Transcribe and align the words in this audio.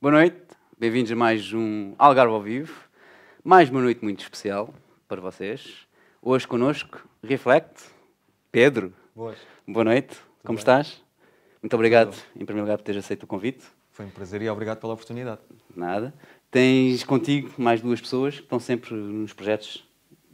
Boa 0.00 0.12
noite, 0.12 0.36
bem-vindos 0.78 1.12
a 1.12 1.16
mais 1.16 1.52
um 1.52 1.94
Algarve 1.98 2.32
ao 2.32 2.40
Vivo. 2.42 2.72
Mais 3.44 3.68
uma 3.70 3.80
noite 3.80 4.02
muito 4.02 4.22
especial 4.22 4.72
para 5.06 5.20
vocês. 5.20 5.86
Hoje 6.22 6.46
connosco, 6.46 7.06
Reflect, 7.22 7.82
Pedro. 8.50 8.92
Boas. 9.14 9.38
Boa 9.66 9.84
noite, 9.84 10.16
como 10.44 10.56
bem? 10.56 10.60
estás? 10.62 11.02
Muito 11.62 11.74
obrigado, 11.74 12.14
em 12.34 12.44
primeiro 12.44 12.62
lugar, 12.66 12.78
por 12.78 12.84
teres 12.84 13.04
aceito 13.04 13.24
o 13.24 13.26
convite. 13.26 13.64
Foi 13.92 14.06
um 14.06 14.10
prazer 14.10 14.40
e 14.40 14.48
obrigado 14.48 14.78
pela 14.80 14.94
oportunidade. 14.94 15.40
Nada. 15.76 16.14
Tens 16.50 17.04
contigo 17.04 17.52
mais 17.58 17.80
duas 17.82 18.00
pessoas 18.00 18.36
que 18.36 18.42
estão 18.42 18.58
sempre 18.58 18.94
nos 18.94 19.32
projetos 19.32 19.84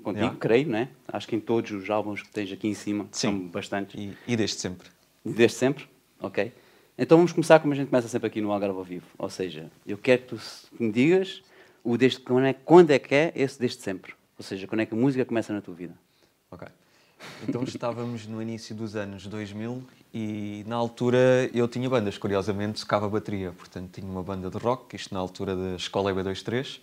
contigo, 0.03 0.25
Yeah. 0.27 0.39
creio, 0.39 0.69
não 0.69 0.79
é? 0.79 0.89
Acho 1.09 1.27
que 1.27 1.35
em 1.35 1.41
todos 1.41 1.73
os 1.73 1.91
álbuns 1.91 2.23
que 2.23 2.29
tens 2.30 2.53
aqui 2.53 2.69
em 2.69 2.75
cima, 2.75 3.09
Sim. 3.11 3.29
são 3.29 3.48
bastantes. 3.48 4.01
E, 4.01 4.17
e 4.29 4.37
desde 4.37 4.57
sempre. 4.61 4.89
Desde 5.25 5.57
sempre? 5.57 5.85
Ok. 6.21 6.53
Então 6.98 7.18
vamos 7.18 7.32
começar 7.32 7.60
como 7.60 7.74
a 7.74 7.76
gente 7.76 7.88
começa 7.88 8.08
sempre 8.08 8.26
aqui 8.28 8.40
no 8.40 8.50
Algarve 8.50 8.78
ao 8.78 8.84
Vivo. 8.84 9.06
Ou 9.18 9.28
seja, 9.28 9.70
eu 9.86 9.98
quero 9.98 10.22
que 10.22 10.28
tu 10.28 10.40
me 10.80 10.90
digas 10.90 11.42
o 11.84 11.96
desde, 11.98 12.20
quando, 12.20 12.46
é, 12.46 12.54
quando 12.54 12.91
é 12.91 12.98
que 12.98 13.14
é 13.14 13.32
esse 13.37 13.59
desde 13.59 13.82
sempre. 13.82 14.14
Ou 14.38 14.45
seja, 14.45 14.66
quando 14.66 14.80
é 14.80 14.87
que 14.87 14.95
a 14.95 14.96
música 14.96 15.24
começa 15.24 15.52
na 15.52 15.60
tua 15.60 15.74
vida. 15.74 15.95
Ok. 16.51 16.66
Então 17.46 17.62
estávamos 17.64 18.27
no 18.27 18.40
início 18.40 18.74
dos 18.74 18.96
anos 18.96 19.27
2000 19.27 19.82
e 20.12 20.64
na 20.66 20.77
altura 20.77 21.51
eu 21.52 21.68
tinha 21.68 21.88
bandas, 21.88 22.16
curiosamente 22.16 22.80
tocava 22.80 23.09
bateria, 23.09 23.52
portanto 23.52 23.90
tinha 23.92 24.10
uma 24.10 24.23
banda 24.23 24.51
de 24.51 24.56
rock, 24.56 24.96
isto 24.96 25.12
na 25.12 25.20
altura 25.20 25.54
da 25.54 25.76
Escola 25.76 26.12
EB23, 26.12 26.80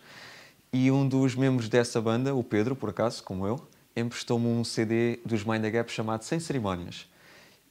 e 0.71 0.91
um 0.91 1.07
dos 1.07 1.35
membros 1.35 1.70
dessa 1.70 2.02
banda, 2.02 2.35
o 2.35 2.43
Pedro, 2.43 2.76
por 2.76 2.90
acaso, 2.90 3.23
como 3.23 3.48
eu, 3.48 3.59
emprestou-me 3.95 4.48
um 4.48 4.63
CD 4.63 5.20
dos 5.26 5.43
Mind 5.43 5.62
the 5.62 5.71
Gap 5.71 5.91
chamado 5.91 6.23
Sem 6.23 6.40
Cerimónias. 6.40 7.07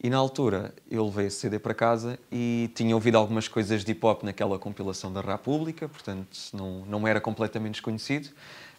E 0.03 0.11
na 0.11 0.17
altura 0.17 0.75
eu 0.91 1.05
levei 1.05 1.27
esse 1.27 1.37
CD 1.37 1.61
para 1.61 1.73
casa 1.73 2.19
e 2.31 2.69
tinha 2.75 2.93
ouvido 2.93 3.17
algumas 3.17 3.47
coisas 3.47 3.85
de 3.85 3.93
hip 3.93 4.05
hop 4.05 4.25
naquela 4.25 4.59
compilação 4.59 5.13
da 5.13 5.21
República, 5.21 5.89
portanto 5.89 6.37
não, 6.53 6.85
não 6.87 7.07
era 7.07 7.21
completamente 7.21 7.75
desconhecido, 7.75 8.31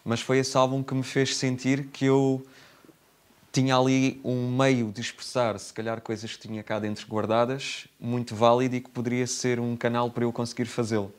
mas 0.04 0.20
foi 0.20 0.40
esse 0.40 0.58
álbum 0.58 0.84
que 0.84 0.94
me 0.94 1.04
fez 1.04 1.38
sentir 1.38 1.86
que 1.94 2.04
eu 2.04 2.46
tinha 3.54 3.78
ali 3.78 4.20
um 4.22 4.52
meio 4.52 4.92
de 4.92 5.00
expressar, 5.00 5.58
se 5.60 5.72
calhar, 5.72 6.02
coisas 6.02 6.36
que 6.36 6.46
tinha 6.46 6.62
cá 6.62 6.78
dentro 6.78 7.08
guardadas, 7.08 7.88
muito 7.98 8.36
válido 8.36 8.76
e 8.76 8.82
que 8.82 8.90
poderia 8.90 9.26
ser 9.26 9.62
um 9.62 9.78
canal 9.78 10.10
para 10.10 10.26
eu 10.26 10.34
conseguir 10.34 10.66
fazê-lo. 10.66 11.14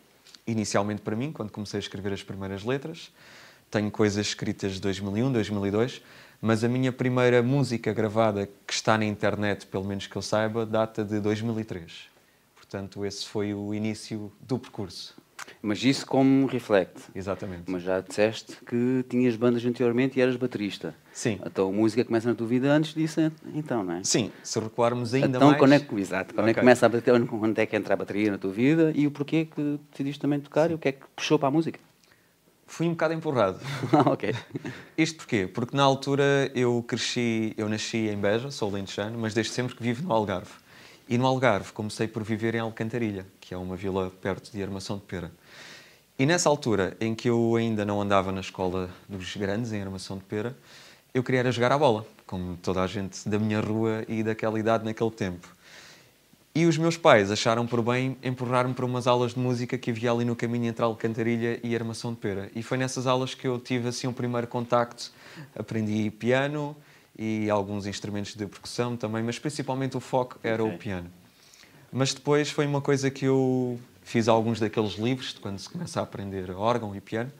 Inicialmente 0.47 1.01
para 1.01 1.17
mim, 1.17 1.33
quando 1.33 1.51
comecei 1.51 1.79
a 1.79 1.81
escrever 1.81 2.13
as 2.13 2.23
primeiras 2.23 2.63
letras, 2.63 3.11
tenho 3.71 3.91
coisas 3.91 4.27
escritas 4.27 4.75
de 4.75 4.81
2001, 4.83 5.33
2002, 5.33 6.03
mas 6.41 6.65
a 6.65 6.69
minha 6.69 6.93
primeira 6.93 7.43
música 7.43 7.93
gravada 7.93 8.49
que 8.67 8.73
está 8.73 8.99
na 8.99 9.05
internet, 9.05 9.67
pelo 9.67 9.85
menos 9.85 10.07
que 10.07 10.17
eu 10.17 10.23
saiba, 10.23 10.67
data 10.67 11.05
de 11.05 11.21
2003. 11.21 12.15
Portanto, 12.55 13.05
esse 13.05 13.27
foi 13.27 13.55
o 13.55 13.75
início 13.75 14.33
do 14.41 14.59
percurso. 14.59 15.15
Mas 15.61 15.83
isso 15.85 16.07
como 16.07 16.47
reflect. 16.47 17.01
Exatamente. 17.15 17.65
Mas 17.67 17.83
já 17.83 18.01
disseste 18.01 18.57
que 18.65 19.05
tinhas 19.09 19.37
bandas 19.37 19.65
anteriormente 19.65 20.19
e 20.19 20.23
eras 20.23 20.37
baterista. 20.37 20.95
Sim. 21.13 21.41
Então 21.45 21.69
a 21.69 21.73
música 21.73 22.05
começa 22.05 22.29
na 22.29 22.35
tua 22.35 22.47
vida 22.47 22.71
antes 22.71 22.95
disso, 22.95 23.21
então, 23.55 23.85
não 23.85 23.95
é? 23.95 24.05
Sim, 24.05 24.31
se 24.43 24.59
recuarmos 24.59 25.15
ainda 25.15 25.37
então, 25.37 25.49
mais... 25.49 25.59
quando 25.59 25.73
é 25.73 25.81
que, 25.81 25.95
exato, 25.95 26.35
quando 26.35 26.49
é 26.49 26.55
que 26.55 26.61
começa 26.61 26.87
a 26.87 26.89
bater, 26.89 27.27
quando 27.27 27.59
é 27.59 27.67
que 27.67 27.77
entra 27.77 27.95
a 27.95 27.97
bateria 27.97 28.31
na 28.31 28.39
tua 28.39 28.53
vida 28.53 28.93
e 28.95 29.07
o 29.07 29.11
porquê 29.11 29.45
que 29.45 29.79
decidiste 29.91 30.21
também 30.21 30.41
tocar 30.41 30.71
e 30.71 30.75
o 30.75 30.79
que 30.79 30.89
é 30.89 30.93
que 30.93 31.05
puxou 31.15 31.39
para 31.39 31.49
a 31.49 31.53
música? 31.53 31.79
Fui 32.75 32.89
um 32.89 32.91
bocado 32.91 33.15
empurrado. 33.15 33.61
Ah, 33.93 34.11
ok. 34.11 34.35
Isto 34.99 35.19
porquê? 35.19 35.47
Porque 35.47 35.77
na 35.77 35.85
altura 35.85 36.51
eu 36.57 36.83
cresci, 36.83 37.55
eu 37.57 37.69
nasci 37.69 38.09
em 38.09 38.17
Beja, 38.17 38.51
sou 38.51 38.69
lentejano, 38.69 39.17
mas 39.17 39.33
desde 39.33 39.53
sempre 39.53 39.77
que 39.77 39.83
vivo 39.85 40.03
no 40.03 40.13
Algarve. 40.13 40.51
E 41.09 41.17
no 41.17 41.25
Algarve 41.25 41.73
comecei 41.73 42.09
por 42.09 42.25
viver 42.25 42.57
em 42.57 42.59
Alcantarilha, 42.59 43.25
que 43.41 43.55
é 43.55 43.57
uma 43.57 43.77
vila 43.77 44.11
perto 44.21 44.51
de 44.51 44.61
Armação 44.61 44.97
de 44.97 45.05
Pera. 45.05 45.31
E 46.19 46.27
nessa 46.27 46.49
altura, 46.49 46.97
em 47.01 47.15
que 47.15 47.31
eu 47.31 47.55
ainda 47.55 47.85
não 47.85 48.03
andava 48.03 48.33
na 48.33 48.41
escola 48.41 48.91
dos 49.09 49.37
grandes, 49.37 49.73
em 49.73 49.81
Armação 49.81 50.19
de 50.19 50.25
Pera, 50.25 50.57
eu 51.15 51.23
queria 51.23 51.39
era 51.39 51.53
jogar 51.53 51.71
à 51.71 51.79
bola, 51.79 52.05
como 52.27 52.57
toda 52.57 52.83
a 52.83 52.89
gente 52.89 53.29
da 53.29 53.39
minha 53.39 53.61
rua 53.61 54.05
e 54.09 54.25
daquela 54.25 54.59
idade 54.59 54.85
naquele 54.85 55.13
tempo. 55.13 55.47
E 56.57 56.67
os 56.67 56.79
meus 56.79 56.97
pais 56.97 57.33
acharam 57.33 57.67
por 57.67 57.83
bem 57.83 58.17
empurrar-me 58.23 58.75
para 58.75 58.87
umas 58.87 59.09
aulas 59.09 59.35
de 59.35 59.41
música 59.41 59.77
que 59.77 59.91
havia 59.91 60.13
ali 60.13 60.25
no 60.25 60.37
caminho 60.37 60.67
entre 60.67 60.85
Alcantarilha 60.85 61.59
e 61.65 61.75
Armação 61.75 62.13
de 62.13 62.19
Pera. 62.21 62.49
E 62.55 62.63
foi 62.63 62.79
nessas 62.79 63.09
aulas 63.09 63.35
que 63.35 63.45
eu 63.45 63.59
tive 63.59 63.89
assim 63.89 64.07
um 64.07 64.13
primeiro 64.13 64.47
contacto. 64.47 65.11
Aprendi 65.59 66.13
piano 66.13 66.77
e 67.19 67.51
alguns 67.51 67.87
instrumentos 67.87 68.37
de 68.37 68.47
percussão 68.47 68.97
também, 68.97 69.21
mas 69.21 69.37
principalmente 69.37 69.97
o 69.97 70.01
foco 70.01 70.39
era 70.45 70.63
Ok. 70.63 70.77
o 70.77 70.79
piano. 70.79 71.11
Mas 71.91 72.15
depois 72.15 72.51
foi 72.53 72.67
uma 72.67 72.81
coisa 72.81 73.11
que 73.11 73.25
eu 73.25 73.77
fiz 74.05 74.29
alguns 74.29 74.61
daqueles 74.61 74.93
livros 74.93 75.35
de 75.35 75.41
quando 75.41 75.59
se 75.59 75.69
começa 75.69 75.99
a 75.99 76.05
aprender 76.05 76.53
órgão 76.53 76.95
e 76.95 77.01
piano. 77.01 77.33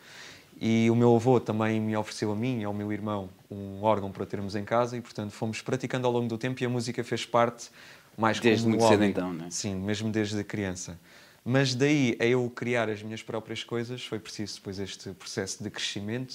E 0.61 0.91
o 0.91 0.97
meu 0.97 1.15
avô 1.15 1.39
também 1.39 1.81
me 1.81 1.97
ofereceu 1.97 2.33
a 2.33 2.37
mim 2.37 2.61
e 2.61 2.65
ao 2.65 2.73
meu 2.73 2.93
irmão 2.93 3.29
um 3.49 3.83
órgão 3.83 4.11
para 4.11 4.27
termos 4.27 4.57
em 4.57 4.65
casa 4.65 4.97
e, 4.97 5.01
portanto, 5.01 5.31
fomos 5.31 5.61
praticando 5.61 6.07
ao 6.07 6.13
longo 6.13 6.27
do 6.27 6.39
tempo 6.39 6.61
e 6.63 6.67
a 6.67 6.69
música 6.69 7.05
fez 7.05 7.25
parte 7.25 7.71
mais 8.17 8.41
Desde 8.41 8.65
como 8.65 8.77
muito 8.77 8.89
cedo, 8.89 9.01
hobby. 9.01 9.11
então, 9.11 9.33
não 9.33 9.47
é? 9.47 9.51
Sim, 9.51 9.77
mesmo 9.77 10.11
desde 10.11 10.43
criança. 10.45 10.99
Mas 11.45 11.75
daí 11.75 12.17
a 12.21 12.25
eu 12.25 12.51
criar 12.51 12.89
as 12.89 13.03
minhas 13.03 13.23
próprias 13.23 13.63
coisas 13.63 14.05
foi 14.05 14.19
preciso 14.19 14.57
depois 14.57 14.79
este 14.79 15.11
processo 15.11 15.63
de 15.63 15.71
crescimento. 15.71 16.35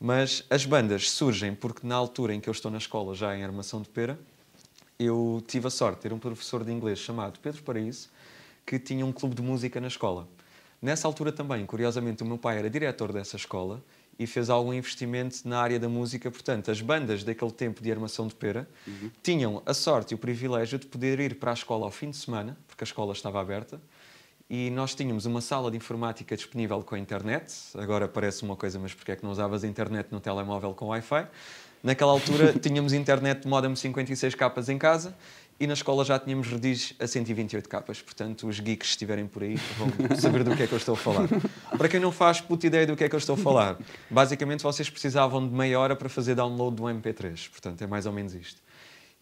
Mas 0.00 0.44
as 0.50 0.64
bandas 0.64 1.10
surgem 1.10 1.54
porque 1.54 1.86
na 1.86 1.94
altura 1.94 2.34
em 2.34 2.40
que 2.40 2.48
eu 2.48 2.52
estou 2.52 2.70
na 2.70 2.78
escola, 2.78 3.14
já 3.14 3.36
em 3.36 3.44
Armação 3.44 3.82
de 3.82 3.88
Pera, 3.88 4.18
eu 4.98 5.42
tive 5.46 5.66
a 5.66 5.70
sorte 5.70 5.96
de 5.96 6.02
ter 6.02 6.12
um 6.12 6.18
professor 6.18 6.64
de 6.64 6.72
inglês 6.72 6.98
chamado 6.98 7.38
Pedro 7.40 7.62
Paraíso, 7.62 8.08
que 8.66 8.78
tinha 8.78 9.04
um 9.06 9.12
clube 9.12 9.34
de 9.34 9.42
música 9.42 9.80
na 9.80 9.88
escola. 9.88 10.28
Nessa 10.80 11.06
altura 11.08 11.32
também, 11.32 11.64
curiosamente, 11.66 12.22
o 12.22 12.26
meu 12.26 12.38
pai 12.38 12.58
era 12.58 12.70
diretor 12.70 13.12
dessa 13.12 13.36
escola 13.36 13.82
e 14.18 14.26
fez 14.26 14.50
algum 14.50 14.72
investimento 14.72 15.46
na 15.46 15.60
área 15.60 15.78
da 15.78 15.88
música. 15.88 16.30
Portanto, 16.30 16.70
as 16.70 16.80
bandas 16.80 17.22
daquele 17.22 17.52
tempo 17.52 17.82
de 17.82 17.90
armação 17.90 18.26
de 18.26 18.34
pera 18.34 18.68
tinham 19.22 19.62
a 19.64 19.72
sorte 19.72 20.12
e 20.12 20.14
o 20.14 20.18
privilégio 20.18 20.78
de 20.78 20.86
poder 20.86 21.20
ir 21.20 21.36
para 21.36 21.52
a 21.52 21.54
escola 21.54 21.84
ao 21.84 21.90
fim 21.90 22.10
de 22.10 22.16
semana, 22.16 22.56
porque 22.66 22.82
a 22.82 22.86
escola 22.86 23.12
estava 23.12 23.40
aberta, 23.40 23.80
e 24.50 24.70
nós 24.70 24.94
tínhamos 24.94 25.26
uma 25.26 25.40
sala 25.40 25.70
de 25.70 25.76
informática 25.76 26.34
disponível 26.34 26.82
com 26.82 26.94
a 26.94 26.98
internet. 26.98 27.52
Agora 27.74 28.08
parece 28.08 28.42
uma 28.42 28.56
coisa, 28.56 28.78
mas 28.78 28.94
porque 28.94 29.12
é 29.12 29.16
que 29.16 29.22
não 29.22 29.30
usavas 29.30 29.62
a 29.62 29.66
internet 29.66 30.08
no 30.10 30.20
telemóvel 30.20 30.74
com 30.74 30.86
Wi-Fi? 30.86 31.26
Naquela 31.82 32.12
altura 32.12 32.54
tínhamos 32.58 32.92
internet 32.92 33.42
de 33.42 33.48
modem 33.48 33.76
56 33.76 34.34
capas 34.34 34.68
em 34.68 34.78
casa 34.78 35.14
e 35.60 35.66
na 35.66 35.74
escola 35.74 36.04
já 36.04 36.18
tínhamos 36.18 36.46
redis 36.46 36.94
a 36.98 37.06
128 37.06 37.68
capas. 37.68 38.00
Portanto, 38.00 38.46
os 38.46 38.60
geeks 38.60 38.88
que 38.88 38.92
estiverem 38.94 39.26
por 39.26 39.42
aí 39.42 39.56
vão 39.76 39.88
saber 40.18 40.44
do 40.44 40.54
que 40.56 40.62
é 40.62 40.66
que 40.66 40.72
eu 40.72 40.78
estou 40.78 40.94
a 40.94 40.98
falar. 40.98 41.28
Para 41.76 41.88
quem 41.88 41.98
não 41.98 42.12
faz 42.12 42.40
puta 42.40 42.66
ideia 42.66 42.86
do 42.86 42.96
que 42.96 43.04
é 43.04 43.08
que 43.08 43.14
eu 43.14 43.18
estou 43.18 43.34
a 43.34 43.38
falar, 43.38 43.78
basicamente 44.08 44.62
vocês 44.62 44.88
precisavam 44.88 45.46
de 45.46 45.54
meia 45.54 45.78
hora 45.78 45.96
para 45.96 46.08
fazer 46.08 46.34
download 46.34 46.76
do 46.76 46.84
MP3. 46.84 47.50
Portanto, 47.50 47.82
é 47.82 47.86
mais 47.86 48.06
ou 48.06 48.12
menos 48.12 48.34
isto. 48.34 48.62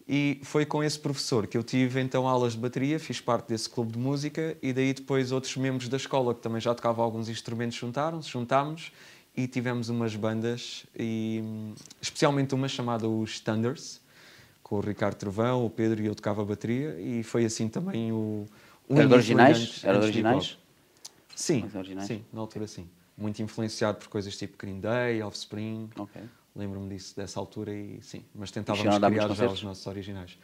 E 0.07 0.39
foi 0.43 0.65
com 0.65 0.81
esse 0.81 0.97
professor 0.97 1.47
que 1.47 1.57
eu 1.57 1.63
tive 1.63 1.99
então 1.99 2.27
aulas 2.27 2.53
de 2.53 2.59
bateria, 2.59 2.97
fiz 2.97 3.19
parte 3.19 3.49
desse 3.49 3.69
clube 3.69 3.91
de 3.91 3.99
música 3.99 4.55
e 4.61 4.71
daí 4.71 4.93
depois 4.93 5.33
outros 5.33 5.57
membros 5.57 5.89
da 5.89 5.97
escola 5.97 6.33
que 6.33 6.39
também 6.39 6.61
já 6.61 6.73
tocavam 6.73 7.03
alguns 7.03 7.27
instrumentos 7.27 7.77
juntaram-se, 7.77 8.29
juntámos 8.29 8.93
e 9.35 9.47
tivemos 9.47 9.89
umas 9.89 10.15
bandas, 10.15 10.85
e, 10.97 11.43
especialmente 12.01 12.55
uma 12.55 12.67
chamada 12.67 13.07
os 13.07 13.39
Thunders, 13.39 14.01
com 14.67 14.75
o 14.75 14.79
Ricardo 14.81 15.15
Trovão, 15.15 15.65
o 15.65 15.69
Pedro 15.69 16.01
e 16.01 16.05
eu 16.07 16.13
tocava 16.15 16.43
bateria 16.43 16.99
e 16.99 17.23
foi 17.23 17.45
assim 17.45 17.69
também 17.69 18.11
o... 18.11 18.45
o 18.89 18.93
Era 18.97 19.07
de 19.07 19.13
originais? 19.13 19.81
Era 19.83 19.97
de 19.99 20.05
originais? 20.05 20.57
Sim, 21.33 21.69
originais? 21.73 22.07
sim, 22.07 22.25
na 22.33 22.41
altura 22.41 22.67
sim. 22.67 22.87
Muito 23.17 23.41
influenciado 23.41 23.97
por 23.97 24.09
coisas 24.09 24.35
tipo 24.37 24.57
Green 24.57 24.79
Day, 24.79 25.21
Offspring, 25.23 25.89
Ok. 25.97 26.21
Lembro-me 26.55 26.89
disso 26.89 27.15
dessa 27.15 27.39
altura 27.39 27.71
e 27.71 27.99
sim, 28.01 28.23
mas 28.33 28.49
tentávamos 28.49 28.95
a 28.95 28.97
dar 28.97 29.09
criar 29.11 29.21
já 29.21 29.27
concertos? 29.27 29.57
os 29.59 29.63
nossos 29.63 29.85
originais. 29.85 30.37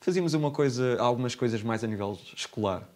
Fazíamos 0.00 0.34
uma 0.34 0.50
coisa, 0.50 1.00
algumas 1.00 1.34
coisas 1.36 1.62
mais 1.62 1.84
a 1.84 1.86
nível 1.86 2.18
escolar, 2.36 2.88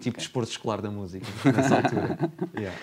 tipo 0.00 0.16
Ok. 0.16 0.24
desporto 0.24 0.50
escolar 0.50 0.82
da 0.82 0.90
música, 0.90 1.26
nessa 1.56 1.76
altura. 1.76 2.18
Yeah. 2.56 2.76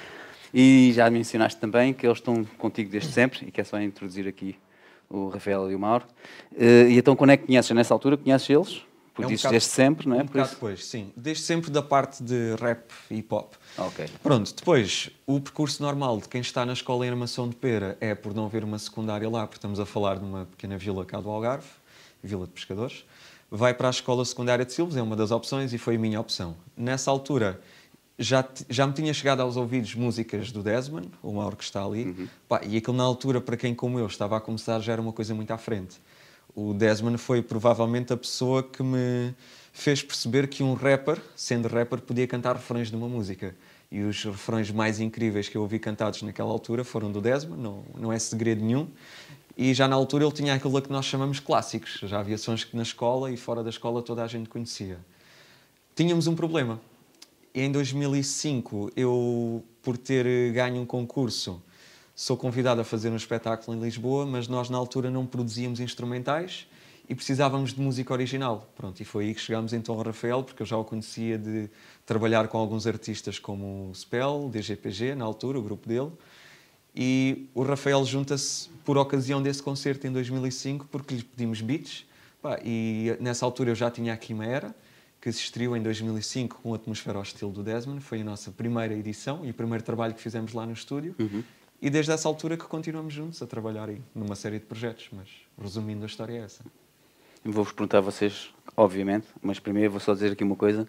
E 0.54 0.94
já 0.94 1.10
mencionaste 1.10 1.60
também 1.60 1.94
que 1.94 2.08
eles 2.08 2.18
estão 2.20 2.46
contigo 2.58 2.90
desde 2.90 3.12
sempre, 3.12 3.48
e 3.48 3.52
que 3.52 3.60
é 3.60 3.64
só 3.66 3.80
introduzir 3.82 4.26
aqui 4.26 4.56
o 5.16 5.30
Rafael 5.30 5.72
e 5.72 5.76
o 5.76 5.80
Mauro. 5.80 6.06
Eh, 6.58 6.90
e 6.90 6.98
então, 6.98 7.16
quando 7.16 7.32
é 7.32 7.38
que 7.38 7.46
conheces? 7.46 7.72
Nessa 7.72 7.94
altura, 7.94 8.18
conheces 8.18 8.50
eles? 8.50 8.82
Porque 9.14 9.24
É 9.24 9.28
um 9.28 9.30
dizes 9.30 9.50
desde 9.50 9.70
sempre, 9.70 10.10
não 10.10 10.20
é? 10.20 10.24
Um 10.24 10.26
bocado 10.26 10.50
depois, 10.50 10.86
sim. 10.86 11.10
Desde 11.16 11.42
sempre 11.44 11.72
da 11.72 11.82
parte 11.82 12.22
de 12.22 12.54
rap 12.60 12.92
e 13.10 13.16
hip 13.16 13.34
hop. 13.34 13.54
Ok. 13.78 14.06
Pronto, 14.22 14.54
depois, 14.54 15.10
o 15.26 15.40
percurso 15.40 15.82
normal 15.82 16.18
de 16.18 16.28
quem 16.28 16.42
está 16.42 16.66
na 16.66 16.74
escola 16.74 17.06
em 17.06 17.10
Armação 17.10 17.48
de 17.48 17.56
Pera 17.56 17.98
é 18.02 18.14
por 18.14 18.34
não 18.34 18.46
haver 18.46 18.66
uma 18.66 18.78
secundária 18.78 19.30
lá, 19.30 19.48
porque 19.48 19.58
estamos 19.58 19.80
a 19.80 19.86
falar 19.86 20.20
de 20.20 20.26
uma 20.26 20.46
pequena 20.46 20.78
vila 20.78 21.06
cá 21.06 21.22
do 21.22 21.30
Algarve, 21.30 21.68
Vila 22.22 22.46
de 22.46 22.52
Pescadores. 22.52 23.06
Vai 23.50 23.74
para 23.74 23.88
a 23.88 23.92
escola 23.92 24.26
secundária 24.26 24.66
de 24.66 24.74
Silves, 24.74 24.98
é 24.98 25.02
uma 25.02 25.16
das 25.16 25.32
opções 25.32 25.72
e 25.72 25.78
foi 25.78 25.96
a 25.96 26.00
minha 26.00 26.20
opção. 26.20 26.58
Nessa 26.76 27.10
altura, 27.10 27.62
já, 28.18 28.48
já 28.70 28.88
me 28.88 28.94
tinha 28.94 29.14
chegado 29.14 29.42
aos 29.42 29.58
ouvidos 29.58 29.94
músicas 29.94 30.52
do 30.52 30.64
Desmond, 30.64 31.10
o 31.22 31.34
Mauro 31.34 31.58
que 31.58 31.64
está 31.64 31.84
ali, 31.84 32.30
Pá, 32.48 32.62
e 32.64 32.78
aquilo 32.78 32.96
na 32.96 33.04
altura, 33.04 33.42
para 33.42 33.58
quem 33.58 33.76
como 33.76 34.00
eu 34.00 34.08
estava 34.08 34.38
a 34.38 34.40
começar, 34.40 34.80
já 34.80 34.94
era 34.94 35.02
uma 35.02 35.12
coisa 35.12 35.36
muito 35.36 35.52
à 35.52 35.58
frente. 35.58 36.00
O 36.56 36.74
Desmond 36.74 37.18
foi 37.18 37.42
provavelmente 37.42 38.14
a 38.14 38.18
pessoa 38.18 38.64
que 38.64 38.82
me 38.82 39.36
fez 39.74 40.02
perceber 40.02 40.48
que 40.48 40.64
um 40.64 40.74
rapper, 40.74 41.22
sendo 41.36 41.68
rapper, 41.68 42.00
podia 42.02 42.26
cantar 42.26 42.56
refrões 42.56 42.90
de 42.90 42.96
uma 42.96 43.10
música. 43.10 43.54
E 43.92 44.02
os 44.02 44.24
refrões 44.24 44.72
mais 44.72 45.02
incríveis 45.02 45.50
que 45.50 45.58
eu 45.58 45.62
ouvi 45.62 45.78
cantados 45.78 46.22
naquela 46.22 46.50
altura 46.50 46.86
foram 46.86 47.12
do 47.12 47.20
Desmond, 47.20 47.62
não, 47.62 47.84
não 47.98 48.14
é 48.14 48.18
segredo 48.18 48.64
nenhum. 48.64 48.88
E 49.58 49.74
já 49.74 49.88
na 49.88 49.96
altura 49.96 50.24
ele 50.24 50.34
tinha 50.34 50.54
aquilo 50.54 50.82
que 50.82 50.92
nós 50.92 51.06
chamamos 51.06 51.42
clássicos. 51.42 52.00
Já 52.04 52.20
havia 52.20 52.38
sons 52.38 52.64
que 52.64 52.76
na 52.76 52.84
escola 52.84 53.30
e 53.32 53.38
fora 53.38 53.62
da 53.62 53.70
escola 53.70 54.02
toda 54.02 54.24
a 54.24 54.28
gente 54.28 54.48
conhecia. 54.48 54.98
Tínhamos 55.94 56.28
um 56.28 56.36
problema. 56.36 56.80
Em 57.58 57.72
2005, 57.72 58.92
eu, 58.98 59.64
por 59.82 59.98
ter 59.98 60.52
ganho 60.52 60.82
um 60.82 60.86
concurso, 60.86 61.64
sou 62.14 62.36
convidado 62.36 62.82
a 62.82 62.84
fazer 62.84 63.10
um 63.10 63.16
espetáculo 63.16 63.78
em 63.78 63.80
Lisboa, 63.80 64.26
mas 64.26 64.50
nós 64.50 64.70
na 64.70 64.78
altura 64.78 65.10
não 65.10 65.26
produzíamos 65.26 65.80
instrumentais 65.80 66.68
e 67.08 67.16
precisávamos 67.16 67.74
de 67.74 67.80
música 67.80 68.12
original. 68.12 68.70
Pronto, 68.76 69.00
e 69.00 69.06
foi 69.06 69.28
aí 69.28 69.34
que 69.34 69.40
chegámos 69.40 69.72
então 69.72 69.96
ao 69.96 70.02
Rafael, 70.02 70.44
porque 70.44 70.64
eu 70.64 70.66
já 70.66 70.76
o 70.76 70.84
conhecia 70.84 71.38
de 71.38 71.70
trabalhar 72.06 72.46
com 72.50 72.58
alguns 72.58 72.86
artistas 72.86 73.40
como 73.40 73.90
o 73.90 73.96
Spell, 73.96 74.50
DGPG, 74.52 75.16
na 75.16 75.24
altura, 75.24 75.58
o 75.58 75.62
grupo 75.62 75.88
dele. 75.88 76.12
E 76.94 77.48
o 77.56 77.64
Rafael 77.64 78.04
junta-se 78.04 78.68
por 78.84 78.98
ocasião 78.98 79.42
desse 79.42 79.64
concerto 79.64 80.06
em 80.06 80.12
2005, 80.12 80.90
porque 80.92 81.16
lhe 81.16 81.24
pedimos 81.24 81.62
beats. 81.62 82.06
E 82.66 83.16
nessa 83.22 83.46
altura 83.46 83.70
eu 83.70 83.76
já 83.76 83.90
tinha 83.90 84.12
a 84.12 84.18
Quimera, 84.18 84.76
que 85.26 85.32
se 85.32 85.40
estreou 85.40 85.76
em 85.76 85.82
2005 85.82 86.60
com 86.62 86.72
a 86.72 86.76
atmosfera 86.76 87.18
ao 87.18 87.24
estilo 87.24 87.52
do 87.52 87.64
Desmond. 87.64 88.00
Foi 88.00 88.22
a 88.22 88.24
nossa 88.24 88.52
primeira 88.52 88.94
edição 88.94 89.44
e 89.44 89.50
o 89.50 89.54
primeiro 89.56 89.84
trabalho 89.84 90.14
que 90.14 90.22
fizemos 90.22 90.54
lá 90.54 90.68
no 90.68 90.74
estúdio. 90.74 91.16
Uhum. 91.18 91.44
E 91.82 91.90
desde 91.90 92.12
essa 92.12 92.28
altura 92.28 92.56
que 92.56 92.66
continuamos 92.66 93.12
juntos 93.12 93.42
a 93.42 93.48
trabalhar 93.48 93.90
aí, 93.90 94.00
numa 94.14 94.36
série 94.36 94.60
de 94.60 94.66
projetos. 94.66 95.10
Mas 95.12 95.28
resumindo, 95.60 96.04
a 96.04 96.06
história 96.06 96.34
é 96.34 96.44
essa. 96.44 96.64
Vou-vos 97.44 97.74
perguntar 97.74 97.98
a 97.98 98.02
vocês, 98.02 98.54
obviamente, 98.78 99.26
mas 99.42 99.58
primeiro 99.58 99.90
vou 99.90 100.00
só 100.00 100.14
dizer 100.14 100.34
aqui 100.34 100.44
uma 100.44 100.56
coisa. 100.56 100.88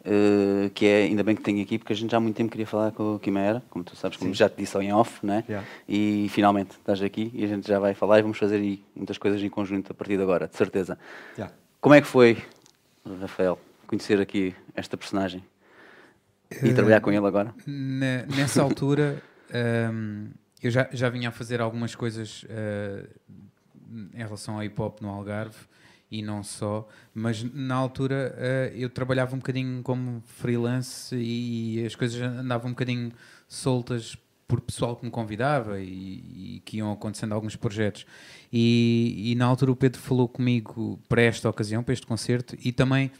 Uh, 0.00 0.70
que 0.70 0.86
é, 0.86 1.02
ainda 1.02 1.22
bem 1.22 1.36
que 1.36 1.42
tenho 1.42 1.60
aqui, 1.60 1.76
porque 1.76 1.92
a 1.92 1.96
gente 1.96 2.10
já 2.10 2.16
há 2.16 2.20
muito 2.20 2.36
tempo 2.36 2.50
queria 2.50 2.66
falar 2.66 2.90
com 2.90 3.16
o 3.16 3.18
Quimera, 3.18 3.62
como 3.68 3.84
tu 3.84 3.94
sabes, 3.96 4.16
como 4.16 4.30
Sim. 4.30 4.34
já 4.34 4.48
te 4.48 4.56
disse 4.56 4.78
em 4.78 4.94
off, 4.94 5.24
né? 5.24 5.44
Yeah. 5.46 5.68
E 5.86 6.26
finalmente 6.30 6.70
estás 6.70 7.02
aqui 7.02 7.30
e 7.34 7.44
a 7.44 7.48
gente 7.48 7.68
já 7.68 7.78
vai 7.78 7.92
falar 7.92 8.18
e 8.18 8.22
vamos 8.22 8.38
fazer 8.38 8.56
aí 8.56 8.82
muitas 8.96 9.18
coisas 9.18 9.42
em 9.42 9.50
conjunto 9.50 9.92
a 9.92 9.94
partir 9.94 10.16
de 10.16 10.22
agora, 10.22 10.48
de 10.48 10.56
certeza. 10.56 10.98
Yeah. 11.36 11.54
Como 11.82 11.94
é 11.94 12.00
que 12.00 12.06
foi, 12.06 12.42
Rafael, 13.20 13.58
conhecer 13.94 14.20
aqui 14.20 14.54
esta 14.74 14.96
personagem 14.96 15.44
e 16.62 16.70
uh, 16.70 16.74
trabalhar 16.74 17.00
com 17.00 17.12
ele 17.12 17.26
agora? 17.26 17.54
nessa 17.66 18.60
altura, 18.62 19.22
um, 19.50 19.56
ehm, 19.56 20.30
eu 20.62 20.70
já, 20.70 20.88
já 20.92 21.08
vinha 21.08 21.28
a 21.28 21.32
fazer 21.32 21.60
algumas 21.60 21.94
coisas 21.94 22.44
uh, 22.44 23.08
em 24.12 24.18
relação 24.18 24.56
ao 24.56 24.64
hip 24.64 24.80
hop 24.80 25.00
no 25.00 25.08
Algarve 25.08 25.56
e 26.10 26.22
não 26.22 26.42
só, 26.42 26.88
mas 27.14 27.42
na 27.42 27.74
altura 27.74 28.34
uh, 28.36 28.76
eu 28.76 28.90
trabalhava 28.90 29.34
um 29.34 29.38
bocadinho 29.38 29.82
como 29.82 30.22
freelance 30.26 31.14
e 31.16 31.84
as 31.86 31.94
coisas 31.94 32.20
andavam 32.20 32.68
um 32.68 32.72
bocadinho 32.72 33.12
soltas 33.46 34.16
por 34.46 34.60
pessoal 34.60 34.96
que 34.96 35.04
me 35.04 35.10
convidava 35.10 35.80
e, 35.80 36.56
e 36.56 36.62
que 36.64 36.78
iam 36.78 36.92
acontecendo 36.92 37.32
alguns 37.32 37.56
projetos. 37.56 38.06
E, 38.52 39.32
e, 39.32 39.34
na 39.34 39.46
altura 39.46 39.72
o 39.72 39.76
Pedro 39.76 40.00
falou 40.00 40.28
comigo 40.28 41.00
para 41.08 41.22
esta 41.22 41.48
ocasião, 41.48 41.82
para 41.82 41.94
este 41.94 42.06
concerto, 42.06 42.56
e 42.62 42.70
também 42.70 43.10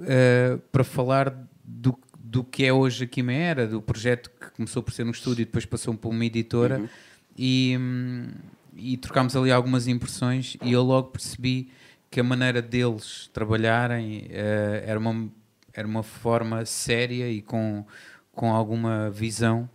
uh, 0.00 0.58
para 0.70 0.84
falar 0.84 1.34
do, 1.64 1.98
do 2.14 2.44
que 2.44 2.64
é 2.64 2.72
hoje 2.72 3.04
a 3.04 3.06
Quimera, 3.06 3.66
do 3.66 3.80
projeto 3.80 4.30
que 4.30 4.50
começou 4.50 4.82
por 4.82 4.92
ser 4.92 5.04
um 5.04 5.10
estúdio 5.10 5.42
e 5.42 5.44
depois 5.44 5.64
passou 5.64 5.94
por 5.94 6.10
uma 6.10 6.24
editora. 6.24 6.78
Uhum. 6.78 6.88
E, 7.36 7.76
hum, 7.78 8.28
e 8.76 8.96
trocámos 8.96 9.36
ali 9.36 9.50
algumas 9.50 9.86
impressões 9.86 10.56
e 10.62 10.72
eu 10.72 10.82
logo 10.82 11.08
percebi 11.08 11.70
que 12.10 12.20
a 12.20 12.24
maneira 12.24 12.60
deles 12.60 13.30
trabalharem 13.32 14.28
uh, 14.30 14.84
era, 14.84 14.98
uma, 14.98 15.30
era 15.72 15.86
uma 15.86 16.02
forma 16.02 16.64
séria 16.66 17.30
e 17.30 17.40
com, 17.40 17.84
com 18.34 18.52
alguma 18.52 19.10
visão 19.10 19.68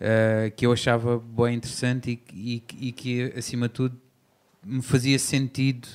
uh, 0.00 0.50
que 0.56 0.66
eu 0.66 0.72
achava 0.72 1.18
bem 1.18 1.56
interessante 1.56 2.20
e, 2.32 2.62
e, 2.72 2.88
e, 2.88 2.92
que, 2.92 3.32
acima 3.36 3.68
de 3.68 3.74
tudo, 3.74 4.00
me 4.64 4.82
fazia 4.82 5.18
sentido 5.18 5.88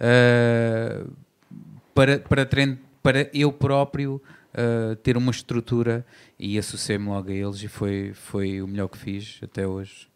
uh, 0.00 1.10
para, 1.94 2.18
para, 2.20 2.46
para 3.02 3.30
eu 3.32 3.52
próprio 3.52 4.20
ter 5.02 5.16
uma 5.16 5.30
estrutura 5.30 6.04
e 6.36 6.58
associei-me 6.58 7.06
logo 7.06 7.30
a 7.30 7.32
eles 7.32 7.62
e 7.62 7.68
foi, 7.68 8.12
foi 8.12 8.60
o 8.60 8.66
melhor 8.66 8.88
que 8.88 8.98
fiz 8.98 9.38
até 9.42 9.64
hoje 9.64 10.10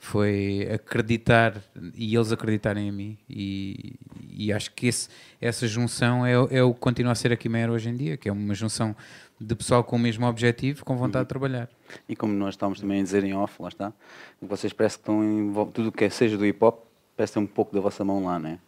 foi 0.00 0.66
acreditar 0.72 1.62
e 1.94 2.16
eles 2.16 2.32
acreditarem 2.32 2.88
em 2.88 2.90
mim 2.90 3.18
e, 3.28 3.92
e 4.32 4.50
acho 4.50 4.72
que 4.72 4.86
esse, 4.86 5.10
essa 5.38 5.68
junção 5.68 6.24
é, 6.24 6.32
é 6.32 6.62
o 6.62 6.72
que 6.72 6.80
continua 6.80 7.12
a 7.12 7.14
ser 7.14 7.30
a 7.32 7.36
Quimera 7.36 7.70
hoje 7.70 7.90
em 7.90 7.96
dia, 7.96 8.16
que 8.16 8.26
é 8.26 8.32
uma 8.32 8.54
junção 8.54 8.96
de 9.38 9.54
pessoal 9.54 9.84
com 9.84 9.96
o 9.96 9.98
mesmo 9.98 10.26
objetivo, 10.26 10.86
com 10.86 10.96
vontade 10.96 11.18
uhum. 11.18 11.24
de 11.24 11.28
trabalhar. 11.28 11.68
E 12.08 12.16
como 12.16 12.32
nós 12.32 12.54
estamos 12.54 12.80
também 12.80 13.00
a 13.00 13.02
dizer 13.02 13.24
em 13.24 13.34
off, 13.34 13.60
lá 13.60 13.68
está, 13.68 13.92
vocês 14.40 14.72
parece 14.72 14.96
que 14.96 15.02
estão 15.02 15.22
em 15.22 15.52
tudo 15.70 15.90
o 15.90 15.92
que 15.92 16.04
é, 16.04 16.10
seja 16.10 16.38
do 16.38 16.46
hip 16.46 16.64
hop, 16.64 16.82
parece 17.14 17.34
ter 17.34 17.38
um 17.38 17.46
pouco 17.46 17.74
da 17.74 17.80
vossa 17.80 18.02
mão 18.02 18.24
lá, 18.24 18.38
né? 18.38 18.58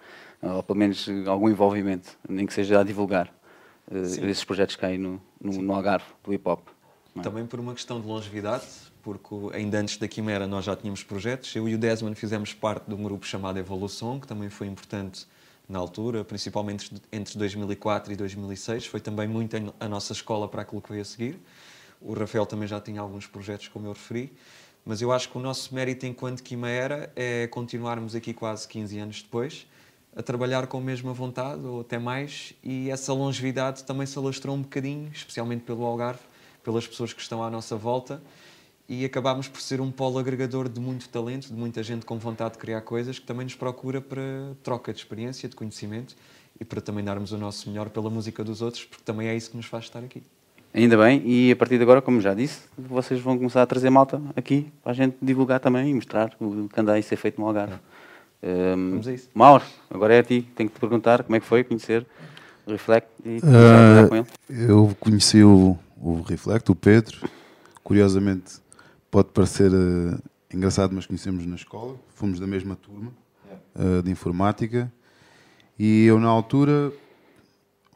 ou 0.42 0.62
pelo 0.62 0.78
menos 0.78 1.08
algum 1.26 1.48
envolvimento, 1.48 2.10
nem 2.28 2.44
que 2.44 2.52
seja 2.52 2.78
a 2.80 2.84
divulgar 2.84 3.32
uh, 3.92 4.26
esses 4.26 4.44
projetos 4.44 4.78
aí 4.82 4.98
no, 4.98 5.20
no, 5.40 5.62
no 5.62 5.74
Algarve 5.74 6.06
do 6.24 6.32
hip 6.32 6.48
hop. 6.48 6.68
É? 7.16 7.20
Também 7.20 7.46
por 7.46 7.60
uma 7.60 7.74
questão 7.74 8.00
de 8.00 8.06
longevidade, 8.06 8.64
porque 9.02 9.34
ainda 9.52 9.78
antes 9.78 9.96
da 9.96 10.08
Quimera 10.08 10.46
nós 10.46 10.64
já 10.64 10.74
tínhamos 10.74 11.02
projetos. 11.02 11.54
Eu 11.54 11.68
e 11.68 11.74
o 11.74 11.78
Desmond 11.78 12.14
fizemos 12.14 12.54
parte 12.54 12.86
de 12.88 12.94
um 12.94 13.02
grupo 13.02 13.26
chamado 13.26 13.58
Evolução, 13.58 14.18
que 14.18 14.26
também 14.26 14.48
foi 14.48 14.66
importante 14.66 15.26
na 15.68 15.78
altura, 15.78 16.24
principalmente 16.24 16.90
entre 17.12 17.38
2004 17.38 18.12
e 18.12 18.16
2006. 18.16 18.86
Foi 18.86 19.00
também 19.00 19.28
muito 19.28 19.56
a 19.78 19.88
nossa 19.88 20.12
escola 20.12 20.48
para 20.48 20.62
aquilo 20.62 20.80
que 20.80 20.90
veio 20.90 21.02
a 21.02 21.04
seguir. 21.04 21.40
O 22.00 22.14
Rafael 22.14 22.46
também 22.46 22.66
já 22.66 22.80
tinha 22.80 23.00
alguns 23.00 23.26
projetos, 23.26 23.68
como 23.68 23.86
eu 23.86 23.92
referi. 23.92 24.32
Mas 24.84 25.00
eu 25.00 25.12
acho 25.12 25.28
que 25.28 25.38
o 25.38 25.40
nosso 25.40 25.72
mérito 25.74 26.06
enquanto 26.06 26.42
Quimera 26.42 27.12
é 27.14 27.46
continuarmos 27.46 28.14
aqui 28.14 28.34
quase 28.34 28.66
15 28.66 28.98
anos 28.98 29.22
depois 29.22 29.66
a 30.14 30.22
trabalhar 30.22 30.66
com 30.66 30.78
a 30.78 30.80
mesma 30.80 31.12
vontade, 31.12 31.64
ou 31.64 31.80
até 31.80 31.98
mais, 31.98 32.54
e 32.62 32.90
essa 32.90 33.12
longevidade 33.12 33.84
também 33.84 34.06
se 34.06 34.18
alastrou 34.18 34.54
um 34.54 34.62
bocadinho, 34.62 35.10
especialmente 35.12 35.62
pelo 35.62 35.84
Algarve, 35.84 36.20
pelas 36.62 36.86
pessoas 36.86 37.12
que 37.12 37.20
estão 37.20 37.42
à 37.42 37.50
nossa 37.50 37.76
volta 37.76 38.22
e 38.88 39.04
acabámos 39.04 39.48
por 39.48 39.60
ser 39.60 39.80
um 39.80 39.90
polo 39.90 40.18
agregador 40.18 40.68
de 40.68 40.80
muito 40.80 41.08
talento, 41.08 41.46
de 41.48 41.54
muita 41.54 41.82
gente 41.82 42.04
com 42.04 42.18
vontade 42.18 42.52
de 42.52 42.58
criar 42.58 42.82
coisas 42.82 43.18
que 43.18 43.24
também 43.24 43.44
nos 43.44 43.54
procura 43.54 44.00
para 44.00 44.22
troca 44.62 44.92
de 44.92 44.98
experiência, 44.98 45.48
de 45.48 45.56
conhecimento 45.56 46.14
e 46.60 46.64
para 46.64 46.80
também 46.80 47.02
darmos 47.02 47.32
o 47.32 47.38
nosso 47.38 47.70
melhor 47.70 47.88
pela 47.88 48.10
música 48.10 48.44
dos 48.44 48.60
outros, 48.60 48.84
porque 48.84 49.02
também 49.04 49.28
é 49.28 49.36
isso 49.36 49.50
que 49.50 49.56
nos 49.56 49.66
faz 49.66 49.84
estar 49.84 50.00
aqui. 50.00 50.22
Ainda 50.74 50.96
bem, 50.96 51.22
e 51.24 51.52
a 51.52 51.56
partir 51.56 51.76
de 51.76 51.82
agora, 51.82 52.00
como 52.00 52.20
já 52.20 52.32
disse, 52.32 52.62
vocês 52.78 53.20
vão 53.20 53.36
começar 53.36 53.62
a 53.62 53.66
trazer 53.66 53.90
malta 53.90 54.20
aqui 54.34 54.72
para 54.82 54.92
a 54.92 54.94
gente 54.94 55.16
divulgar 55.20 55.60
também 55.60 55.90
e 55.90 55.94
mostrar 55.94 56.34
o 56.40 56.68
que 56.68 56.80
anda 56.80 56.96
a 56.96 57.02
ser 57.02 57.16
feito 57.16 57.40
no 57.40 57.46
Algarve. 57.46 57.74
É. 57.74 58.01
Um, 58.42 58.90
Vamos 58.90 59.08
a 59.08 59.12
isso. 59.12 59.28
Mauro, 59.34 59.64
agora 59.88 60.14
é 60.14 60.18
a 60.18 60.22
ti, 60.22 60.48
tenho 60.56 60.68
que 60.68 60.74
te 60.74 60.80
perguntar 60.80 61.22
como 61.22 61.36
é 61.36 61.40
que 61.40 61.46
foi 61.46 61.62
conhecer 61.62 62.06
o 62.66 62.72
Reflect 62.72 63.08
e 63.24 63.38
uh, 63.38 64.08
com 64.08 64.16
ele. 64.16 64.26
Eu 64.48 64.96
conheci 64.98 65.42
o, 65.44 65.78
o 65.96 66.22
Reflect, 66.22 66.70
o 66.70 66.74
Pedro, 66.74 67.28
curiosamente 67.84 68.60
pode 69.10 69.28
parecer 69.28 69.70
uh, 69.70 70.18
engraçado, 70.52 70.94
mas 70.94 71.06
conhecemos 71.06 71.46
na 71.46 71.54
escola, 71.54 71.96
fomos 72.14 72.40
da 72.40 72.46
mesma 72.46 72.74
turma 72.74 73.12
uh, 73.76 74.02
de 74.02 74.10
informática. 74.10 74.92
E 75.78 76.04
eu 76.04 76.18
na 76.18 76.28
altura 76.28 76.92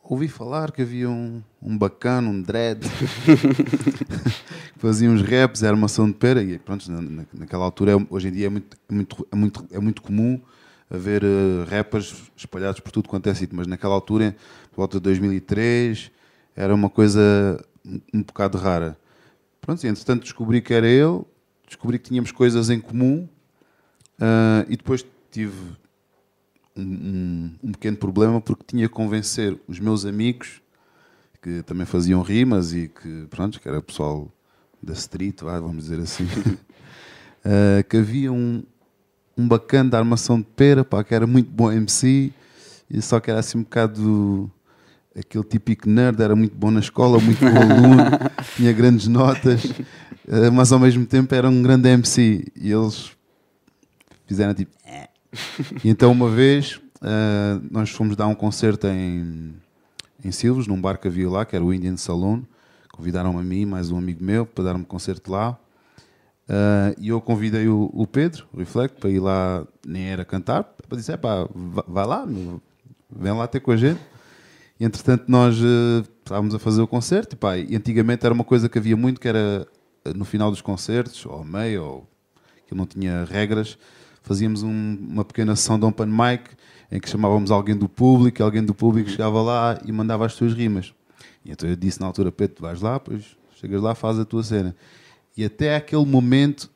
ouvi 0.03 0.29
falar 0.29 0.71
que 0.71 0.83
havia 0.83 1.11
um, 1.11 1.43
um 1.61 1.77
bacana, 1.77 2.29
um 2.29 2.41
dread, 2.41 2.81
fazia 4.79 5.11
uns 5.11 5.23
raps, 5.23 5.63
era 5.63 5.77
maçã 5.77 6.07
de 6.07 6.15
pera, 6.15 6.43
e 6.43 6.59
pronto, 6.59 6.91
na, 6.91 7.25
naquela 7.33 7.65
altura, 7.65 7.93
é, 7.93 8.07
hoje 8.11 8.29
em 8.29 8.33
dia 8.33 8.47
é 8.47 8.49
muito, 8.49 8.77
é 8.89 8.95
muito, 8.95 9.29
é 9.31 9.37
muito, 9.37 9.67
é 9.73 9.81
muito 9.81 10.03
comum 10.03 10.41
haver 10.91 11.25
uh, 11.25 11.65
rappers 11.69 12.31
espalhados 12.37 12.81
por 12.81 12.93
tudo 12.93 13.09
quanto 13.09 13.29
é 13.29 13.35
sítio, 13.35 13.57
mas 13.57 13.67
naquela 13.67 13.95
altura, 13.95 14.37
por 14.71 14.77
volta 14.79 14.99
de 14.99 15.03
2003, 15.05 16.11
era 16.55 16.75
uma 16.75 16.89
coisa 16.89 17.21
um, 17.85 18.01
um 18.15 18.23
bocado 18.23 18.57
rara. 18.59 18.97
Pronto, 19.61 19.85
e 19.85 19.89
entretanto 19.89 20.23
descobri 20.23 20.61
que 20.61 20.73
era 20.73 20.87
ele, 20.87 21.23
descobri 21.67 21.99
que 21.99 22.09
tínhamos 22.09 22.31
coisas 22.31 22.71
em 22.71 22.81
comum 22.81 23.29
uh, 24.21 24.65
e 24.69 24.77
depois 24.77 25.05
tive 25.31 25.59
um, 26.77 26.83
um, 26.83 27.55
um, 27.65 27.73
pequeno 27.73 27.97
problema 27.97 28.41
porque 28.41 28.63
tinha 28.65 28.87
que 28.87 28.95
convencer 28.95 29.59
os 29.67 29.81
meus 29.81 30.05
amigos 30.05 30.63
que 31.43 31.63
também 31.63 31.85
faziam 31.87 32.23
rimas 32.23 32.73
e 32.73 32.89
que, 32.89 33.27
pronto, 33.29 33.61
que 33.61 33.69
era 33.69 33.83
pessoal 33.83 34.31
da 34.83 34.93
street, 34.93 35.41
vamos 35.43 35.85
dizer 35.85 36.01
assim, 36.01 36.25
uh, 36.25 37.85
que 37.89 37.97
havia 37.97 38.33
um, 38.33 38.63
um 39.37 39.47
bacana 39.47 39.91
da 39.91 39.99
armação 39.99 40.39
de 40.39 40.47
pera, 40.57 40.85
pá, 40.85 41.03
que 41.03 41.15
era 41.15 41.27
muito 41.27 41.51
bom 41.51 41.71
MC, 41.71 42.33
e 42.89 43.03
só 43.03 43.19
que 43.19 43.31
era 43.31 43.41
assim 43.41 43.59
um 43.59 43.63
bocado 43.63 44.51
aquele 45.19 45.45
típico 45.45 45.89
nerd, 45.89 46.21
era 46.23 46.37
muito 46.37 46.55
bom 46.55 46.71
na 46.71 46.81
escola, 46.81 47.19
muito 47.19 47.41
bom 47.41 47.47
aluno, 47.47 48.03
tinha 48.55 48.73
grandes 48.73 49.09
notas, 49.09 49.65
eh, 50.29 50.51
mas 50.51 50.73
ao 50.73 50.79
mesmo 50.79 51.07
tempo 51.07 51.35
era 51.35 51.49
um 51.49 51.63
grande 51.63 51.89
MC. 51.89 52.45
E 52.55 52.71
eles 52.71 53.13
fizeram 54.27 54.55
tipo. 54.55 54.73
É. 54.85 55.09
E 55.83 55.89
então, 55.89 56.13
uma 56.13 56.29
vez, 56.29 56.81
eh, 57.03 57.61
nós 57.71 57.91
fomos 57.91 58.17
dar 58.17 58.27
um 58.27 58.35
concerto 58.35 58.87
em, 58.87 59.55
em 60.25 60.33
Silves, 60.33 60.67
num 60.67 60.81
bar 60.81 60.99
que 60.99 61.09
havia 61.09 61.29
lá, 61.29 61.45
que 61.45 61.57
era 61.57 61.65
o 61.65 61.73
Indian 61.73 61.97
Saloon, 61.97 62.43
convidaram-me 62.97 63.39
a 63.39 63.43
mim, 63.43 63.67
mais 63.67 63.91
um 63.91 63.99
amigo 63.99 64.25
meu, 64.25 64.47
para 64.47 64.65
dar 64.65 64.77
um 64.77 64.83
concerto 64.83 65.31
lá. 65.31 65.59
Uh, 66.49 66.95
e 66.99 67.09
eu 67.09 67.21
convidei 67.21 67.69
o, 67.69 67.91
o, 67.93 68.07
Pedro, 68.07 68.47
o 68.53 68.59
Reflect, 68.59 68.99
para 68.99 69.11
ir 69.11 69.21
lá, 69.21 69.67
nem 69.87 70.05
era 70.05 70.25
cantar, 70.25 70.65
para 70.65 70.97
dizer, 70.97 71.19
pá, 71.19 71.49
vai 71.87 72.07
lá, 72.07 72.27
vem 73.11 73.33
lá 73.33 73.47
ter 73.47 73.61
com 73.61 73.71
a 73.71 73.77
gente. 73.77 74.01
E 74.79 74.85
entretanto 74.85 75.25
nós 75.29 75.59
uh, 75.59 76.07
estávamos 76.19 76.55
a 76.55 76.59
fazer 76.59 76.81
o 76.81 76.87
concerto 76.87 77.35
e, 77.35 77.37
pá, 77.37 77.57
e 77.59 77.77
antigamente 77.77 78.25
era 78.25 78.35
uma 78.35 78.45
coisa 78.45 78.69
que 78.69 78.79
havia 78.79 78.97
muito, 78.97 79.21
que 79.21 79.29
era 79.29 79.67
no 80.15 80.25
final 80.25 80.51
dos 80.51 80.63
concertos, 80.63 81.27
ou 81.27 81.45
meio, 81.45 81.83
ou 81.83 82.09
que 82.67 82.75
não 82.75 82.87
tinha 82.87 83.25
regras, 83.25 83.77
fazíamos 84.23 84.63
um, 84.63 84.99
uma 85.01 85.25
pequena 85.25 85.55
sessão 85.57 85.79
de 85.79 85.85
open 85.85 86.07
mic 86.07 86.51
em 86.91 87.01
que 87.01 87.09
chamávamos 87.09 87.51
alguém 87.51 87.77
do 87.77 87.89
público, 87.89 88.43
alguém 88.43 88.65
do 88.65 88.75
público 88.75 89.11
chegava 89.11 89.43
lá 89.43 89.79
e 89.85 89.91
mandava 89.91 90.25
as 90.25 90.33
suas 90.33 90.53
rimas. 90.53 90.95
E 91.47 91.53
então 91.53 91.69
eu 91.69 91.77
disse 91.77 92.01
na 92.01 92.07
altura, 92.09 92.33
Pedro, 92.33 92.57
vais 92.61 92.81
lá, 92.81 92.99
pois 92.99 93.37
chegas 93.55 93.81
lá, 93.81 93.95
faz 93.95 94.19
a 94.19 94.25
tua 94.25 94.43
cena. 94.43 94.75
E 95.37 95.45
até 95.45 95.77
aquele 95.77 96.05
momento 96.05 96.69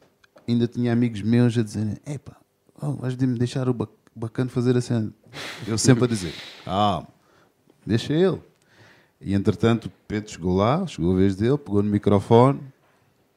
ainda 0.46 0.68
tinha 0.68 0.92
amigos 0.92 1.22
meus 1.22 1.58
a 1.58 1.62
dizerem: 1.62 1.96
Epá, 2.06 2.36
oh, 2.80 2.92
vais 2.92 3.16
me 3.16 3.36
deixar 3.36 3.68
o 3.68 3.76
bacana 4.14 4.48
fazer 4.48 4.76
a 4.76 4.80
cena. 4.80 5.12
Eu 5.66 5.76
sempre 5.76 6.04
a 6.04 6.06
dizer: 6.06 6.32
Ah, 6.64 7.04
deixa 7.84 8.12
ele. 8.12 8.40
E 9.20 9.34
entretanto, 9.34 9.90
Pedro 10.06 10.30
chegou 10.30 10.56
lá, 10.56 10.86
chegou 10.86 11.12
a 11.12 11.16
vez 11.16 11.34
dele, 11.34 11.58
pegou 11.58 11.82
no 11.82 11.90
microfone 11.90 12.60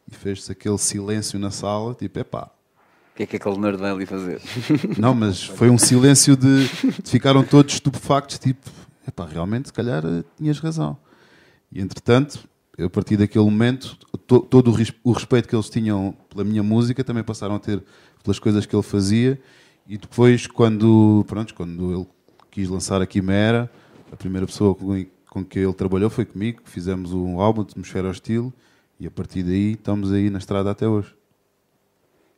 e 0.09 0.13
fez-se 0.15 0.51
aquele 0.51 0.77
silêncio 0.77 1.39
na 1.39 1.49
sala: 1.49 1.95
tipo, 1.95 2.19
epá. 2.19 2.51
O 3.11 3.15
que 3.15 3.23
é 3.23 3.25
que 3.25 3.35
aquele 3.37 3.57
nerd 3.57 3.77
vai 3.77 3.91
ali 3.91 4.05
fazer? 4.05 4.39
Não, 4.97 5.15
mas 5.15 5.43
foi 5.43 5.69
um 5.71 5.79
silêncio 5.79 6.37
de, 6.37 6.67
de 6.67 7.09
ficaram 7.09 7.43
todos 7.43 7.73
estupefactos, 7.73 8.37
tipo, 8.37 8.69
epá, 9.07 9.25
realmente, 9.25 9.69
se 9.69 9.73
calhar 9.73 10.03
eh, 10.05 10.23
tinhas 10.37 10.59
razão. 10.59 10.97
E 11.73 11.81
entretanto, 11.81 12.47
a 12.79 12.89
partir 12.89 13.17
daquele 13.17 13.45
momento, 13.45 13.97
to, 14.27 14.41
todo 14.41 14.71
o, 14.71 14.75
o, 15.03 15.11
respeito 15.11 15.49
que 15.49 15.55
eles 15.55 15.69
tinham 15.69 16.15
pela 16.29 16.43
minha 16.43 16.61
música 16.61 17.03
também 17.03 17.23
passaram 17.23 17.55
a 17.55 17.59
ter 17.59 17.83
pelas 18.23 18.37
coisas 18.37 18.65
que 18.65 18.75
ele 18.75 18.83
fazia. 18.83 19.41
E 19.87 19.97
depois, 19.97 20.45
quando, 20.45 21.25
pronto, 21.27 21.53
quando 21.55 21.93
ele 21.93 22.07
quis 22.51 22.69
lançar 22.69 23.01
a 23.01 23.07
Quimera, 23.07 23.69
a 24.11 24.15
primeira 24.15 24.45
pessoa 24.45 24.75
com, 24.75 25.05
com 25.29 25.43
que 25.43 25.59
ele 25.59 25.73
trabalhou 25.73 26.09
foi 26.11 26.25
comigo. 26.25 26.61
Fizemos 26.63 27.11
um 27.11 27.41
álbum, 27.41 27.61
Atmosfera 27.61 28.07
ao 28.07 28.13
Estilo, 28.13 28.53
e 28.99 29.07
a 29.07 29.11
partir 29.11 29.41
daí 29.41 29.71
estamos 29.71 30.11
aí 30.11 30.29
na 30.29 30.37
estrada 30.37 30.69
até 30.69 30.87
hoje. 30.87 31.13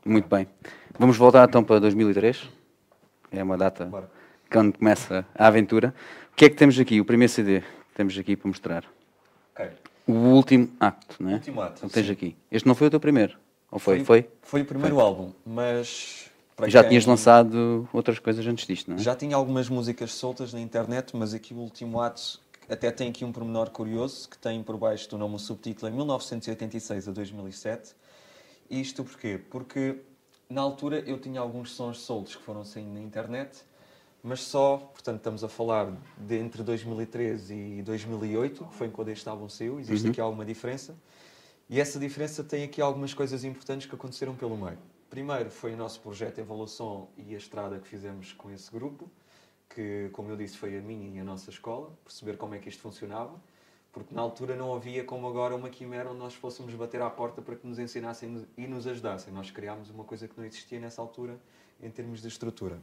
Muito 0.05 0.29
bem. 0.29 0.47
Vamos 0.97 1.17
voltar 1.17 1.47
então 1.47 1.61
para 1.61 1.79
2003. 1.79 2.49
É 3.31 3.43
uma 3.43 3.57
data 3.57 3.85
Bora. 3.85 4.09
quando 4.49 4.77
começa 4.77 5.25
a 5.35 5.47
aventura. 5.47 5.93
O 6.31 6.35
que 6.37 6.45
é 6.45 6.49
que 6.49 6.55
temos 6.55 6.79
aqui? 6.79 7.01
O 7.01 7.05
primeiro 7.05 7.33
CD 7.33 7.59
que 7.59 7.95
temos 7.95 8.17
aqui 8.17 8.37
para 8.37 8.47
mostrar. 8.47 8.95
Okay. 9.55 9.71
O 10.05 10.11
último 10.11 10.69
acto, 10.79 11.15
não 11.23 11.29
é? 11.29 11.33
O 11.33 11.35
último 11.37 11.61
ato. 11.61 11.77
Então 11.77 11.89
tens 11.89 12.05
sim. 12.05 12.11
aqui. 12.11 12.35
Este 12.51 12.67
não 12.67 12.75
foi 12.75 12.87
o 12.87 12.89
teu 12.89 12.99
primeiro? 12.99 13.37
Ou 13.71 13.79
foi? 13.79 14.03
Foi, 14.03 14.21
foi? 14.21 14.29
foi 14.41 14.61
o 14.61 14.65
primeiro 14.65 14.95
foi. 14.95 15.03
álbum, 15.03 15.31
mas. 15.45 16.29
Já 16.67 16.81
quem... 16.81 16.89
tinhas 16.89 17.05
lançado 17.05 17.87
outras 17.91 18.19
coisas 18.19 18.45
antes 18.45 18.67
disto, 18.67 18.89
não 18.89 18.97
é? 18.97 18.99
Já 18.99 19.15
tinha 19.15 19.35
algumas 19.35 19.67
músicas 19.67 20.13
soltas 20.13 20.53
na 20.53 20.59
internet, 20.59 21.15
mas 21.15 21.33
aqui 21.33 21.53
o 21.53 21.57
último 21.57 21.99
ato 21.99 22.39
até 22.69 22.91
tem 22.91 23.09
aqui 23.09 23.23
um 23.23 23.31
pormenor 23.31 23.69
curioso 23.69 24.29
que 24.29 24.37
tem 24.37 24.61
por 24.61 24.77
baixo 24.77 25.09
do 25.09 25.17
nome 25.17 25.35
o 25.35 25.39
subtítulo 25.39 25.91
em 25.91 25.95
1986 25.95 27.07
a 27.07 27.11
2007. 27.11 27.93
Isto 28.69 29.03
porquê? 29.03 29.39
Porque 29.49 29.97
na 30.49 30.61
altura 30.61 30.99
eu 31.05 31.19
tinha 31.19 31.39
alguns 31.39 31.71
sons 31.71 31.99
soltos 31.99 32.35
que 32.35 32.43
foram 32.43 32.63
saindo 32.63 32.93
na 32.93 33.01
internet 33.01 33.63
mas 34.25 34.41
só, 34.41 34.77
portanto, 34.77 35.17
estamos 35.17 35.43
a 35.43 35.47
falar 35.47 35.95
de 36.17 36.35
entre 36.39 36.63
2013 36.63 37.53
e 37.53 37.83
2008, 37.83 38.65
que 38.65 38.73
foi 38.73 38.89
quando 38.89 39.09
este 39.09 39.29
álbum 39.29 39.47
saiu, 39.47 39.79
existe 39.79 40.05
uhum. 40.05 40.11
aqui 40.11 40.19
alguma 40.19 40.43
diferença. 40.43 40.97
E 41.69 41.79
essa 41.79 41.99
diferença 41.99 42.43
tem 42.43 42.63
aqui 42.63 42.81
algumas 42.81 43.13
coisas 43.13 43.43
importantes 43.43 43.85
que 43.85 43.93
aconteceram 43.93 44.35
pelo 44.35 44.57
meio. 44.57 44.79
Primeiro 45.11 45.51
foi 45.51 45.75
o 45.75 45.77
nosso 45.77 45.99
projeto 46.01 46.39
Evolução 46.39 47.07
e 47.15 47.35
a 47.35 47.37
estrada 47.37 47.77
que 47.77 47.87
fizemos 47.87 48.33
com 48.33 48.49
esse 48.49 48.71
grupo, 48.71 49.11
que, 49.69 50.09
como 50.11 50.31
eu 50.31 50.35
disse, 50.35 50.57
foi 50.57 50.75
a 50.75 50.81
minha 50.81 51.07
e 51.07 51.19
a 51.19 51.23
nossa 51.23 51.51
escola, 51.51 51.91
perceber 52.03 52.35
como 52.35 52.55
é 52.55 52.57
que 52.57 52.67
isto 52.67 52.81
funcionava, 52.81 53.39
porque 53.93 54.11
na 54.11 54.23
altura 54.23 54.55
não 54.55 54.73
havia 54.73 55.03
como 55.03 55.27
agora 55.27 55.55
uma 55.55 55.69
quimera 55.69 56.09
onde 56.09 56.17
nós 56.17 56.33
fôssemos 56.33 56.73
bater 56.73 56.99
à 56.99 57.11
porta 57.11 57.43
para 57.43 57.55
que 57.55 57.67
nos 57.67 57.77
ensinassem 57.77 58.43
e 58.57 58.65
nos 58.65 58.87
ajudassem. 58.87 59.31
Nós 59.31 59.51
criámos 59.51 59.91
uma 59.91 60.03
coisa 60.03 60.27
que 60.27 60.35
não 60.35 60.43
existia 60.43 60.79
nessa 60.79 60.99
altura 60.99 61.39
em 61.79 61.91
termos 61.91 62.23
de 62.23 62.27
estrutura. 62.27 62.81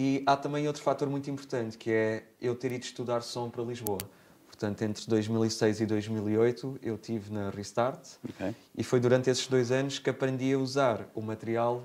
E 0.00 0.22
há 0.24 0.36
também 0.36 0.64
outro 0.68 0.80
fator 0.80 1.10
muito 1.10 1.28
importante, 1.28 1.76
que 1.76 1.90
é 1.90 2.22
eu 2.40 2.54
ter 2.54 2.70
ido 2.70 2.84
estudar 2.84 3.20
som 3.20 3.50
para 3.50 3.64
Lisboa. 3.64 3.98
Portanto, 4.46 4.82
entre 4.82 5.04
2006 5.08 5.80
e 5.80 5.86
2008 5.86 6.78
eu 6.84 6.96
tive 6.96 7.32
na 7.32 7.50
Restart 7.50 7.98
okay. 8.30 8.54
e 8.76 8.84
foi 8.84 9.00
durante 9.00 9.28
esses 9.28 9.48
dois 9.48 9.72
anos 9.72 9.98
que 9.98 10.08
aprendi 10.08 10.52
a 10.52 10.58
usar 10.58 11.04
o 11.16 11.20
material 11.20 11.82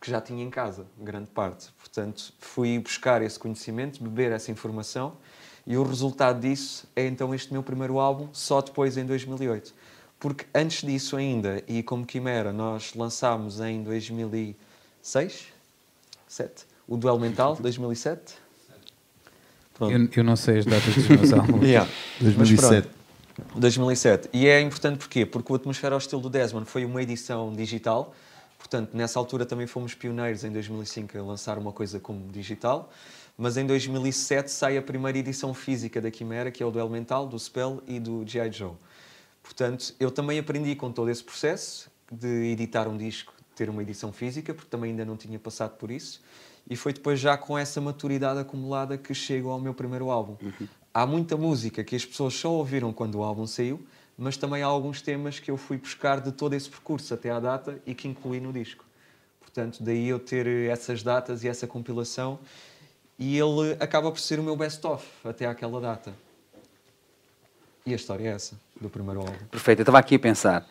que 0.00 0.08
já 0.08 0.20
tinha 0.20 0.44
em 0.44 0.50
casa, 0.50 0.86
grande 0.96 1.30
parte. 1.30 1.72
Portanto, 1.76 2.32
fui 2.38 2.78
buscar 2.78 3.22
esse 3.22 3.36
conhecimento, 3.36 4.00
beber 4.04 4.30
essa 4.30 4.52
informação 4.52 5.16
e 5.66 5.76
o 5.76 5.82
resultado 5.82 6.40
disso 6.40 6.86
é 6.94 7.08
então 7.08 7.34
este 7.34 7.52
meu 7.52 7.64
primeiro 7.64 7.98
álbum, 7.98 8.28
só 8.32 8.60
depois 8.60 8.96
em 8.96 9.04
2008. 9.04 9.74
Porque 10.20 10.46
antes 10.54 10.86
disso 10.86 11.16
ainda, 11.16 11.60
e 11.66 11.82
como 11.82 12.06
Quimera, 12.06 12.52
nós 12.52 12.94
lançámos 12.94 13.58
em 13.60 13.82
2006, 13.82 15.46
7, 16.28 16.67
o 16.88 16.96
Duelo 16.96 17.20
Mental, 17.20 17.56
2007. 17.60 18.34
Eu, 19.80 20.08
eu, 20.16 20.24
não 20.24 20.34
sei 20.34 20.58
as 20.58 20.64
datas 20.64 20.92
dos 20.94 21.08
meus 21.08 21.32
álbuns. 21.34 21.62
yeah. 21.62 21.88
2007. 22.20 22.88
2007. 23.54 24.28
E 24.32 24.48
é 24.48 24.60
importante 24.60 24.98
porquê? 24.98 25.24
Porque 25.24 25.52
o 25.52 25.54
Atmosfera 25.54 25.94
ao 25.94 25.98
Estilo 25.98 26.20
do 26.20 26.30
Desmond 26.30 26.68
foi 26.68 26.84
uma 26.84 27.00
edição 27.00 27.52
digital. 27.52 28.12
Portanto, 28.58 28.90
nessa 28.94 29.18
altura 29.20 29.46
também 29.46 29.68
fomos 29.68 29.94
pioneiros 29.94 30.42
em 30.42 30.50
2005 30.50 31.16
a 31.16 31.22
lançar 31.22 31.58
uma 31.58 31.70
coisa 31.70 32.00
como 32.00 32.26
digital. 32.32 32.90
Mas 33.36 33.56
em 33.56 33.64
2007 33.64 34.50
sai 34.50 34.76
a 34.76 34.82
primeira 34.82 35.16
edição 35.16 35.54
física 35.54 36.00
da 36.00 36.10
Quimera, 36.10 36.50
que 36.50 36.60
é 36.60 36.66
o 36.66 36.72
do 36.72 36.80
Elemental, 36.80 37.24
do 37.24 37.38
Spell 37.38 37.80
e 37.86 38.00
do 38.00 38.26
G.I. 38.26 38.50
Joe. 38.50 38.72
Portanto, 39.44 39.94
eu 40.00 40.10
também 40.10 40.40
aprendi 40.40 40.74
com 40.74 40.90
todo 40.90 41.08
esse 41.08 41.22
processo 41.22 41.88
de 42.10 42.50
editar 42.50 42.88
um 42.88 42.96
disco, 42.96 43.32
ter 43.54 43.70
uma 43.70 43.80
edição 43.82 44.12
física, 44.12 44.52
porque 44.52 44.68
também 44.68 44.90
ainda 44.90 45.04
não 45.04 45.16
tinha 45.16 45.38
passado 45.38 45.76
por 45.76 45.90
isso. 45.90 46.20
E 46.68 46.76
foi 46.76 46.92
depois 46.92 47.18
já 47.18 47.36
com 47.36 47.56
essa 47.56 47.80
maturidade 47.80 48.40
acumulada 48.40 48.98
que 48.98 49.14
chego 49.14 49.48
ao 49.50 49.58
meu 49.58 49.72
primeiro 49.72 50.10
álbum. 50.10 50.36
Uhum. 50.42 50.68
Há 50.92 51.06
muita 51.06 51.36
música 51.36 51.82
que 51.82 51.96
as 51.96 52.04
pessoas 52.04 52.34
só 52.34 52.52
ouviram 52.52 52.92
quando 52.92 53.16
o 53.16 53.22
álbum 53.22 53.46
saiu, 53.46 53.84
mas 54.16 54.36
também 54.36 54.62
há 54.62 54.66
alguns 54.66 55.00
temas 55.00 55.38
que 55.38 55.50
eu 55.50 55.56
fui 55.56 55.78
buscar 55.78 56.20
de 56.20 56.32
todo 56.32 56.54
esse 56.54 56.68
percurso 56.68 57.14
até 57.14 57.30
à 57.30 57.38
data 57.40 57.80
e 57.86 57.94
que 57.94 58.08
incluí 58.08 58.40
no 58.40 58.52
disco. 58.52 58.84
Portanto, 59.40 59.82
daí 59.82 60.08
eu 60.08 60.18
ter 60.18 60.46
essas 60.68 61.02
datas 61.02 61.44
e 61.44 61.48
essa 61.48 61.66
compilação 61.66 62.38
e 63.18 63.38
ele 63.38 63.76
acaba 63.80 64.10
por 64.10 64.20
ser 64.20 64.38
o 64.38 64.42
meu 64.42 64.56
best-of 64.56 65.06
até 65.24 65.46
àquela 65.46 65.80
data. 65.80 66.12
E 67.86 67.92
a 67.92 67.96
história 67.96 68.28
é 68.28 68.32
essa, 68.32 68.58
do 68.78 68.90
primeiro 68.90 69.20
álbum. 69.20 69.32
Perfeito, 69.50 69.80
eu 69.80 69.82
estava 69.82 69.98
aqui 69.98 70.16
a 70.16 70.18
pensar, 70.18 70.68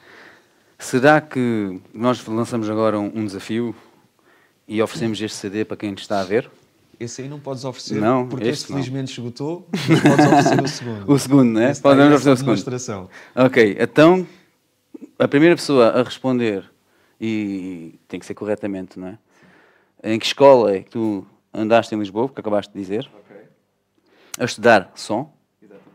será 0.78 1.20
que 1.20 1.82
nós 1.94 2.24
lançamos 2.28 2.70
agora 2.70 3.00
um, 3.00 3.06
um 3.06 3.26
desafio 3.26 3.76
e 4.68 4.82
oferecemos 4.82 5.22
este 5.22 5.38
CD 5.38 5.64
para 5.64 5.78
quem 5.78 5.94
está 5.94 6.20
a 6.20 6.24
ver. 6.24 6.50
Esse 7.00 7.22
aí 7.22 7.30
não 7.30 7.40
podes 7.40 7.64
oferecer, 7.64 8.02
não, 8.02 8.28
porque 8.28 8.48
este, 8.48 8.64
este 8.64 8.74
felizmente 8.74 9.12
esgotou, 9.12 9.68
mas 9.72 10.02
podes 10.02 10.26
oferecer 10.26 10.62
o 10.62 10.68
segundo. 10.68 11.06
o 11.14 11.20
segundo, 11.20 11.52
não 11.52 11.62
é? 11.62 11.76
Podemos 11.76 12.06
oferecer 12.08 12.30
o 12.32 12.38
segundo. 12.38 12.56
Demonstração. 12.56 13.10
Ok, 13.36 13.78
então, 13.80 14.28
a 15.20 15.28
primeira 15.28 15.56
pessoa 15.56 15.90
a 15.90 16.02
responder, 16.02 16.66
e 17.22 18.00
tem 18.08 18.20
que 18.20 18.26
ser 18.26 18.34
corretamente, 18.34 19.00
não 19.00 19.10
é? 19.10 19.18
Em 20.04 20.18
que 20.18 20.26
escola 20.26 20.76
é 20.76 20.82
que 20.82 20.90
tu 20.90 21.26
andaste 21.54 21.94
em 21.94 22.00
Lisboa, 22.00 22.30
que 22.30 22.40
acabaste 22.40 22.74
de 22.74 22.80
dizer? 22.80 23.10
Ok. 23.14 23.38
A 24.40 24.46
estudar 24.46 24.92
som. 24.96 25.32
Exatamente. 25.62 25.92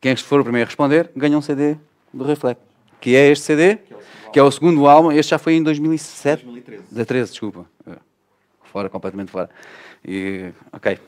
Quem 0.00 0.16
for 0.16 0.40
o 0.40 0.44
primeiro 0.44 0.66
a 0.66 0.68
responder, 0.68 1.10
ganha 1.16 1.36
um 1.36 1.42
CD 1.42 1.76
do 2.12 2.24
Reflect. 2.24 2.62
Que 3.00 3.16
é 3.16 3.28
este 3.28 3.46
CD, 3.46 3.78
que 4.32 4.38
é 4.38 4.42
o 4.42 4.50
segundo 4.50 4.86
álbum. 4.86 5.12
Este 5.12 5.30
já 5.30 5.38
foi 5.38 5.54
em 5.54 5.62
2007. 5.62 6.44
2013. 6.44 6.82
2013, 6.84 7.30
desculpa. 7.30 7.66
É. 7.86 7.96
Fora, 8.64 8.88
completamente 8.88 9.30
fora. 9.30 9.50
E, 10.04 10.52
ok. 10.72 10.98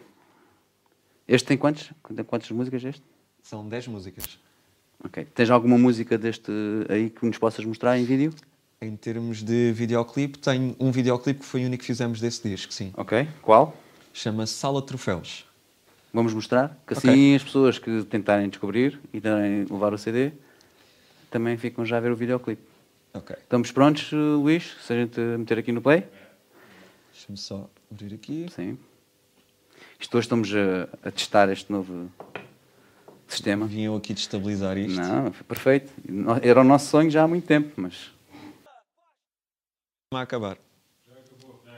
Este 1.27 1.47
tem 1.47 1.57
quantos? 1.57 1.93
Tem 2.15 2.25
quantas 2.25 2.51
músicas 2.51 2.85
este? 2.85 3.03
São 3.43 3.67
10 3.67 3.89
músicas. 3.89 4.39
Ok. 5.05 5.27
Tens 5.35 5.51
alguma 5.51 5.79
música 5.79 6.19
deste 6.19 6.53
aí 6.89 7.11
que 7.11 7.25
nos 7.25 7.39
possas 7.39 7.65
mostrar 7.65 7.99
em 7.99 8.05
vídeo? 8.05 8.33
Em 8.81 8.97
termos 8.97 9.43
de 9.43 9.73
videoclipe, 9.73 10.39
tenho 10.39 10.75
um 10.79 10.91
videoclipe 10.91 11.41
que 11.41 11.47
foi 11.47 11.63
o 11.63 11.67
único 11.67 11.81
que 11.81 11.87
fizemos 11.87 12.21
desse 12.21 12.49
disco, 12.49 12.73
sim. 12.73 12.93
Ok. 12.97 13.29
Qual? 13.41 13.77
Chama-se 14.13 14.55
Sala 14.55 14.83
Troféus. 14.83 15.47
Vamos 16.13 16.35
mostrar? 16.35 16.77
Que 16.87 16.93
assim 16.93 17.09
okay. 17.09 17.37
as 17.37 17.45
pessoas 17.45 17.79
que 17.79 18.03
tentarem 18.05 18.49
descobrir 18.49 19.01
e 19.13 19.21
tentarem 19.21 19.67
levar 19.71 19.95
o 19.95 19.99
CD 19.99 20.33
também 21.31 21.57
ficam 21.57 21.85
já 21.85 21.97
a 21.97 22.01
ver 22.01 22.13
o 22.13 22.17
videoclipe. 22.17 22.72
Ok. 23.15 23.37
Estamos 23.37 23.71
prontos, 23.71 24.11
Luís? 24.13 24.75
Se 24.81 24.93
a 24.93 24.97
gente 24.97 25.21
meter 25.21 25.59
aqui 25.59 25.71
no 25.71 25.83
play? 25.83 26.07
Deixa-me 27.13 27.37
só 27.37 27.69
abrir 27.91 28.15
aqui. 28.15 28.47
Sim. 28.51 28.79
Isto 30.01 30.17
hoje 30.17 30.25
estamos 30.25 30.51
a, 30.55 30.89
a 31.07 31.11
testar 31.11 31.51
este 31.51 31.71
novo 31.71 32.11
sistema. 33.29 33.67
Vinham 33.67 33.95
aqui 33.97 34.15
destabilizar 34.15 34.79
isto. 34.79 34.99
Não, 34.99 35.31
foi 35.31 35.45
perfeito. 35.45 35.93
Era 36.43 36.63
o 36.63 36.65
nosso 36.65 36.87
sonho 36.87 37.11
já 37.11 37.23
há 37.23 37.29
muito 37.29 37.47
tempo, 37.47 37.73
mas. 37.77 38.11
Vai 40.13 40.23
acabar. 40.23 40.57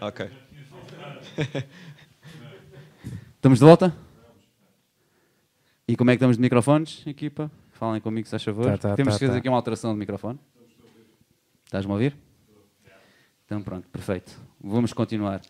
Ok. 0.01 0.31
Estamos 3.37 3.59
de 3.59 3.65
volta? 3.65 3.95
E 5.87 5.97
como 5.97 6.11
é 6.11 6.15
que 6.15 6.17
estamos 6.17 6.37
de 6.37 6.43
microfones, 6.43 7.03
equipa? 7.07 7.51
Falem 7.73 8.01
comigo, 8.01 8.27
se 8.27 8.31
faz 8.31 8.43
favor. 8.43 8.65
Tá, 8.67 8.79
tá, 8.79 8.95
Temos 8.95 9.15
tá, 9.15 9.19
que 9.19 9.27
fazer 9.27 9.33
tá. 9.33 9.39
aqui 9.39 9.49
uma 9.49 9.59
alteração 9.59 9.93
de 9.93 9.99
microfone. 9.99 10.39
Estás-me 11.67 11.91
a 11.91 11.95
ouvir? 11.95 12.17
Então 13.47 13.63
pronto, 13.63 13.89
perfeito. 13.89 14.33
Vamos 14.61 14.93
continuar. 14.93 15.41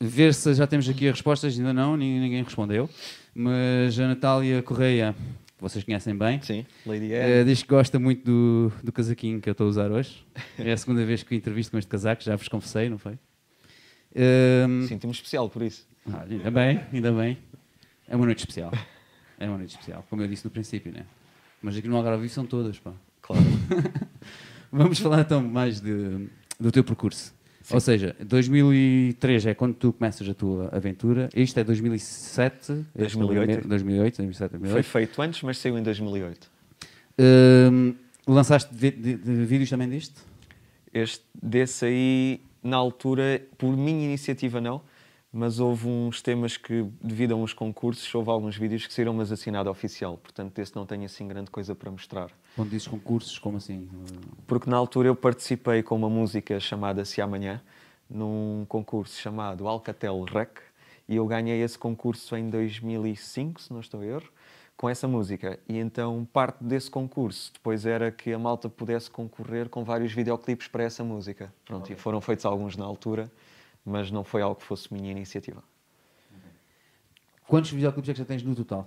Ver 0.00 0.32
se 0.32 0.54
já 0.54 0.66
temos 0.66 0.88
aqui 0.88 1.06
as 1.08 1.14
respostas, 1.14 1.56
ainda 1.58 1.72
não, 1.72 1.96
ninguém, 1.96 2.42
respondeu. 2.42 2.88
Mas 3.34 3.98
a 3.98 4.08
Natália 4.08 4.62
Correia, 4.62 5.14
que 5.56 5.60
vocês 5.62 5.84
conhecem 5.84 6.16
bem, 6.16 6.40
Sim, 6.42 6.64
Lady 6.86 7.12
eh, 7.12 7.42
diz 7.44 7.62
que 7.62 7.68
gosta 7.68 7.98
muito 7.98 8.24
do, 8.24 8.72
do 8.82 8.92
casaquinho 8.92 9.40
que 9.40 9.48
eu 9.48 9.52
estou 9.52 9.66
a 9.66 9.70
usar 9.70 9.90
hoje. 9.90 10.24
É 10.58 10.72
a 10.72 10.76
segunda 10.76 11.04
vez 11.04 11.22
que 11.22 11.34
entrevisto 11.34 11.72
com 11.72 11.78
este 11.78 11.88
casaco, 11.88 12.22
já 12.22 12.36
vos 12.36 12.48
confessei, 12.48 12.88
não 12.88 12.98
foi? 12.98 13.18
Ehm, 14.14 14.86
Sinto-me 14.86 15.12
especial 15.12 15.48
por 15.50 15.62
isso. 15.62 15.86
ah, 16.12 16.24
ainda 16.28 16.50
bem, 16.50 16.80
ainda 16.92 17.12
bem. 17.12 17.38
É 18.06 18.16
uma 18.16 18.24
noite 18.24 18.38
especial. 18.40 18.72
É 19.38 19.48
uma 19.48 19.58
noite 19.58 19.70
especial, 19.70 20.04
como 20.08 20.22
eu 20.22 20.28
disse 20.28 20.44
no 20.44 20.50
princípio, 20.50 20.92
né? 20.92 21.04
Mas 21.62 21.76
aqui 21.76 21.86
no 21.88 21.96
Algarve 21.96 22.28
são 22.28 22.46
todas, 22.46 22.78
pá. 22.78 22.92
Claro. 23.20 23.42
Vamos 24.70 24.98
falar 24.98 25.20
então 25.20 25.42
mais 25.42 25.80
de, 25.80 26.28
do 26.58 26.70
teu 26.70 26.84
percurso. 26.84 27.34
Ou 27.70 27.80
seja, 27.80 28.16
2003 28.20 29.46
é 29.46 29.54
quando 29.54 29.74
tu 29.74 29.92
começas 29.92 30.26
a 30.26 30.32
tua 30.34 30.68
aventura. 30.72 31.28
Isto 31.34 31.60
é 31.60 31.64
2007? 31.64 32.56
Este 32.62 32.72
é 32.72 33.20
o 33.22 33.26
2008. 33.26 33.38
primeiro- 33.40 33.68
2008, 33.68 34.16
2007, 34.16 34.50
Foi 34.50 34.58
2008. 34.60 34.86
feito 34.86 35.22
antes, 35.22 35.42
mas 35.42 35.58
saiu 35.58 35.78
em 35.78 35.82
2008. 35.82 36.50
Hum, 37.18 37.94
lançaste 38.26 38.70
vi- 38.74 38.90
de- 38.90 39.16
de 39.16 39.44
vídeos 39.44 39.68
também 39.68 39.88
disto? 39.88 40.22
Este, 40.94 41.22
desse 41.42 41.84
aí, 41.84 42.40
na 42.62 42.76
altura, 42.78 43.42
por 43.58 43.76
minha 43.76 44.04
iniciativa 44.06 44.60
não, 44.62 44.80
mas 45.30 45.60
houve 45.60 45.86
uns 45.86 46.22
temas 46.22 46.56
que, 46.56 46.86
devido 47.02 47.32
a 47.32 47.36
uns 47.36 47.52
concursos, 47.52 48.12
houve 48.14 48.30
alguns 48.30 48.56
vídeos 48.56 48.86
que 48.86 48.94
saíram, 48.94 49.12
mas 49.12 49.30
assinado 49.30 49.68
oficial. 49.68 50.16
Portanto, 50.16 50.54
desse 50.54 50.74
não 50.74 50.86
tenho 50.86 51.04
assim 51.04 51.28
grande 51.28 51.50
coisa 51.50 51.74
para 51.74 51.90
mostrar. 51.90 52.30
Quando 52.58 52.70
dizes 52.70 52.88
concursos, 52.88 53.38
como 53.38 53.58
assim? 53.58 53.88
Porque 54.44 54.68
na 54.68 54.76
altura 54.76 55.06
eu 55.06 55.14
participei 55.14 55.80
com 55.80 55.94
uma 55.94 56.10
música 56.10 56.58
chamada 56.58 57.04
Se 57.04 57.22
Amanhã, 57.22 57.62
num 58.10 58.66
concurso 58.68 59.16
chamado 59.16 59.68
Alcatel 59.68 60.24
Rec, 60.24 60.58
e 61.08 61.14
eu 61.14 61.24
ganhei 61.24 61.62
esse 61.62 61.78
concurso 61.78 62.36
em 62.36 62.50
2005, 62.50 63.62
se 63.62 63.72
não 63.72 63.78
estou 63.78 64.00
a 64.00 64.06
erro, 64.06 64.28
com 64.76 64.88
essa 64.88 65.06
música. 65.06 65.60
E 65.68 65.78
então 65.78 66.26
parte 66.32 66.64
desse 66.64 66.90
concurso 66.90 67.52
depois 67.52 67.86
era 67.86 68.10
que 68.10 68.32
a 68.32 68.38
malta 68.40 68.68
pudesse 68.68 69.08
concorrer 69.08 69.68
com 69.68 69.84
vários 69.84 70.12
videoclipes 70.12 70.66
para 70.66 70.82
essa 70.82 71.04
música. 71.04 71.54
Pronto, 71.64 71.92
e 71.92 71.94
foram 71.94 72.20
feitos 72.20 72.44
alguns 72.44 72.76
na 72.76 72.84
altura, 72.84 73.30
mas 73.86 74.10
não 74.10 74.24
foi 74.24 74.42
algo 74.42 74.56
que 74.56 74.64
fosse 74.64 74.92
minha 74.92 75.12
iniciativa. 75.12 75.62
Quantos 77.46 77.70
videoclipes 77.70 78.10
é 78.10 78.12
que 78.14 78.18
já 78.18 78.24
tens 78.24 78.42
no 78.42 78.56
total? 78.56 78.84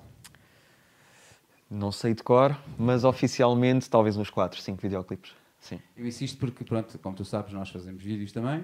Não 1.72 1.90
sei 1.92 2.14
de 2.14 2.22
cor, 2.22 2.56
mas 2.78 3.06
oficialmente 3.06 3.90
talvez 3.90 4.18
uns 4.18 4.30
4, 4.30 4.60
5 4.62 4.82
videoclipes. 4.82 5.32
Sim. 5.58 5.80
Eu 5.96 6.06
insisto 6.06 6.38
porque, 6.38 6.66
pronto, 6.66 7.00
como 7.00 7.16
tu 7.16 7.24
sabes, 7.24 7.54
nós 7.54 7.70
fazemos 7.70 8.04
vídeos 8.04 8.32
também. 8.34 8.64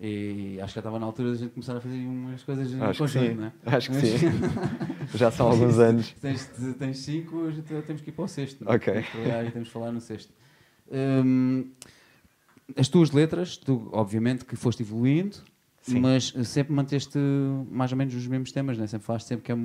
E 0.00 0.58
acho 0.60 0.68
que 0.72 0.74
já 0.76 0.80
estava 0.80 0.98
na 1.00 1.06
altura 1.06 1.30
da 1.32 1.36
gente 1.38 1.52
começar 1.54 1.74
a 1.76 1.80
fazer 1.80 1.96
umas 1.96 2.42
coisas 2.44 2.70
em 2.70 2.80
Acho 2.82 2.98
conjunto, 3.00 3.34
não 3.34 3.46
é? 3.46 3.52
Acho 3.64 3.90
que 3.90 3.96
Mas- 3.96 4.20
sim. 4.20 4.26
Já 5.16 5.30
são 5.30 5.48
alguns 5.50 5.78
anos. 5.78 6.12
tens, 6.20 6.46
tens 6.78 6.98
cinco, 6.98 7.36
hoje 7.36 7.62
te- 7.62 7.80
temos 7.82 8.02
que 8.02 8.10
ir 8.10 8.12
para 8.12 8.24
o 8.24 8.28
sexto. 8.28 8.62
não 8.64 8.72
é? 8.72 8.76
Ok. 8.76 8.92
Temos 8.92 9.52
temos 9.52 9.68
que 9.68 9.72
falar 9.72 9.90
no 9.92 10.00
sexto. 10.00 10.32
Hum, 10.92 11.70
as 12.76 12.88
tuas 12.88 13.10
letras, 13.10 13.56
tu 13.56 13.88
obviamente 13.92 14.44
que 14.44 14.54
foste 14.54 14.82
evoluindo, 14.82 15.38
Sim. 15.92 16.00
mas 16.00 16.34
sempre 16.44 16.72
manteste 16.72 17.18
mais 17.70 17.92
ou 17.92 17.98
menos 17.98 18.14
os 18.14 18.26
mesmos 18.26 18.50
temas, 18.50 18.76
né? 18.76 18.86
sempre 18.86 19.06
falaste 19.06 19.26
sempre 19.26 19.44
que 19.44 19.52
é 19.52 19.56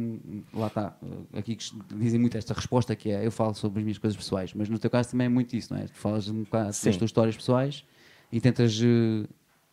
lá 0.54 0.68
está, 0.68 0.96
aqui 1.34 1.56
que 1.56 1.66
dizem 1.96 2.20
muito 2.20 2.38
esta 2.38 2.54
resposta 2.54 2.96
que 2.96 3.10
é 3.10 3.26
eu 3.26 3.32
falo 3.32 3.56
sobre 3.56 3.80
as 3.80 3.84
minhas 3.84 3.98
coisas 3.98 4.16
pessoais, 4.16 4.54
mas 4.54 4.70
no 4.70 4.78
teu 4.78 4.90
caso 4.90 5.12
também 5.12 5.26
é 5.26 5.30
muito 5.30 5.56
isso, 5.56 5.74
não 5.74 5.82
é? 5.82 5.86
Tu 5.86 5.98
falas 5.98 6.28
um 6.28 6.44
bocado 6.44 6.68
das 6.68 6.80
tuas 6.80 7.02
histórias 7.02 7.36
pessoais 7.36 7.84
e 8.32 8.40
tentas 8.40 8.80
eh, 8.84 9.28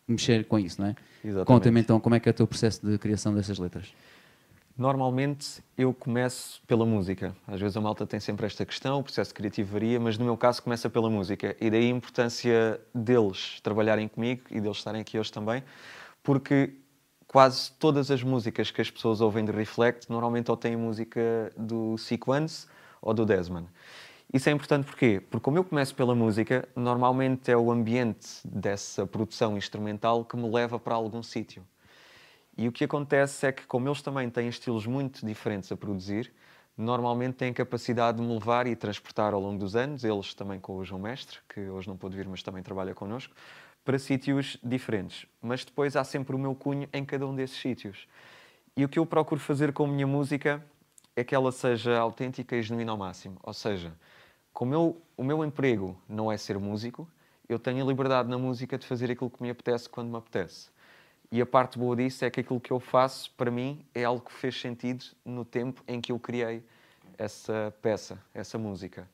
mexer 0.07 0.45
com 0.45 0.57
isso, 0.57 0.81
não 0.81 0.87
é? 0.87 0.95
Exatamente. 1.23 1.47
Conta-me 1.47 1.79
então 1.81 1.99
como 1.99 2.15
é 2.15 2.19
que 2.19 2.27
é 2.27 2.31
o 2.31 2.35
teu 2.35 2.47
processo 2.47 2.85
de 2.85 2.97
criação 2.97 3.33
dessas 3.33 3.59
letras. 3.59 3.93
Normalmente 4.79 5.61
eu 5.77 5.93
começo 5.93 6.61
pela 6.65 6.85
música. 6.85 7.35
Às 7.45 7.59
vezes 7.59 7.75
a 7.75 7.81
malta 7.81 8.07
tem 8.07 8.19
sempre 8.19 8.45
esta 8.45 8.65
questão, 8.65 9.01
o 9.01 9.03
processo 9.03 9.33
criativo 9.33 9.73
varia, 9.73 9.99
mas 9.99 10.17
no 10.17 10.23
meu 10.23 10.37
caso 10.37 10.63
começa 10.63 10.89
pela 10.89 11.09
música. 11.09 11.53
E 11.59 11.69
daí 11.69 11.87
a 11.87 11.89
importância 11.89 12.79
deles 12.95 13.59
trabalharem 13.61 14.07
comigo 14.07 14.43
e 14.49 14.61
deles 14.61 14.77
estarem 14.77 15.01
aqui 15.01 15.19
hoje 15.19 15.33
também, 15.33 15.61
porque 16.23 16.75
quase 17.27 17.71
todas 17.73 18.09
as 18.09 18.23
músicas 18.23 18.71
que 18.71 18.81
as 18.81 18.89
pessoas 18.89 19.21
ouvem 19.21 19.45
de 19.45 19.51
Reflect 19.51 20.09
normalmente 20.09 20.49
ou 20.49 20.57
têm 20.57 20.75
música 20.75 21.51
do 21.57 21.97
Sequence 21.97 22.67
ou 23.01 23.13
do 23.13 23.25
Desmond. 23.25 23.67
Isso 24.31 24.47
é 24.47 24.51
importante 24.51 24.85
porquê? 24.85 25.19
Porque 25.19 25.43
como 25.43 25.57
eu 25.57 25.63
começo 25.63 25.95
pela 25.95 26.13
música, 26.13 26.67
normalmente 26.75 27.51
é 27.51 27.57
o 27.57 27.71
ambiente 27.71 28.27
dessa 28.45 29.05
produção 29.07 29.57
instrumental 29.57 30.23
que 30.23 30.37
me 30.37 30.47
leva 30.47 30.77
para 30.77 30.93
algum 30.93 31.23
sítio. 31.23 31.65
E 32.55 32.67
o 32.67 32.71
que 32.71 32.83
acontece 32.83 33.47
é 33.47 33.51
que, 33.51 33.65
como 33.65 33.87
eles 33.87 34.01
também 34.01 34.29
têm 34.29 34.47
estilos 34.47 34.85
muito 34.85 35.25
diferentes 35.25 35.71
a 35.71 35.77
produzir, 35.77 36.31
normalmente 36.77 37.35
têm 37.35 37.51
capacidade 37.51 38.17
de 38.17 38.23
me 38.23 38.33
levar 38.33 38.67
e 38.67 38.75
transportar 38.75 39.33
ao 39.33 39.41
longo 39.41 39.57
dos 39.57 39.75
anos, 39.75 40.03
eles 40.03 40.33
também 40.33 40.59
com 40.59 40.77
o 40.77 40.85
João 40.85 41.01
Mestre, 41.01 41.39
que 41.47 41.61
hoje 41.61 41.87
não 41.87 41.97
pôde 41.97 42.15
vir, 42.15 42.27
mas 42.27 42.43
também 42.43 42.61
trabalha 42.61 42.93
connosco, 42.93 43.33
para 43.89 43.97
sítios 43.97 44.55
diferentes. 44.63 45.25
Mas 45.41 45.65
depois 45.65 45.95
há 45.95 46.03
sempre 46.03 46.35
o 46.35 46.37
meu 46.37 46.53
cunho 46.53 46.87
em 46.93 47.03
cada 47.03 47.25
um 47.25 47.33
desses 47.33 47.59
sítios. 47.59 48.07
E 48.77 48.85
o 48.85 48.87
que 48.87 48.99
eu 48.99 49.05
procuro 49.05 49.41
fazer 49.41 49.73
com 49.73 49.85
a 49.85 49.87
minha 49.87 50.05
música 50.05 50.63
é 51.15 51.23
que 51.23 51.33
ela 51.33 51.51
seja 51.51 51.97
autêntica 51.97 52.55
e 52.55 52.61
genuína 52.61 52.91
ao 52.91 52.97
máximo. 52.99 53.39
Ou 53.41 53.51
seja, 53.51 53.91
como 54.53 54.75
eu, 54.75 55.01
o 55.17 55.23
meu 55.23 55.43
emprego 55.43 55.99
não 56.07 56.31
é 56.31 56.37
ser 56.37 56.59
músico, 56.59 57.09
eu 57.49 57.57
tenho 57.57 57.83
a 57.83 57.87
liberdade 57.87 58.29
na 58.29 58.37
música 58.37 58.77
de 58.77 58.85
fazer 58.85 59.09
aquilo 59.09 59.27
que 59.27 59.41
me 59.41 59.49
apetece 59.49 59.89
quando 59.89 60.11
me 60.11 60.17
apetece. 60.17 60.69
E 61.31 61.41
a 61.41 61.45
parte 61.47 61.79
boa 61.79 61.95
disso 61.95 62.23
é 62.23 62.29
que 62.29 62.41
aquilo 62.41 62.59
que 62.59 62.69
eu 62.69 62.79
faço, 62.79 63.31
para 63.31 63.49
mim, 63.49 63.83
é 63.95 64.03
algo 64.03 64.23
que 64.23 64.33
fez 64.33 64.61
sentido 64.61 65.03
no 65.25 65.43
tempo 65.43 65.83
em 65.87 65.99
que 65.99 66.11
eu 66.11 66.19
criei 66.19 66.63
essa 67.17 67.73
peça, 67.81 68.21
essa 68.35 68.55
música. 68.55 69.09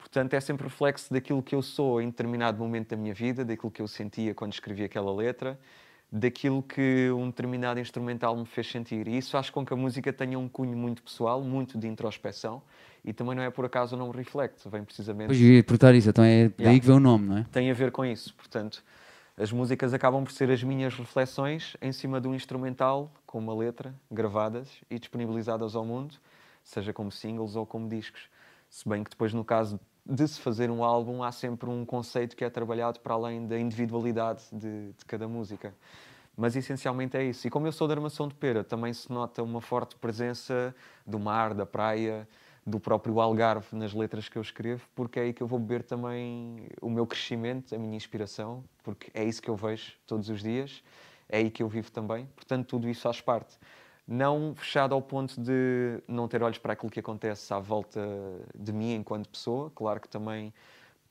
Portanto, 0.00 0.34
é 0.34 0.40
sempre 0.40 0.64
reflexo 0.64 1.12
daquilo 1.12 1.42
que 1.42 1.54
eu 1.54 1.62
sou 1.62 2.00
em 2.00 2.06
determinado 2.06 2.58
momento 2.58 2.88
da 2.88 2.96
minha 2.96 3.14
vida, 3.14 3.44
daquilo 3.44 3.70
que 3.70 3.80
eu 3.80 3.86
sentia 3.86 4.34
quando 4.34 4.52
escrevi 4.52 4.82
aquela 4.82 5.14
letra, 5.14 5.58
daquilo 6.10 6.62
que 6.62 7.08
um 7.12 7.26
determinado 7.26 7.78
instrumental 7.78 8.36
me 8.36 8.44
fez 8.44 8.68
sentir. 8.68 9.06
E 9.06 9.16
isso 9.16 9.30
faz 9.30 9.48
com 9.50 9.64
que 9.64 9.72
a 9.72 9.76
música 9.76 10.12
tenha 10.12 10.38
um 10.38 10.48
cunho 10.48 10.76
muito 10.76 11.02
pessoal, 11.02 11.40
muito 11.42 11.78
de 11.78 11.86
introspeção, 11.86 12.60
e 13.04 13.12
também 13.12 13.34
não 13.36 13.42
é 13.42 13.50
por 13.50 13.64
acaso 13.64 13.94
o 13.94 13.98
nome 13.98 14.16
Reflect, 14.16 14.68
vem 14.68 14.82
precisamente 14.82 15.28
Pois 15.28 15.40
eu 15.40 15.46
ia 15.46 15.62
perguntar 15.62 15.94
isso, 15.94 16.10
então 16.10 16.24
é 16.24 16.48
daí 16.48 16.54
Yeah. 16.58 16.80
que 16.80 16.86
vem 16.86 16.96
o 16.96 17.00
nome, 17.00 17.28
não 17.28 17.38
é? 17.38 17.46
tem 17.52 17.70
a 17.70 17.74
ver 17.74 17.92
com 17.92 18.04
isso. 18.04 18.34
Portanto, 18.34 18.82
as 19.36 19.52
músicas 19.52 19.94
acabam 19.94 20.24
por 20.24 20.32
ser 20.32 20.50
as 20.50 20.62
minhas 20.62 20.92
reflexões 20.94 21.76
em 21.80 21.92
cima 21.92 22.20
de 22.20 22.26
um 22.26 22.34
instrumental 22.34 23.10
com 23.24 23.38
uma 23.38 23.54
letra, 23.54 23.94
gravadas 24.10 24.68
e 24.90 24.98
disponibilizadas 24.98 25.76
ao 25.76 25.84
mundo, 25.84 26.16
seja 26.64 26.92
como 26.92 27.10
singles 27.12 27.54
ou 27.54 27.64
como 27.64 27.88
discos. 27.88 28.28
Se 28.68 28.88
bem 28.88 29.02
que 29.02 29.10
depois, 29.10 29.32
no 29.32 29.44
caso 29.44 29.80
de 30.10 30.26
se 30.26 30.40
fazer 30.40 30.70
um 30.70 30.82
álbum, 30.82 31.22
há 31.22 31.30
sempre 31.30 31.70
um 31.70 31.84
conceito 31.84 32.36
que 32.36 32.44
é 32.44 32.50
trabalhado 32.50 32.98
para 33.00 33.14
além 33.14 33.46
da 33.46 33.58
individualidade 33.58 34.42
de, 34.52 34.92
de 34.92 35.04
cada 35.06 35.28
música. 35.28 35.72
Mas 36.36 36.56
essencialmente 36.56 37.16
é 37.16 37.24
isso. 37.24 37.46
E 37.46 37.50
como 37.50 37.66
eu 37.66 37.72
sou 37.72 37.86
da 37.86 37.94
Armação 37.94 38.26
de 38.26 38.34
Pera, 38.34 38.64
também 38.64 38.92
se 38.92 39.10
nota 39.12 39.42
uma 39.42 39.60
forte 39.60 39.94
presença 39.96 40.74
do 41.06 41.18
mar, 41.18 41.54
da 41.54 41.64
praia, 41.64 42.26
do 42.66 42.80
próprio 42.80 43.20
Algarve 43.20 43.76
nas 43.76 43.92
letras 43.92 44.28
que 44.28 44.36
eu 44.36 44.42
escrevo, 44.42 44.86
porque 44.94 45.18
é 45.18 45.22
aí 45.24 45.32
que 45.32 45.42
eu 45.42 45.46
vou 45.46 45.58
beber 45.58 45.82
também 45.82 46.68
o 46.80 46.90
meu 46.90 47.06
crescimento, 47.06 47.74
a 47.74 47.78
minha 47.78 47.96
inspiração, 47.96 48.64
porque 48.82 49.10
é 49.14 49.24
isso 49.24 49.40
que 49.40 49.48
eu 49.48 49.56
vejo 49.56 49.92
todos 50.06 50.28
os 50.28 50.42
dias, 50.42 50.82
é 51.28 51.38
aí 51.38 51.50
que 51.50 51.62
eu 51.62 51.68
vivo 51.68 51.90
também. 51.90 52.26
Portanto, 52.34 52.66
tudo 52.66 52.88
isso 52.88 53.02
faz 53.02 53.20
parte. 53.20 53.56
Não 54.12 54.56
fechado 54.56 54.92
ao 54.92 55.00
ponto 55.00 55.40
de 55.40 56.02
não 56.08 56.26
ter 56.26 56.42
olhos 56.42 56.58
para 56.58 56.72
aquilo 56.72 56.90
que 56.90 56.98
acontece 56.98 57.54
à 57.54 57.60
volta 57.60 58.00
de 58.58 58.72
mim 58.72 58.94
enquanto 58.94 59.28
pessoa, 59.28 59.70
claro 59.72 60.00
que 60.00 60.08
também 60.08 60.52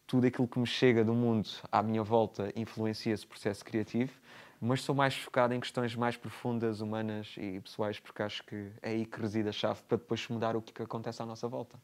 tudo 0.05 0.27
aquilo 0.27 0.45
que 0.45 0.59
me 0.59 0.65
chega 0.67 1.01
do 1.01 1.13
mundo 1.13 1.47
à 1.71 1.81
minha 1.81 2.03
volta 2.03 2.51
influencia 2.57 3.13
esse 3.13 3.25
processo 3.25 3.63
criativo, 3.63 4.11
mas 4.59 4.81
sou 4.81 4.93
mais 4.93 5.15
focado 5.15 5.53
em 5.53 5.61
questões 5.61 5.95
mais 5.95 6.17
profundas, 6.17 6.81
humanas 6.81 7.35
e 7.37 7.61
pessoais, 7.61 7.97
porque 8.01 8.21
acho 8.21 8.43
que 8.43 8.67
é 8.81 8.89
aí 8.89 9.05
que 9.05 9.21
reside 9.21 9.47
a 9.47 9.53
chave 9.53 9.79
para 9.87 9.97
depois 9.97 10.27
mudar 10.27 10.57
o 10.57 10.61
que 10.61 10.81
acontece 10.83 11.21
à 11.21 11.25
nossa 11.25 11.47
volta. 11.47 11.77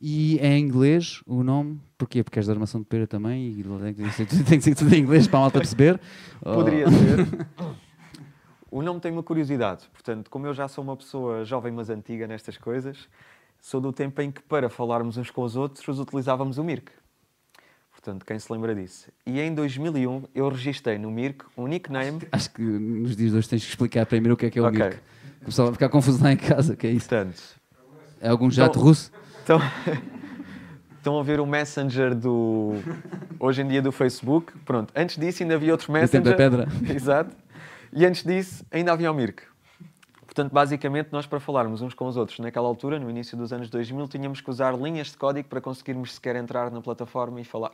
E 0.00 0.38
é 0.40 0.56
em 0.56 0.64
inglês 0.64 1.22
o 1.26 1.42
nome? 1.42 1.78
Porquê? 1.98 2.22
Porque 2.24 2.38
és 2.38 2.46
da 2.46 2.54
armação 2.54 2.80
de 2.80 2.86
pera 2.86 3.06
também 3.06 3.48
e 3.48 3.62
tem 3.92 4.58
que 4.58 4.62
ser, 4.62 4.74
tudo 4.74 4.94
em 4.94 5.00
inglês 5.00 5.26
para 5.28 5.38
a 5.38 5.42
malta 5.42 5.58
perceber? 5.58 6.00
Poderia 6.42 6.86
Oh. 6.86 6.90
ser. 6.90 7.76
O 8.70 8.82
nome 8.82 9.00
tem 9.00 9.12
uma 9.12 9.22
curiosidade. 9.22 9.84
Portanto, 9.92 10.28
como 10.30 10.46
eu 10.46 10.54
já 10.54 10.66
sou 10.68 10.82
uma 10.82 10.96
pessoa 10.96 11.44
jovem, 11.44 11.72
mas 11.72 11.88
antiga 11.88 12.26
nestas 12.26 12.56
coisas, 12.58 13.08
sou 13.60 13.80
do 13.80 13.92
tempo 13.92 14.20
em 14.20 14.30
que, 14.30 14.42
para 14.42 14.68
falarmos 14.68 15.16
uns 15.16 15.30
com 15.30 15.42
os 15.42 15.56
outros, 15.56 15.98
utilizávamos 15.98 16.58
o 16.58 16.64
Mirk. 16.64 16.90
Portanto, 17.92 18.24
quem 18.26 18.38
se 18.38 18.52
lembra 18.52 18.74
disso? 18.74 19.08
E 19.24 19.40
em 19.40 19.54
2001 19.54 20.24
eu 20.34 20.48
registrei 20.48 20.98
no 20.98 21.10
Mirk 21.10 21.44
um 21.56 21.66
nickname. 21.66 22.20
Acho 22.30 22.50
que 22.50 22.62
nos 22.62 23.16
dias 23.16 23.32
de 23.32 23.38
hoje 23.38 23.48
tens 23.48 23.62
que 23.64 23.70
explicar 23.70 24.04
primeiro 24.06 24.34
o 24.34 24.36
que 24.36 24.46
é 24.46 24.50
que 24.50 24.58
é 24.58 24.62
o 24.62 24.66
Ok. 24.66 24.78
Mirk. 24.78 24.98
O 25.42 25.44
pessoal 25.46 25.66
vai 25.68 25.74
ficar 25.74 25.88
confuso 25.88 26.22
lá 26.22 26.32
em 26.32 26.36
casa, 26.36 26.76
que 26.76 26.86
é 26.86 26.90
isso? 26.90 27.08
Portanto, 27.08 27.40
É 28.20 28.28
algum 28.28 28.50
jato 28.50 28.78
Então- 28.78 28.82
russo? 28.88 29.12
Estão, 29.46 29.60
estão 30.96 31.18
a 31.20 31.22
ver 31.22 31.38
o 31.38 31.46
Messenger 31.46 32.16
do. 32.16 32.72
Hoje 33.38 33.62
em 33.62 33.68
dia 33.68 33.80
do 33.80 33.92
Facebook. 33.92 34.52
Pronto, 34.64 34.92
antes 34.96 35.16
disso 35.16 35.44
ainda 35.44 35.54
havia 35.54 35.70
outro 35.70 35.86
Do 35.86 35.92
tempo 36.08 36.24
da 36.24 36.30
Messenger. 36.30 36.36
pedra? 36.36 36.68
Exato. 36.92 37.36
E 37.98 38.04
antes 38.04 38.22
disso 38.22 38.62
ainda 38.70 38.92
havia 38.92 39.10
o 39.10 39.14
Mirk. 39.14 39.42
Portanto, 40.26 40.52
basicamente, 40.52 41.08
nós 41.12 41.24
para 41.26 41.40
falarmos 41.40 41.80
uns 41.80 41.94
com 41.94 42.06
os 42.06 42.18
outros 42.18 42.38
naquela 42.40 42.68
altura, 42.68 43.00
no 43.00 43.08
início 43.08 43.38
dos 43.38 43.54
anos 43.54 43.70
2000, 43.70 44.06
tínhamos 44.06 44.42
que 44.42 44.50
usar 44.50 44.76
linhas 44.76 45.06
de 45.06 45.16
código 45.16 45.48
para 45.48 45.62
conseguirmos 45.62 46.12
sequer 46.12 46.36
entrar 46.36 46.70
na 46.70 46.82
plataforma 46.82 47.40
e 47.40 47.44
falar. 47.44 47.72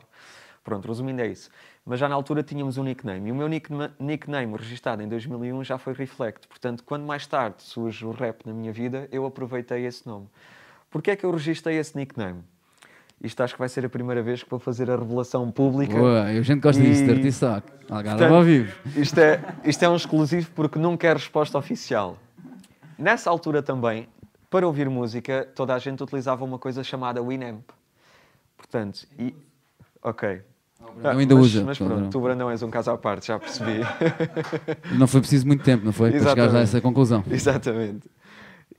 Pronto, 0.63 0.87
resumindo 0.87 1.21
é 1.21 1.27
isso. 1.27 1.49
Mas 1.85 1.99
já 1.99 2.07
na 2.07 2.15
altura 2.15 2.41
tínhamos 2.41 2.77
um 2.77 2.85
nickname. 2.85 3.27
E 3.27 3.31
o 3.33 3.35
meu 3.35 3.49
nickna- 3.49 3.93
nickname 3.99 4.55
registado 4.55 5.03
em 5.03 5.09
2001 5.09 5.61
já 5.65 5.77
foi 5.77 5.91
Reflect. 5.91 6.47
Portanto, 6.47 6.85
quando 6.85 7.03
mais 7.03 7.27
tarde 7.27 7.61
surge 7.61 8.05
o 8.05 8.11
rap 8.11 8.45
na 8.45 8.53
minha 8.53 8.71
vida, 8.71 9.09
eu 9.11 9.25
aproveitei 9.25 9.85
esse 9.85 10.07
nome. 10.07 10.29
Porquê 10.89 11.11
é 11.11 11.15
que 11.17 11.25
eu 11.25 11.31
registrei 11.31 11.77
esse 11.77 11.97
nickname? 11.97 12.45
Isto 13.23 13.41
acho 13.41 13.53
que 13.53 13.59
vai 13.59 13.69
ser 13.69 13.85
a 13.85 13.89
primeira 13.89 14.21
vez 14.21 14.43
que 14.43 14.49
vou 14.49 14.59
fazer 14.59 14.91
a 14.91 14.97
revelação 14.97 15.49
pública. 15.49 15.97
Boa, 15.97 16.23
a 16.23 16.41
gente 16.41 16.59
gosta 16.59 16.81
disso, 16.81 17.03
E- 17.03 17.07
Dirty 17.07 17.31
Sock. 17.31 17.65
Algarve 17.89 18.19
Portanto, 18.19 18.35
ao 18.35 18.43
vivo. 18.43 18.75
Isto 18.97 19.17
é, 19.19 19.39
isto 19.63 19.83
é 19.83 19.89
um 19.89 19.95
exclusivo 19.95 20.51
porque 20.53 20.77
não 20.77 20.97
quer 20.97 21.15
resposta 21.15 21.57
oficial. 21.57 22.17
Nessa 22.99 23.29
altura 23.29 23.63
também, 23.63 24.07
para 24.49 24.67
ouvir 24.67 24.89
música, 24.89 25.47
toda 25.55 25.73
a 25.73 25.79
gente 25.79 26.03
utilizava 26.03 26.43
uma 26.43 26.59
coisa 26.59 26.83
chamada 26.83 27.23
Winamp. 27.23 27.63
Portanto, 28.57 29.07
e... 29.17 29.33
Ok. 30.01 30.41
Eu 31.01 31.09
ainda 31.11 31.33
mas, 31.35 31.45
usa. 31.45 31.63
Mas 31.63 31.77
pronto, 31.77 32.09
tu, 32.09 32.19
Brandão, 32.19 32.51
és 32.51 32.61
um 32.61 32.69
caso 32.69 32.91
à 32.91 32.97
parte, 32.97 33.27
já 33.27 33.39
percebi. 33.39 33.79
Não 34.97 35.07
foi 35.07 35.21
preciso 35.21 35.47
muito 35.47 35.63
tempo, 35.63 35.85
não 35.85 35.93
foi? 35.93 36.11
Para 36.11 36.19
chegares 36.19 36.37
a 36.39 36.43
Exatamente. 36.43 36.63
essa 36.69 36.81
conclusão. 36.81 37.23
Exatamente. 37.31 38.09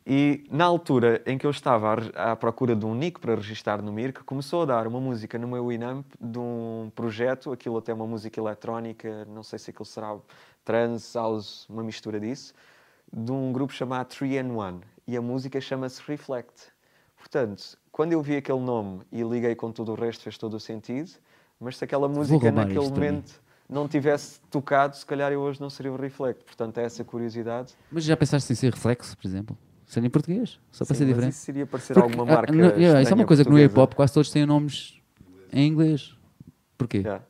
E 0.06 0.44
na 0.50 0.64
altura 0.64 1.22
em 1.24 1.38
que 1.38 1.46
eu 1.46 1.50
estava 1.50 1.94
à 2.14 2.36
procura 2.36 2.76
de 2.76 2.84
um 2.84 2.94
nick 2.94 3.18
para 3.18 3.34
registar 3.34 3.80
no 3.80 3.90
Mirk, 3.90 4.22
começou 4.24 4.62
a 4.62 4.66
dar 4.66 4.86
uma 4.86 5.00
música 5.00 5.38
no 5.38 5.48
meu 5.48 5.68
Winamp 5.68 6.04
de 6.20 6.38
um 6.38 6.92
projeto, 6.94 7.50
aquilo 7.52 7.78
até 7.78 7.90
é 7.90 7.94
uma 7.94 8.06
música 8.06 8.38
eletrónica, 8.38 9.24
não 9.24 9.42
sei 9.42 9.58
se 9.58 9.70
aquilo 9.70 9.86
será 9.86 10.14
trance, 10.62 11.16
house, 11.16 11.66
uma 11.70 11.82
mistura 11.82 12.20
disso, 12.20 12.52
de 13.10 13.32
um 13.32 13.50
grupo 13.50 13.72
chamado 13.72 14.08
3 14.08 14.44
and 14.44 14.52
1. 14.52 14.80
E 15.06 15.16
a 15.16 15.22
música 15.22 15.58
chama-se 15.58 16.02
Reflect. 16.06 16.66
Portanto, 17.16 17.78
quando 17.90 18.12
eu 18.12 18.20
vi 18.20 18.36
aquele 18.36 18.60
nome 18.60 19.00
e 19.10 19.22
liguei 19.22 19.54
com 19.54 19.72
tudo 19.72 19.92
o 19.92 19.94
resto, 19.94 20.24
fez 20.24 20.36
todo 20.36 20.54
o 20.54 20.60
sentido, 20.60 21.12
mas 21.58 21.78
se 21.78 21.84
aquela 21.84 22.08
música 22.08 22.52
naquele 22.52 22.90
momento 22.90 23.40
não 23.66 23.88
tivesse 23.88 24.38
tocado, 24.50 24.96
se 24.96 25.06
calhar 25.06 25.32
eu 25.32 25.40
hoje 25.40 25.58
não 25.62 25.70
seria 25.70 25.90
o 25.90 25.96
Reflect. 25.96 26.44
Portanto, 26.44 26.76
é 26.76 26.84
essa 26.84 27.02
curiosidade. 27.02 27.74
Mas 27.90 28.04
já 28.04 28.14
pensaste 28.14 28.52
em 28.52 28.56
ser 28.56 28.74
reflexo, 28.74 29.16
por 29.16 29.26
exemplo? 29.26 29.56
Ser 29.94 30.02
em 30.04 30.10
português? 30.10 30.58
Só 30.72 30.84
para 30.84 30.94
Sim, 30.94 30.98
ser 30.98 31.04
mas 31.04 31.14
diferente? 31.14 31.32
isso 31.34 31.44
seria 31.44 31.66
parecer 31.66 31.94
Porque, 31.94 32.08
alguma 32.08 32.24
ah, 32.24 32.36
marca. 32.36 32.52
no- 32.52 32.64
yeah, 32.64 33.00
isso 33.00 33.12
é 33.12 33.14
uma 33.14 33.24
coisa 33.24 33.44
que 33.44 33.50
no 33.50 33.58
hip 33.60 33.78
hop 33.78 33.94
quase 33.94 34.12
todos 34.12 34.28
têm 34.28 34.44
nomes 34.44 35.00
em 35.52 35.68
inglês. 35.68 36.16
Porquê? 36.76 36.98
Yeah. 36.98 37.24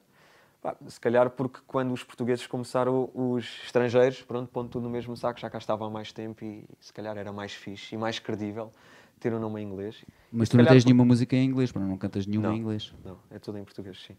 Se 0.88 0.98
calhar 0.98 1.28
porque 1.28 1.60
quando 1.66 1.92
os 1.92 2.02
portugueses 2.02 2.46
começaram, 2.46 3.10
os 3.12 3.44
estrangeiros, 3.66 4.22
pronto, 4.22 4.48
pondo 4.50 4.70
tudo 4.70 4.84
no 4.84 4.88
mesmo 4.88 5.14
saco, 5.14 5.38
já 5.38 5.50
cá 5.50 5.58
estavam 5.58 5.88
há 5.88 5.90
mais 5.90 6.10
tempo 6.10 6.42
e 6.42 6.64
se 6.80 6.90
calhar 6.90 7.18
era 7.18 7.30
mais 7.34 7.52
fixe 7.52 7.94
e 7.94 7.98
mais 7.98 8.18
credível 8.18 8.72
ter 9.20 9.34
um 9.34 9.38
nome 9.38 9.60
em 9.60 9.66
inglês. 9.66 10.02
Mas 10.32 10.48
tu 10.48 10.56
não 10.56 10.64
tens 10.64 10.82
por- 10.84 10.88
nenhuma 10.88 11.04
música 11.04 11.36
em 11.36 11.44
inglês, 11.44 11.70
não 11.74 11.98
cantas 11.98 12.26
nenhuma 12.26 12.48
Não. 12.48 12.54
em 12.54 12.60
inglês. 12.60 12.94
Não, 13.04 13.18
é 13.30 13.38
tudo 13.38 13.58
em 13.58 13.64
português, 13.64 14.00
sim. 14.06 14.16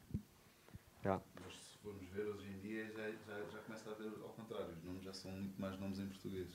Yeah. 1.04 1.20
Mas 1.44 1.52
se 1.52 1.78
formos 1.82 2.08
ver, 2.14 2.28
hoje 2.28 2.46
em 2.48 2.60
dia 2.60 2.86
já, 2.96 3.10
já, 3.10 3.40
já 3.52 3.58
começa 3.66 3.90
a 3.90 3.94
ver 3.96 4.12
ao 4.22 4.30
contrário. 4.30 4.68
Os 4.78 4.84
nomes 4.84 5.04
já 5.04 5.14
são 5.14 5.32
muito 5.32 5.60
mais 5.60 5.80
nomes 5.80 5.98
em 5.98 6.06
português. 6.06 6.48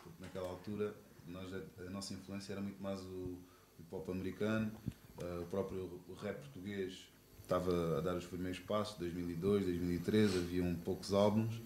Porque 0.00 0.22
naquela 0.22 0.48
altura 0.48 0.94
nós, 1.28 1.52
a, 1.52 1.82
a 1.82 1.90
nossa 1.90 2.14
influência 2.14 2.52
era 2.52 2.60
muito 2.60 2.82
mais 2.82 3.00
o 3.00 3.38
hip 3.78 3.94
hop 3.94 4.08
americano, 4.10 4.72
eh, 5.20 5.38
o 5.40 5.46
próprio 5.46 6.00
rap 6.20 6.38
português 6.40 7.08
estava 7.42 7.98
a 7.98 8.00
dar 8.00 8.14
os 8.14 8.26
primeiros 8.26 8.60
passos, 8.60 8.98
2002, 8.98 9.64
2003, 9.64 10.36
haviam 10.36 10.74
poucos 10.76 11.12
álbuns 11.12 11.60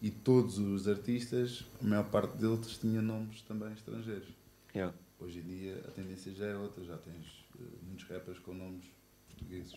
e 0.00 0.10
todos 0.10 0.58
os 0.58 0.86
artistas, 0.86 1.64
a 1.82 1.86
maior 1.86 2.08
parte 2.10 2.36
deles 2.36 2.78
tinha 2.78 3.02
nomes 3.02 3.42
também 3.42 3.72
estrangeiros. 3.72 4.28
Yeah. 4.74 4.94
Hoje 5.18 5.40
em 5.40 5.42
dia 5.42 5.84
a 5.88 5.90
tendência 5.90 6.32
já 6.32 6.46
é 6.46 6.56
outra, 6.56 6.84
já 6.84 6.96
tens 6.98 7.44
eh, 7.58 7.62
muitos 7.82 8.06
rappers 8.06 8.38
com 8.38 8.54
nomes 8.54 8.84
portugueses, 9.26 9.74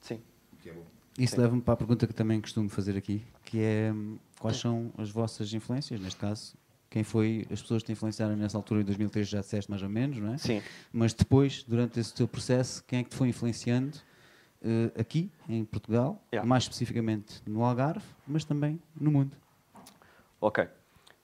Sim. 0.00 0.20
o 0.52 0.56
que 0.56 0.70
é 0.70 0.72
bom. 0.72 0.86
Isso 1.18 1.40
leva-me 1.40 1.60
para 1.60 1.74
a 1.74 1.76
pergunta 1.76 2.06
que 2.06 2.14
também 2.14 2.40
costumo 2.40 2.68
fazer 2.68 2.96
aqui, 2.96 3.24
que 3.44 3.58
é 3.60 3.92
hum, 3.92 4.18
quais 4.38 4.56
são 4.58 4.92
as 4.96 5.10
vossas 5.10 5.52
influências, 5.52 6.00
neste 6.00 6.20
caso, 6.20 6.56
quem 6.90 7.04
foi 7.04 7.46
as 7.50 7.60
pessoas 7.60 7.82
que 7.82 7.86
te 7.86 7.92
influenciaram 7.92 8.34
nessa 8.36 8.56
altura, 8.56 8.80
em 8.80 8.84
2003 8.84 9.28
já 9.28 9.40
disseste 9.40 9.70
mais 9.70 9.82
ou 9.82 9.88
menos, 9.88 10.18
não 10.18 10.34
é? 10.34 10.38
Sim. 10.38 10.62
Mas 10.92 11.12
depois, 11.12 11.62
durante 11.62 12.00
esse 12.00 12.14
teu 12.14 12.26
processo, 12.26 12.82
quem 12.86 13.00
é 13.00 13.04
que 13.04 13.10
te 13.10 13.16
foi 13.16 13.28
influenciando 13.28 13.98
eh, 14.62 14.90
aqui, 15.00 15.30
em 15.48 15.64
Portugal, 15.64 16.20
Yeah. 16.32 16.48
mais 16.48 16.64
especificamente 16.64 17.42
no 17.46 17.62
Algarve, 17.64 18.04
mas 18.26 18.44
também 18.44 18.80
no 18.98 19.10
mundo? 19.10 19.36
Ok. 20.40 20.66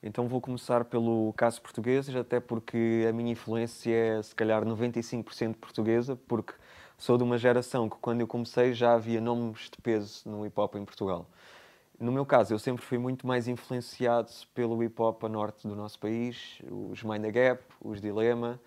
Então 0.02 0.28
vou 0.28 0.40
começar 0.40 0.84
pelo 0.84 1.32
caso 1.32 1.62
português, 1.62 2.14
até 2.14 2.38
porque 2.38 3.06
a 3.08 3.12
minha 3.12 3.32
influência 3.32 3.90
é 3.90 4.22
se 4.22 4.34
calhar 4.34 4.62
95% 4.62 5.54
portuguesa, 5.54 6.14
porque 6.28 6.52
sou 6.98 7.16
de 7.16 7.24
uma 7.24 7.38
geração 7.38 7.88
que 7.88 7.96
quando 8.00 8.20
eu 8.20 8.26
comecei 8.26 8.74
já 8.74 8.92
havia 8.92 9.20
nomes 9.20 9.70
de 9.70 9.78
peso 9.82 10.28
no 10.28 10.44
hip 10.44 10.60
hop 10.60 10.74
em 10.76 10.84
Portugal. 10.84 11.26
No 11.98 12.10
meu 12.10 12.26
caso, 12.26 12.52
eu 12.52 12.58
sempre 12.58 12.84
fui 12.84 12.98
muito 12.98 13.24
mais 13.24 13.46
influenciado 13.46 14.28
pelo 14.52 14.82
hip 14.82 15.00
hop 15.00 15.22
a 15.24 15.28
norte 15.28 15.68
do 15.68 15.76
nosso 15.76 15.98
país, 16.00 16.58
os 16.68 17.04
Mind 17.04 17.22
the 17.22 17.30
Gap, 17.30 17.62
os 17.80 18.00
Dilema, 18.00 18.60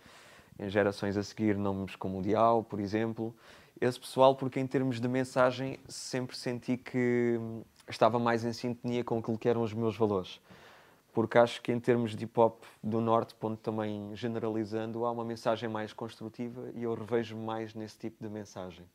em 0.57 0.69
gerações 0.69 1.17
a 1.17 1.23
seguir 1.23 1.57
nomes 1.57 1.95
como 1.97 2.19
o 2.19 2.21
Dial, 2.21 2.63
por 2.63 2.79
exemplo. 2.79 3.35
Esse 3.81 3.99
pessoal, 3.99 4.33
porque 4.33 4.61
em 4.61 4.65
termos 4.65 5.01
de 5.01 5.07
mensagem 5.09 5.77
sempre 5.89 6.37
senti 6.37 6.77
que 6.77 7.37
hum, 7.37 7.63
estava 7.87 8.17
mais 8.17 8.45
em 8.45 8.53
sintonia 8.53 9.03
com 9.03 9.19
aquilo 9.19 9.37
que 9.37 9.49
eram 9.49 9.61
os 9.61 9.73
meus 9.73 9.97
valores. 9.97 10.39
Porque 11.13 11.37
acho 11.37 11.61
que 11.61 11.71
em 11.71 11.79
termos 11.81 12.15
de 12.15 12.23
hip 12.23 12.39
hop 12.39 12.63
do 12.81 13.01
norte, 13.01 13.35
ponto 13.35 13.57
também 13.57 14.15
generalizando, 14.15 15.05
há 15.05 15.11
uma 15.11 15.25
mensagem 15.25 15.67
mais 15.67 15.91
construtiva 15.91 16.71
e 16.73 16.83
eu 16.83 16.93
revejo 16.93 17.35
mais 17.35 17.73
nesse 17.75 17.99
tipo 17.99 18.23
de 18.23 18.29
mensagem. 18.29 18.85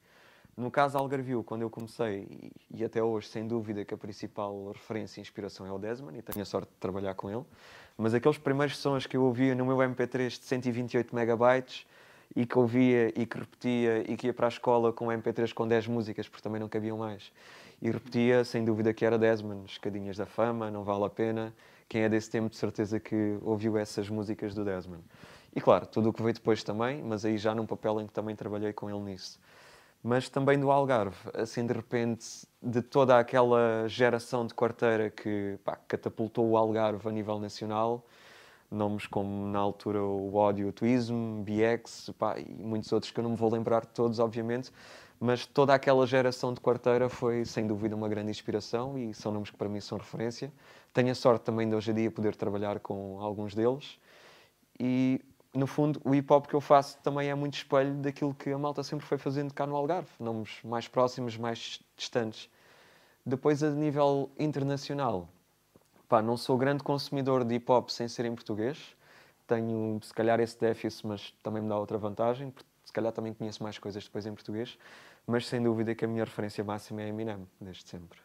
No 0.55 0.71
caso 0.71 0.99
Algarvio, 0.99 1.43
quando 1.43 1.62
eu 1.62 1.71
comecei, 1.71 2.53
e- 2.71 2.85
até 2.85 3.03
hoje, 3.03 3.29
sem 3.29 3.47
dúvida 3.47 3.87
que 3.87 3.95
a 3.95 3.97
principal 3.97 4.71
referência 4.73 5.19
e 5.19 5.23
inspiração 5.23 5.67
é 5.67 5.73
o 5.73 5.79
Desmond, 5.79 6.19
e 6.19 6.21
tenho 6.21 6.43
a 6.43 6.45
sorte 6.45 6.69
de 6.69 6.75
trabalhar 6.79 7.15
com 7.15 7.31
ele, 7.31 7.45
mas 7.97 8.12
aqueles 8.12 8.37
primeiros 8.37 8.77
sons 8.77 9.07
que 9.07 9.17
eu 9.17 9.23
ouvia 9.23 9.55
no 9.55 9.65
meu 9.65 9.79
MP3 9.79 10.29
de 10.29 10.45
128 10.45 11.15
megabytes 11.15 11.87
e 12.37 12.45
que 12.45 12.59
ouvia 12.59 13.09
e 13.19 13.25
que 13.25 13.38
repetia 13.38 14.11
e 14.11 14.15
que 14.15 14.27
ia 14.27 14.35
para 14.35 14.47
a 14.47 14.49
escola 14.49 14.93
com 14.93 15.07
MP3 15.07 15.55
com 15.55 15.67
10 15.67 15.87
músicas, 15.87 16.29
porque 16.29 16.43
também 16.43 16.61
não 16.61 16.69
cabiam 16.69 16.99
mais, 16.99 17.33
e 17.81 17.91
repetia, 17.91 18.45
sem 18.45 18.62
dúvida 18.62 18.93
que 18.93 19.07
era 19.07 19.19
Desmond, 19.19 19.71
Escadinhas 19.71 20.19
da 20.19 20.27
Fama, 20.27 20.71
Não 20.71 20.85
Vale 20.85 21.05
a 21.05 21.11
Pena, 21.11 21.55
quem 21.88 22.03
é 22.03 22.11
desse 22.11 22.31
tempo 22.31 22.51
de 22.51 22.57
certeza 22.57 23.01
que 23.01 23.38
ouviu 23.43 23.79
essas 23.79 24.09
músicas 24.11 24.55
do 24.55 24.67
Desmond. 24.67 25.03
E 25.55 25.61
claro, 25.62 25.87
tudo 25.87 26.11
o 26.11 26.12
que 26.12 26.23
veio 26.23 26.35
depois 26.35 26.62
também, 26.62 27.03
mas 27.03 27.25
aí 27.25 27.38
já 27.38 27.55
num 27.55 27.67
papel 27.67 28.01
em 28.03 28.07
que 28.07 28.12
também 28.12 28.37
trabalhei 28.37 28.73
com 28.75 28.91
ele 28.91 29.01
nisso 29.01 29.41
mas 30.03 30.29
também 30.29 30.59
do 30.59 30.71
Algarve. 30.71 31.17
Assim, 31.35 31.65
de 31.65 31.73
repente, 31.73 32.27
de 32.61 32.83
toda 32.83 33.19
aquela 33.19 33.87
geração 33.88 34.47
de 34.47 34.55
quarteira 34.55 35.11
que 35.11 35.59
pá, 35.65 35.77
catapultou 35.87 36.49
o 36.51 36.57
Algarve 36.57 37.09
a 37.09 37.12
nível 37.12 37.38
nacional, 37.38 38.05
nomes 38.71 39.07
como 39.07 39.47
na 39.47 39.59
altura 39.59 40.03
o 40.03 40.35
Ódio, 40.35 40.69
o 40.69 40.73
Tuismo, 40.73 41.45
BX 41.45 42.11
pá, 42.19 42.38
e 42.38 42.45
muitos 42.65 42.91
outros 42.93 43.12
que 43.12 43.21
eu 43.21 43.25
não 43.25 43.31
me 43.31 43.37
vou 43.37 43.51
lembrar 43.51 43.83
de 43.83 43.88
todos, 43.88 44.19
obviamente, 44.19 44.73
mas 45.21 45.47
toda 45.47 45.73
aquela 45.73 46.05
geração 46.05 46.53
de 46.53 46.61
quarteira 46.61 47.09
foi 47.09 47.45
sem 47.45 47.65
dúvida 47.65 47.95
uma 47.95 48.09
grande 48.09 48.31
inspiração 48.31 48.99
e 48.99 49.15
são 49.15 49.31
nomes 49.31 49.51
que 49.51 49.57
para 49.57 49.69
mim 49.69 49.81
são 49.81 49.97
referência. 49.99 50.53
Tenho 50.93 51.12
a 51.12 51.15
sorte 51.15 51.45
também 51.45 51.69
de 51.69 51.77
hoje 51.77 51.93
em 51.93 51.95
dia 51.95 52.11
poder 52.11 52.35
trabalhar 52.35 52.81
com 52.81 53.21
alguns 53.21 53.55
deles 53.55 54.01
e 54.81 55.21
no 55.55 55.67
fundo 55.67 56.01
o 56.05 56.15
hip 56.15 56.33
hop 56.33 56.47
que 56.47 56.55
eu 56.55 56.61
faço 56.61 56.99
também 56.99 57.29
é 57.29 57.35
muito 57.35 57.55
espelho 57.55 57.95
daquilo 57.95 58.35
que 58.35 58.51
a 58.51 58.59
malta 58.59 58.83
sempre 58.83 59.07
foi 59.07 59.19
fazendo 59.19 59.53
cá 59.53 59.67
no 59.67 59.77
Algarve, 59.77 60.09
nomes 60.19 60.59
mais 60.65 60.88
próximos, 60.88 61.37
mais 61.37 61.81
distantes. 61.97 62.51
Depois 63.25 63.62
a 63.62 63.71
nível 63.71 64.31
internacional, 64.38 65.29
pá, 66.09 66.23
não 66.23 66.37
sou 66.37 66.57
grande 66.57 66.83
consumidor 66.83 67.45
de 67.45 67.55
hip 67.55 67.71
hop 67.71 67.91
sem 67.91 68.09
ser 68.09 68.25
em 68.25 68.35
português. 68.35 68.97
Tenho 69.47 70.01
se 70.03 70.15
calhar 70.15 70.41
esse 70.41 70.59
déficit, 70.59 71.07
mas 71.07 71.35
também 71.43 71.62
me 71.62 71.69
dá 71.69 71.79
outra 71.79 71.99
vantagem, 71.99 72.51
porque 72.51 72.69
se 72.85 72.93
calhar 72.93 73.12
também 73.12 73.35
conheço 73.35 73.62
mais 73.62 73.79
coisas 73.79 74.05
depois 74.05 74.25
em 74.27 74.35
português, 74.35 74.79
mas 75.27 75.47
sem 75.47 75.62
dúvida 75.62 75.95
que 75.95 76.05
a 76.05 76.09
minha 76.09 76.25
referência 76.25 76.65
máxima 76.65 77.03
é 77.03 77.09
Eminem, 77.09 77.47
desde 77.61 77.88
sempre. 77.88 78.19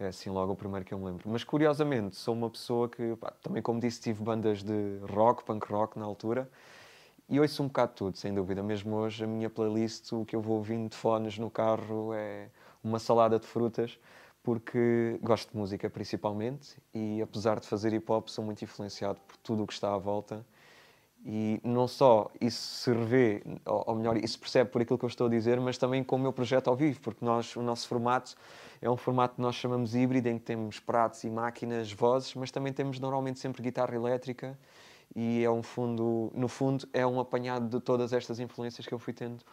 É 0.00 0.06
assim 0.06 0.30
logo 0.30 0.52
o 0.52 0.56
primeiro 0.56 0.84
que 0.84 0.94
eu 0.94 0.98
me 0.98 1.06
lembro. 1.06 1.28
Mas 1.28 1.42
curiosamente, 1.42 2.14
sou 2.16 2.32
uma 2.32 2.48
pessoa 2.48 2.88
que, 2.88 3.16
pá, 3.16 3.32
também 3.42 3.60
como 3.60 3.80
disse, 3.80 4.00
tive 4.00 4.22
bandas 4.22 4.62
de 4.62 4.98
rock, 5.10 5.42
punk 5.44 5.66
rock 5.72 5.98
na 5.98 6.04
altura. 6.04 6.48
E 7.28 7.40
ouço 7.40 7.62
um 7.64 7.66
bocado 7.66 7.90
de 7.92 7.96
tudo, 7.96 8.16
sem 8.16 8.32
dúvida. 8.32 8.62
Mesmo 8.62 8.94
hoje, 8.96 9.24
a 9.24 9.26
minha 9.26 9.50
playlist, 9.50 10.12
o 10.12 10.24
que 10.24 10.36
eu 10.36 10.40
vou 10.40 10.56
ouvindo 10.56 10.88
de 10.88 10.96
fones 10.96 11.36
no 11.36 11.50
carro 11.50 12.14
é 12.14 12.48
uma 12.82 13.00
salada 13.00 13.40
de 13.40 13.46
frutas, 13.46 13.98
porque 14.42 15.18
gosto 15.20 15.50
de 15.50 15.56
música 15.56 15.90
principalmente. 15.90 16.76
E 16.94 17.20
apesar 17.20 17.58
de 17.58 17.66
fazer 17.66 17.92
hip 17.92 18.10
hop, 18.10 18.28
sou 18.28 18.44
muito 18.44 18.62
influenciado 18.62 19.20
por 19.26 19.36
tudo 19.38 19.64
o 19.64 19.66
que 19.66 19.72
está 19.72 19.92
à 19.92 19.98
volta. 19.98 20.46
E 21.24 21.60
não 21.64 21.88
só 21.88 22.30
isso 22.40 22.60
se 22.60 22.92
revê, 22.92 23.42
ou 23.66 23.94
melhor, 23.94 24.16
isso 24.16 24.38
percebe 24.38 24.70
por 24.70 24.80
aquilo 24.80 24.98
que 24.98 25.04
eu 25.04 25.08
estou 25.08 25.26
a 25.26 25.30
dizer, 25.30 25.60
mas 25.60 25.76
também 25.76 26.02
com 26.02 26.16
o 26.16 26.18
meu 26.18 26.32
projeto 26.32 26.68
ao 26.68 26.76
vivo, 26.76 27.00
porque 27.00 27.24
nós, 27.24 27.54
o 27.56 27.62
nosso 27.62 27.88
formato 27.88 28.34
é 28.80 28.88
um 28.88 28.96
formato 28.96 29.34
que 29.34 29.40
nós 29.40 29.56
chamamos 29.56 29.94
híbrido, 29.94 30.28
em 30.28 30.38
que 30.38 30.44
temos 30.44 30.78
pratos 30.78 31.24
e 31.24 31.30
máquinas, 31.30 31.92
vozes, 31.92 32.34
mas 32.34 32.50
também 32.50 32.72
temos 32.72 33.00
normalmente 33.00 33.40
sempre 33.40 33.62
guitarra 33.62 33.94
elétrica 33.94 34.56
e 35.14 35.42
é 35.42 35.50
um 35.50 35.62
fundo, 35.62 36.30
no 36.34 36.48
fundo, 36.48 36.88
é 36.92 37.06
um 37.06 37.18
apanhado 37.18 37.68
de 37.68 37.80
todas 37.84 38.12
estas 38.12 38.38
influências 38.38 38.86
que 38.86 38.94
eu 38.94 38.98
fui 38.98 39.12
tendo 39.12 39.44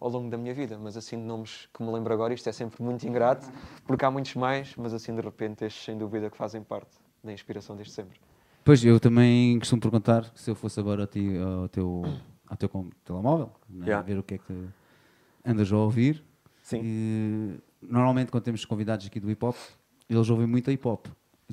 ao 0.00 0.08
longo 0.10 0.28
da 0.28 0.36
minha 0.36 0.52
vida. 0.52 0.78
Mas 0.78 0.96
assim, 0.96 1.16
de 1.16 1.24
nomes 1.24 1.68
que 1.72 1.82
me 1.82 1.92
lembro 1.92 2.12
agora, 2.12 2.34
isto 2.34 2.48
é 2.48 2.52
sempre 2.52 2.82
muito 2.82 3.06
ingrato, 3.06 3.46
porque 3.86 4.04
há 4.04 4.10
muitos 4.10 4.34
mais, 4.34 4.74
mas 4.76 4.92
assim, 4.92 5.14
de 5.14 5.20
repente, 5.20 5.64
estes 5.64 5.84
sem 5.84 5.96
dúvida 5.96 6.28
que 6.28 6.36
fazem 6.36 6.62
parte 6.62 6.90
da 7.22 7.32
inspiração 7.32 7.76
deste 7.76 7.94
sempre. 7.94 8.31
Pois, 8.64 8.84
eu 8.84 9.00
também 9.00 9.58
costumo 9.58 9.80
perguntar 9.80 10.30
se 10.34 10.50
eu 10.50 10.54
fosse 10.54 10.78
agora 10.78 11.02
ao, 11.02 11.06
ti, 11.06 11.36
ao 11.38 11.68
teu, 11.68 12.02
ao 12.46 12.56
teu 12.56 12.90
telemóvel, 13.04 13.50
né? 13.68 13.86
Yeah. 13.86 14.06
ver 14.06 14.18
o 14.18 14.22
que 14.22 14.34
é 14.34 14.38
que 14.38 14.68
andas 15.44 15.72
a 15.72 15.76
ouvir. 15.76 16.22
Sim. 16.62 16.80
E, 16.82 17.60
normalmente, 17.82 18.30
quando 18.30 18.44
temos 18.44 18.64
convidados 18.64 19.06
aqui 19.06 19.18
do 19.18 19.30
hip 19.30 19.44
hop, 19.44 19.56
eles 20.08 20.30
ouvem 20.30 20.46
muito 20.46 20.70
hip 20.70 20.86
hop. 20.86 21.06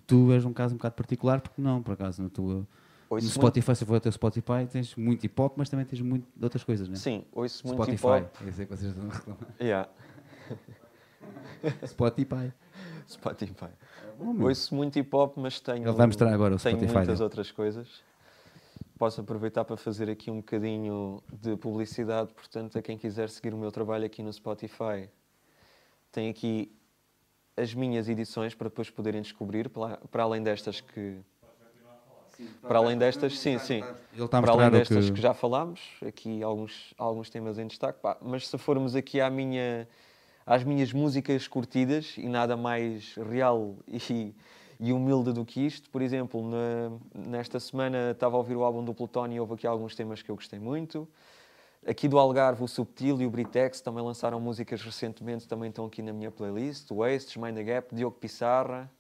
Tu 0.06 0.32
és 0.32 0.46
um 0.46 0.54
caso 0.54 0.76
um 0.76 0.78
bocado 0.78 0.96
particular, 0.96 1.42
porque 1.42 1.62
não, 1.62 1.82
por 1.82 1.94
acaso, 1.94 2.22
na 2.22 2.30
tua, 2.30 2.68
Ouço 3.10 3.26
no 3.26 3.32
Spotify, 3.32 3.76
se 3.76 3.86
for 3.86 3.98
o 3.98 4.00
teu 4.00 4.12
Spotify, 4.12 4.68
tens 4.72 4.96
muito 4.96 5.26
hip 5.26 5.42
hop, 5.42 5.54
mas 5.58 5.68
também 5.68 5.86
tens 5.86 6.02
muito 6.02 6.28
de 6.36 6.44
outras 6.44 6.64
coisas, 6.64 6.88
né? 6.88 6.96
Sim, 6.96 7.26
ouço 7.32 7.66
muito 7.66 7.82
Spotify. 7.82 7.96
hip 7.96 8.06
hop. 8.06 8.42
Eu 8.46 8.54
sei 8.54 8.66
que 8.68 8.78
vocês 8.78 8.92
estão 8.92 9.10
a 9.10 9.14
reclamar. 9.14 9.48
Yeah. 9.60 9.90
Spotify. 11.88 12.54
Spotify. 13.10 13.70
Oh. 14.20 14.44
Ouço 14.44 14.76
muito 14.76 15.00
hip 15.00 15.16
hop, 15.16 15.38
mas 15.38 15.60
tenho, 15.60 15.88
Ele 15.88 15.92
vai 15.92 16.08
mostrar 16.08 16.34
agora 16.34 16.56
o 16.56 16.58
tenho 16.58 16.76
Spotify 16.76 16.94
muitas 16.94 17.18
dele. 17.18 17.24
outras 17.24 17.52
coisas. 17.52 17.88
Posso 18.98 19.22
aproveitar 19.22 19.64
para 19.64 19.78
fazer 19.78 20.10
aqui 20.10 20.30
um 20.30 20.38
bocadinho 20.38 21.24
de 21.32 21.56
publicidade, 21.56 22.34
portanto, 22.34 22.78
a 22.78 22.82
quem 22.82 22.98
quiser 22.98 23.30
seguir 23.30 23.54
o 23.54 23.58
meu 23.58 23.72
trabalho 23.72 24.06
aqui 24.06 24.22
no 24.22 24.32
Spotify, 24.32 25.10
tem 26.12 26.30
aqui 26.30 26.72
as 27.56 27.74
minhas 27.74 28.10
edições 28.10 28.54
para 28.54 28.70
depois 28.70 28.90
poderem 28.90 29.22
descobrir, 29.22 29.70
para, 29.70 30.24
além 30.24 30.44
destas 30.44 30.82
que. 30.82 31.18
Para 32.62 32.80
além 32.80 32.98
destas, 32.98 33.38
sim, 33.38 33.58
sim. 33.60 33.84
Ele 34.14 34.24
está 34.24 34.38
a 34.38 34.42
Para 34.42 34.52
além 34.54 34.72
destas 34.72 35.08
que... 35.08 35.16
que... 35.16 35.22
já 35.22 35.34
falámos, 35.34 35.82
aqui 36.06 36.42
alguns, 36.42 36.94
alguns 36.98 37.30
temas 37.30 37.60
em 37.60 37.68
destaque, 37.68 38.00
pá, 38.00 38.18
mas 38.22 38.48
se 38.48 38.58
formos 38.58 38.96
aqui 38.96 39.20
à 39.20 39.30
minha, 39.30 39.88
às 40.50 40.64
minhas 40.64 40.92
músicas 40.92 41.48
curtidas 41.48 42.16
e 42.18 42.28
nada 42.28 42.58
mais 42.58 43.14
real 43.30 43.76
e, 43.88 44.34
e 44.80 44.92
humilde 44.92 45.32
do 45.32 45.46
que 45.46 45.64
isto, 45.64 45.92
por 45.92 46.02
exemplo, 46.02 46.42
na- 46.50 46.92
nesta 47.14 47.60
semana 47.60 48.10
estava 48.10 48.36
a 48.36 48.40
ouvir 48.40 48.56
o 48.56 48.64
álbum 48.64 48.84
do 48.84 48.92
Plutónio 48.92 49.36
e 49.36 49.40
houve 49.40 49.54
aqui 49.54 49.68
alguns 49.68 49.96
temas 49.96 50.24
que 50.24 50.32
eu 50.32 50.36
gostei 50.36 50.58
muito. 50.58 51.08
Aqui 51.86 52.08
do 52.08 52.18
Algarve, 52.18 52.64
o 52.64 52.68
Subtil 52.68 53.22
e 53.22 53.28
o 53.28 53.30
Britex 53.30 53.80
também 53.80 54.04
lançaram 54.04 54.40
músicas 54.40 54.82
recentemente, 54.82 55.48
também 55.48 55.70
estão 55.70 55.86
aqui 55.86 56.02
na 56.02 56.12
minha 56.12 56.32
playlist. 56.32 56.90
Wastes, 56.92 57.38
Mind 57.38 57.54
the 57.54 57.64
Gap, 57.64 57.94
Diogo 57.94 58.18
Pissarra. 58.18 58.92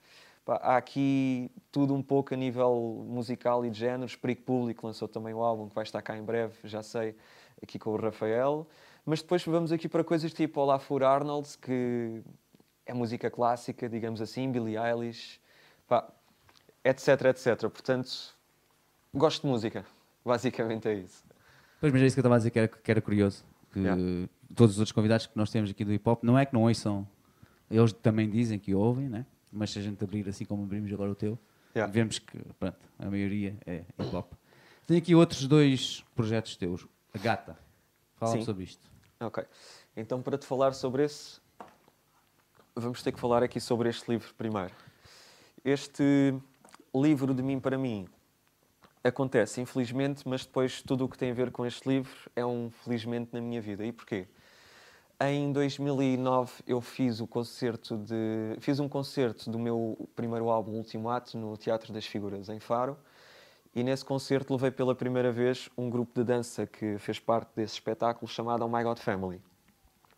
Pá, 0.46 0.56
há 0.62 0.78
aqui 0.78 1.50
tudo 1.72 1.96
um 1.96 2.04
pouco 2.04 2.32
a 2.32 2.38
nível 2.38 3.04
musical 3.08 3.66
e 3.66 3.72
de 3.72 3.80
géneros. 3.80 4.16
Perigo 4.16 4.44
Público 4.44 4.86
lançou 4.86 5.08
também 5.08 5.34
o 5.34 5.42
álbum, 5.42 5.68
que 5.68 5.74
vai 5.74 5.84
estar 5.84 6.02
cá 6.04 6.16
em 6.16 6.22
breve, 6.22 6.54
já 6.64 6.84
sei, 6.84 7.16
aqui 7.62 7.80
com 7.80 7.90
o 7.90 7.98
Rafael. 7.98 8.68
Mas 9.10 9.24
depois 9.24 9.44
vamos 9.44 9.72
aqui 9.72 9.90
para 9.90 10.04
coisas 10.04 10.32
tipo 10.32 10.62
Olafur 10.62 11.02
Arnold, 11.02 11.58
que 11.60 12.22
é 12.86 12.94
música 12.94 13.28
clássica, 13.32 13.90
digamos 13.90 14.22
assim, 14.22 14.52
Billie 14.52 14.78
Eilish, 14.78 15.40
pá, 15.88 16.08
etc, 16.84 17.08
etc. 17.26 17.60
Portanto, 17.62 18.12
gosto 19.12 19.42
de 19.42 19.48
música. 19.48 19.84
Basicamente 20.24 20.88
é 20.88 20.94
isso. 20.94 21.24
Pois, 21.82 21.92
mas 21.92 22.04
é 22.04 22.06
isso 22.06 22.16
que 22.16 22.20
eu 22.20 22.22
estava 22.22 22.36
a 22.36 22.38
dizer 22.38 22.52
que 22.52 22.60
era, 22.60 22.68
que 22.68 22.92
era 22.92 23.02
curioso. 23.02 23.44
Que 23.74 23.80
Yeah. 23.80 24.30
todos 24.56 24.76
os 24.76 24.80
outros 24.80 24.92
convidados 24.92 25.26
que 25.26 25.36
nós 25.36 25.50
temos 25.50 25.72
aqui 25.72 25.84
do 25.84 25.92
hip 25.92 26.08
hop, 26.08 26.24
não 26.24 26.38
é 26.38 26.46
que 26.46 26.54
não 26.54 26.62
ouçam, 26.64 27.08
eles 27.72 27.92
também 27.92 28.30
dizem 28.30 28.60
que 28.60 28.76
ouvem, 28.76 29.10
né? 29.10 29.26
mas 29.52 29.72
se 29.72 29.80
a 29.80 29.82
gente 29.82 30.04
abrir 30.04 30.30
assim 30.30 30.46
como 30.46 30.64
abrimos 30.64 30.94
agora 30.94 31.10
o 31.10 31.16
teu, 31.16 31.38
Yeah. 31.76 31.92
vemos 31.92 32.20
que 32.20 32.38
pronto, 32.60 32.78
a 33.00 33.10
maioria 33.10 33.58
é 33.66 33.84
hip 33.98 34.16
hop. 34.16 34.34
Tenho 34.86 35.00
aqui 35.00 35.16
outros 35.16 35.48
dois 35.48 36.04
projetos 36.16 36.56
teus. 36.56 36.86
A 37.14 37.18
Gata. 37.18 37.58
Fala-me 38.16 38.40
Sim. 38.40 38.46
sobre 38.46 38.64
isto. 38.66 38.90
Ok. 39.22 39.44
Então, 39.98 40.22
para 40.22 40.38
te 40.38 40.46
falar 40.46 40.74
sobre 40.74 41.04
esse, 41.04 41.42
vamos 42.74 43.04
ter 43.04 43.12
que 43.12 43.20
falar 43.20 43.44
aqui 43.44 43.60
sobre 43.60 43.90
este 43.90 44.10
livro 44.10 44.34
primeiro. 44.36 44.74
Este 45.66 46.34
livro 46.96 47.34
de 47.34 47.44
mim 47.44 47.60
para 47.60 47.78
mim 47.78 48.08
acontece, 49.04 49.60
infelizmente, 49.60 50.26
mas 50.26 50.46
depois 50.46 50.82
tudo 50.82 51.04
o 51.04 51.10
que 51.10 51.18
tem 51.18 51.32
a 51.32 51.34
ver 51.34 51.52
com 51.52 51.66
este 51.66 51.90
livro 51.90 52.32
é 52.34 52.46
um 52.46 52.72
felizmente 52.72 53.34
na 53.34 53.42
minha 53.42 53.60
vida. 53.60 53.86
E 53.86 53.92
porquê? 53.92 54.26
Em 55.20 55.52
2009 55.52 56.64
eu 56.66 56.80
fiz 56.80 57.20
o 57.20 57.28
concerto 57.28 57.98
de 57.98 58.56
fiz 58.62 58.80
um 58.80 58.88
concerto 58.88 59.52
do 59.52 59.60
meu 59.60 60.10
primeiro 60.16 60.50
álbum 60.50 60.72
Último 60.72 61.10
Ato 61.10 61.38
no 61.38 61.58
Teatro 61.58 61.92
das 61.92 62.06
Figuras 62.06 62.48
em 62.48 62.62
Faro 62.62 62.98
e 63.76 63.84
nesse 63.84 64.04
concerto 64.04 64.54
levei 64.54 64.72
pela 64.72 64.96
primeira 64.96 65.32
vez 65.32 65.70
um 65.78 65.90
grupo 65.90 66.12
de 66.20 66.24
dança 66.26 66.66
que 66.66 66.98
fez 66.98 67.20
parte 67.20 67.50
desse 67.56 67.74
espetáculo 67.74 68.28
chamado 68.28 68.66
Oh 68.66 68.70
My 68.70 68.84
God 68.84 68.98
Family. 68.98 69.42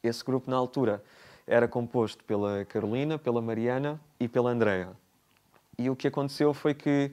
Esse 0.02 0.24
grupo 0.24 0.50
na 0.50 0.58
altura 0.58 1.04
era 1.46 1.68
composto 1.68 2.24
pela 2.24 2.64
Carolina, 2.66 3.18
pela 3.20 3.42
Mariana 3.42 4.00
e 4.20 4.28
pela 4.28 4.52
Andrea. 4.52 4.90
E 5.78 5.90
o 5.90 5.96
que 5.96 6.08
aconteceu 6.08 6.54
foi 6.54 6.74
que 6.74 7.12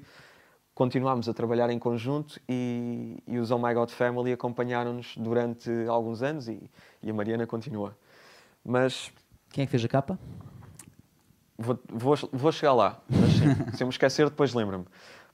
continuámos 0.74 1.28
a 1.28 1.34
trabalhar 1.34 1.70
em 1.70 1.78
conjunto 1.78 2.40
e, 2.48 3.16
e 3.26 3.38
os 3.38 3.50
Oh 3.50 3.58
My 3.58 3.74
God 3.74 3.90
Family 3.90 4.32
acompanharam-nos 4.32 5.16
durante 5.16 5.70
alguns 5.88 6.22
anos 6.22 6.48
e, 6.48 6.70
e 7.02 7.10
a 7.10 7.14
Mariana 7.14 7.46
continua. 7.46 7.96
Mas 8.64 9.10
Quem 9.50 9.62
é 9.62 9.66
que 9.66 9.70
fez 9.72 9.84
a 9.84 9.88
capa? 9.88 10.18
Vou, 11.58 11.76
vou, 11.88 12.16
vou 12.32 12.52
chegar 12.52 12.74
lá, 12.74 13.00
mas 13.10 13.32
sim, 13.32 13.72
se 13.76 13.82
eu 13.82 13.88
me 13.88 13.92
esquecer, 13.92 14.28
depois 14.30 14.54
lembra-me. 14.54 14.84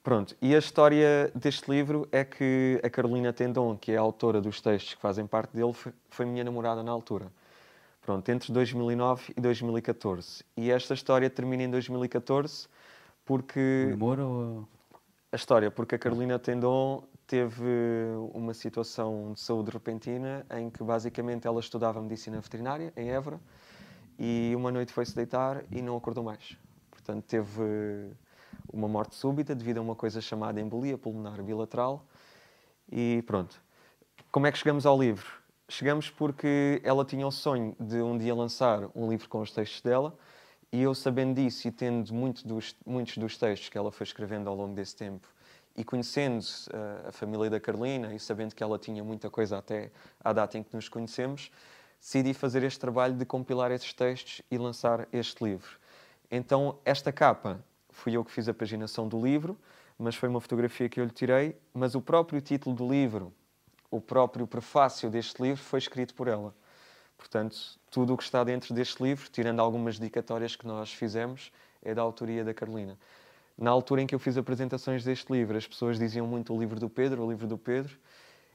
Pronto, 0.04 0.36
e 0.42 0.54
a 0.54 0.58
história 0.58 1.32
deste 1.34 1.70
livro 1.70 2.06
é 2.12 2.22
que 2.22 2.78
a 2.84 2.90
Carolina 2.90 3.32
Tendon, 3.32 3.74
que 3.74 3.90
é 3.90 3.96
a 3.96 4.02
autora 4.02 4.38
dos 4.38 4.60
textos 4.60 4.92
que 4.92 5.00
fazem 5.00 5.26
parte 5.26 5.56
dele, 5.56 5.72
foi, 6.10 6.26
minha 6.26 6.44
namorada 6.44 6.82
na 6.82 6.92
altura. 6.92 7.32
Pronto, 8.02 8.28
entre 8.28 8.52
2009 8.52 9.32
e 9.34 9.40
2014. 9.40 10.44
E 10.58 10.70
esta 10.70 10.92
história 10.92 11.30
termina 11.30 11.62
em 11.62 11.70
2014 11.70 12.66
O 12.66 12.68
porque 13.24 13.86
namoro 13.92 14.22
ou... 14.22 14.68
a 15.32 15.36
história, 15.36 15.70
porque 15.70 15.94
a 15.94 15.98
Carolina 15.98 16.38
Tendon 16.38 17.02
teve 17.26 17.64
uma 18.34 18.52
situação 18.52 19.32
de 19.32 19.40
saúde 19.40 19.70
repentina 19.70 20.44
em 20.50 20.68
que 20.68 20.84
basicamente 20.84 21.46
ela 21.46 21.60
estudava 21.60 22.02
medicina 22.02 22.38
veterinária 22.42 22.92
em 22.94 23.10
Évora 23.10 23.40
e 24.18 24.52
uma 24.54 24.70
noite 24.70 24.92
foi-se 24.92 25.16
deitar 25.16 25.64
e 25.72 25.80
não 25.80 25.96
acordou 25.96 26.22
mais. 26.22 26.58
Portanto, 26.90 27.24
teve 27.24 28.12
uma 28.72 28.88
morte 28.88 29.14
súbita 29.14 29.54
devido 29.54 29.78
a 29.78 29.80
uma 29.80 29.94
coisa 29.94 30.20
chamada 30.20 30.60
embolia 30.60 30.98
pulmonar 30.98 31.42
bilateral 31.42 32.04
e 32.90 33.22
pronto. 33.26 33.60
Como 34.30 34.46
é 34.46 34.52
que 34.52 34.58
chegamos 34.58 34.86
ao 34.86 35.00
livro? 35.00 35.26
Chegamos 35.68 36.10
porque 36.10 36.80
ela 36.84 37.04
tinha 37.04 37.26
o 37.26 37.30
sonho 37.30 37.74
de 37.80 38.02
um 38.02 38.18
dia 38.18 38.34
lançar 38.34 38.88
um 38.94 39.08
livro 39.08 39.28
com 39.28 39.40
os 39.40 39.50
textos 39.50 39.80
dela 39.80 40.16
e 40.72 40.82
eu, 40.82 40.94
sabendo 40.94 41.34
disso 41.34 41.68
e 41.68 41.70
tendo 41.70 42.12
muito 42.12 42.46
dos, 42.46 42.74
muitos 42.84 43.16
dos 43.16 43.38
textos 43.38 43.68
que 43.68 43.78
ela 43.78 43.92
foi 43.92 44.04
escrevendo 44.04 44.50
ao 44.50 44.56
longo 44.56 44.74
desse 44.74 44.96
tempo 44.96 45.26
e 45.76 45.84
conhecendo 45.84 46.44
eh, 46.72 47.08
a 47.08 47.12
família 47.12 47.48
da 47.48 47.60
Carolina 47.60 48.14
e 48.14 48.18
sabendo 48.18 48.54
que 48.54 48.62
ela 48.62 48.78
tinha 48.78 49.02
muita 49.02 49.30
coisa 49.30 49.58
até 49.58 49.90
à 50.22 50.32
data 50.32 50.58
em 50.58 50.62
que 50.62 50.74
nos 50.74 50.88
conhecemos, 50.88 51.50
decidi 52.00 52.34
fazer 52.34 52.62
este 52.62 52.78
trabalho 52.78 53.14
de 53.14 53.24
compilar 53.24 53.70
esses 53.70 53.92
textos 53.92 54.42
e 54.50 54.58
lançar 54.58 55.08
este 55.12 55.42
livro. 55.44 55.78
Então, 56.30 56.78
esta 56.84 57.12
capa 57.12 57.64
fui 57.94 58.16
eu 58.16 58.24
que 58.24 58.30
fiz 58.30 58.48
a 58.48 58.54
paginação 58.54 59.08
do 59.08 59.20
livro, 59.20 59.56
mas 59.98 60.16
foi 60.16 60.28
uma 60.28 60.40
fotografia 60.40 60.88
que 60.88 61.00
eu 61.00 61.04
lhe 61.04 61.10
tirei, 61.10 61.56
mas 61.72 61.94
o 61.94 62.00
próprio 62.00 62.40
título 62.40 62.74
do 62.74 62.88
livro, 62.88 63.32
o 63.90 64.00
próprio 64.00 64.46
prefácio 64.46 65.08
deste 65.08 65.40
livro 65.40 65.62
foi 65.62 65.78
escrito 65.78 66.14
por 66.14 66.28
ela. 66.28 66.54
Portanto, 67.16 67.56
tudo 67.90 68.12
o 68.12 68.16
que 68.16 68.24
está 68.24 68.42
dentro 68.42 68.74
deste 68.74 69.02
livro, 69.02 69.30
tirando 69.30 69.60
algumas 69.60 69.98
dedicatórias 69.98 70.56
que 70.56 70.66
nós 70.66 70.92
fizemos, 70.92 71.52
é 71.82 71.94
da 71.94 72.02
autoria 72.02 72.44
da 72.44 72.52
Carolina. 72.52 72.98
Na 73.56 73.70
altura 73.70 74.02
em 74.02 74.06
que 74.06 74.14
eu 74.14 74.18
fiz 74.18 74.36
apresentações 74.36 75.04
deste 75.04 75.32
livro, 75.32 75.56
as 75.56 75.66
pessoas 75.66 75.96
diziam 75.98 76.26
muito 76.26 76.52
o 76.52 76.58
livro 76.58 76.80
do 76.80 76.90
Pedro, 76.90 77.24
o 77.24 77.30
livro 77.30 77.46
do 77.46 77.56
Pedro. 77.56 77.96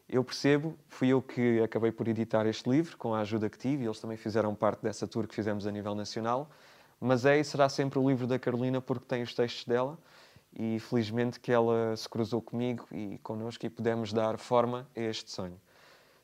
Eu 0.10 0.24
percebo, 0.24 0.78
fui 0.90 1.08
eu 1.08 1.22
que 1.22 1.62
acabei 1.62 1.92
por 1.92 2.08
editar 2.08 2.46
este 2.46 2.70
livro, 2.70 2.98
com 2.98 3.16
a 3.16 3.22
ajuda 3.22 3.50
que 3.50 3.58
tive, 3.58 3.84
e 3.84 3.88
eles 3.88 4.00
também 4.00 4.18
fizeram 4.18 4.54
parte 4.54 4.82
dessa 4.82 5.08
tour 5.08 5.26
que 5.26 5.34
fizemos 5.34 5.66
a 5.66 5.72
nível 5.72 5.96
nacional. 5.96 6.50
Mas 7.00 7.26
é 7.26 7.40
e 7.40 7.44
será 7.44 7.70
sempre 7.70 8.00
o 8.00 8.08
livro 8.08 8.28
da 8.28 8.38
Carolina 8.38 8.82
porque 8.82 9.06
tem 9.06 9.22
os 9.22 9.34
textos 9.34 9.66
dela 9.66 9.98
e 10.54 10.80
felizmente 10.80 11.40
que 11.40 11.52
ela 11.52 11.96
se 11.96 12.10
cruzou 12.10 12.42
comigo 12.42 12.88
e 12.92 13.18
connosco 13.20 13.66
e 13.66 13.70
pudemos 13.70 14.12
dar 14.12 14.38
forma 14.38 14.88
a 14.96 15.00
este 15.00 15.32
sonho. 15.32 15.60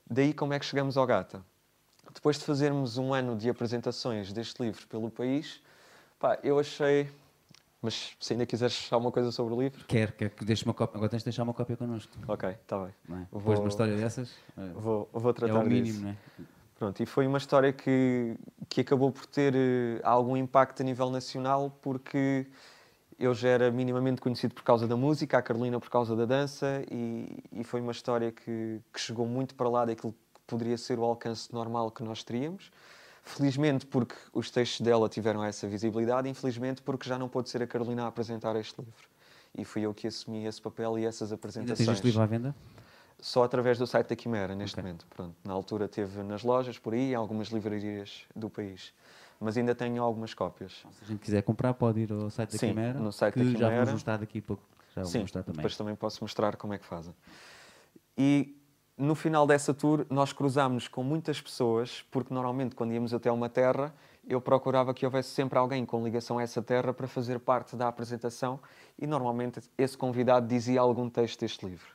Daí 0.09 0.33
como 0.33 0.53
é 0.53 0.59
que 0.59 0.65
chegamos 0.65 0.97
ao 0.97 1.05
Gata? 1.05 1.43
Depois 2.13 2.37
de 2.37 2.45
fazermos 2.45 2.97
um 2.97 3.13
ano 3.13 3.35
de 3.35 3.49
apresentações 3.49 4.31
deste 4.31 4.61
livro 4.61 4.87
pelo 4.87 5.09
país, 5.09 5.61
pá, 6.19 6.39
eu 6.43 6.59
achei 6.59 7.09
mas 7.85 8.17
se 8.19 8.33
ainda 8.33 8.47
quiseres 8.47 8.73
deixar 8.73 8.97
uma 8.97 9.11
coisa 9.11 9.31
sobre 9.31 9.53
o 9.53 9.61
livro. 9.61 9.85
Quer, 9.85 10.11
quer 10.13 10.31
que 10.31 10.43
deixe 10.43 10.65
uma 10.65 10.73
cópia. 10.73 10.97
Agora 10.97 11.07
tens 11.07 11.19
de 11.19 11.25
deixar 11.25 11.43
uma 11.43 11.53
cópia 11.53 11.77
connosco. 11.77 12.11
Ok, 12.27 12.49
está 12.49 12.83
bem. 12.83 12.95
Não 13.07 13.17
é? 13.17 13.27
Depois 13.31 13.59
de 13.59 13.63
uma 13.63 13.69
história 13.69 13.95
dessas. 13.95 14.31
é- 14.57 14.69
Vou, 14.73 15.07
vou 15.13 15.29
é 15.29 15.33
tratar 15.35 15.59
o 15.59 15.63
mínimo, 15.63 15.85
disso. 15.85 16.01
não 16.01 16.09
é? 16.09 16.17
Pronto, 16.77 17.01
e 17.01 17.05
foi 17.05 17.25
uma 17.25 17.37
história 17.37 17.71
que, 17.71 18.35
que 18.67 18.81
acabou 18.81 19.11
por 19.11 19.25
ter 19.25 19.53
eh, 19.55 20.01
algum 20.03 20.35
impacto 20.35 20.81
a 20.81 20.83
nível 20.83 21.09
nacional, 21.09 21.77
porque 21.81 22.45
eu 23.17 23.33
já 23.33 23.47
era 23.47 23.71
minimamente 23.71 24.19
conhecido 24.19 24.53
por 24.53 24.63
causa 24.63 24.85
da 24.85 24.97
música, 24.97 25.37
a 25.37 25.41
Carolina 25.41 25.79
por 25.79 25.89
causa 25.89 26.15
da 26.17 26.25
dança, 26.25 26.83
e, 26.91 27.43
e 27.53 27.63
foi 27.63 27.79
uma 27.79 27.93
história 27.93 28.29
que, 28.29 28.81
que 28.91 28.99
chegou 28.99 29.25
muito 29.25 29.55
para 29.55 29.69
lá 29.69 29.85
daquilo 29.85 30.11
que 30.11 30.41
poderia 30.45 30.77
ser 30.77 30.99
o 30.99 31.03
alcance 31.03 31.51
normal 31.53 31.89
que 31.91 32.03
nós 32.03 32.23
teríamos. 32.23 32.69
Felizmente 33.23 33.85
porque 33.85 34.15
os 34.33 34.51
textos 34.51 34.81
dela 34.81 35.07
tiveram 35.07 35.43
essa 35.43 35.67
visibilidade, 35.67 36.29
infelizmente 36.29 36.81
porque 36.81 37.07
já 37.07 37.17
não 37.17 37.29
pôde 37.29 37.49
ser 37.49 37.63
a 37.63 37.67
Carolina 37.67 38.03
a 38.03 38.07
apresentar 38.07 38.55
este 38.57 38.79
livro. 38.79 39.09
E 39.57 39.63
fui 39.63 39.81
eu 39.81 39.93
que 39.93 40.07
assumi 40.07 40.45
esse 40.45 40.61
papel 40.61 40.99
e 40.99 41.05
essas 41.05 41.29
Ainda 41.31 41.35
apresentações. 41.35 41.77
tens 41.87 41.89
este 41.97 42.05
livro 42.05 42.21
à 42.21 42.25
venda? 42.25 42.53
Só 43.19 43.43
através 43.43 43.77
do 43.77 43.87
site 43.87 44.07
da 44.09 44.15
Quimera, 44.15 44.55
neste 44.55 44.75
Ok. 44.75 44.83
momento. 44.83 45.07
Pronto, 45.09 45.35
na 45.43 45.53
altura 45.53 45.87
teve 45.87 46.21
nas 46.21 46.43
lojas 46.43 46.77
por 46.77 46.93
aí, 46.93 47.15
algumas 47.15 47.47
livrarias 47.47 48.23
do 48.35 48.49
país. 48.49 48.93
Mas 49.39 49.57
ainda 49.57 49.73
tenho 49.73 50.01
algumas 50.01 50.33
cópias. 50.33 50.83
Se 50.91 51.03
a 51.03 51.07
gente 51.07 51.19
quiser 51.19 51.41
comprar, 51.41 51.73
pode 51.73 52.01
ir 52.01 52.11
ao 52.11 52.29
site 52.29 52.51
da 52.51 52.57
Sim, 52.57 52.67
Quimera. 52.69 52.99
no 52.99 53.11
site 53.11 53.33
que 53.33 53.39
da 53.39 53.45
já 53.45 53.51
Quimera. 53.57 53.75
vamos 53.77 53.91
mostrar 53.93 54.17
daqui 54.17 54.39
a 54.39 54.41
pouco. 54.41 54.63
Já 54.95 55.03
Sim, 55.03 55.19
mostrar 55.21 55.43
também. 55.43 55.57
depois 55.57 55.75
também 55.75 55.95
posso 55.95 56.23
mostrar 56.23 56.55
como 56.55 56.73
é 56.73 56.77
que 56.77 56.85
fazem. 56.85 57.13
E 58.17 58.55
no 58.97 59.13
final 59.13 59.45
dessa 59.45 59.73
tour, 59.73 60.05
nós 60.09 60.31
cruzámos 60.31 60.87
com 60.87 61.03
muitas 61.03 61.41
pessoas, 61.41 62.05
porque 62.09 62.33
normalmente 62.33 62.75
quando 62.75 62.93
íamos 62.93 63.13
até 63.13 63.29
uma 63.31 63.49
terra, 63.49 63.93
eu 64.27 64.39
procurava 64.39 64.93
que 64.93 65.05
houvesse 65.05 65.29
sempre 65.29 65.59
alguém 65.59 65.85
com 65.85 66.03
ligação 66.03 66.37
a 66.37 66.43
essa 66.43 66.61
terra 66.61 66.93
para 66.93 67.07
fazer 67.07 67.39
parte 67.39 67.75
da 67.75 67.87
apresentação 67.87 68.59
e 68.97 69.05
normalmente 69.05 69.59
esse 69.77 69.97
convidado 69.97 70.47
dizia 70.47 70.79
algum 70.79 71.09
texto 71.09 71.41
deste 71.41 71.65
livro. 71.65 71.94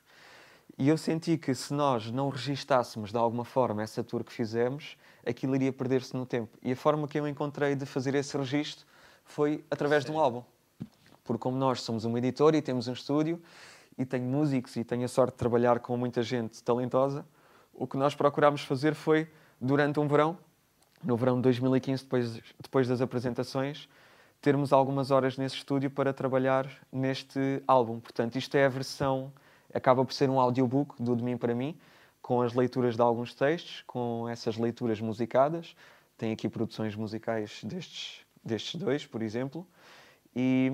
E 0.80 0.88
eu 0.88 0.96
senti 0.96 1.36
que 1.36 1.54
se 1.54 1.74
nós 1.74 2.10
não 2.10 2.30
registássemos 2.30 3.10
de 3.10 3.18
alguma 3.18 3.44
forma 3.44 3.82
essa 3.82 4.02
tour 4.02 4.24
que 4.24 4.32
fizemos, 4.32 4.96
aquilo 5.26 5.54
iria 5.54 5.70
perder-se 5.70 6.16
no 6.16 6.24
tempo. 6.24 6.56
E 6.62 6.72
a 6.72 6.76
forma 6.76 7.06
que 7.06 7.20
eu 7.20 7.28
encontrei 7.28 7.74
de 7.74 7.84
fazer 7.84 8.14
esse 8.14 8.34
registro 8.34 8.86
foi 9.22 9.62
através 9.70 10.06
de 10.06 10.10
um 10.10 10.18
álbum. 10.18 10.42
Porque 11.22 11.38
como 11.38 11.58
nós 11.58 11.82
somos 11.82 12.06
uma 12.06 12.16
editora 12.16 12.56
e 12.56 12.62
temos 12.62 12.88
um 12.88 12.94
estúdio 12.94 13.42
e 13.98 14.06
tenho 14.06 14.24
músicos 14.24 14.74
e 14.76 14.82
tenho 14.82 15.04
a 15.04 15.08
sorte 15.08 15.32
de 15.32 15.36
trabalhar 15.36 15.80
com 15.80 15.94
muita 15.98 16.22
gente 16.22 16.62
talentosa, 16.62 17.26
o 17.74 17.86
que 17.86 17.98
nós 17.98 18.14
procurámos 18.14 18.62
fazer 18.62 18.94
foi, 18.94 19.28
durante 19.60 20.00
um 20.00 20.08
verão, 20.08 20.38
no 21.04 21.14
verão 21.14 21.36
de 21.36 21.42
2015, 21.42 22.04
depois, 22.04 22.42
depois 22.58 22.88
das 22.88 23.02
apresentações, 23.02 23.86
termos 24.40 24.72
algumas 24.72 25.10
horas 25.10 25.36
nesse 25.36 25.56
estúdio 25.56 25.90
para 25.90 26.14
trabalhar 26.14 26.66
neste 26.90 27.62
álbum. 27.66 28.00
Portanto, 28.00 28.36
isto 28.36 28.54
é 28.54 28.64
a 28.64 28.68
versão, 28.70 29.30
acaba 29.74 30.04
por 30.04 30.12
ser 30.12 30.28
um 30.30 30.38
audiobook 30.40 31.00
do 31.02 31.14
De 31.16 31.22
Mim 31.22 31.36
para 31.36 31.54
Mim, 31.54 31.76
com 32.22 32.42
as 32.42 32.54
leituras 32.54 32.96
de 32.96 33.02
alguns 33.02 33.34
textos, 33.34 33.82
com 33.86 34.28
essas 34.28 34.56
leituras 34.56 35.00
musicadas. 35.00 35.74
Tem 36.16 36.32
aqui 36.32 36.48
produções 36.48 36.94
musicais 36.94 37.60
destes, 37.64 38.20
destes 38.44 38.78
dois, 38.80 39.06
por 39.06 39.22
exemplo. 39.22 39.66
E 40.36 40.72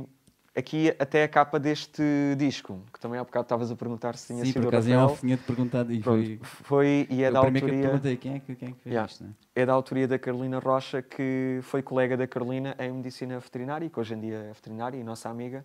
aqui 0.55 0.89
até 0.99 1.23
a 1.23 1.29
capa 1.29 1.59
deste 1.61 2.03
disco, 2.37 2.81
que 2.93 2.99
também 2.99 3.19
há 3.21 3.25
bocado 3.25 3.45
estavas 3.45 3.71
a 3.71 3.77
perguntar 3.77 4.17
se 4.17 4.27
tinha 4.29 4.45
Sim, 4.45 4.53
sido 4.53 4.63
por 4.63 4.69
acaso 4.75 4.91
Rafael. 4.91 5.17
tinha-te 5.19 5.43
perguntado 5.45 5.93
e 5.93 6.01
Pronto, 6.01 6.25
foi. 6.25 6.41
foi 6.43 7.07
e 7.11 7.23
é 7.23 7.31
da 7.31 7.41
que 7.41 7.47
autoria 7.47 7.83
perguntei 7.83 8.17
quem 8.17 8.35
é 8.35 8.41
que, 8.41 8.55
quem 8.57 8.69
é 8.69 8.73
que 8.73 8.79
fez 8.81 8.93
Yeah. 8.93 9.11
isto, 9.11 9.25
não 9.25 9.35
é? 9.55 9.67
da 9.67 9.73
autoria 9.73 10.09
da 10.09 10.19
Carolina 10.19 10.59
Rocha, 10.59 11.01
que 11.03 11.61
foi 11.63 11.83
colega 11.83 12.17
da 12.17 12.27
Carolina 12.27 12.75
em 12.79 12.91
medicina 12.93 13.39
veterinária 13.39 13.89
que 13.89 14.01
hoje 14.01 14.15
em 14.15 14.21
dia 14.21 14.39
é 14.51 14.53
veterinária 14.53 14.99
e 14.99 15.05
nossa 15.05 15.29
amiga. 15.29 15.65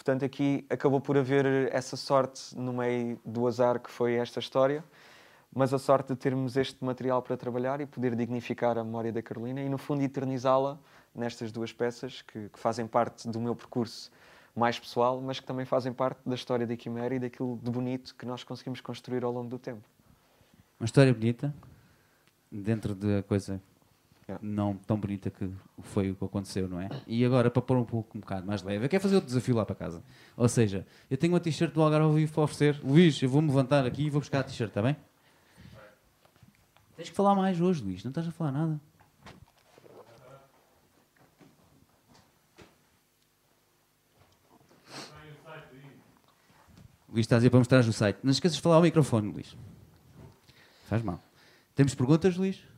Portanto, 0.00 0.24
aqui 0.24 0.64
acabou 0.70 0.98
por 0.98 1.18
haver 1.18 1.70
essa 1.74 1.94
sorte 1.94 2.56
no 2.56 2.72
meio 2.72 3.20
do 3.22 3.46
azar 3.46 3.78
que 3.78 3.90
foi 3.90 4.14
esta 4.14 4.40
história, 4.40 4.82
mas 5.54 5.74
a 5.74 5.78
sorte 5.78 6.14
de 6.14 6.16
termos 6.16 6.56
este 6.56 6.82
material 6.82 7.20
para 7.20 7.36
trabalhar 7.36 7.82
e 7.82 7.86
poder 7.86 8.16
dignificar 8.16 8.78
a 8.78 8.82
memória 8.82 9.12
da 9.12 9.20
Carolina 9.20 9.60
e, 9.60 9.68
no 9.68 9.76
fundo, 9.76 10.02
eternizá-la 10.02 10.78
nestas 11.14 11.52
duas 11.52 11.70
peças 11.70 12.22
que, 12.22 12.48
que 12.48 12.58
fazem 12.58 12.86
parte 12.86 13.28
do 13.28 13.38
meu 13.38 13.54
percurso 13.54 14.10
mais 14.56 14.78
pessoal, 14.78 15.20
mas 15.20 15.38
que 15.38 15.44
também 15.46 15.66
fazem 15.66 15.92
parte 15.92 16.20
da 16.24 16.34
história 16.34 16.66
da 16.66 16.74
Quimera 16.78 17.16
e 17.16 17.18
daquilo 17.18 17.60
de 17.62 17.70
bonito 17.70 18.14
que 18.14 18.24
nós 18.24 18.42
conseguimos 18.42 18.80
construir 18.80 19.22
ao 19.22 19.30
longo 19.30 19.50
do 19.50 19.58
tempo. 19.58 19.86
Uma 20.80 20.86
história 20.86 21.12
bonita, 21.12 21.54
dentro 22.50 22.94
da 22.94 23.22
coisa. 23.22 23.60
Não 24.40 24.76
tão 24.76 24.98
bonita 24.98 25.30
que 25.30 25.50
foi 25.82 26.10
o 26.10 26.16
que 26.16 26.24
aconteceu, 26.24 26.68
não 26.68 26.80
é? 26.80 26.88
E 27.06 27.24
agora, 27.24 27.50
para 27.50 27.62
pôr 27.62 27.76
um 27.76 27.84
pouco 27.84 28.16
um 28.16 28.20
bocado 28.20 28.46
mais 28.46 28.62
leve, 28.62 28.84
eu 28.84 28.88
quero 28.88 29.02
fazer 29.02 29.16
o 29.16 29.20
desafio 29.20 29.56
lá 29.56 29.64
para 29.64 29.74
casa. 29.74 30.02
Ou 30.36 30.48
seja, 30.48 30.86
eu 31.10 31.16
tenho 31.16 31.32
uma 31.32 31.40
t-shirt 31.40 31.72
do 31.72 31.82
Algarve 31.82 32.14
vivo 32.14 32.32
para 32.32 32.42
oferecer. 32.42 32.80
Luís, 32.84 33.20
eu 33.22 33.28
vou-me 33.28 33.48
levantar 33.48 33.86
aqui 33.86 34.04
e 34.04 34.10
vou 34.10 34.20
buscar 34.20 34.40
a 34.40 34.42
t-shirt, 34.42 34.68
está 34.70 34.82
bem? 34.82 34.96
Tens 36.96 37.08
que 37.08 37.16
falar 37.16 37.34
mais 37.34 37.60
hoje, 37.60 37.82
Luís, 37.82 38.04
não 38.04 38.10
estás 38.10 38.28
a 38.28 38.30
falar 38.30 38.52
nada. 38.52 38.80
Luís, 47.08 47.24
estás 47.24 47.42
aí 47.42 47.50
para 47.50 47.58
mostrar 47.58 47.80
o 47.80 47.92
site. 47.92 48.20
Não 48.22 48.30
esqueças 48.30 48.56
de 48.56 48.62
falar 48.62 48.76
ao 48.76 48.82
microfone, 48.82 49.32
Luís. 49.32 49.56
Faz 50.86 51.02
mal. 51.02 51.20
Temos 51.74 51.94
perguntas, 51.94 52.36
Luís? 52.36 52.69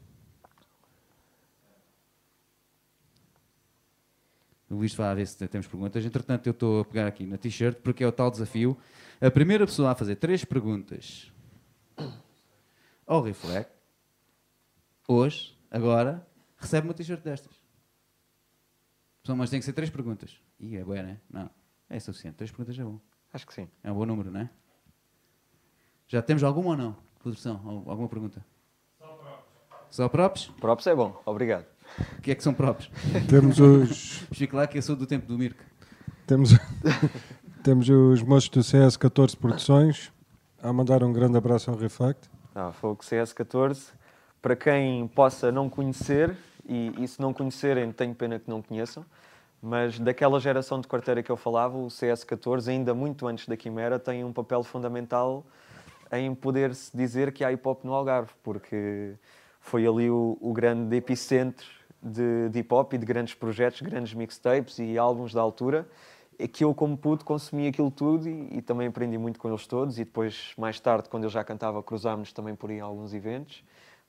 O 4.72 4.76
Luís 4.76 4.94
vai 4.94 5.14
ver 5.14 5.26
se 5.26 5.46
temos 5.48 5.66
perguntas. 5.66 6.02
Entretanto, 6.04 6.46
eu 6.46 6.52
estou 6.52 6.80
a 6.80 6.84
pegar 6.84 7.06
aqui 7.06 7.26
na 7.26 7.36
t-shirt 7.36 7.76
porque 7.82 8.02
é 8.02 8.06
o 8.06 8.12
tal 8.12 8.30
desafio. 8.30 8.76
A 9.20 9.30
primeira 9.30 9.66
pessoa 9.66 9.90
a 9.90 9.94
fazer 9.94 10.16
três 10.16 10.44
perguntas 10.46 11.30
ao 13.06 13.20
Reflect, 13.22 13.70
hoje, 15.06 15.58
agora, 15.70 16.26
recebe 16.56 16.88
uma 16.88 16.94
t-shirt 16.94 17.22
destas. 17.22 17.52
Só, 19.24 19.36
Mas 19.36 19.50
tem 19.50 19.60
que 19.60 19.66
ser 19.66 19.74
três 19.74 19.90
perguntas. 19.90 20.40
E 20.58 20.74
é 20.76 20.82
boa, 20.82 21.02
né? 21.02 21.20
Não. 21.28 21.50
É 21.90 22.00
suficiente. 22.00 22.36
Três 22.36 22.50
perguntas 22.50 22.78
é 22.78 22.82
bom. 22.82 22.98
Acho 23.32 23.46
que 23.46 23.52
sim. 23.52 23.68
É 23.84 23.92
um 23.92 23.94
bom 23.94 24.06
número, 24.06 24.30
não 24.30 24.40
é? 24.40 24.50
Já 26.08 26.22
temos 26.22 26.42
alguma 26.42 26.70
ou 26.70 26.76
não? 26.76 26.96
Produção, 27.18 27.56
Al- 27.64 27.90
alguma 27.90 28.08
pergunta? 28.08 28.44
Só 28.98 29.06
próprios. 29.16 29.46
Só 29.90 30.08
próprios? 30.08 30.46
Props 30.60 30.86
é 30.86 30.94
bom, 30.94 31.20
obrigado. 31.26 31.66
O 32.18 32.22
que 32.22 32.30
é 32.30 32.34
que 32.34 32.42
são 32.42 32.54
próprios? 32.54 32.90
Temos 33.28 33.58
os, 33.58 34.26
Fique 34.32 34.54
lá 34.54 34.66
que 34.66 34.78
eu 34.78 34.82
sou 34.82 34.96
do 34.96 35.06
tempo 35.06 35.26
do 35.26 35.38
Mirko. 35.38 35.62
temos, 36.26 36.50
temos 37.62 37.88
os 37.88 38.22
moços 38.22 38.48
do 38.48 38.60
CS14 38.60 39.36
Produções 39.36 40.12
a 40.62 40.72
mandar 40.72 41.02
um 41.02 41.12
grande 41.12 41.36
abraço 41.36 41.70
ao 41.70 41.76
Reflect. 41.76 42.30
Ah, 42.54 42.72
Fogo 42.72 43.02
CS14. 43.02 43.90
Para 44.40 44.56
quem 44.56 45.06
possa 45.08 45.50
não 45.52 45.68
conhecer, 45.68 46.36
e, 46.66 46.92
e 46.98 47.08
se 47.08 47.20
não 47.20 47.32
conhecerem, 47.32 47.90
tenho 47.92 48.14
pena 48.14 48.38
que 48.38 48.48
não 48.48 48.62
conheçam, 48.62 49.04
mas 49.60 49.98
daquela 49.98 50.40
geração 50.40 50.80
de 50.80 50.88
quarteira 50.88 51.22
que 51.22 51.30
eu 51.30 51.36
falava, 51.36 51.76
o 51.76 51.86
CS14, 51.86 52.68
ainda 52.68 52.94
muito 52.94 53.26
antes 53.26 53.46
da 53.46 53.56
Quimera, 53.56 53.98
tem 53.98 54.24
um 54.24 54.32
papel 54.32 54.62
fundamental 54.62 55.44
em 56.10 56.34
poder-se 56.34 56.94
dizer 56.96 57.32
que 57.32 57.44
há 57.44 57.52
hip 57.52 57.66
hop 57.66 57.84
no 57.84 57.94
Algarve, 57.94 58.32
porque 58.42 59.14
foi 59.60 59.86
ali 59.86 60.10
o, 60.10 60.36
o 60.40 60.52
grande 60.52 60.96
epicentro 60.96 61.66
de, 62.02 62.48
de 62.48 62.58
hip 62.58 62.74
hop 62.74 62.92
e 62.94 62.98
de 62.98 63.06
grandes 63.06 63.34
projetos, 63.34 63.80
grandes 63.80 64.14
mixtapes 64.14 64.78
e 64.78 64.98
álbuns 64.98 65.32
da 65.32 65.40
altura, 65.40 65.88
é 66.38 66.48
que 66.48 66.64
eu, 66.64 66.74
como 66.74 66.96
pude, 66.96 67.24
consumi 67.24 67.68
aquilo 67.68 67.90
tudo 67.90 68.28
e, 68.28 68.58
e 68.58 68.62
também 68.62 68.88
aprendi 68.88 69.16
muito 69.16 69.38
com 69.38 69.48
eles 69.48 69.66
todos. 69.66 69.98
E 69.98 70.04
depois, 70.04 70.52
mais 70.58 70.80
tarde, 70.80 71.08
quando 71.08 71.24
eu 71.24 71.30
já 71.30 71.44
cantava, 71.44 71.82
cruzámos 71.82 72.32
também 72.32 72.54
por 72.54 72.70
aí 72.70 72.78
em 72.78 72.80
alguns 72.80 73.14
eventos. 73.14 73.62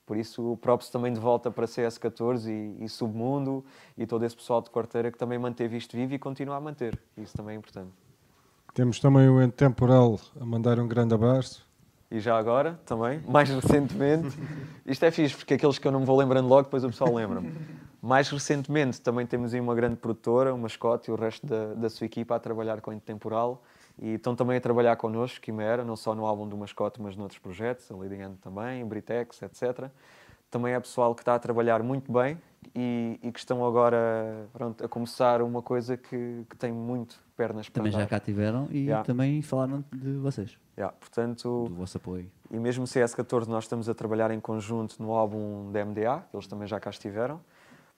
Por 0.06 0.16
isso, 0.16 0.52
o 0.52 0.56
props 0.56 0.90
também 0.90 1.12
de 1.12 1.20
volta 1.20 1.50
para 1.50 1.66
CS14 1.66 2.48
e, 2.48 2.84
e 2.84 2.88
Submundo 2.88 3.64
e 3.96 4.06
todo 4.06 4.24
esse 4.24 4.36
pessoal 4.36 4.60
de 4.60 4.68
quarteira 4.68 5.10
que 5.10 5.16
também 5.16 5.38
manteve 5.38 5.76
isto 5.76 5.96
vivo 5.96 6.12
e 6.14 6.18
continua 6.18 6.56
a 6.56 6.60
manter. 6.60 6.98
Isso 7.16 7.34
também 7.34 7.54
é 7.54 7.58
importante. 7.58 7.92
Temos 8.74 8.98
também 8.98 9.28
o 9.28 9.40
Intemporal 9.40 10.18
a 10.38 10.44
mandar 10.44 10.78
um 10.78 10.88
grande 10.88 11.14
abraço. 11.14 11.64
E 12.10 12.20
já 12.20 12.36
agora, 12.36 12.78
também, 12.84 13.20
mais 13.26 13.48
recentemente, 13.48 14.36
isto 14.84 15.04
é 15.04 15.10
fixe, 15.10 15.34
porque 15.34 15.54
aqueles 15.54 15.78
que 15.78 15.88
eu 15.88 15.92
não 15.92 16.00
me 16.00 16.06
vou 16.06 16.18
lembrando 16.18 16.48
logo, 16.48 16.64
depois 16.64 16.84
o 16.84 16.88
pessoal 16.88 17.14
lembra-me. 17.14 17.52
Mais 18.04 18.28
recentemente, 18.28 19.00
também 19.00 19.24
temos 19.26 19.54
aí 19.54 19.60
uma 19.60 19.74
grande 19.74 19.96
produtora, 19.96 20.52
uma 20.54 20.68
Scott 20.68 21.10
e 21.10 21.12
o 21.12 21.16
resto 21.16 21.46
da, 21.46 21.72
da 21.72 21.88
sua 21.88 22.04
equipa 22.04 22.36
a 22.36 22.38
trabalhar 22.38 22.82
com 22.82 22.90
a 22.90 22.94
Intemporal. 22.94 23.62
E 23.98 24.14
estão 24.14 24.34
também 24.36 24.58
a 24.58 24.60
trabalhar 24.60 24.94
connosco, 24.96 25.40
Quimera, 25.40 25.82
não 25.84 25.96
só 25.96 26.14
no 26.14 26.26
álbum 26.26 26.46
do 26.46 26.54
Mascote, 26.56 27.00
mas 27.00 27.16
noutros 27.16 27.38
projetos, 27.38 27.90
a 27.90 27.96
Lady 27.96 28.20
Anne 28.20 28.36
também, 28.42 28.84
Britex, 28.84 29.40
etc. 29.40 29.88
Também 30.50 30.74
é 30.74 30.80
pessoal 30.80 31.14
que 31.14 31.22
está 31.22 31.34
a 31.34 31.38
trabalhar 31.38 31.82
muito 31.82 32.12
bem 32.12 32.36
e, 32.74 33.18
e 33.22 33.32
que 33.32 33.38
estão 33.38 33.64
agora 33.64 34.48
pronto, 34.52 34.84
a 34.84 34.88
começar 34.88 35.40
uma 35.40 35.62
coisa 35.62 35.96
que, 35.96 36.44
que 36.50 36.56
tem 36.56 36.72
muito 36.72 37.18
pernas 37.36 37.68
para 37.70 37.80
Também 37.80 37.92
já 37.92 37.98
andar. 38.00 38.08
cá 38.08 38.20
tiveram 38.20 38.68
e 38.70 38.84
Yeah. 38.84 39.02
também 39.04 39.40
falaram 39.40 39.82
de 39.92 40.12
vocês, 40.18 40.58
Yeah, 40.76 40.94
portanto, 41.00 41.66
do 41.68 41.74
vosso 41.74 41.96
apoio. 41.96 42.30
e 42.50 42.58
mesmo 42.58 42.84
CS14 42.84 43.46
nós 43.46 43.64
estamos 43.64 43.88
a 43.88 43.94
trabalhar 43.94 44.30
em 44.30 44.40
conjunto 44.40 45.00
no 45.02 45.12
álbum 45.12 45.70
da 45.72 45.84
MDA, 45.84 46.24
que 46.30 46.36
eles 46.36 46.46
também 46.46 46.66
já 46.68 46.78
cá 46.78 46.90
estiveram. 46.90 47.40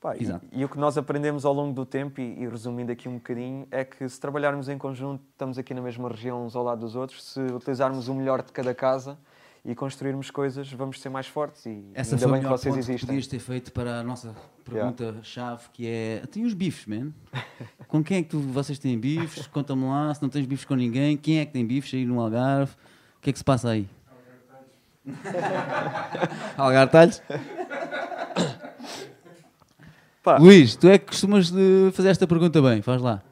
Pá, 0.01 0.15
e, 0.17 0.27
e 0.53 0.65
o 0.65 0.69
que 0.69 0.79
nós 0.79 0.99
aprendemos 0.99 1.45
ao 1.45 1.53
longo 1.55 1.73
do 1.73 1.87
tempo, 1.87 2.21
e, 2.21 2.43
e 2.43 2.49
resumindo 2.49 2.93
aqui 2.93 3.09
um 3.09 3.15
bocadinho, 3.15 3.67
é 3.71 3.85
que 3.85 4.07
se 4.09 4.21
trabalharmos 4.21 4.69
em 4.69 4.77
conjunto, 4.77 5.23
estamos 5.31 5.59
aqui 5.59 5.73
na 5.73 5.81
mesma 5.81 6.09
região 6.09 6.45
uns 6.45 6.55
ao 6.55 6.63
lado 6.63 6.81
dos 6.81 6.95
outros, 6.95 7.33
se 7.33 7.41
utilizarmos 7.41 8.09
o 8.09 8.15
melhor 8.15 8.43
de 8.43 8.53
cada 8.53 8.75
casa 8.75 9.19
e 9.65 9.75
construirmos 9.75 10.31
coisas, 10.31 10.71
vamos 10.71 11.01
ser 11.01 11.09
mais 11.09 11.27
fortes 11.27 11.67
e 11.67 11.91
Essa 11.93 12.15
ainda 12.15 12.29
bem 12.29 12.41
que 12.41 12.47
vocês 12.47 12.75
ponto 12.75 12.85
que 12.85 12.91
existem. 12.93 13.07
podias 13.07 13.27
ter 13.27 13.39
feito 13.41 13.73
para 13.73 13.99
a 13.99 14.03
nossa 14.05 14.33
pergunta-chave, 14.65 15.65
que 15.73 15.89
é... 15.89 16.23
Tem 16.31 16.45
os 16.45 16.55
bifes, 16.55 16.87
man? 16.87 17.11
com 17.89 18.05
quem 18.05 18.19
é 18.19 18.23
que 18.23 18.29
tu, 18.29 18.39
vocês 18.39 18.79
têm 18.79 18.97
bifes? 18.97 19.47
Conta-me 19.49 19.87
lá, 19.87 20.15
se 20.15 20.23
não 20.23 20.29
tens 20.29 20.47
bifes 20.47 20.65
com 20.65 20.75
ninguém, 20.75 21.17
quem 21.17 21.41
é 21.41 21.47
que 21.47 21.53
tem 21.53 21.67
bifes 21.67 21.93
aí 21.95 22.05
no 22.05 22.21
Algarve? 22.21 22.75
O 23.19 23.23
que 23.23 23.31
é 23.31 23.33
que 23.33 23.39
se 23.39 23.45
passa 23.45 23.71
aí? 23.71 23.89
Algarve 26.57 26.93
Talhos? 26.93 27.23
Pá. 30.27 30.39
Luís, 30.39 30.75
tu 30.75 30.89
é 30.89 30.99
que 30.99 31.07
costumas 31.07 31.53
de 31.53 31.93
fazer 31.93 32.09
esta 32.09 32.27
pergunta 32.27 32.61
bem, 32.61 32.83
faz 32.83 33.01
lá. 33.01 33.23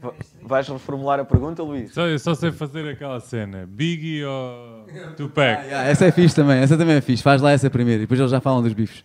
Va- 0.00 0.14
Vais 0.40 0.66
reformular 0.66 1.20
a 1.20 1.26
pergunta, 1.26 1.62
Luís? 1.62 1.92
Só, 1.92 2.06
eu 2.06 2.18
só 2.18 2.34
sei 2.34 2.50
fazer 2.50 2.88
aquela 2.88 3.20
cena. 3.20 3.66
Biggie 3.68 4.24
ou 4.24 4.86
Tupac? 5.14 5.60
Ah, 5.70 5.84
essa 5.84 6.06
é 6.06 6.10
fixe 6.10 6.34
também, 6.34 6.58
essa 6.58 6.74
também 6.78 6.96
é 6.96 7.02
fixe, 7.02 7.22
faz 7.22 7.42
lá 7.42 7.50
essa 7.50 7.68
primeiro 7.68 8.00
e 8.00 8.04
depois 8.04 8.18
eles 8.18 8.30
já 8.30 8.40
falam 8.40 8.62
dos 8.62 8.72
bifes. 8.72 9.04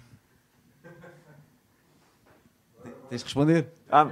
Tens 3.09 3.19
de 3.19 3.25
responder. 3.25 3.67
Ah, 3.91 4.07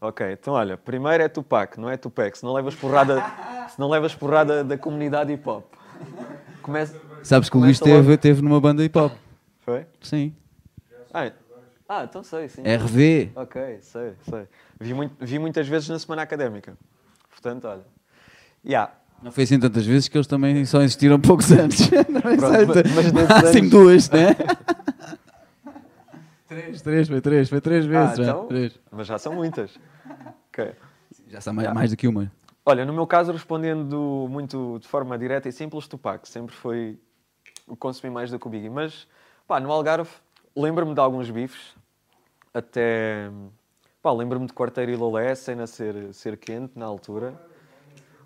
ok, 0.00 0.32
então 0.32 0.54
olha, 0.54 0.78
primeiro 0.78 1.22
é 1.22 1.28
Tupac, 1.28 1.78
não 1.78 1.90
é 1.90 1.98
Tupac, 1.98 2.38
se 2.38 2.44
não 2.46 2.54
levas 2.54 2.74
porrada, 2.74 3.22
se 3.68 3.78
não 3.78 3.90
levas 3.90 4.14
porrada 4.14 4.64
da 4.64 4.78
comunidade 4.78 5.34
hip 5.34 5.46
hop. 5.46 5.66
Começa, 6.62 6.98
Sabes 7.22 7.50
que 7.50 7.58
o 7.58 7.60
Luís 7.60 7.78
Começa 7.78 7.94
logo. 7.94 8.06
teve, 8.06 8.16
teve 8.16 8.40
numa 8.40 8.58
banda 8.58 8.82
hip 8.82 8.98
hop. 8.98 9.12
Foi? 9.68 9.86
Sim. 10.00 10.34
Ah, 11.12 11.30
ah, 11.86 12.04
então 12.04 12.22
sei, 12.22 12.48
sim. 12.48 12.62
RV. 12.62 13.32
Ok, 13.36 13.78
sei, 13.82 14.14
sei. 14.22 14.48
Vi, 14.80 14.94
muito, 14.94 15.14
vi 15.22 15.38
muitas 15.38 15.68
vezes 15.68 15.90
na 15.90 15.98
semana 15.98 16.22
académica. 16.22 16.74
Portanto, 17.28 17.66
olha. 17.68 17.84
Yeah. 18.64 18.90
Não 19.22 19.30
foi 19.30 19.44
assim 19.44 19.60
tantas 19.60 19.84
vezes 19.84 20.08
que 20.08 20.16
eles 20.16 20.26
também 20.26 20.64
só 20.64 20.80
existiram 20.80 21.20
poucos 21.20 21.52
anos. 21.52 21.76
Não 22.08 22.30
é 22.30 22.36
Pronto, 22.36 22.88
mas- 22.94 23.12
Máximo 23.12 23.58
anos- 23.58 23.70
duas, 23.70 24.08
né? 24.08 24.28
três, 26.48 26.80
três, 26.80 27.08
foi 27.08 27.20
três, 27.20 27.48
foi 27.50 27.60
três 27.60 27.84
vezes. 27.84 28.12
Ah, 28.12 28.16
já. 28.16 28.22
então, 28.22 28.46
Três. 28.46 28.80
mas 28.90 29.06
já 29.06 29.18
são 29.18 29.34
muitas. 29.34 29.78
Ok. 30.48 30.72
Já 31.28 31.42
são 31.42 31.52
mais, 31.52 31.70
mais 31.74 31.90
do 31.90 31.96
que 31.98 32.08
uma. 32.08 32.32
Olha, 32.64 32.86
no 32.86 32.92
meu 32.94 33.06
caso, 33.06 33.32
respondendo 33.32 34.26
muito 34.30 34.78
de 34.80 34.88
forma 34.88 35.18
direta 35.18 35.46
e 35.46 35.52
simples, 35.52 35.86
Tupac 35.86 36.26
sempre 36.26 36.54
foi 36.54 36.98
o 37.66 37.72
que 37.74 37.78
consumi 37.80 38.10
mais 38.10 38.30
do 38.30 38.38
que 38.38 38.46
o 38.46 38.50
Biggie. 38.50 38.70
Mas, 38.70 39.06
pá, 39.48 39.58
no 39.58 39.72
Algarve, 39.72 40.10
lembro-me 40.54 40.94
de 40.94 41.00
alguns 41.00 41.30
bifes, 41.30 41.74
até... 42.52 43.30
Pá, 44.02 44.12
lembro-me 44.12 44.46
de 44.46 44.52
Quarteiro 44.52 44.92
e 44.92 44.96
Lolé, 44.96 45.34
sem 45.34 45.66
ser, 45.66 46.14
ser 46.14 46.36
quente 46.36 46.78
na 46.78 46.86
altura. 46.86 47.34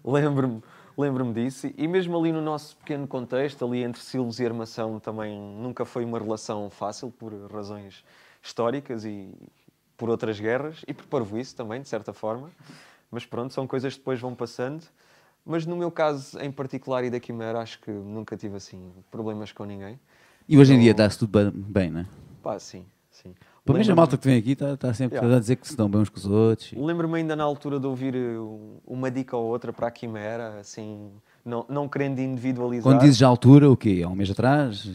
Lembro-me 0.04 0.62
lembro 0.96 1.32
disso. 1.32 1.70
E 1.76 1.88
mesmo 1.88 2.18
ali 2.18 2.32
no 2.32 2.40
nosso 2.40 2.76
pequeno 2.76 3.06
contexto, 3.06 3.64
ali 3.64 3.82
entre 3.82 4.02
Silos 4.02 4.38
e 4.40 4.44
Armação, 4.44 4.98
também 4.98 5.38
nunca 5.38 5.84
foi 5.84 6.04
uma 6.04 6.18
relação 6.18 6.68
fácil, 6.68 7.10
por 7.10 7.32
razões 7.50 8.04
históricas 8.42 9.04
e 9.04 9.32
por 9.96 10.10
outras 10.10 10.38
guerras, 10.40 10.84
e 10.86 10.92
por 10.92 11.06
parvoíce 11.06 11.54
também, 11.54 11.80
de 11.80 11.88
certa 11.88 12.12
forma. 12.12 12.50
Mas 13.10 13.24
pronto, 13.24 13.54
são 13.54 13.66
coisas 13.66 13.94
que 13.94 14.00
depois 14.00 14.20
vão 14.20 14.34
passando. 14.34 14.84
Mas 15.44 15.66
no 15.66 15.76
meu 15.76 15.90
caso 15.90 16.38
em 16.40 16.50
particular 16.50 17.04
e 17.04 17.10
da 17.10 17.18
Quimera, 17.18 17.60
acho 17.60 17.80
que 17.80 17.90
nunca 17.90 18.36
tive 18.36 18.56
assim 18.56 18.92
problemas 19.10 19.52
com 19.52 19.64
ninguém. 19.64 19.98
E 20.52 20.58
hoje 20.58 20.74
em 20.74 20.78
dia 20.80 20.90
Então- 20.90 21.06
está-se 21.06 21.18
tudo 21.18 21.30
ba- 21.30 21.52
bem, 21.54 21.90
não 21.90 22.00
é? 22.00 22.06
Pá, 22.42 22.58
sim, 22.58 22.84
sim. 23.10 23.32
Pelo 23.64 23.78
menos 23.78 23.88
a 23.88 23.94
malta 23.94 24.18
que 24.18 24.26
vem 24.26 24.36
aqui 24.38 24.52
está 24.52 24.74
está 24.74 24.92
sempre 24.92 25.16
Yeah. 25.16 25.36
a 25.36 25.40
dizer 25.40 25.56
que 25.56 25.66
se 25.66 25.74
dão 25.76 25.88
bem 25.88 26.00
uns 26.02 26.08
com 26.10 26.18
os 26.18 26.26
outros. 26.26 26.72
Lembro-me 26.76 27.18
ainda 27.18 27.34
na 27.34 27.44
altura 27.44 27.78
de 27.80 27.86
ouvir 27.86 28.14
uh, 28.14 28.80
uma 28.86 29.10
dica 29.10 29.36
ou 29.36 29.46
outra 29.46 29.72
para 29.72 29.86
a 29.86 29.90
Quimera, 29.90 30.58
assim, 30.60 31.10
não, 31.44 31.64
não 31.68 31.88
querendo 31.88 32.18
individualizar. 32.18 32.82
Quando 32.82 33.00
dizes 33.00 33.22
a 33.22 33.28
altura, 33.28 33.70
o 33.70 33.76
quê? 33.76 34.02
Há 34.04 34.08
um 34.08 34.14
mês 34.16 34.30
atrás? 34.30 34.94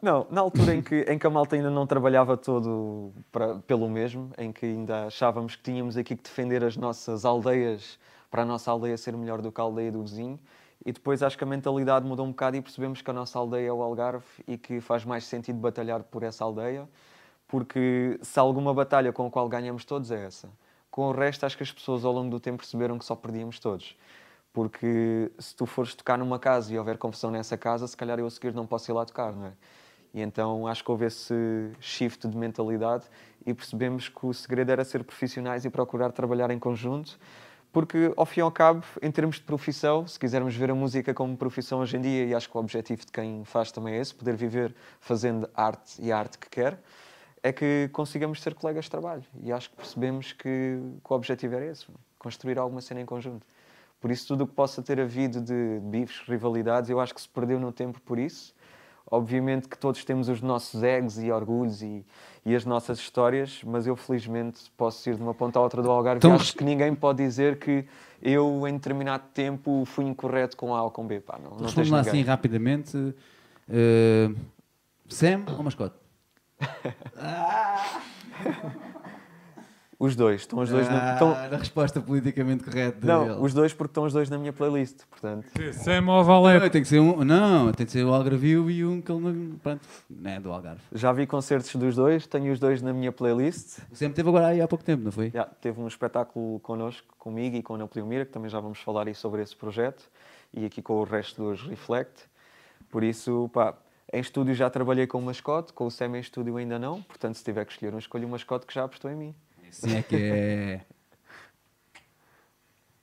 Não, 0.00 0.26
na 0.30 0.40
altura 0.40 0.74
em 0.76 0.80
que, 0.82 1.00
em 1.02 1.18
que 1.18 1.26
a 1.26 1.30
malta 1.30 1.56
ainda 1.56 1.70
não 1.70 1.86
trabalhava 1.86 2.36
todo 2.36 3.12
para- 3.32 3.56
pelo 3.66 3.90
mesmo, 3.90 4.30
em 4.38 4.52
que 4.52 4.64
ainda 4.64 5.06
achávamos 5.06 5.56
que 5.56 5.62
tínhamos 5.64 5.96
aqui 5.96 6.14
que 6.16 6.22
defender 6.22 6.62
as 6.64 6.76
nossas 6.78 7.24
aldeias 7.24 7.98
para 8.30 8.42
a 8.42 8.44
nossa 8.46 8.70
aldeia 8.70 8.96
ser 8.96 9.16
melhor 9.16 9.42
do 9.42 9.50
que 9.50 9.60
a 9.60 9.64
aldeia 9.64 9.90
do 9.92 10.02
vizinho. 10.02 10.38
E 10.84 10.92
depois 10.92 11.22
acho 11.22 11.36
que 11.36 11.44
a 11.44 11.46
mentalidade 11.46 12.06
mudou 12.06 12.24
um 12.24 12.30
bocado 12.30 12.56
e 12.56 12.62
percebemos 12.62 13.02
que 13.02 13.10
a 13.10 13.12
nossa 13.12 13.38
aldeia 13.38 13.68
é 13.68 13.72
o 13.72 13.82
Algarve 13.82 14.24
e 14.46 14.56
que 14.56 14.80
faz 14.80 15.04
mais 15.04 15.24
sentido 15.24 15.58
batalhar 15.58 16.02
por 16.04 16.22
essa 16.22 16.44
aldeia, 16.44 16.88
porque 17.46 18.18
se 18.22 18.38
há 18.38 18.42
alguma 18.42 18.72
batalha 18.72 19.12
com 19.12 19.26
a 19.26 19.30
qual 19.30 19.48
ganhamos 19.48 19.84
todos 19.84 20.10
é 20.10 20.24
essa. 20.24 20.48
Com 20.90 21.08
o 21.08 21.12
resto, 21.12 21.44
acho 21.44 21.56
que 21.56 21.62
as 21.62 21.72
pessoas 21.72 22.04
ao 22.04 22.12
longo 22.12 22.30
do 22.30 22.40
tempo 22.40 22.58
perceberam 22.58 22.98
que 22.98 23.04
só 23.04 23.14
perdíamos 23.14 23.58
todos. 23.58 23.96
Porque 24.52 25.30
se 25.38 25.54
tu 25.54 25.66
fores 25.66 25.94
tocar 25.94 26.18
numa 26.18 26.38
casa 26.38 26.72
e 26.72 26.78
houver 26.78 26.98
confusão 26.98 27.30
nessa 27.30 27.56
casa, 27.56 27.86
se 27.86 27.96
calhar 27.96 28.18
eu 28.18 28.26
a 28.26 28.30
seguir 28.30 28.54
não 28.54 28.66
posso 28.66 28.90
ir 28.90 28.94
lá 28.94 29.04
tocar, 29.04 29.32
não 29.32 29.46
é? 29.46 29.52
E 30.12 30.20
então 30.20 30.66
acho 30.66 30.82
que 30.82 30.90
houve 30.90 31.04
esse 31.04 31.70
shift 31.80 32.26
de 32.26 32.36
mentalidade 32.36 33.04
e 33.46 33.52
percebemos 33.52 34.08
que 34.08 34.26
o 34.26 34.32
segredo 34.32 34.70
era 34.70 34.84
ser 34.84 35.04
profissionais 35.04 35.64
e 35.64 35.70
procurar 35.70 36.12
trabalhar 36.12 36.50
em 36.50 36.58
conjunto, 36.58 37.18
porque 37.72 38.12
ao 38.16 38.24
fim 38.24 38.40
e 38.40 38.42
ao 38.42 38.50
cabo, 38.50 38.84
em 39.02 39.10
termos 39.10 39.36
de 39.36 39.42
profissão, 39.42 40.06
se 40.06 40.18
quisermos 40.18 40.54
ver 40.54 40.70
a 40.70 40.74
música 40.74 41.12
como 41.12 41.36
profissão 41.36 41.80
hoje 41.80 41.96
em 41.96 42.00
dia, 42.00 42.24
e 42.24 42.34
acho 42.34 42.48
que 42.48 42.56
o 42.56 42.60
objetivo 42.60 43.04
de 43.04 43.12
quem 43.12 43.44
faz 43.44 43.70
também 43.70 43.94
é 43.94 44.00
esse, 44.00 44.14
poder 44.14 44.36
viver 44.36 44.74
fazendo 45.00 45.48
arte 45.54 46.00
e 46.00 46.10
a 46.10 46.18
arte 46.18 46.38
que 46.38 46.48
quer, 46.48 46.80
é 47.42 47.52
que 47.52 47.88
consigamos 47.92 48.42
ser 48.42 48.54
colegas 48.54 48.86
de 48.86 48.90
trabalho. 48.90 49.24
E 49.42 49.52
acho 49.52 49.70
que 49.70 49.76
percebemos 49.76 50.32
que, 50.32 50.80
que 51.04 51.12
o 51.12 51.14
objetivo 51.14 51.54
era 51.54 51.66
esse, 51.66 51.86
construir 52.18 52.58
alguma 52.58 52.80
cena 52.80 53.00
em 53.00 53.06
conjunto. 53.06 53.46
Por 54.00 54.10
isso, 54.10 54.28
tudo 54.28 54.44
o 54.44 54.46
que 54.46 54.54
possa 54.54 54.82
ter 54.82 55.00
havido 55.00 55.40
de 55.40 55.80
bifes, 55.82 56.20
rivalidades, 56.28 56.88
eu 56.88 57.00
acho 57.00 57.14
que 57.14 57.20
se 57.20 57.28
perdeu 57.28 57.58
no 57.58 57.72
tempo 57.72 58.00
por 58.00 58.18
isso. 58.18 58.54
Obviamente 59.10 59.68
que 59.68 59.78
todos 59.78 60.04
temos 60.04 60.28
os 60.28 60.42
nossos 60.42 60.82
egos 60.82 61.18
e 61.18 61.30
orgulhos 61.30 61.82
e, 61.82 62.04
e 62.44 62.54
as 62.54 62.64
nossas 62.64 62.98
histórias, 62.98 63.62
mas 63.64 63.86
eu 63.86 63.96
felizmente 63.96 64.70
posso 64.76 65.08
ir 65.08 65.16
de 65.16 65.22
uma 65.22 65.32
ponta 65.32 65.58
à 65.58 65.62
outra 65.62 65.82
do 65.82 65.90
Algarve 65.90 66.18
Então, 66.18 66.34
acho 66.34 66.54
que 66.54 66.62
ninguém 66.62 66.94
pode 66.94 67.24
dizer 67.24 67.58
que 67.58 67.86
eu, 68.20 68.66
em 68.68 68.74
determinado 68.74 69.24
tempo, 69.32 69.84
fui 69.86 70.04
incorreto 70.04 70.56
com 70.56 70.74
A 70.74 70.82
ou 70.82 70.90
com 70.90 71.06
B. 71.06 71.20
Pá, 71.20 71.38
não, 71.42 71.52
não 71.52 71.66
Responde 71.66 71.90
lá 71.90 72.00
assim 72.00 72.22
rapidamente. 72.22 73.14
eh, 73.68 74.30
Sam 75.08 75.44
ou 75.56 75.62
mascote? 75.62 75.94
Os 80.00 80.14
dois, 80.14 80.42
estão 80.42 80.60
os 80.60 80.70
dois 80.70 80.88
na, 80.88 81.14
estão- 81.14 81.32
Ah, 81.32 81.48
na 81.48 81.56
resposta 81.56 82.00
politicamente 82.00 82.62
correta 82.62 83.04
Não, 83.04 83.26
dele. 83.26 83.40
os 83.40 83.52
dois 83.52 83.72
porque 83.74 83.90
estão 83.90 84.04
os 84.04 84.12
dois 84.12 84.30
na 84.30 84.38
minha 84.38 84.52
playlist, 84.52 85.00
portanto. 85.10 85.46
Sam 85.72 86.06
ou 86.06 86.24
Não, 86.24 86.70
tem 86.70 86.82
que 86.82 86.86
ser 86.88 87.00
um. 87.00 87.24
Não, 87.24 87.72
tem 87.72 87.84
que 87.84 87.90
ser 87.90 88.04
o 88.04 88.14
Algarvio 88.14 88.70
e 88.70 88.84
um 88.84 89.00
que 89.02 89.10
ele 89.10 89.20
não. 89.20 89.56
Pronto, 89.58 89.80
não 90.08 90.30
é 90.30 90.38
do 90.38 90.52
Algarve. 90.52 90.80
Já 90.92 91.10
vi 91.12 91.26
concertos 91.26 91.74
dos 91.74 91.96
dois, 91.96 92.28
tenho 92.28 92.52
os 92.52 92.60
dois 92.60 92.80
na 92.80 92.92
minha 92.92 93.10
playlist. 93.10 93.80
O 93.90 93.96
Sam 93.96 94.10
teve 94.12 94.28
agora 94.28 94.46
aí 94.46 94.60
há 94.60 94.68
pouco 94.68 94.84
tempo, 94.84 95.02
não 95.02 95.10
foi? 95.10 95.30
Já, 95.30 95.44
teve 95.46 95.80
um 95.80 95.88
espetáculo 95.88 96.60
connosco, 96.60 97.04
comigo 97.18 97.56
e 97.56 97.62
com 97.62 97.74
a 97.74 97.76
Ana 97.76 97.88
Mira, 98.06 98.24
que 98.24 98.30
também 98.30 98.48
já 98.48 98.60
vamos 98.60 98.78
falar 98.78 99.08
aí 99.08 99.14
sobre 99.16 99.42
esse 99.42 99.56
projeto, 99.56 100.08
e 100.54 100.64
aqui 100.64 100.80
com 100.80 100.92
o 100.94 101.02
resto 101.02 101.42
dos 101.42 101.62
Reflect. 101.66 102.12
Por 102.88 103.02
isso, 103.02 103.50
pá, 103.52 103.74
em 104.12 104.20
estúdio 104.20 104.54
já 104.54 104.70
trabalhei 104.70 105.08
com 105.08 105.18
o 105.18 105.22
mascote, 105.22 105.72
com 105.72 105.86
o 105.86 105.90
Sam 105.90 106.16
em 106.16 106.20
estúdio 106.20 106.56
ainda 106.56 106.78
não, 106.78 107.02
portanto, 107.02 107.34
se 107.34 107.42
tiver 107.42 107.64
que 107.64 107.72
escolher 107.72 107.92
um, 107.92 107.98
escolho 107.98 108.28
o 108.28 108.30
mascote 108.30 108.64
que 108.64 108.72
já 108.72 108.84
apostou 108.84 109.10
em 109.10 109.16
mim. 109.16 109.34
Sim, 109.70 109.96
é 109.96 110.02
que 110.02 110.16
é. 110.16 110.84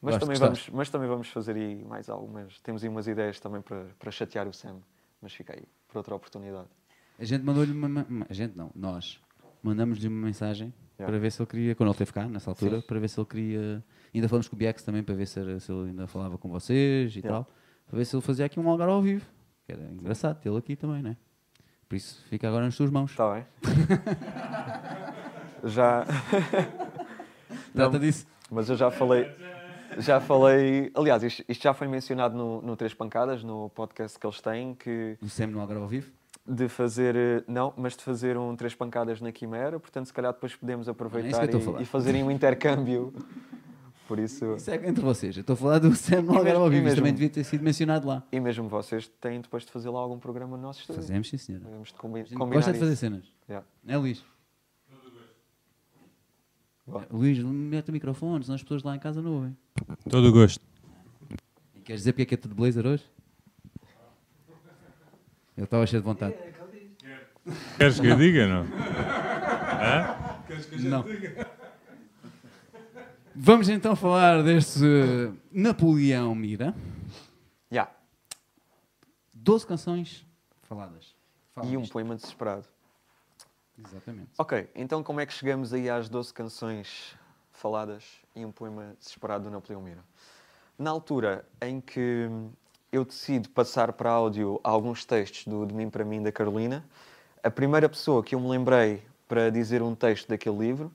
Mas, 0.01 0.18
também 0.20 0.38
vamos, 0.38 0.70
mas 0.70 0.89
também 0.91 1.07
vamos 1.07 1.30
fazer 1.30 1.55
aí 1.55 1.84
mais 1.84 2.09
algumas. 2.09 2.59
Temos 2.59 2.84
aí 2.84 2.89
umas 2.89 3.07
ideias 3.07 3.39
também 3.39 3.59
para, 3.61 3.86
para 3.97 4.11
chatear 4.11 4.47
o 4.47 4.53
Sam, 4.53 4.78
mas 5.20 5.34
fica 5.34 5.53
aí 5.53 5.63
para 5.88 5.97
outra 5.97 6.13
oportunidade. 6.13 6.68
A 7.18 7.24
gente 7.26 7.43
mandou-lhe 7.43 7.72
uma. 7.72 8.05
A 8.30 8.34
gente 8.34 8.55
não, 8.55 8.70
nós. 8.76 9.20
Mandamos-lhe 9.63 10.07
uma 10.07 10.26
mensagem 10.28 10.72
Yeah. 10.97 11.11
para 11.11 11.20
ver 11.20 11.30
se 11.32 11.41
ele 11.41 11.47
queria. 11.47 11.76
Quando 11.76 11.89
ele 11.89 11.97
teve 11.97 12.13
cá, 12.13 12.26
nessa 12.26 12.49
altura, 12.51 12.82
para 12.82 12.97
ver 12.99 13.09
se 13.09 13.20
ele 13.20 13.28
queria. 13.28 13.84
Ainda 14.13 14.30
falamos 14.30 14.47
com 14.47 14.55
o 14.55 14.59
Biex 14.59 14.82
também 14.84 15.03
para 15.03 15.13
ver 15.16 15.26
se, 15.28 15.38
era- 15.39 15.59
se 15.59 15.70
ele 15.72 15.89
ainda 15.89 16.07
falava 16.07 16.38
com 16.38 16.47
vocês 16.49 17.11
e 17.16 17.20
Yeah. 17.20 17.30
tal. 17.43 17.53
Para 17.88 17.97
ver 17.97 18.05
se 18.05 18.16
ele 18.16 18.22
fazia 18.22 18.45
aqui 18.45 18.59
um 18.59 18.70
Algarve 18.70 18.93
ao 18.93 19.01
vivo. 19.01 19.26
Que 19.66 19.72
era 19.74 19.82
engraçado 19.91 20.39
tê-lo 20.39 20.55
aqui 20.57 20.76
também, 20.76 21.01
não 21.01 21.09
é? 21.11 21.18
Por 21.89 21.95
isso 21.97 22.24
fica 22.30 22.47
agora 22.47 22.63
nas 22.63 22.76
suas 22.76 22.89
mãos. 22.91 23.11
Está 23.11 23.34
bem? 23.34 23.45
já. 25.66 26.05
Trata 27.74 27.99
disso. 27.99 28.26
Mas 28.49 28.70
eu 28.70 28.76
já 28.76 28.89
falei. 28.91 29.30
Já 29.99 30.20
falei. 30.20 30.91
Aliás, 30.93 31.24
isto, 31.24 31.43
isto 31.47 31.63
já 31.63 31.74
foi 31.74 31.88
mencionado 31.88 32.36
no, 32.36 32.61
no 32.61 32.76
Três 32.76 32.93
Pancadas, 32.93 33.43
no 33.43 33.70
podcast 33.70 34.20
que 34.20 34.26
eles 34.26 34.41
têm, 34.41 34.76
que 34.76 35.18
O 35.22 35.30
Sam 35.30 35.47
no 35.47 35.59
Algarve 35.59 35.82
ao 35.84 35.88
vivo. 35.88 36.11
de 36.47 36.68
fazer, 36.68 37.16
eh, 37.16 37.43
não, 37.47 37.74
mas 37.78 37.95
de 37.95 38.03
fazer 38.03 38.38
um 38.38 38.55
três 38.55 38.76
pancadas 38.76 39.20
na 39.22 39.32
Quimera, 39.32 39.80
portanto, 39.80 40.05
se 40.07 40.13
calhar 40.13 40.32
depois 40.34 40.55
podemos 40.55 40.88
aproveitar 40.89 41.43
É 41.43 41.80
e, 41.80 41.82
e 41.84 41.86
fazerem 41.86 42.24
um 42.24 42.30
intercâmbio. 42.32 43.13
Por 44.07 44.20
isso. 44.20 44.53
Isso 44.55 44.70
é 44.70 44.76
entre 44.88 45.03
vocês. 45.03 45.36
Eu 45.36 45.41
estou 45.41 45.55
a 45.55 45.57
falar 45.57 45.80
do 45.80 45.95
Sam 45.95 46.22
no 46.22 46.30
Algarve 46.38 46.49
mesmo- 46.51 46.63
ao 46.63 46.70
vivo. 46.70 46.95
Também 46.95 47.13
devia 47.13 47.30
ter 47.30 47.43
sido 47.43 47.63
mencionado 47.63 48.07
lá. 48.07 48.22
E 48.32 48.39
mesmo 48.39 48.68
vocês 48.70 49.07
têm 49.20 49.41
depois 49.41 49.63
de 49.66 49.72
fazer 49.72 49.89
lá 49.89 49.99
algum 49.99 50.20
programa 50.20 50.55
no 50.55 50.61
nosso 50.61 50.82
estúdio. 50.82 51.01
Fazemos, 51.01 51.28
sim, 51.30 51.38
senhora. 51.38 51.63
Devemos 51.66 51.88
de 51.89 51.95
combi 51.95 52.24
combinar 52.36 52.53
gosta 52.57 52.74
de 52.74 52.78
fazer 52.80 52.91
isso. 52.93 52.99
cenas. 52.99 53.24
Yeah. 53.49 53.66
É, 53.88 53.97
Luís? 53.97 54.24
Boa. 56.86 57.07
Luís, 57.11 57.39
mete 57.39 57.89
o 57.89 57.91
microfone, 57.91 58.43
senão 58.43 58.55
as 58.55 58.61
pessoas 58.61 58.83
lá 58.83 58.95
em 58.95 58.99
casa 58.99 59.21
não 59.21 59.33
ouvem. 59.33 59.57
Todo 60.09 60.27
o 60.27 60.31
gosto. 60.31 60.61
E 61.75 61.79
queres 61.81 62.01
dizer 62.01 62.13
porque 62.13 62.21
é 62.23 62.25
que 62.25 62.33
é 62.36 62.38
tudo 62.38 62.53
blazer 62.55 62.86
hoje? 62.86 63.03
Eu 65.57 65.63
estava 65.63 65.86
cheio 65.88 66.01
de 66.01 66.05
vontade. 66.05 66.36
Queres 67.77 67.99
que 67.99 68.07
eu 68.07 68.15
diga, 68.17 68.47
não? 68.47 68.65
Não. 70.89 71.05
Vamos 73.36 73.67
então 73.69 73.95
falar 73.95 74.43
deste 74.43 74.79
eh, 74.86 75.31
Napoleão 75.51 76.33
Mira. 76.36 76.73
Yeah. 77.71 77.91
12 79.33 79.67
canções 79.67 80.25
faladas. 80.63 81.13
Fala 81.53 81.67
E 81.67 81.75
um 81.77 81.81
disto. 81.81 81.91
poema 81.93 82.15
desesperado. 82.15 82.65
Exatamente. 83.78 84.30
Ok, 84.38 84.69
então 84.76 85.03
como 85.03 85.19
é 85.19 85.26
que 85.26 85.34
chegamos 85.34 85.73
aí 85.73 85.89
às 85.89 86.07
12 86.07 86.34
canções 86.34 87.15
faladas 87.51 88.03
e 88.36 88.45
um 88.45 88.51
poema 88.51 88.95
desesperado 88.99 89.45
do 89.45 89.51
Napoleão 89.51 89.82
Mira? 89.82 90.03
Na 90.78 90.89
altura 90.91 91.45
em 91.61 91.82
que 91.82 92.30
eu 92.91 93.03
decido 93.03 93.49
passar 93.49 93.91
para 93.93 94.09
áudio 94.09 94.59
alguns 94.63 95.03
textos 95.05 95.45
do 95.45 95.65
De 95.65 95.73
Mim 95.73 95.89
para 95.89 96.05
Mim 96.05 96.21
da 96.21 96.32
Carolina, 96.32 96.86
a 97.43 97.51
primeira 97.51 97.89
pessoa 97.89 98.23
que 98.23 98.36
eu 98.36 98.39
me 98.39 98.47
lembrei 98.49 99.03
para 99.28 99.49
dizer 99.49 99.82
um 99.82 99.93
texto 99.93 100.28
daquele 100.28 100.57
livro, 100.57 100.91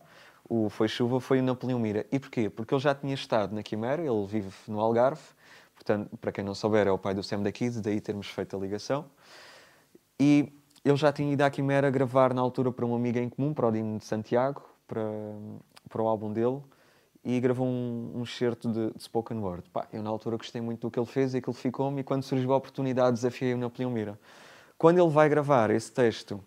o 0.49 0.69
Foi 0.69 0.89
Chuva, 0.89 1.21
foi 1.21 1.41
o 1.41 1.43
Napoleão 1.43 1.79
Mira. 1.79 2.07
E 2.11 2.19
porquê? 2.19 2.51
Porque 2.51 2.75
ele 2.75 2.81
já 2.81 2.95
tinha 2.95 3.15
estado 3.15 3.55
na 3.55 3.63
Quimera, 3.63 4.03
ele 4.03 4.27
vive 4.27 4.53
no 4.67 4.81
Algarve, 4.81 5.23
portanto, 5.75 6.17
para 6.17 6.33
quem 6.33 6.43
não 6.43 6.55
souber, 6.55 6.87
é 6.87 6.91
o 6.91 6.99
pai 6.99 7.15
do 7.15 7.23
Sam 7.23 7.43
da 7.43 7.53
Kid, 7.53 7.81
daí 7.81 8.01
termos 8.01 8.27
feito 8.27 8.57
a 8.57 8.59
ligação. 8.59 9.07
E 10.19 10.53
ele 10.85 10.97
já 10.97 11.13
tinha 11.13 11.33
ido 11.33 11.43
à 11.43 11.51
Quimera 11.51 11.91
gravar 11.91 12.33
na 12.33 12.41
altura 12.41 12.73
para 12.73 12.85
uma 12.87 12.97
amiga 12.97 13.21
em 13.21 13.29
comum, 13.29 13.53
para 13.53 13.69
o 13.69 13.73
Dino 13.73 13.99
de 13.99 14.05
Santiago, 14.05 14.63
para, 14.87 15.03
para 15.89 16.03
o 16.03 16.09
álbum 16.09 16.33
dele, 16.33 16.61
e 17.23 17.39
gravou 17.39 17.67
um, 17.67 18.13
um 18.17 18.23
excerto 18.23 18.71
de, 18.71 18.93
de 18.93 19.03
spoken 19.03 19.39
word. 19.39 19.69
Pá, 19.71 19.87
eu 19.93 20.03
na 20.03 20.11
altura 20.11 20.37
gostei 20.37 20.61
muito 20.61 20.89
do 20.89 20.91
que 20.91 20.99
ele 20.99 21.07
fez 21.07 21.35
e 21.35 21.39
aquilo 21.39 21.53
ficou-me, 21.53 22.01
e 22.01 22.05
quando 22.05 22.23
surgiu 22.23 22.53
a 22.53 22.57
oportunidade 22.57 23.13
desafiei 23.13 23.55
o 23.55 23.59
Napoleão 23.59 23.91
Mira. 23.91 24.19
Quando 24.79 24.99
ele 24.99 25.11
vai 25.11 25.29
gravar 25.29 25.71
esse 25.71 25.93
texto 25.93 26.43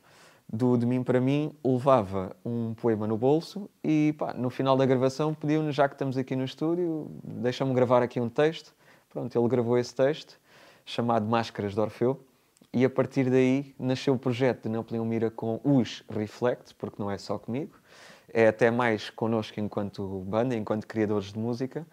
do 0.51 0.77
De 0.77 0.85
Mim 0.85 1.03
para 1.03 1.21
Mim, 1.21 1.55
levava 1.63 2.35
um 2.43 2.73
poema 2.73 3.05
no 3.05 3.17
bolso 3.17 3.69
e 3.83 4.13
pá, 4.17 4.33
no 4.33 4.49
final 4.49 4.75
da 4.75 4.85
gravação 4.85 5.33
pediu-nos, 5.33 5.75
já 5.75 5.87
que 5.87 5.95
estamos 5.95 6.17
aqui 6.17 6.35
no 6.35 6.43
estúdio, 6.43 7.07
deixa-me 7.23 7.73
gravar 7.73 8.01
aqui 8.01 8.19
um 8.19 8.27
texto. 8.27 8.73
Pronto, 9.09 9.37
ele 9.37 9.47
gravou 9.47 9.77
esse 9.77 9.93
texto, 9.93 10.39
chamado 10.83 11.27
Máscaras 11.27 11.75
de 11.75 11.79
Orfeu, 11.79 12.19
e 12.73 12.83
a 12.83 12.89
partir 12.89 13.29
daí 13.29 13.75
nasceu 13.77 14.15
o 14.15 14.19
projeto 14.19 14.63
de 14.63 14.69
Napoleão 14.69 15.05
Mira 15.05 15.29
com 15.29 15.61
os 15.63 16.03
Reflect, 16.09 16.73
porque 16.75 17.01
não 17.01 17.11
é 17.11 17.19
só 17.19 17.37
comigo, 17.37 17.77
é 18.33 18.47
até 18.47 18.71
mais 18.71 19.11
connosco 19.11 19.59
enquanto 19.59 20.21
banda, 20.21 20.55
enquanto 20.55 20.87
criadores 20.87 21.31
de 21.31 21.37
música. 21.37 21.85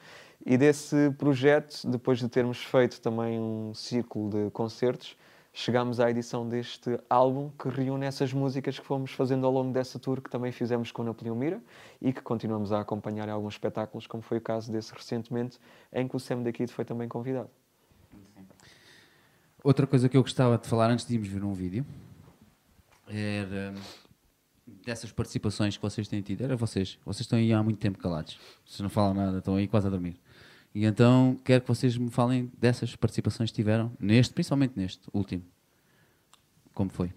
E 0.44 0.56
desse 0.56 1.10
projeto, 1.18 1.86
depois 1.86 2.18
de 2.18 2.26
termos 2.30 2.64
feito 2.64 2.98
também 3.02 3.38
um 3.38 3.74
círculo 3.74 4.30
de 4.30 4.50
concertos, 4.52 5.18
chegámos 5.52 6.00
à 6.00 6.10
edição 6.10 6.48
deste 6.48 6.98
álbum 7.10 7.50
que 7.58 7.68
reúne 7.68 8.06
essas 8.06 8.32
músicas 8.32 8.78
que 8.78 8.86
fomos 8.86 9.10
fazendo 9.12 9.46
ao 9.46 9.52
longo 9.52 9.72
dessa 9.72 9.98
tour, 9.98 10.22
que 10.22 10.30
também 10.30 10.50
fizemos 10.50 10.90
com 10.90 11.02
Napoleão 11.02 11.36
Mira 11.36 11.60
e 12.00 12.10
que 12.10 12.22
continuamos 12.22 12.72
a 12.72 12.80
acompanhar 12.80 13.28
em 13.28 13.32
alguns 13.32 13.52
espetáculos, 13.52 14.06
como 14.06 14.22
foi 14.22 14.38
o 14.38 14.40
caso 14.40 14.72
desse 14.72 14.94
recentemente, 14.94 15.58
em 15.92 16.08
que 16.08 16.16
o 16.16 16.18
Sam 16.18 16.42
da 16.42 16.52
Kid 16.52 16.72
foi 16.72 16.86
também 16.86 17.06
convidado. 17.06 17.50
Outra 19.62 19.86
coisa 19.86 20.08
que 20.08 20.16
eu 20.16 20.22
gostava 20.22 20.56
de 20.58 20.66
falar 20.66 20.90
antes 20.90 21.06
de 21.06 21.14
irmos 21.14 21.28
ver 21.28 21.44
um 21.44 21.52
vídeo 21.52 21.84
era 23.08 23.74
dessas 24.84 25.10
participações 25.12 25.76
que 25.76 25.82
vocês 25.82 26.08
têm 26.08 26.22
tido. 26.22 26.42
Era 26.44 26.56
vocês. 26.56 26.98
Vocês 27.04 27.22
estão 27.22 27.38
aí 27.38 27.52
há 27.52 27.62
muito 27.62 27.78
tempo 27.78 27.98
calados. 27.98 28.38
Vocês 28.64 28.80
não 28.80 28.88
falam 28.88 29.14
nada, 29.14 29.38
estão 29.38 29.56
aí 29.56 29.66
quase 29.68 29.86
a 29.86 29.90
dormir. 29.90 30.16
E 30.74 30.84
então 30.84 31.36
quero 31.44 31.62
que 31.62 31.68
vocês 31.68 31.96
me 31.96 32.10
falem 32.10 32.50
dessas 32.58 32.94
participações 32.96 33.50
que 33.50 33.56
tiveram, 33.56 33.92
neste, 33.98 34.32
principalmente 34.32 34.74
neste 34.76 35.02
último. 35.12 35.42
Como 36.72 36.88
foi? 36.90 37.12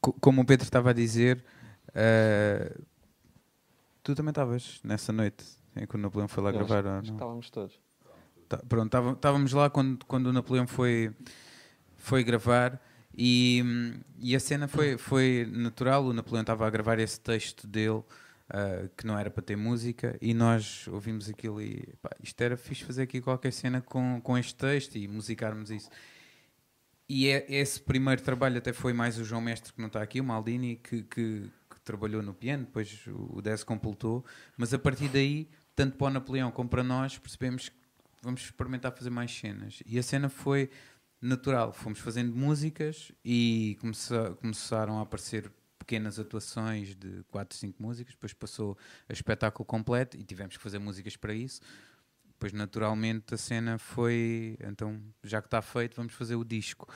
Co- 0.00 0.12
como 0.20 0.42
o 0.42 0.44
Pedro 0.44 0.64
estava 0.64 0.90
a 0.90 0.92
dizer, 0.92 1.42
ah, 1.94 2.78
tu 4.02 4.14
também 4.14 4.30
estavas 4.30 4.80
nessa 4.84 5.12
noite 5.12 5.44
em 5.74 5.86
que 5.86 5.96
o 5.96 5.98
Napoleão 5.98 6.28
foi 6.28 6.42
lá 6.44 6.50
Eu 6.50 6.60
acho- 6.60 6.68
gravar. 6.68 6.88
ou 6.88 6.98
acho 6.98 7.08
que 7.08 7.12
estávamos 7.16 7.50
todos. 7.50 7.80
Tá, 8.58 8.66
pronto, 8.68 8.96
estávamos 9.12 9.52
lá 9.52 9.68
quando, 9.70 10.04
quando 10.06 10.26
o 10.26 10.32
Napoleão 10.32 10.66
foi, 10.66 11.12
foi 11.96 12.22
gravar 12.24 12.80
e, 13.16 13.62
e 14.18 14.34
a 14.36 14.40
cena 14.40 14.68
foi, 14.68 14.96
foi 14.98 15.48
natural. 15.50 16.04
O 16.04 16.12
Napoleão 16.12 16.42
estava 16.42 16.66
a 16.66 16.70
gravar 16.70 16.98
esse 16.98 17.20
texto 17.20 17.66
dele 17.66 18.02
ah, 18.50 18.88
que 18.96 19.06
não 19.06 19.18
era 19.18 19.30
para 19.30 19.42
ter 19.42 19.56
música 19.56 20.16
e 20.20 20.34
nós 20.34 20.86
ouvimos 20.88 21.28
aquilo 21.28 21.60
e 21.60 21.82
pá, 22.02 22.10
isto 22.22 22.40
era 22.40 22.56
fixe 22.56 22.84
fazer 22.84 23.02
aqui 23.02 23.20
qualquer 23.20 23.52
cena 23.52 23.80
com, 23.80 24.20
com 24.22 24.36
este 24.38 24.54
texto 24.54 24.96
e 24.96 25.08
musicarmos 25.08 25.70
isso. 25.70 25.88
E 27.08 27.28
é- 27.28 27.46
esse 27.48 27.80
primeiro 27.80 28.22
trabalho 28.22 28.58
até 28.58 28.72
foi 28.72 28.92
mais 28.92 29.18
o 29.18 29.24
João 29.24 29.40
Mestre 29.40 29.72
que 29.72 29.80
não 29.80 29.88
está 29.88 30.02
aqui, 30.02 30.20
o 30.20 30.24
Maldini, 30.24 30.76
que, 30.76 31.02
que- 31.02 31.50
que 31.70 31.80
trabalhou 31.84 32.22
no 32.22 32.32
piano, 32.32 32.64
depois 32.64 33.00
o 33.08 33.42
Dez 33.42 33.62
completou, 33.62 34.24
mas 34.56 34.72
a 34.72 34.78
partir 34.78 35.08
daí, 35.08 35.48
tanto 35.76 35.96
para 35.98 36.06
o 36.06 36.10
Napoleão 36.10 36.50
como 36.50 36.68
para 36.68 36.82
nós, 36.82 37.18
percebemos 37.18 37.68
que 37.68 37.76
vamos 38.24 38.42
experimentar 38.42 38.92
fazer 38.92 39.10
mais 39.10 39.30
cenas. 39.30 39.82
E 39.86 39.98
a 39.98 40.02
cena 40.02 40.28
foi 40.28 40.70
natural, 41.20 41.72
fomos 41.72 41.98
fazendo 42.00 42.34
músicas 42.34 43.12
e 43.24 43.76
começa- 43.80 44.34
começaram 44.40 44.98
a 44.98 45.02
aparecer 45.02 45.50
pequenas 45.78 46.18
atuações 46.18 46.94
de 46.94 47.22
4, 47.30 47.56
5 47.56 47.82
músicas, 47.82 48.14
depois 48.14 48.32
passou 48.32 48.76
a 49.08 49.12
espetáculo 49.12 49.64
completo 49.64 50.16
e 50.16 50.24
tivemos 50.24 50.56
que 50.56 50.62
fazer 50.62 50.78
músicas 50.78 51.16
para 51.16 51.34
isso. 51.34 51.60
Depois, 52.26 52.52
naturalmente, 52.52 53.34
a 53.34 53.36
cena 53.36 53.78
foi. 53.78 54.56
Então, 54.60 55.00
já 55.22 55.40
que 55.40 55.46
está 55.46 55.62
feito, 55.62 55.96
vamos 55.96 56.12
fazer 56.14 56.34
o 56.34 56.44
disco. 56.44 56.88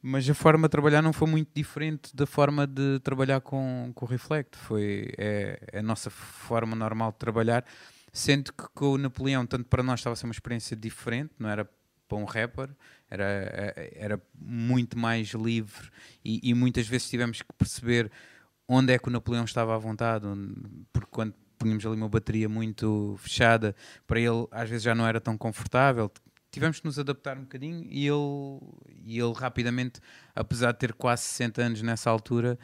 Mas 0.00 0.28
a 0.30 0.34
forma 0.34 0.68
de 0.68 0.70
trabalhar 0.70 1.02
não 1.02 1.12
foi 1.12 1.28
muito 1.28 1.50
diferente 1.52 2.14
da 2.14 2.26
forma 2.26 2.66
de 2.66 3.00
trabalhar 3.00 3.40
com, 3.40 3.90
com 3.94 4.06
o 4.06 4.08
Reflect. 4.08 4.56
Foi 4.56 5.12
é, 5.18 5.60
é 5.72 5.78
a 5.80 5.82
nossa 5.82 6.08
forma 6.08 6.74
normal 6.76 7.12
de 7.12 7.18
trabalhar. 7.18 7.64
Sendo 8.12 8.52
que 8.52 8.64
com 8.74 8.92
o 8.92 8.98
Napoleão, 8.98 9.46
tanto 9.46 9.64
para 9.66 9.82
nós 9.82 10.00
estava 10.00 10.14
a 10.14 10.16
ser 10.16 10.26
uma 10.26 10.32
experiência 10.32 10.76
diferente, 10.76 11.32
não 11.38 11.48
era 11.48 11.68
para 12.08 12.18
um 12.18 12.24
rapper, 12.24 12.70
era, 13.10 13.74
era 13.94 14.22
muito 14.34 14.98
mais 14.98 15.28
livre 15.28 15.90
e, 16.24 16.50
e 16.50 16.54
muitas 16.54 16.88
vezes 16.88 17.08
tivemos 17.08 17.42
que 17.42 17.52
perceber 17.52 18.10
onde 18.66 18.92
é 18.92 18.98
que 18.98 19.08
o 19.08 19.10
Napoleão 19.10 19.44
estava 19.44 19.74
à 19.74 19.78
vontade, 19.78 20.26
porque 20.92 21.08
quando 21.10 21.34
punhamos 21.58 21.84
ali 21.84 21.96
uma 21.96 22.08
bateria 22.08 22.48
muito 22.48 23.16
fechada, 23.18 23.74
para 24.06 24.20
ele 24.20 24.46
às 24.50 24.68
vezes 24.68 24.84
já 24.84 24.94
não 24.94 25.06
era 25.06 25.20
tão 25.20 25.36
confortável. 25.36 26.10
Tivemos 26.50 26.80
que 26.80 26.86
nos 26.86 26.98
adaptar 26.98 27.36
um 27.36 27.42
bocadinho 27.42 27.86
e 27.90 28.06
ele, 28.06 28.60
e 29.04 29.18
ele 29.18 29.32
rapidamente, 29.34 30.00
apesar 30.34 30.72
de 30.72 30.78
ter 30.78 30.94
quase 30.94 31.24
60 31.24 31.62
anos 31.62 31.82
nessa 31.82 32.08
altura, 32.08 32.58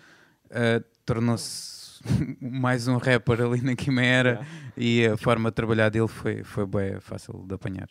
eh, 0.50 0.82
tornou-se 1.04 1.83
mais 2.40 2.86
um 2.88 2.96
rapper 2.96 3.40
ali 3.42 3.60
na 3.62 3.74
Quimera 3.74 4.46
e 4.76 5.06
a 5.06 5.16
forma 5.16 5.50
de 5.50 5.54
trabalhar 5.54 5.88
dele 5.90 6.08
foi, 6.08 6.42
foi 6.42 6.66
bem 6.66 7.00
fácil 7.00 7.44
de 7.46 7.54
apanhar. 7.54 7.88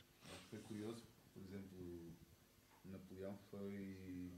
Foi 0.50 0.60
curioso, 0.60 1.04
por 1.34 1.42
exemplo, 1.44 2.14
Napoleão 2.92 3.36
foi. 3.50 4.32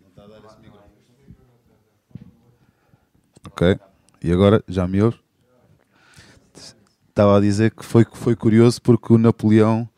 Não 0.00 0.08
está 0.08 0.24
a 0.24 0.26
dar 0.26 0.44
esse 0.46 0.60
microfone. 0.60 0.88
Ok, 3.46 3.78
e 4.22 4.32
agora 4.32 4.62
já 4.68 4.86
me 4.86 5.02
ouve? 5.02 5.18
Estava 7.08 7.36
a 7.36 7.40
dizer 7.40 7.72
que 7.72 7.84
foi, 7.84 8.06
foi 8.12 8.36
curioso 8.36 8.80
porque 8.80 9.12
o 9.12 9.18
Napoleão, 9.18 9.88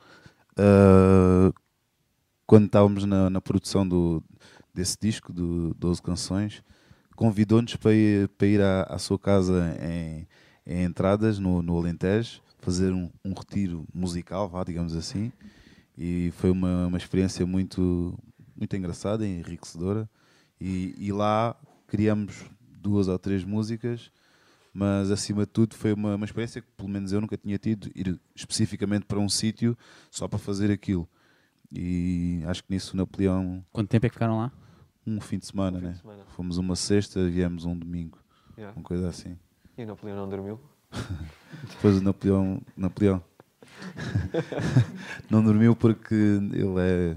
ah, 0.56 1.52
quando 2.46 2.66
estávamos 2.66 3.04
na, 3.04 3.28
na 3.28 3.40
produção 3.40 3.86
do, 3.86 4.22
desse 4.72 4.96
disco, 4.98 5.30
do 5.32 5.74
12 5.74 6.00
canções, 6.00 6.62
convidou-nos 7.20 7.76
para 7.76 7.92
ir, 7.92 8.28
para 8.30 8.46
ir 8.46 8.62
à, 8.62 8.84
à 8.84 8.98
sua 8.98 9.18
casa 9.18 9.76
em, 9.78 10.26
em 10.66 10.84
Entradas, 10.84 11.38
no, 11.38 11.60
no 11.60 11.76
Alentejo, 11.76 12.40
fazer 12.60 12.94
um, 12.94 13.10
um 13.22 13.34
retiro 13.34 13.86
musical, 13.92 14.48
vá, 14.48 14.64
digamos 14.64 14.96
assim, 14.96 15.30
e 15.98 16.32
foi 16.38 16.50
uma, 16.50 16.86
uma 16.86 16.96
experiência 16.96 17.44
muito, 17.44 18.18
muito 18.56 18.74
engraçada 18.74 19.26
enriquecedora. 19.26 20.08
E, 20.58 20.94
e 20.96 21.12
lá 21.12 21.54
criamos 21.86 22.46
duas 22.80 23.06
ou 23.06 23.18
três 23.18 23.44
músicas, 23.44 24.10
mas 24.72 25.10
acima 25.10 25.42
de 25.42 25.52
tudo 25.52 25.74
foi 25.74 25.92
uma, 25.92 26.14
uma 26.14 26.24
experiência 26.24 26.62
que 26.62 26.68
pelo 26.74 26.88
menos 26.88 27.12
eu 27.12 27.20
nunca 27.20 27.36
tinha 27.36 27.58
tido, 27.58 27.90
ir 27.94 28.18
especificamente 28.34 29.04
para 29.04 29.18
um 29.18 29.28
sítio 29.28 29.76
só 30.10 30.26
para 30.26 30.38
fazer 30.38 30.70
aquilo. 30.70 31.06
E 31.70 32.42
acho 32.46 32.64
que 32.64 32.72
nisso 32.72 32.96
Napoleão, 32.96 33.62
Quanto 33.70 33.90
tempo 33.90 34.06
é 34.06 34.08
que 34.08 34.14
ficaram 34.14 34.38
lá? 34.38 34.50
Um 35.06 35.20
fim 35.20 35.38
de 35.38 35.46
semana, 35.46 35.78
fim 35.78 35.84
né? 35.86 35.92
de 35.92 35.98
semana. 35.98 36.24
Fomos 36.36 36.58
uma 36.58 36.76
sexta 36.76 37.28
viemos 37.28 37.64
um 37.64 37.76
domingo, 37.76 38.18
Yeah. 38.56 38.76
uma 38.76 38.84
coisa 38.84 39.08
assim. 39.08 39.38
E 39.78 39.84
o 39.84 39.86
Napoleão 39.86 40.16
não 40.18 40.28
dormiu? 40.28 40.60
Depois 41.70 41.96
o 41.96 42.02
Napoleão, 42.02 42.60
Napoleão 42.76 43.24
não 45.30 45.42
dormiu 45.42 45.74
porque 45.74 46.14
ele 46.14 46.74
é 46.78 47.16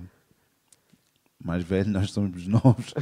mais 1.44 1.64
velho, 1.64 1.90
nós 1.90 2.12
somos 2.12 2.48
novos 2.48 2.94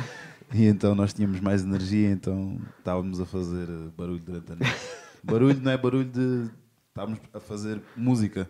e 0.54 0.66
então 0.66 0.96
nós 0.96 1.14
tínhamos 1.14 1.40
mais 1.40 1.64
energia, 1.64 2.10
então 2.10 2.60
estávamos 2.80 3.20
a 3.22 3.26
fazer 3.26 3.70
eh, 3.70 3.90
barulho 3.96 4.20
durante 4.20 4.52
a 4.52 4.56
noite. 4.56 4.80
Barulho 5.24 5.62
não 5.62 5.72
é 5.72 5.78
barulho 5.78 6.10
de. 6.10 6.50
Estávamos 6.90 7.20
a 7.32 7.40
fazer 7.40 7.80
música. 7.96 8.50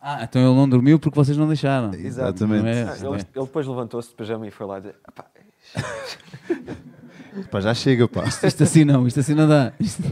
Ah, 0.00 0.22
então 0.24 0.40
ele 0.40 0.54
não 0.54 0.68
dormiu 0.68 0.98
porque 0.98 1.14
vocês 1.16 1.36
não 1.36 1.46
deixaram. 1.46 1.92
Exatamente. 1.94 2.62
Não 2.62 2.68
é- 2.68 2.82
Ah, 2.84 2.96
ele, 2.96 3.06
ele 3.16 3.44
depois 3.46 3.66
levantou-se 3.66 4.08
de 4.08 4.14
pijama 4.14 4.46
e 4.46 4.50
foi 4.50 4.66
lá 4.66 4.78
dizer: 4.78 4.96
"Epá, 5.06 5.26
Pá, 7.50 7.60
já 7.60 7.74
chega, 7.74 8.08
pá. 8.08 8.24
Isto 8.24 8.62
assim 8.62 8.84
não, 8.84 9.06
isto 9.06 9.20
assim 9.20 9.34
não 9.34 9.46
dá. 9.48 9.72
Isto... 9.78 10.02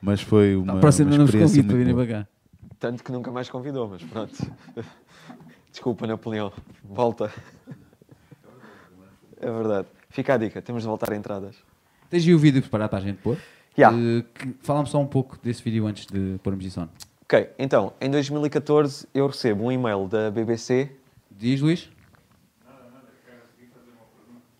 Mas 0.00 0.20
foi 0.20 0.54
uma, 0.56 0.74
Na 0.74 0.80
próxima 0.80 1.10
uma 1.10 1.16
não 1.18 1.24
vos 1.26 1.34
experiência 1.34 1.62
convido 1.62 1.68
para 1.68 1.78
virem 1.78 1.94
boa. 1.94 2.06
para 2.06 2.24
cá. 2.24 2.28
Tanto 2.78 3.02
que 3.02 3.10
nunca 3.12 3.30
mais 3.30 3.48
convidou, 3.48 3.88
mas 3.88 4.02
pronto. 4.02 4.34
Desculpa, 5.70 6.06
Napoleão. 6.06 6.52
Volta. 6.84 7.32
É 9.40 9.50
verdade. 9.50 9.88
Fica 10.10 10.34
a 10.34 10.36
dica, 10.36 10.60
temos 10.60 10.82
de 10.82 10.88
voltar 10.88 11.12
a 11.12 11.16
entradas. 11.16 11.56
Tens 12.10 12.24
aí 12.26 12.34
o 12.34 12.38
vídeo 12.38 12.60
preparado 12.60 12.90
para 12.90 12.98
a 12.98 13.02
gente 13.02 13.16
pôr? 13.18 13.38
Yeah. 13.76 13.96
Que- 14.34 14.54
Fala-me 14.62 14.86
só 14.88 15.00
um 15.00 15.06
pouco 15.06 15.38
desse 15.42 15.62
vídeo 15.62 15.86
antes 15.86 16.06
de 16.06 16.38
pormos 16.42 16.64
isso 16.64 16.80
on. 16.80 16.88
Ok, 17.24 17.50
então, 17.58 17.92
em 18.00 18.10
2014 18.10 19.08
eu 19.14 19.26
recebo 19.26 19.64
um 19.64 19.72
e-mail 19.72 20.06
da 20.06 20.30
BBC. 20.30 20.90
Diz, 21.30 21.60
Luís? 21.60 21.90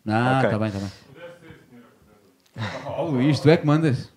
Ah, 0.07 0.39
Ok. 0.39 0.45
está 0.47 0.59
bem, 0.59 0.69
está 0.69 0.81
bem. 0.81 0.91
Oh, 2.99 3.03
Luís, 3.05 3.41
tu 3.41 3.51
é 3.51 3.57
que 3.57 3.67
mandas. 3.67 4.11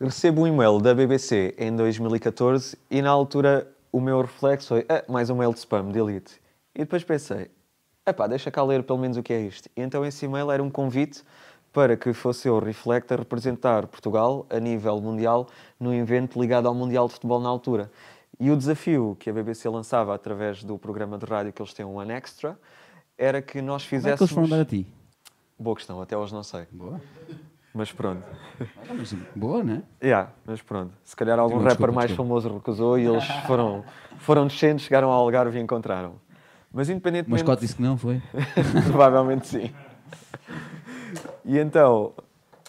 Recebo 0.00 0.42
um 0.42 0.46
e-mail 0.46 0.78
da 0.80 0.94
BBC 0.94 1.54
em 1.58 1.74
2014 1.76 2.78
e 2.90 3.02
na 3.02 3.10
altura 3.10 3.70
o 3.92 4.00
meu 4.00 4.20
reflexo 4.22 4.68
foi 4.68 4.86
ah, 4.88 5.04
mais 5.08 5.28
um 5.28 5.36
mail 5.36 5.52
de 5.52 5.58
spam, 5.58 5.90
delete. 5.90 6.40
E 6.74 6.78
depois 6.80 7.04
pensei, 7.04 7.50
epá, 8.06 8.26
deixa 8.26 8.50
cá 8.50 8.62
ler 8.62 8.82
pelo 8.84 8.98
menos 8.98 9.16
o 9.18 9.22
que 9.22 9.32
é 9.32 9.40
isto. 9.42 9.68
E 9.76 9.82
então 9.82 10.04
esse 10.06 10.24
e-mail 10.24 10.50
era 10.50 10.62
um 10.62 10.70
convite 10.70 11.22
para 11.72 11.96
que 11.96 12.12
fosse 12.12 12.48
eu, 12.48 12.58
Reflect, 12.58 13.12
a 13.12 13.16
representar 13.16 13.86
Portugal 13.86 14.46
a 14.50 14.58
nível 14.58 15.00
mundial 15.00 15.48
num 15.78 15.92
evento 15.92 16.40
ligado 16.40 16.66
ao 16.66 16.74
Mundial 16.74 17.06
de 17.06 17.14
Futebol 17.14 17.40
na 17.40 17.48
altura. 17.48 17.90
E 18.38 18.50
o 18.50 18.56
desafio 18.56 19.16
que 19.18 19.30
a 19.30 19.32
BBC 19.32 19.68
lançava 19.68 20.14
através 20.14 20.64
do 20.64 20.78
programa 20.78 21.18
de 21.18 21.26
rádio 21.26 21.52
que 21.52 21.60
eles 21.60 21.72
têm, 21.72 21.84
um 21.84 21.96
One 21.96 22.12
Extra, 22.12 22.58
era 23.16 23.42
que 23.42 23.60
nós 23.60 23.84
Como 23.84 23.96
é 23.96 24.00
fizéssemos... 24.00 24.18
que 24.18 24.24
eles 24.24 24.32
foram 24.32 24.48
dar 24.48 24.60
a 24.60 24.64
ti? 24.64 24.86
Boa 25.58 25.76
questão, 25.76 26.00
até 26.00 26.16
hoje 26.16 26.32
não 26.32 26.42
sei. 26.42 26.66
Boa. 26.72 27.00
Mas 27.72 27.92
pronto. 27.92 28.24
Ah, 28.60 28.94
mas 28.96 29.12
Boa, 29.36 29.62
né? 29.62 29.82
Yeah, 30.02 30.32
mas 30.44 30.60
pronto. 30.60 30.92
Se 31.04 31.14
calhar 31.14 31.38
algum 31.38 31.58
Desculpa, 31.58 31.70
rapper 31.72 31.92
mais 31.94 32.08
desculpa. 32.08 32.28
famoso 32.28 32.54
recusou 32.54 32.98
e 32.98 33.06
eles 33.06 33.24
foram, 33.46 33.84
foram 34.18 34.46
descendo, 34.46 34.80
chegaram 34.80 35.10
ao 35.10 35.20
Algarve 35.20 35.58
e 35.58 35.62
encontraram. 35.62 36.14
Mas 36.72 36.88
independentemente... 36.88 37.42
mascote 37.42 37.60
disse 37.62 37.76
que 37.76 37.82
não, 37.82 37.96
foi? 37.96 38.20
Provavelmente 38.90 39.46
sim. 39.46 39.70
E 41.44 41.58
então... 41.58 42.12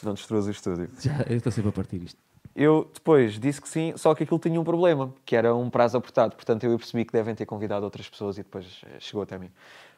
Não 0.03 0.13
destruas 0.13 0.47
o 0.47 0.51
estúdio. 0.51 0.89
Já, 0.99 1.25
eu 1.29 1.37
estou 1.37 1.51
sempre 1.51 1.69
a 1.69 1.73
partir 1.73 2.01
isto. 2.01 2.19
Eu 2.55 2.89
depois 2.93 3.39
disse 3.39 3.61
que 3.61 3.69
sim, 3.69 3.93
só 3.95 4.13
que 4.13 4.23
aquilo 4.23 4.39
tinha 4.39 4.59
um 4.59 4.63
problema, 4.63 5.13
que 5.25 5.35
era 5.35 5.55
um 5.55 5.69
prazo 5.69 5.97
apertado. 5.97 6.35
Portanto, 6.35 6.63
eu 6.65 6.77
percebi 6.77 7.05
que 7.05 7.13
devem 7.13 7.33
ter 7.33 7.45
convidado 7.45 7.85
outras 7.85 8.09
pessoas 8.09 8.37
e 8.37 8.43
depois 8.43 8.81
eh, 8.85 8.99
chegou 8.99 9.21
até 9.21 9.37
mim. 9.37 9.49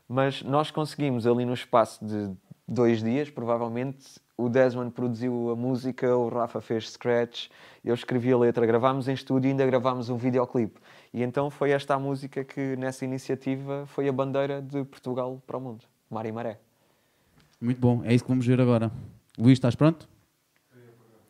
Mas 0.08 0.44
nós 0.44 0.70
conseguimos 0.70 1.26
ali 1.26 1.46
no 1.46 1.54
espaço 1.54 2.04
de 2.06 2.32
dois 2.68 3.02
dias, 3.02 3.30
provavelmente, 3.30 4.20
o 4.38 4.50
Desmond 4.50 4.92
produziu 4.92 5.52
a 5.52 5.56
música, 5.56 6.16
o 6.16 6.30
Rafa 6.30 6.62
fez 6.62 6.92
scratch, 6.92 7.50
eu 7.84 7.94
escrevi 7.94 8.32
a 8.32 8.38
letra, 8.38 8.66
gravámos 8.66 9.08
em 9.08 9.14
estúdio 9.14 9.48
e 9.48 9.52
ainda 9.52 9.66
gravámos 9.66 10.10
um 10.10 10.18
videoclipe. 10.18 10.80
E 11.14 11.24
então 11.24 11.50
foi 11.50 11.72
esta 11.72 11.96
a 11.96 12.00
música 12.00 12.44
que 12.44 12.76
nessa 12.76 13.06
iniciativa 13.06 13.86
foi 13.88 14.08
a 14.08 14.12
bandeira 14.12 14.62
de 14.62 14.84
Portugal 14.84 15.42
para 15.46 15.58
o 15.58 15.62
mundo. 15.62 15.86
Mar 16.10 16.26
e 16.26 16.32
Maré. 16.32 16.60
Muito 17.64 17.80
bom, 17.80 18.02
é 18.04 18.14
isso 18.14 18.26
que 18.26 18.30
vamos 18.30 18.46
ver 18.46 18.60
agora. 18.60 18.92
Luís, 19.38 19.54
estás 19.54 19.74
pronto? 19.74 20.10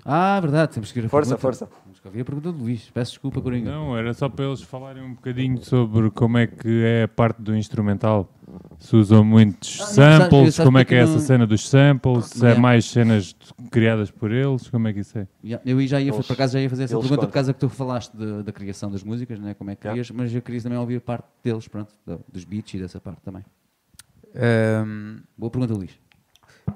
Ah, 0.05 0.37
verdade, 0.41 0.73
temos 0.73 0.91
que 0.91 0.99
ir 0.99 1.05
a 1.05 1.09
Força, 1.09 1.37
pergunta. 1.37 1.41
força. 1.41 1.81
Temos 1.83 1.99
que 1.99 2.07
ouvir 2.07 2.21
a 2.21 2.25
pergunta 2.25 2.51
do 2.51 2.57
Luís. 2.57 2.89
Peço 2.93 3.11
desculpa, 3.11 3.39
Coringa. 3.39 3.71
Não, 3.71 3.95
era 3.95 4.13
só 4.13 4.27
para 4.27 4.43
eles 4.45 4.61
falarem 4.61 5.01
um 5.01 5.13
bocadinho 5.13 5.63
sobre 5.63 6.09
como 6.11 6.37
é 6.39 6.45
que 6.47 6.83
é 6.83 7.03
a 7.03 7.07
parte 7.07 7.41
do 7.41 7.55
instrumental. 7.55 8.27
Se 8.79 8.95
usam 8.97 9.23
muitos 9.23 9.79
Ah, 9.79 9.85
não, 9.85 9.93
sabes- 9.93 10.23
samples, 10.23 10.57
como 10.59 10.77
é 10.79 10.83
que 10.83 10.95
é 10.95 11.05
não- 11.05 11.13
essa 11.15 11.19
cena 11.25 11.47
dos 11.47 11.69
samples, 11.69 12.25
se 12.25 12.39
é 12.41 12.47
Yeah. 12.47 12.61
mais 12.61 12.83
cenas 12.85 13.33
criadas 13.71 14.11
por 14.11 14.31
eles, 14.31 14.67
como 14.69 14.87
é 14.89 14.93
que 14.93 14.99
isso 14.99 15.17
é? 15.17 15.27
Já- 15.41 15.61
Eu 15.63 15.87
já 15.87 16.01
ia, 16.01 16.11
Eles- 16.11 16.27
por 16.27 16.33
acaso 16.33 16.53
já 16.53 16.59
ia 16.59 16.69
fazer 16.69 16.83
essa 16.83 16.93
eles 16.95 17.01
pergunta 17.03 17.19
contam. 17.21 17.29
por 17.29 17.33
causa 17.33 17.53
que 17.53 17.59
tu 17.61 17.69
falaste 17.69 18.11
de- 18.17 18.43
da 18.43 18.51
criação 18.51 18.91
das 18.91 19.03
músicas, 19.03 19.39
né? 19.39 19.53
como 19.53 19.69
é 19.69 19.75
que 19.75 19.87
Yeah. 19.87 20.03
crias, 20.03 20.11
mas 20.11 20.35
eu 20.35 20.41
queria 20.41 20.61
também 20.61 20.77
ouvir 20.79 20.99
parte 20.99 21.27
deles, 21.41 21.67
pronto, 21.69 21.93
dos 22.29 22.43
beats 22.43 22.73
e 22.73 22.79
dessa 22.79 22.99
parte 22.99 23.21
também. 23.21 23.43
Ahm, 24.35 25.19
Boa 25.37 25.49
pergunta, 25.49 25.73
Luís. 25.73 25.91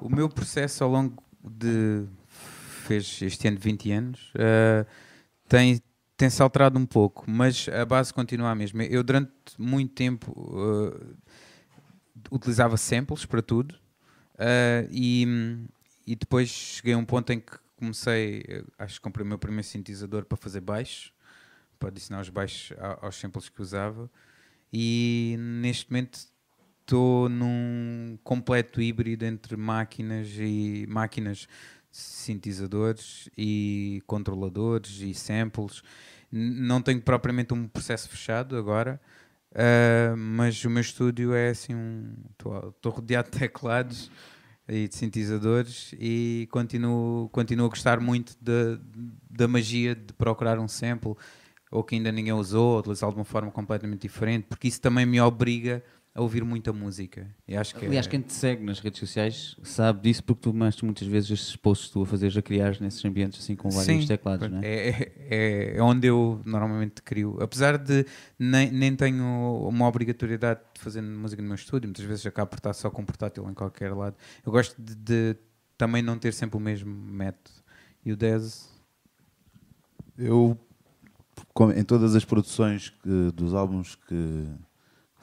O 0.01 0.09
meu 0.09 0.29
processo 0.29 0.83
ao 0.83 0.89
longo 0.89 1.23
de. 1.43 2.05
fez 2.85 3.21
este 3.21 3.47
ano 3.47 3.57
20 3.59 3.91
anos. 3.91 4.33
ah, 4.35 4.85
tem, 5.47 5.81
tem-se 6.15 6.41
alterado 6.41 6.77
um 6.79 6.85
pouco, 6.85 7.29
mas 7.29 7.69
a 7.69 7.85
base 7.85 8.13
continua 8.13 8.49
a 8.51 8.55
mesma. 8.55 8.83
Eu, 8.83 9.03
durante 9.03 9.31
muito 9.57 9.93
tempo, 9.93 10.33
ah, 10.55 11.15
utilizava 12.31 12.77
samples 12.77 13.25
para 13.25 13.41
tudo 13.41 13.75
ah, 14.37 14.87
e, 14.91 15.25
e 16.05 16.15
depois 16.15 16.49
cheguei 16.49 16.93
a 16.93 16.97
um 16.97 17.05
ponto 17.05 17.31
em 17.31 17.39
que 17.39 17.57
comecei, 17.75 18.43
acho 18.79 18.95
que 18.95 19.01
comprei 19.01 19.23
o 19.23 19.27
meu 19.27 19.37
primeiro 19.37 19.67
sintetizador 19.67 20.25
para 20.25 20.37
fazer 20.37 20.61
baixos, 20.61 21.13
para 21.77 21.89
adicionar 21.89 22.21
os 22.21 22.29
baixos 22.29 22.75
aos 23.01 23.15
samples 23.15 23.49
que 23.49 23.61
usava. 23.61 24.09
E 24.73 25.35
neste 25.39 25.89
momento 25.89 26.19
estou 26.87 27.27
num 27.27 28.17
completo 28.23 28.81
híbrido 28.81 29.25
entre 29.25 29.57
máquinas 29.57 30.29
e 30.39 30.85
máquinas 30.87 31.45
sintetizadores 31.91 33.29
e 33.37 34.01
controladores 34.07 35.01
e 35.01 35.13
samples. 35.13 35.83
Não 36.31 36.81
tenho 36.81 37.01
propriamente 37.01 37.53
um 37.53 37.67
processo 37.67 38.07
fechado 38.07 38.55
agora, 38.55 39.01
ah, 39.53 40.15
mas 40.17 40.63
o 40.63 40.69
meu 40.69 40.81
estúdio 40.81 41.33
é 41.33 41.49
assim 41.49 41.75
um. 41.75 42.13
Estou 42.31 42.91
rodeado 42.91 43.29
de 43.29 43.37
teclados 43.37 44.09
e 44.67 44.87
de 44.87 44.95
sintetizadores 44.95 45.93
e 45.99 46.47
continuo, 46.51 47.27
continuo 47.29 47.65
a 47.65 47.69
gostar 47.69 47.99
muito 47.99 48.37
da, 48.41 48.79
da 49.29 49.47
magia 49.47 49.93
de 49.93 50.13
procurar 50.13 50.57
um 50.57 50.67
sample 50.69 51.15
ou 51.69 51.83
que 51.83 51.95
ainda 51.95 52.13
ninguém 52.13 52.31
usou, 52.31 52.77
ou 52.77 52.93
de 52.93 53.03
uma 53.03 53.25
forma 53.25 53.51
completamente 53.51 54.03
diferente, 54.03 54.45
porque 54.47 54.69
isso 54.69 54.79
também 54.79 55.05
me 55.05 55.19
obriga 55.19 55.83
ouvir 56.17 56.43
muita 56.43 56.73
música. 56.73 57.27
E 57.47 57.55
acho 57.55 57.75
que 57.75 57.85
Aliás, 57.85 58.07
é- 58.07 58.09
quem 58.09 58.21
te 58.21 58.33
segue 58.33 58.63
nas 58.63 58.79
redes 58.79 58.99
sociais 58.99 59.55
sabe 59.63 60.01
disso 60.01 60.23
porque 60.23 60.41
tu 60.41 60.53
mostras 60.53 60.81
muitas 60.83 61.07
vezes 61.07 61.29
esses 61.31 61.55
posts 61.55 61.87
que 61.87 61.93
tu 61.93 62.01
a 62.01 62.05
fazeres 62.05 62.35
a 62.35 62.41
criar 62.41 62.79
nesses 62.81 63.03
ambientes 63.05 63.39
assim 63.39 63.55
com 63.55 63.69
vários 63.69 64.01
Sim, 64.01 64.07
teclados, 64.07 64.49
não 64.49 64.59
é? 64.59 64.65
é, 64.67 65.13
é, 65.29 65.77
é 65.77 65.81
onde 65.81 66.07
eu 66.07 66.41
normalmente 66.45 67.01
crio. 67.01 67.37
Apesar 67.41 67.77
de 67.77 68.05
nem, 68.37 68.71
nem 68.71 68.95
tenho 68.95 69.23
uma 69.67 69.87
obrigatoriedade 69.87 70.59
de 70.73 70.81
fazer 70.81 71.01
música 71.01 71.41
no 71.41 71.47
meu 71.47 71.55
estúdio, 71.55 71.87
muitas 71.87 72.05
vezes 72.05 72.25
acabo 72.25 72.49
por 72.49 72.57
estar 72.57 72.73
só 72.73 72.89
com 72.89 73.01
um 73.01 73.05
portátil 73.05 73.49
em 73.49 73.53
qualquer 73.53 73.93
lado. 73.93 74.15
Eu 74.45 74.51
gosto 74.51 74.75
de, 74.81 74.95
de 74.95 75.35
também 75.77 76.01
não 76.01 76.17
ter 76.17 76.33
sempre 76.33 76.57
o 76.57 76.59
mesmo 76.59 76.89
método. 76.91 77.51
E 78.03 78.11
o 78.11 78.17
Dez, 78.17 78.69
Eu, 80.17 80.57
em 81.75 81.83
todas 81.83 82.15
as 82.15 82.25
produções 82.25 82.89
que- 82.89 83.31
dos 83.35 83.53
álbuns 83.53 83.93
que 83.95 84.47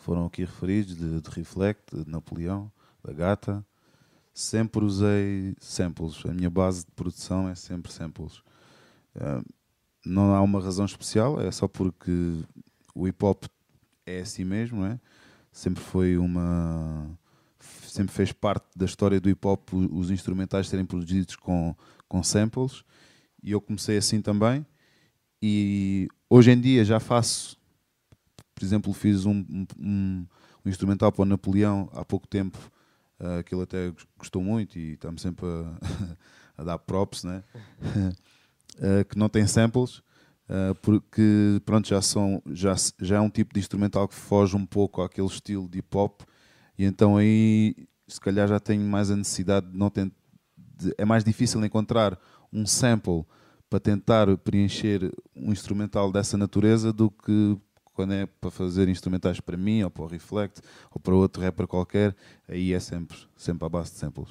foram 0.05 0.27
aqui 0.27 0.43
referidos, 0.43 0.95
de, 0.95 1.21
de 1.21 1.31
Reflect, 1.31 2.05
de 2.05 2.11
Napoleão, 2.11 2.71
da 3.03 3.13
Gata, 3.13 3.65
sempre 4.35 4.85
usei 4.85 5.57
samples. 5.59 6.25
A 6.27 6.35
minha 6.35 6.51
base 6.51 6.85
de 6.85 6.91
produção 6.93 7.49
é 7.49 7.55
sempre 7.55 7.91
samples. 7.91 8.43
Ah, 9.17 9.43
não 10.05 10.35
há 10.35 10.43
uma 10.43 10.61
razão 10.61 10.85
especial, 10.85 11.41
é 11.41 11.51
só 11.51 11.67
porque 11.67 12.43
o 12.95 13.09
hip 13.09 13.25
hop 13.25 13.45
é 14.05 14.21
assim 14.21 14.45
mesmo, 14.45 14.81
não 14.81 14.89
é? 14.89 15.01
Sempre 15.51 15.83
foi 15.83 16.19
uma. 16.19 17.19
Sempre 17.89 18.13
fez 18.13 18.31
parte 18.31 18.67
da 18.77 18.85
história 18.85 19.19
do 19.19 19.31
hip 19.31 19.47
hop 19.47 19.73
os 19.73 20.11
instrumentais 20.11 20.69
serem 20.69 20.85
produzidos 20.85 21.37
com, 21.37 21.75
com 22.07 22.23
samples 22.23 22.85
e 23.43 23.53
eu 23.53 23.61
comecei 23.61 23.97
assim 23.97 24.21
também. 24.21 24.67
E 25.41 26.09
hoje 26.29 26.51
em 26.51 26.61
dia 26.61 26.85
já 26.85 27.01
faço, 27.01 27.57
por 28.55 28.65
exemplo, 28.65 28.93
fiz 28.93 29.27
um, 29.27 29.33
um, 29.51 29.67
um- 29.79 30.27
um 30.65 30.69
instrumental 30.71 31.13
para 31.13 31.23
o 31.23 31.27
Napoleão 31.27 31.91
há 31.93 32.05
pouco 32.05 32.27
tempo, 32.27 32.59
ah, 33.21 33.43
que 33.43 33.55
ele 33.55 33.63
até 33.63 33.93
gostou 34.19 34.43
muito 34.43 34.79
e 34.79 34.93
está-me 34.95 35.19
sempre 35.21 35.47
a, 35.47 35.79
a 36.63 36.65
dar 36.65 36.79
props, 36.79 37.25
né? 37.25 37.43
Ah, 38.81 39.05
que 39.05 39.19
não 39.19 39.29
tem 39.29 39.47
samples, 39.47 40.03
Uh, 40.47 40.75
porque 40.83 41.59
pronto, 41.65 41.89
já, 41.89 42.03
são, 42.03 42.43
já, 42.53 42.75
já 43.01 43.17
é 43.17 43.21
um 43.21 43.31
tipo 43.31 43.55
de 43.55 43.61
instrumental 43.61 44.07
que 44.07 44.15
foge 44.15 44.55
um 44.55 44.67
pouco 44.67 45.01
àquele 45.01 45.27
estilo 45.27 45.67
de 45.67 45.79
hip 45.79 45.97
hop, 45.97 46.21
e 46.79 46.85
então 46.85 47.17
aí 47.17 47.75
se 48.07 48.21
calhar 48.21 48.47
já 48.47 48.61
tenho 48.61 48.83
mais 48.83 49.11
a 49.11 49.17
necessidade 49.17 49.71
de 49.71 49.79
não. 49.79 49.91
De, 50.57 50.95
é 50.99 51.05
mais 51.07 51.25
difícil 51.25 51.65
encontrar 51.65 52.19
um 52.53 52.67
sample 52.67 53.25
para 53.71 53.81
tentar 53.81 54.37
preencher 54.37 55.11
um 55.35 55.51
instrumental 55.51 56.13
dessa 56.13 56.37
natureza 56.37 56.93
do 56.93 57.11
que 57.11 57.57
quando 57.95 58.13
é 58.13 58.27
para 58.27 58.51
fazer 58.51 58.89
instrumentais 58.89 59.41
para 59.41 59.57
mim, 59.57 59.83
ou 59.83 59.91
para 59.91 60.03
o 60.03 60.07
Reflect, 60.07 60.61
ou 60.91 61.01
para 61.01 61.15
outro 61.15 61.41
rapper 61.43 61.67
qualquer, 61.67 62.15
aí 62.49 62.73
é 62.75 62.81
sempre, 62.81 63.17
sempre 63.37 63.65
à 63.65 63.69
base 63.69 63.93
de 63.93 63.99
samples. 63.99 64.29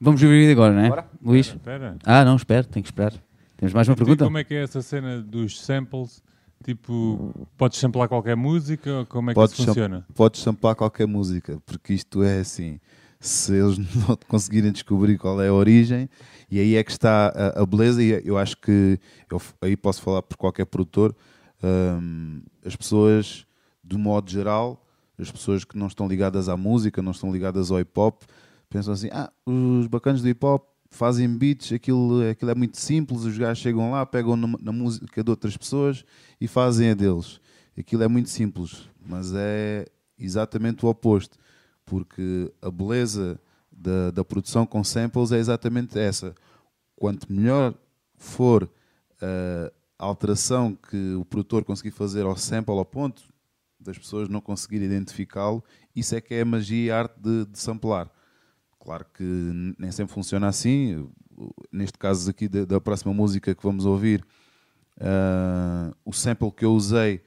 Vamos 0.00 0.22
ouvir 0.22 0.50
agora, 0.52 0.72
não 0.72 0.80
é? 0.82 0.88
Bora. 0.88 1.10
Luís? 1.22 1.48
Espera. 1.48 1.96
Ah, 2.04 2.24
não, 2.24 2.36
espero, 2.36 2.66
tenho 2.66 2.82
que 2.82 2.88
esperar. 2.90 3.12
Temos 3.56 3.74
mais 3.74 3.86
uma 3.88 3.96
pergunta? 3.96 4.24
Como 4.24 4.38
é 4.38 4.44
que 4.44 4.54
é 4.54 4.62
essa 4.62 4.80
cena 4.80 5.20
dos 5.20 5.60
samples? 5.60 6.22
Tipo, 6.64 7.46
podes 7.56 7.78
samplar 7.78 8.08
qualquer 8.08 8.36
música? 8.36 8.90
ou 9.00 9.06
Como 9.06 9.30
é 9.30 9.34
que 9.34 9.34
Podes 9.34 9.54
isso 9.54 9.62
sam- 9.62 9.66
funciona? 9.68 10.06
Podes 10.14 10.40
samplar 10.40 10.74
qualquer 10.74 11.06
música, 11.06 11.60
porque 11.66 11.92
isto 11.92 12.22
é 12.22 12.40
assim. 12.40 12.78
Se 13.18 13.54
eles 13.54 13.76
não 14.08 14.16
conseguirem 14.28 14.72
descobrir 14.72 15.18
qual 15.18 15.40
é 15.42 15.48
a 15.48 15.52
origem, 15.52 16.08
e 16.50 16.58
aí 16.58 16.76
é 16.76 16.82
que 16.82 16.90
está 16.90 17.28
a, 17.28 17.62
a 17.62 17.66
beleza, 17.66 18.02
e 18.02 18.22
eu 18.24 18.36
acho 18.36 18.56
que 18.56 18.98
eu 19.30 19.40
aí 19.60 19.76
posso 19.76 20.02
falar 20.02 20.22
por 20.22 20.36
qualquer 20.36 20.66
produtor, 20.66 21.14
hum, 21.62 22.42
as 22.64 22.74
pessoas, 22.74 23.46
do 23.82 23.98
modo 23.98 24.30
geral, 24.30 24.84
as 25.18 25.30
pessoas 25.30 25.64
que 25.64 25.78
não 25.78 25.86
estão 25.86 26.08
ligadas 26.08 26.48
à 26.48 26.56
música, 26.56 27.02
não 27.02 27.12
estão 27.12 27.32
ligadas 27.32 27.70
ao 27.70 27.78
hip 27.78 27.92
hop, 27.98 28.22
pensam 28.68 28.94
assim: 28.94 29.08
ah, 29.12 29.30
os 29.46 29.86
bacanas 29.86 30.22
do 30.22 30.28
hip 30.28 30.44
hop 30.44 30.66
fazem 30.90 31.28
beats, 31.36 31.72
aquilo, 31.72 32.28
aquilo 32.28 32.50
é 32.50 32.54
muito 32.54 32.78
simples, 32.78 33.24
os 33.24 33.38
gajos 33.38 33.62
chegam 33.62 33.92
lá, 33.92 34.04
pegam 34.04 34.36
na, 34.36 34.48
na 34.60 34.72
música 34.72 35.22
de 35.22 35.30
outras 35.30 35.56
pessoas 35.56 36.04
e 36.40 36.48
fazem 36.48 36.90
a 36.90 36.94
deles. 36.94 37.40
Aquilo 37.78 38.02
é 38.02 38.08
muito 38.08 38.28
simples, 38.28 38.88
mas 39.00 39.32
é 39.34 39.86
exatamente 40.18 40.84
o 40.84 40.88
oposto, 40.88 41.38
porque 41.86 42.52
a 42.60 42.70
beleza 42.70 43.40
da, 43.80 44.10
da 44.10 44.24
produção 44.24 44.66
com 44.66 44.84
samples 44.84 45.32
é 45.32 45.38
exatamente 45.38 45.98
essa. 45.98 46.34
Quanto 46.94 47.32
melhor 47.32 47.74
for 48.16 48.68
a 49.98 50.06
alteração 50.06 50.74
que 50.74 51.14
o 51.14 51.24
produtor 51.24 51.64
conseguir 51.64 51.90
fazer 51.90 52.24
ao 52.24 52.36
sample, 52.36 52.74
ao 52.76 52.84
ponto 52.84 53.22
das 53.78 53.96
pessoas 53.96 54.28
não 54.28 54.40
conseguirem 54.40 54.86
identificá-lo, 54.86 55.64
isso 55.96 56.14
é 56.14 56.20
que 56.20 56.34
é 56.34 56.42
a 56.42 56.44
magia 56.44 56.86
e 56.86 56.90
a 56.90 56.98
arte 56.98 57.18
de, 57.18 57.46
de 57.46 57.58
samplar. 57.58 58.10
Claro 58.78 59.06
que 59.14 59.74
nem 59.78 59.90
sempre 59.90 60.12
funciona 60.12 60.48
assim. 60.48 61.08
Neste 61.72 61.98
caso 61.98 62.28
aqui 62.30 62.48
da, 62.48 62.64
da 62.64 62.80
próxima 62.80 63.14
música 63.14 63.54
que 63.54 63.62
vamos 63.62 63.86
ouvir, 63.86 64.24
ah, 65.00 65.94
o 66.04 66.12
sample 66.12 66.50
que 66.52 66.64
eu 66.64 66.72
usei 66.72 67.22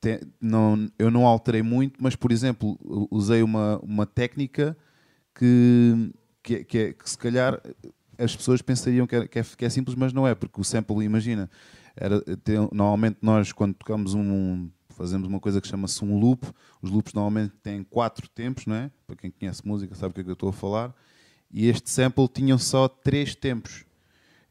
te- 0.00 0.26
não, 0.40 0.90
eu 0.98 1.10
não 1.10 1.26
alterei 1.26 1.62
muito, 1.62 2.02
mas 2.02 2.16
por 2.16 2.32
exemplo, 2.32 2.78
usei 3.10 3.42
uma, 3.42 3.78
uma 3.80 4.06
técnica 4.06 4.76
que, 5.34 6.12
que, 6.42 6.64
que, 6.64 6.78
é- 6.78 6.92
que 6.92 7.08
se 7.08 7.16
calhar 7.18 7.60
as 8.18 8.36
pessoas 8.36 8.62
pensariam 8.62 9.06
que 9.06 9.16
é, 9.16 9.26
que, 9.26 9.38
é, 9.38 9.42
que 9.42 9.64
é 9.64 9.68
simples, 9.68 9.96
mas 9.96 10.12
não 10.12 10.26
é, 10.26 10.34
porque 10.34 10.60
o 10.60 10.64
sample, 10.64 11.02
imagina, 11.04 11.50
era, 11.96 12.20
tem- 12.36 12.68
normalmente 12.72 13.18
nós 13.22 13.52
quando 13.52 13.74
tocamos 13.74 14.14
um, 14.14 14.68
fazemos 14.90 15.26
uma 15.26 15.40
coisa 15.40 15.60
que 15.60 15.66
chama-se 15.68 16.04
um 16.04 16.18
loop, 16.18 16.46
os 16.80 16.90
loops 16.90 17.12
normalmente 17.12 17.54
têm 17.62 17.82
quatro 17.82 18.28
tempos, 18.28 18.66
não 18.66 18.76
é? 18.76 18.90
Para 19.06 19.16
quem 19.16 19.30
conhece 19.30 19.66
música 19.66 19.94
sabe 19.94 20.12
o 20.12 20.14
que 20.14 20.20
é 20.20 20.24
que 20.24 20.30
eu 20.30 20.34
estou 20.34 20.50
a 20.50 20.52
falar, 20.52 20.94
e 21.50 21.68
este 21.68 21.90
sample 21.90 22.28
tinha 22.28 22.56
só 22.58 22.88
três 22.88 23.34
tempos. 23.34 23.84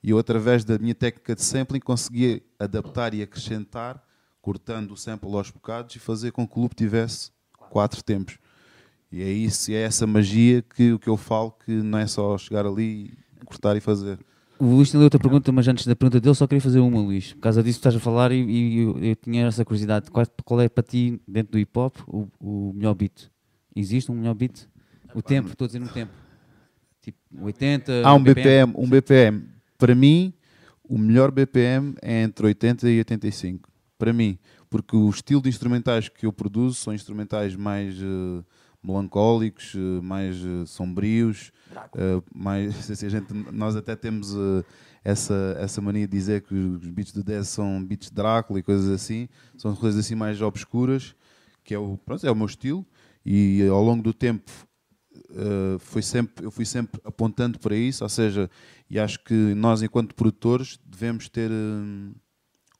E 0.03 0.09
eu, 0.09 0.17
através 0.17 0.63
da 0.63 0.79
minha 0.79 0.95
técnica 0.95 1.35
de 1.35 1.43
sampling, 1.43 1.79
conseguia 1.79 2.41
adaptar 2.59 3.13
e 3.13 3.21
acrescentar, 3.21 4.03
cortando 4.41 4.91
o 4.91 4.97
sample 4.97 5.31
aos 5.35 5.51
bocados 5.51 5.95
e 5.95 5.99
fazer 5.99 6.31
com 6.31 6.47
que 6.47 6.57
o 6.57 6.61
loop 6.63 6.75
tivesse 6.75 7.31
quatro 7.69 8.03
tempos. 8.03 8.39
E 9.11 9.21
é 9.21 9.29
isso, 9.29 9.71
é 9.71 9.75
essa 9.75 10.07
magia 10.07 10.61
que 10.61 10.93
o 10.93 10.99
que 10.99 11.09
eu 11.09 11.17
falo, 11.17 11.51
que 11.65 11.71
não 11.71 11.97
é 11.97 12.07
só 12.07 12.37
chegar 12.37 12.65
ali, 12.65 13.13
cortar 13.45 13.75
e 13.75 13.81
fazer. 13.81 14.17
O 14.57 14.65
Luís 14.65 14.91
tem 14.91 15.01
outra 15.01 15.19
pergunta, 15.19 15.51
mas 15.51 15.67
antes 15.67 15.85
da 15.85 15.95
pergunta 15.95 16.21
dele 16.21 16.35
só 16.35 16.47
queria 16.47 16.61
fazer 16.61 16.79
uma, 16.79 17.01
Luís. 17.01 17.33
Por 17.33 17.39
causa 17.39 17.63
disso 17.63 17.79
que 17.79 17.87
estás 17.87 17.95
a 17.95 17.99
falar 17.99 18.31
e, 18.31 18.43
e 18.43 18.77
eu, 18.77 18.97
eu 19.03 19.15
tinha 19.15 19.47
essa 19.47 19.65
curiosidade. 19.65 20.09
Qual, 20.11 20.25
qual 20.45 20.61
é 20.61 20.69
para 20.69 20.83
ti, 20.83 21.19
dentro 21.27 21.53
do 21.53 21.59
hip 21.59 21.77
hop, 21.77 21.97
o, 22.07 22.27
o 22.39 22.71
melhor 22.73 22.93
beat? 22.93 23.29
Existe 23.75 24.11
um 24.11 24.15
melhor 24.15 24.35
beat? 24.35 24.67
O 25.13 25.21
tempo, 25.21 25.49
estou 25.49 25.65
a 25.65 25.67
dizer 25.67 25.79
no 25.79 25.89
tempo. 25.89 26.11
Tipo 27.01 27.17
80, 27.41 28.03
Há 28.05 28.13
um 28.13 28.23
BPM, 28.23 28.73
um 28.77 28.87
BPM. 28.87 29.43
Para 29.77 29.95
mim, 29.95 30.31
o 30.83 30.97
melhor 30.97 31.31
BPM 31.31 31.95
é 32.01 32.21
entre 32.21 32.45
80 32.45 32.89
e 32.89 32.97
85. 32.99 33.67
Para 33.97 34.13
mim, 34.13 34.37
porque 34.69 34.95
o 34.95 35.09
estilo 35.09 35.41
de 35.41 35.49
instrumentais 35.49 36.07
que 36.07 36.25
eu 36.25 36.31
produzo 36.31 36.75
são 36.75 36.93
instrumentais 36.93 37.55
mais 37.55 37.95
eh, 37.99 38.43
melancólicos, 38.83 39.73
eh, 39.75 40.01
mais 40.01 40.37
eh, 40.37 40.65
sombrios, 40.65 41.51
eh, 41.95 42.21
mais 42.33 42.75
assim, 42.89 43.05
a 43.05 43.09
gente, 43.09 43.33
nós 43.51 43.75
até 43.75 43.95
temos 43.95 44.35
essa 45.03 45.57
essa 45.59 45.81
mania 45.81 46.07
de 46.07 46.11
dizer 46.11 46.41
que 46.41 46.53
os 46.53 46.87
beats 46.87 47.13
do 47.13 47.23
10 47.23 47.47
são 47.47 47.83
beats 47.83 48.09
de 48.09 48.15
Drácula 48.15 48.59
e 48.59 48.63
coisas 48.63 48.89
assim, 48.89 49.29
são 49.57 49.75
coisas 49.75 50.03
assim 50.05 50.15
mais 50.15 50.41
obscuras, 50.41 51.15
que 51.63 51.73
é 51.73 51.79
o 51.79 51.97
pronto, 51.97 52.25
é 52.25 52.31
o 52.31 52.35
meu 52.35 52.45
estilo. 52.45 52.85
E 53.23 53.65
ao 53.67 53.83
longo 53.83 54.03
do 54.03 54.13
tempo 54.13 54.51
Uh, 55.29 55.79
foi 55.79 56.01
sempre, 56.01 56.45
eu 56.45 56.51
fui 56.51 56.65
sempre 56.65 56.99
apontando 57.05 57.57
para 57.59 57.75
isso, 57.75 58.03
ou 58.03 58.09
seja, 58.09 58.49
e 58.89 58.99
acho 58.99 59.23
que 59.23 59.33
nós, 59.33 59.81
enquanto 59.81 60.13
produtores, 60.13 60.77
devemos 60.85 61.29
ter 61.29 61.49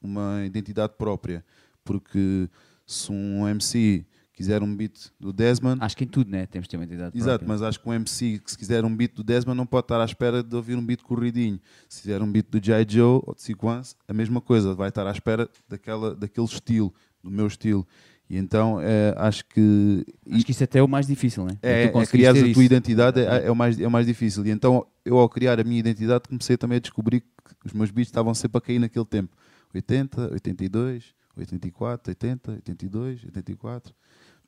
uma 0.02 0.44
identidade 0.44 0.94
própria, 0.98 1.44
porque 1.82 2.48
se 2.86 3.10
um 3.10 3.48
MC 3.48 4.04
quiser 4.42 4.62
um 4.62 4.74
beat 4.74 5.10
do 5.20 5.32
Desmond, 5.32 5.78
Acho 5.80 5.96
que 5.96 6.04
em 6.04 6.08
tudo, 6.08 6.30
né? 6.30 6.46
Temos 6.46 6.66
de 6.66 6.70
ter 6.70 6.76
uma 6.76 6.84
entidade 6.84 7.16
exato, 7.16 7.38
própria. 7.38 7.48
mas 7.48 7.62
acho 7.62 7.80
que 7.80 7.88
um 7.88 7.92
MC 7.94 8.40
que 8.44 8.50
se 8.50 8.58
quiser 8.58 8.84
um 8.84 8.94
beat 8.94 9.14
do 9.14 9.22
Desmond 9.22 9.56
não 9.56 9.66
pode 9.66 9.84
estar 9.84 10.00
à 10.00 10.04
espera 10.04 10.42
de 10.42 10.54
ouvir 10.56 10.76
um 10.76 10.84
beat 10.84 11.02
corridinho. 11.02 11.60
Se 11.88 12.02
quiser 12.02 12.20
um 12.20 12.30
beat 12.30 12.46
do 12.50 12.60
J. 12.60 12.84
Joe 12.88 13.22
ou 13.24 13.34
de 13.34 13.42
Sequence, 13.42 13.94
a 14.08 14.12
mesma 14.12 14.40
coisa, 14.40 14.74
vai 14.74 14.88
estar 14.88 15.06
à 15.06 15.12
espera 15.12 15.48
daquela, 15.68 16.14
daquele 16.14 16.46
estilo, 16.46 16.92
do 17.22 17.30
meu 17.30 17.46
estilo. 17.46 17.86
E 18.28 18.36
então 18.36 18.80
eh, 18.80 19.14
acho 19.18 19.44
que 19.44 20.04
Acho 20.30 20.44
que 20.44 20.52
isso 20.52 20.64
até 20.64 20.78
é 20.78 20.82
o 20.82 20.88
mais 20.88 21.06
difícil, 21.06 21.44
né? 21.44 21.58
é, 21.62 21.84
é 21.84 21.88
conseguires 21.88 22.10
criar 22.10 22.30
a 22.30 22.34
tua 22.34 22.50
isso. 22.50 22.62
identidade 22.62 23.20
é, 23.20 23.46
é 23.46 23.50
o 23.50 23.54
mais, 23.54 23.78
é 23.78 23.86
o 23.86 23.90
mais 23.90 24.06
difícil. 24.06 24.46
E 24.46 24.50
então, 24.50 24.86
eu 25.04 25.18
ao 25.18 25.28
criar 25.28 25.60
a 25.60 25.64
minha 25.64 25.78
identidade, 25.78 26.28
comecei 26.28 26.56
também 26.56 26.76
a 26.76 26.80
descobrir 26.80 27.20
que 27.20 27.66
os 27.66 27.72
meus 27.72 27.90
beats 27.90 28.08
estavam 28.08 28.32
sempre 28.34 28.58
a 28.58 28.60
cair 28.60 28.78
naquele 28.78 29.04
tempo. 29.04 29.36
80, 29.74 30.32
82, 30.32 31.14
84, 31.36 32.10
80, 32.10 32.52
82, 32.52 33.24
84. 33.24 33.94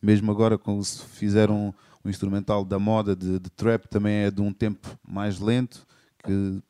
Mesmo 0.05 0.31
agora, 0.31 0.59
quando 0.59 0.85
se 0.85 1.03
fizeram 1.03 1.69
um, 1.69 1.73
um 2.05 2.11
instrumental 2.11 2.63
da 2.63 2.79
moda 2.79 3.17
de, 3.17 3.39
de 3.39 3.49
trap, 3.49 3.89
também 3.89 4.25
é 4.25 4.31
de 4.31 4.43
um 4.43 4.53
tempo 4.53 4.87
mais 5.03 5.41
lento. 5.41 5.87
Que, 6.23 6.63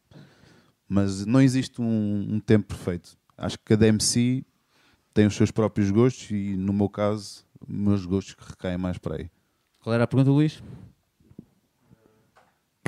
mas 0.88 1.26
não 1.26 1.40
existe 1.40 1.82
um, 1.82 2.34
um 2.34 2.38
tempo 2.38 2.68
perfeito. 2.68 3.18
Acho 3.36 3.58
que 3.58 3.64
cada 3.64 3.88
MC 3.88 4.44
tem 5.12 5.26
os 5.26 5.34
seus 5.34 5.50
próprios 5.50 5.90
gostos 5.90 6.30
e, 6.30 6.56
no 6.56 6.72
meu 6.72 6.88
caso, 6.88 7.44
meus 7.66 8.06
gostos 8.06 8.36
recaem 8.38 8.78
mais 8.78 8.98
para 8.98 9.16
aí. 9.16 9.28
Qual 9.80 9.92
era 9.92 10.04
a 10.04 10.06
pergunta, 10.06 10.30
Luís? 10.30 10.62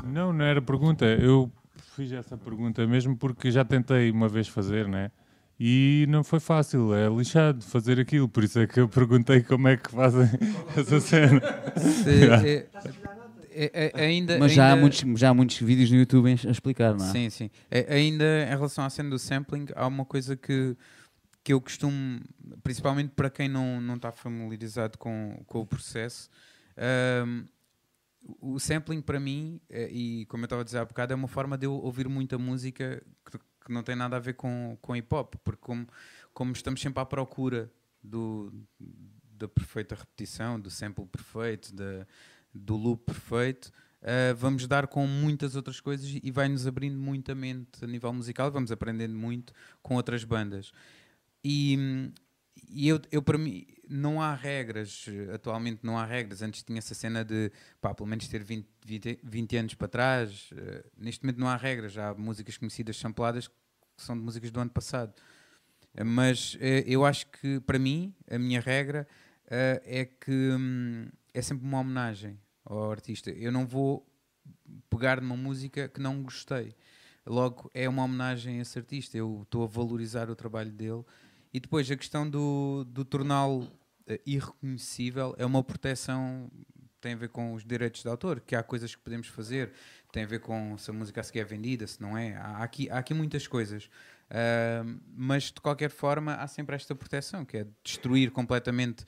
Não, 0.05 0.31
não 0.31 0.45
era 0.45 0.61
pergunta. 0.61 1.03
Eu 1.03 1.51
fiz 1.93 2.09
essa 2.13 2.37
pergunta 2.37 2.87
mesmo 2.87 3.17
porque 3.17 3.51
já 3.51 3.65
tentei 3.65 4.09
uma 4.11 4.29
vez 4.29 4.47
fazer, 4.47 4.87
né? 4.87 5.11
E 5.59 6.05
não 6.09 6.23
foi 6.23 6.39
fácil, 6.39 6.93
é 6.93 7.09
lixado 7.09 7.63
fazer 7.63 7.99
aquilo. 7.99 8.29
Por 8.29 8.43
isso 8.43 8.59
é 8.59 8.67
que 8.67 8.79
eu 8.79 8.87
perguntei 8.87 9.41
como 9.41 9.67
é 9.67 9.75
que 9.77 9.89
fazem 9.89 10.27
essa 10.77 10.99
cena. 10.99 11.41
Se- 11.79 12.67
é- 13.49 13.71
é- 13.73 13.91
é- 13.95 14.05
ainda, 14.05 14.37
Mas 14.37 14.51
já 14.53 14.71
há, 14.71 14.75
muitos, 14.75 15.03
já 15.19 15.29
há 15.29 15.33
muitos 15.33 15.57
vídeos 15.57 15.89
no 15.89 15.97
YouTube 15.97 16.29
a 16.29 16.51
explicar, 16.51 16.93
não 16.95 17.03
é? 17.05 17.11
Sim, 17.11 17.29
sim. 17.31 17.49
É, 17.71 17.91
ainda 17.95 18.23
em 18.43 18.49
relação 18.49 18.83
à 18.85 18.89
cena 18.89 19.09
do 19.09 19.17
sampling, 19.17 19.65
há 19.75 19.87
uma 19.87 20.05
coisa 20.05 20.35
que, 20.35 20.77
que 21.43 21.53
eu 21.53 21.59
costumo, 21.59 22.21
principalmente 22.61 23.13
para 23.15 23.29
quem 23.31 23.49
não, 23.49 23.81
não 23.81 23.95
está 23.95 24.11
familiarizado 24.11 24.99
com, 24.99 25.41
com 25.47 25.61
o 25.61 25.65
processo, 25.65 26.29
ahm, 26.77 27.45
o 28.41 28.59
sampling 28.59 29.01
para 29.01 29.19
mim, 29.19 29.59
eh, 29.69 29.89
e 29.91 30.25
como 30.27 30.43
eu 30.43 30.45
estava 30.45 30.61
a 30.61 30.65
dizer 30.65 30.77
há 30.79 30.85
bocado, 30.85 31.13
é 31.13 31.15
uma 31.15 31.27
forma 31.29 31.57
de 31.57 31.65
eu 31.65 31.73
ouvir 31.73 32.07
muita 32.07 32.37
música 32.37 33.01
que, 33.67 33.73
não 33.73 33.83
tem 33.83 33.95
nada 33.95 34.15
a 34.15 34.19
ver 34.19 34.33
com, 34.33 34.77
com 34.81 34.95
hip 34.95 35.13
hop, 35.13 35.35
porque 35.43 35.61
como, 35.61 35.87
como 36.33 36.51
estamos 36.51 36.81
sempre 36.81 37.01
à 37.01 37.05
procura 37.05 37.71
do, 38.03 38.51
da 39.37 39.47
perfeita 39.47 39.95
repetição, 39.95 40.59
do 40.59 40.69
sample 40.69 41.05
perfeito, 41.05 41.73
da, 41.75 42.07
do 42.53 42.75
loop 42.75 43.05
perfeito, 43.05 43.71
Uh, 43.99 44.33
vamos 44.35 44.67
dar 44.67 44.85
com 44.87 45.07
muitas 45.07 45.55
outras 45.55 45.79
coisas 45.79 46.19
e 46.21 46.31
vai-nos 46.31 46.67
abrindo 46.67 46.97
muita 46.97 47.33
mente 47.33 47.83
a 47.83 47.87
nível 47.87 48.13
musical, 48.13 48.51
vamos 48.51 48.71
aprendendo 48.71 49.15
muito 49.15 49.53
com 49.81 49.95
outras 49.95 50.23
bandas. 50.23 50.71
E, 51.43 52.11
e 52.69 52.87
eu, 52.87 53.01
eu, 53.11 53.21
para 53.23 53.37
mim, 53.37 53.65
não 53.89 54.21
há 54.21 54.33
regras, 54.33 55.05
atualmente 55.33 55.79
não 55.83 55.97
há 55.97 56.05
regras. 56.05 56.41
Antes 56.41 56.63
tinha 56.63 56.79
essa 56.79 56.93
cena 56.93 57.23
de, 57.23 57.51
pá, 57.81 57.93
pelo 57.93 58.07
menos 58.07 58.27
ter 58.27 58.43
20, 58.43 58.67
20, 58.85 59.19
20 59.23 59.57
anos 59.57 59.73
para 59.73 59.87
trás. 59.87 60.49
eh, 60.55 60.85
neste 60.97 61.23
momento 61.23 61.39
não 61.39 61.47
há 61.47 61.55
regras, 61.55 61.97
há 61.97 62.13
músicas 62.13 62.57
conhecidas 62.57 62.97
sampladas 62.97 63.47
que 63.47 63.53
são 63.97 64.17
de 64.17 64.23
músicas 64.23 64.51
do 64.51 64.59
ano 64.59 64.71
passado. 64.71 65.13
Uh, 65.93 66.05
mas 66.05 66.55
uh, 66.55 66.57
eu 66.85 67.05
acho 67.05 67.27
que, 67.27 67.59
para 67.61 67.79
mim, 67.79 68.13
a 68.29 68.37
minha 68.37 68.59
regra 68.59 69.07
é 69.49 70.03
que 70.03 70.31
hum, 70.31 71.07
é 71.33 71.41
sempre 71.41 71.65
uma 71.65 71.79
homenagem 71.79 72.37
ao 72.65 72.91
artista. 72.91 73.31
Eu 73.31 73.49
não 73.49 73.65
vou 73.65 74.05
pegar 74.89 75.21
numa 75.21 75.37
música 75.37 75.87
que 75.87 76.01
não 76.01 76.21
gostei. 76.21 76.75
Logo, 77.25 77.69
é 77.73 77.87
uma 77.87 78.03
homenagem 78.03 78.59
a 78.59 78.61
esse 78.61 78.77
artista. 78.77 79.17
Eu 79.17 79.41
estou 79.43 79.63
a 79.63 79.67
valorizar 79.67 80.29
o 80.29 80.35
trabalho 80.35 80.71
dele. 80.71 81.03
E 81.57 81.59
depois, 81.59 81.89
a 81.89 81.97
questão 81.97 82.29
do, 82.29 82.85
do 82.87 83.03
torná-lo 83.03 83.67
irreconhecível 84.27 85.33
é 85.39 85.45
uma 85.45 85.63
proteção 85.63 86.51
tem 87.01 87.13
a 87.13 87.15
ver 87.15 87.29
com 87.29 87.51
os 87.53 87.65
direitos 87.65 88.03
de 88.03 88.07
autor, 88.07 88.41
que 88.41 88.55
há 88.55 88.61
coisas 88.61 88.93
que 88.93 89.01
podemos 89.01 89.27
fazer, 89.27 89.71
tem 90.11 90.23
a 90.23 90.27
ver 90.27 90.39
com 90.39 90.77
se 90.77 90.91
a 90.91 90.93
música 90.93 91.19
a 91.19 91.23
seguir 91.23 91.39
é 91.39 91.43
vendida, 91.43 91.87
se 91.87 91.99
não 91.99 92.15
é. 92.15 92.35
Há 92.35 92.57
aqui, 92.57 92.87
há 92.91 92.99
aqui 92.99 93.11
muitas 93.11 93.47
coisas. 93.47 93.85
Uh, 94.29 94.99
mas 95.15 95.45
de 95.45 95.59
qualquer 95.59 95.89
forma 95.89 96.35
há 96.35 96.47
sempre 96.47 96.75
esta 96.75 96.93
proteção, 96.93 97.43
que 97.43 97.57
é 97.57 97.67
destruir 97.83 98.29
completamente 98.29 99.03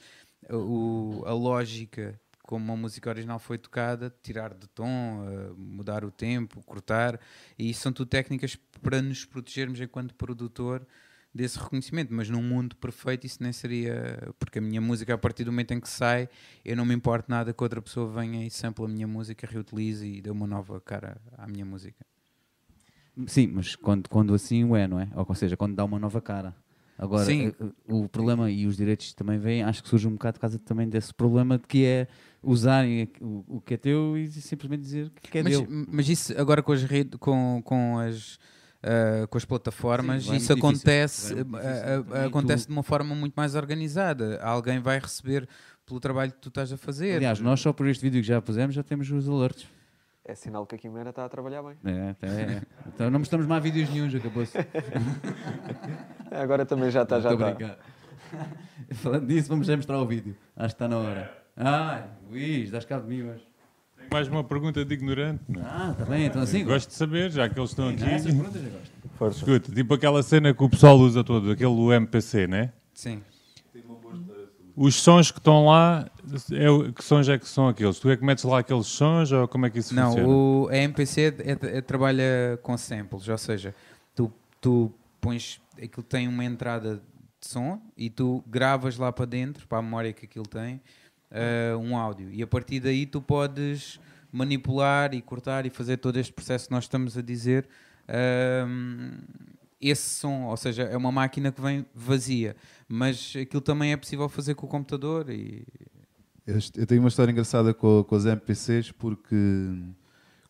o, 0.50 1.22
a 1.28 1.34
lógica 1.34 2.20
como 2.42 2.66
uma 2.66 2.76
música 2.76 3.12
original 3.12 3.38
foi 3.38 3.60
tocada, 3.60 4.12
tirar 4.24 4.56
de 4.56 4.68
tom, 4.70 5.20
uh, 5.20 5.56
mudar 5.56 6.04
o 6.04 6.10
tempo, 6.10 6.66
cortar, 6.66 7.20
e 7.60 7.70
isso 7.70 7.82
são 7.82 7.94
tudo 7.94 8.08
técnicas 8.08 8.56
para 8.82 9.04
nos 9.04 9.24
protegermos 9.24 9.80
enquanto 9.80 10.16
produtor 10.16 10.84
desse 11.34 11.60
reconhecimento, 11.60 12.14
mas 12.14 12.30
num 12.30 12.42
mundo 12.42 12.76
perfeito 12.76 13.26
isso 13.26 13.42
nem 13.42 13.54
seria, 13.54 14.34
porque 14.40 14.60
a 14.60 14.62
minha 14.62 14.82
música 14.82 15.14
a 15.14 15.18
partir 15.18 15.44
do 15.44 15.52
momento 15.52 15.74
em 15.74 15.80
que 15.80 15.90
sai, 15.90 16.28
eu 16.66 16.76
não 16.76 16.86
me 16.86 16.94
importo 16.94 17.30
nada 17.30 17.54
que 17.54 17.64
outra 17.64 17.82
pessoa 17.82 18.12
venha 18.12 18.46
e 18.46 18.50
sample 18.50 18.86
a 18.86 18.88
minha 18.88 19.08
música, 19.08 19.48
reutilize 19.50 20.06
e 20.06 20.22
dê 20.22 20.30
uma 20.30 20.48
nova 20.48 20.82
cara 20.82 21.22
à 21.38 21.48
minha 21.48 21.66
música. 21.66 22.06
Sim, 23.28 23.48
mas 23.48 23.76
quando, 23.76 24.08
quando 24.08 24.34
assim 24.34 24.64
o 24.64 24.76
é, 24.76 24.88
não 24.88 25.00
é? 25.00 25.10
Ou 25.16 25.36
seja, 25.36 25.58
quando 25.58 25.76
dá 25.76 25.84
uma 25.84 26.00
nova 26.00 26.22
cara. 26.22 26.56
Agora, 26.98 27.26
Sim. 27.26 27.48
Eh, 27.48 27.54
o 27.88 28.10
problema 28.10 28.52
e 28.52 28.66
os 28.66 28.76
direitos 28.76 29.14
também 29.14 29.40
vêm, 29.40 29.64
acho 29.64 29.82
que 29.82 29.88
surge 29.88 30.06
um 30.06 30.12
bocado 30.12 30.34
por 30.36 30.42
causa 30.42 30.60
também 30.60 30.88
desse 30.88 31.14
problema 31.14 31.58
de 31.58 31.66
que 31.66 31.86
é 31.86 32.08
usarem 32.44 33.10
o, 33.22 33.46
o 33.48 33.62
que 33.62 33.76
é 33.76 33.78
teu 33.78 34.18
e 34.18 34.28
simplesmente 34.30 34.82
dizer 34.82 35.12
que 35.22 35.38
é 35.38 35.44
mas, 35.44 35.58
dele. 35.58 35.86
Mas 35.90 36.10
isso 36.10 36.34
agora 36.38 36.62
com 36.62 36.74
as, 36.74 36.82
com, 37.18 37.62
com 37.64 38.00
as 38.00 38.38
Uh, 38.82 39.28
com 39.28 39.38
as 39.38 39.44
plataformas, 39.44 40.24
Sim, 40.24 40.38
isso 40.38 40.54
acontece, 40.54 41.34
uh, 41.34 41.42
uh, 41.42 42.28
acontece 42.28 42.66
de 42.66 42.72
uma 42.72 42.82
forma 42.82 43.14
muito 43.14 43.34
mais 43.34 43.54
organizada. 43.54 44.40
Alguém 44.42 44.80
vai 44.80 45.00
receber 45.00 45.50
pelo 45.86 46.00
trabalho 46.00 46.32
que 46.32 46.38
tu 46.38 46.48
estás 46.48 46.72
a 46.72 46.78
fazer. 46.78 47.18
Aliás, 47.18 47.42
nós 47.42 47.60
só 47.60 47.74
por 47.74 47.88
este 47.88 48.02
vídeo 48.02 48.22
que 48.22 48.28
já 48.28 48.42
pusemos 48.42 48.74
já 48.74 48.82
temos 48.82 49.12
os 49.12 49.28
alerts. 49.28 49.68
É 50.24 50.34
sinal 50.34 50.66
que 50.66 50.76
a 50.76 50.78
Quimera 50.78 51.10
está 51.10 51.26
a 51.26 51.30
trabalhar 51.30 51.62
bem. 51.64 51.76
É, 51.84 52.16
é, 52.22 52.30
é. 52.30 52.62
Então 52.88 53.10
não 53.10 53.20
mostramos 53.20 53.48
mais 53.48 53.62
vídeos 53.64 53.90
nenhum, 53.90 54.16
acabou-se. 54.16 54.58
Agora 56.32 56.66
também 56.66 56.92
já 56.92 57.02
está, 57.04 57.20
já 57.20 57.34
está. 57.34 57.78
Falando 58.94 59.28
disso, 59.28 59.50
vamos 59.50 59.68
já 59.68 59.76
mostrar 59.76 60.00
o 60.00 60.06
vídeo. 60.06 60.38
Acho 60.56 60.76
que 60.76 60.84
está 60.84 60.88
na 60.88 61.00
hora. 61.00 61.38
Ai, 61.58 62.06
Luís, 62.30 62.72
das 62.72 62.86
cabo 62.86 63.08
de 63.08 63.16
mim 63.16 63.30
hoje. 63.30 63.49
Mais 64.12 64.28
uma 64.28 64.44
pergunta 64.44 64.84
de 64.84 64.94
ignorante. 64.94 65.42
Não? 65.48 65.62
É? 65.62 65.66
Ah, 65.66 65.90
está 65.92 66.06
bem, 66.06 66.26
então 66.26 66.42
assim. 66.42 66.64
Gosto 66.64 66.90
de 66.90 66.96
saber, 66.96 67.32
já 67.32 67.48
que 67.48 67.60
eles 67.60 67.70
estão 67.70 67.90
aqui. 67.90 68.02
Não, 68.02 68.08
essas 68.08 68.34
perguntas 68.34 68.64
eu 68.64 68.72
gosto. 68.72 69.00
Força. 69.18 69.40
Escuta, 69.40 69.72
tipo 69.74 69.94
aquela 69.94 70.24
cena 70.24 70.54
que 70.54 70.64
o 70.64 70.70
pessoal 70.70 70.98
usa 70.98 71.24
todo, 71.24 71.52
aquele 71.52 71.94
MPC, 71.94 72.48
né? 72.48 72.72
Sim. 72.94 73.22
Os 74.76 74.96
sons 74.96 75.30
que 75.30 75.40
estão 75.40 75.66
lá, 75.66 76.10
é, 76.54 76.92
que 76.94 77.04
sons 77.04 77.28
é 77.28 77.38
que 77.38 77.46
são 77.46 77.68
aqueles? 77.68 78.00
Tu 78.00 78.10
é 78.10 78.16
que 78.16 78.24
metes 78.24 78.46
lá 78.46 78.60
aqueles 78.60 78.88
sons 78.88 79.30
ou 79.30 79.46
como 79.46 79.66
é 79.66 79.70
que 79.70 79.80
isso 79.80 79.94
não, 79.94 80.12
funciona? 80.12 80.28
Não, 80.28 80.68
a 80.70 80.78
MPC 80.78 81.22
é, 81.22 81.52
é, 81.52 81.78
é, 81.78 81.82
trabalha 81.82 82.58
com 82.64 82.78
samples, 82.78 83.28
ou 83.28 83.38
seja, 83.38 83.76
tu, 84.16 84.32
tu 84.62 84.90
pões, 85.20 85.60
aquilo 85.76 86.04
tem 86.04 86.30
uma 86.30 86.46
entrada 86.46 87.02
de 87.42 87.48
som 87.48 87.82
e 87.98 88.10
tu 88.10 88.42
gravas 88.48 88.98
lá 88.98 89.12
para 89.12 89.26
dentro, 89.26 89.68
para 89.68 89.80
a 89.80 89.82
memória 89.82 90.14
que 90.14 90.26
aquilo 90.26 90.48
tem, 90.48 90.80
uh, 91.32 91.78
um 91.78 91.96
áudio. 91.96 92.32
E 92.32 92.42
a 92.42 92.48
partir 92.48 92.80
daí 92.80 93.06
tu 93.06 93.22
podes 93.22 94.00
manipular 94.32 95.14
e 95.14 95.22
cortar 95.22 95.66
e 95.66 95.70
fazer 95.70 95.98
todo 95.98 96.18
este 96.18 96.32
processo 96.32 96.68
que 96.68 96.72
nós 96.72 96.84
estamos 96.86 97.18
a 97.18 97.22
dizer. 97.22 97.68
Uh, 98.08 99.18
esse 99.82 100.10
som, 100.10 100.44
ou 100.44 100.58
seja, 100.58 100.84
é 100.84 100.98
uma 100.98 101.12
máquina 101.12 101.52
que 101.52 101.62
vem 101.62 101.86
vazia, 101.96 102.56
mas 102.88 103.34
aquilo 103.42 103.62
também 103.62 103.94
é 103.94 103.98
possível 103.98 104.28
fazer 104.28 104.56
com 104.56 104.66
o 104.66 104.70
computador. 104.70 105.30
E... 105.30 105.64
Eu 106.76 106.86
tenho 106.86 107.02
uma 107.02 107.08
história 107.08 107.32
engraçada 107.32 107.74
com, 107.74 108.04
com 108.04 108.16
os 108.16 108.26
MPCs 108.26 108.92
porque 108.92 109.36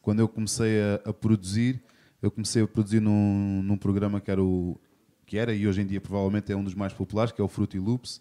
quando 0.02 0.20
eu 0.22 0.28
comecei 0.28 0.82
a, 0.82 1.10
a, 1.10 1.14
produzir, 1.14 1.80
eu 2.22 2.32
comecei 2.32 2.64
a 2.64 2.68
produzir 2.68 3.00
num, 3.00 3.62
num 3.62 3.78
programa 3.78 4.20
que 4.20 4.32
era 4.32 4.42
o 4.42 4.80
que 5.26 5.38
era 5.38 5.54
e 5.54 5.68
hoje 5.68 5.82
em 5.82 5.86
dia 5.86 6.02
provavelmente 6.02 6.52
é 6.52 6.56
um 6.56 6.64
dos 6.64 6.74
mais 6.74 6.92
populares, 6.92 7.32
que 7.32 7.40
é 7.40 7.44
o 7.44 7.48
Fruity 7.48 7.78
Loops. 7.78 8.20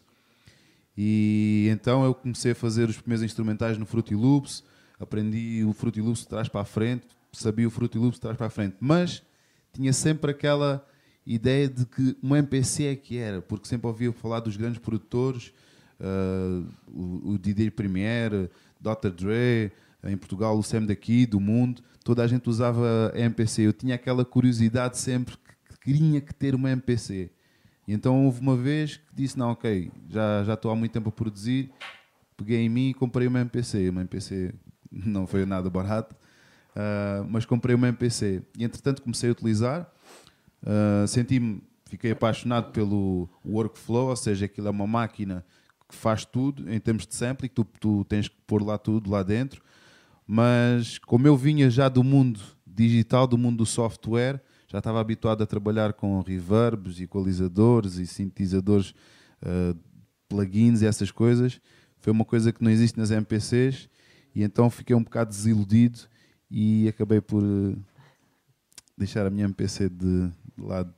E 1.00 1.68
então 1.70 2.04
eu 2.04 2.12
comecei 2.12 2.50
a 2.50 2.54
fazer 2.56 2.88
os 2.88 2.96
primeiros 2.96 3.24
instrumentais 3.24 3.78
no 3.78 3.86
Fruity 3.86 4.16
Loops, 4.16 4.64
aprendi 4.98 5.62
o 5.64 5.72
Fruity 5.72 6.00
Loops 6.00 6.22
de 6.22 6.26
trás 6.26 6.48
para 6.48 6.62
a 6.62 6.64
frente, 6.64 7.06
sabia 7.32 7.68
o 7.68 7.70
Fruity 7.70 7.96
Loops 7.96 8.16
de 8.16 8.22
trás 8.22 8.36
para 8.36 8.48
a 8.48 8.50
frente, 8.50 8.74
mas 8.80 9.22
tinha 9.72 9.92
sempre 9.92 10.32
aquela 10.32 10.84
ideia 11.24 11.68
de 11.68 11.86
que 11.86 12.16
um 12.20 12.34
MPC 12.34 12.86
é 12.86 12.96
que 12.96 13.16
era, 13.16 13.40
porque 13.40 13.68
sempre 13.68 13.86
ouvia 13.86 14.12
falar 14.12 14.40
dos 14.40 14.56
grandes 14.56 14.80
produtores, 14.80 15.52
uh, 16.00 16.66
o, 16.88 17.34
o 17.34 17.38
DJ 17.38 17.70
Premier, 17.70 18.50
Dr. 18.80 19.10
Dre, 19.10 19.70
em 20.02 20.16
Portugal 20.16 20.58
o 20.58 20.64
Sam 20.64 20.84
daqui, 20.84 21.26
do 21.26 21.38
mundo, 21.38 21.80
toda 22.02 22.24
a 22.24 22.26
gente 22.26 22.48
usava 22.48 23.12
MPC. 23.14 23.62
Eu 23.62 23.72
tinha 23.72 23.94
aquela 23.94 24.24
curiosidade 24.24 24.98
sempre 24.98 25.36
que 25.36 25.78
queria 25.80 26.20
que 26.20 26.34
ter 26.34 26.56
uma 26.56 26.70
MPC. 26.72 27.30
E 27.88 27.94
então 27.94 28.26
houve 28.26 28.38
uma 28.42 28.54
vez 28.54 28.98
que 28.98 29.14
disse, 29.14 29.38
não, 29.38 29.52
ok, 29.52 29.90
já, 30.10 30.44
já 30.44 30.52
estou 30.52 30.70
há 30.70 30.76
muito 30.76 30.92
tempo 30.92 31.08
a 31.08 31.12
produzir, 31.12 31.70
peguei 32.36 32.58
em 32.58 32.68
mim 32.68 32.90
e 32.90 32.94
comprei 32.94 33.26
uma 33.26 33.40
MPC. 33.40 33.88
Uma 33.88 34.02
MPC 34.02 34.54
não 34.92 35.26
foi 35.26 35.46
nada 35.46 35.70
barato, 35.70 36.14
uh, 36.76 37.26
mas 37.30 37.46
comprei 37.46 37.74
uma 37.74 37.88
MPC. 37.88 38.42
E 38.58 38.62
entretanto 38.62 39.00
comecei 39.00 39.30
a 39.30 39.32
utilizar, 39.32 39.90
uh, 40.62 41.08
senti-me, 41.08 41.62
fiquei 41.86 42.10
apaixonado 42.10 42.72
pelo 42.72 43.26
workflow, 43.42 44.10
ou 44.10 44.16
seja, 44.16 44.44
aquilo 44.44 44.68
é 44.68 44.70
uma 44.70 44.86
máquina 44.86 45.42
que 45.88 45.94
faz 45.94 46.26
tudo 46.26 46.70
em 46.70 46.78
termos 46.78 47.06
de 47.06 47.14
sampling, 47.14 47.48
tu, 47.48 47.64
tu 47.80 48.04
tens 48.04 48.28
que 48.28 48.36
pôr 48.46 48.62
lá 48.62 48.76
tudo 48.76 49.10
lá 49.10 49.22
dentro. 49.22 49.62
Mas 50.26 50.98
como 50.98 51.26
eu 51.26 51.38
vinha 51.38 51.70
já 51.70 51.88
do 51.88 52.04
mundo 52.04 52.38
digital, 52.66 53.26
do 53.26 53.38
mundo 53.38 53.56
do 53.56 53.66
software, 53.66 54.42
já 54.68 54.78
estava 54.78 55.00
habituado 55.00 55.42
a 55.42 55.46
trabalhar 55.46 55.94
com 55.94 56.20
reverbs, 56.20 57.00
equalizadores 57.00 57.96
e 57.96 58.06
sintetizadores, 58.06 58.90
uh, 59.42 59.76
plugins 60.28 60.82
e 60.82 60.86
essas 60.86 61.10
coisas. 61.10 61.60
Foi 61.96 62.12
uma 62.12 62.24
coisa 62.24 62.52
que 62.52 62.62
não 62.62 62.70
existe 62.70 62.98
nas 62.98 63.10
MPCs 63.10 63.88
e 64.34 64.42
então 64.42 64.68
fiquei 64.68 64.94
um 64.94 65.02
bocado 65.02 65.30
desiludido 65.30 66.00
e 66.50 66.86
acabei 66.86 67.20
por 67.20 67.42
uh, 67.42 67.76
deixar 68.96 69.26
a 69.26 69.30
minha 69.30 69.46
MPC 69.46 69.88
de, 69.88 70.28
de 70.28 70.62
lado 70.62 70.94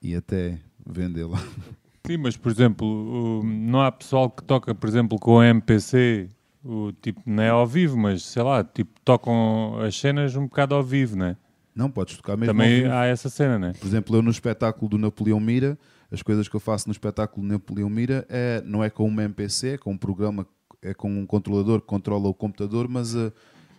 e 0.00 0.16
até 0.16 0.58
vendê-la. 0.84 1.38
Sim, 2.06 2.16
mas 2.16 2.36
por 2.36 2.50
exemplo, 2.50 3.42
não 3.44 3.82
há 3.82 3.92
pessoal 3.92 4.30
que 4.30 4.42
toca, 4.42 4.74
por 4.74 4.88
exemplo, 4.88 5.18
com 5.18 5.38
a 5.38 5.46
MPC, 5.46 6.28
o 6.64 6.90
tipo, 6.92 7.20
não 7.26 7.42
é 7.42 7.50
ao 7.50 7.66
vivo, 7.66 7.96
mas 7.96 8.24
sei 8.24 8.42
lá, 8.42 8.64
tipo, 8.64 8.98
tocam 9.04 9.78
as 9.78 9.94
cenas 9.94 10.34
um 10.34 10.44
bocado 10.44 10.74
ao 10.74 10.82
vivo, 10.82 11.16
não 11.16 11.26
é? 11.26 11.36
Não, 11.74 11.90
podes 11.90 12.16
tocar 12.16 12.36
mesmo. 12.36 12.52
Também 12.52 12.86
há 12.86 13.04
essa 13.06 13.28
cena, 13.28 13.58
né? 13.58 13.72
Por 13.78 13.86
exemplo, 13.86 14.16
eu 14.16 14.22
no 14.22 14.30
espetáculo 14.30 14.88
do 14.90 14.98
Napoleão 14.98 15.40
Mira, 15.40 15.78
as 16.10 16.22
coisas 16.22 16.46
que 16.46 16.54
eu 16.54 16.60
faço 16.60 16.88
no 16.88 16.92
espetáculo 16.92 17.46
do 17.46 17.52
Napoleão 17.52 17.88
Mira 17.88 18.26
é, 18.28 18.62
não 18.64 18.84
é 18.84 18.90
com 18.90 19.06
uma 19.06 19.22
MPC, 19.22 19.68
é 19.68 19.78
com 19.78 19.92
um 19.92 19.96
programa, 19.96 20.46
é 20.82 20.92
com 20.92 21.10
um 21.10 21.24
controlador 21.24 21.80
que 21.80 21.86
controla 21.86 22.28
o 22.28 22.34
computador, 22.34 22.86
mas 22.88 23.14
uh, 23.14 23.32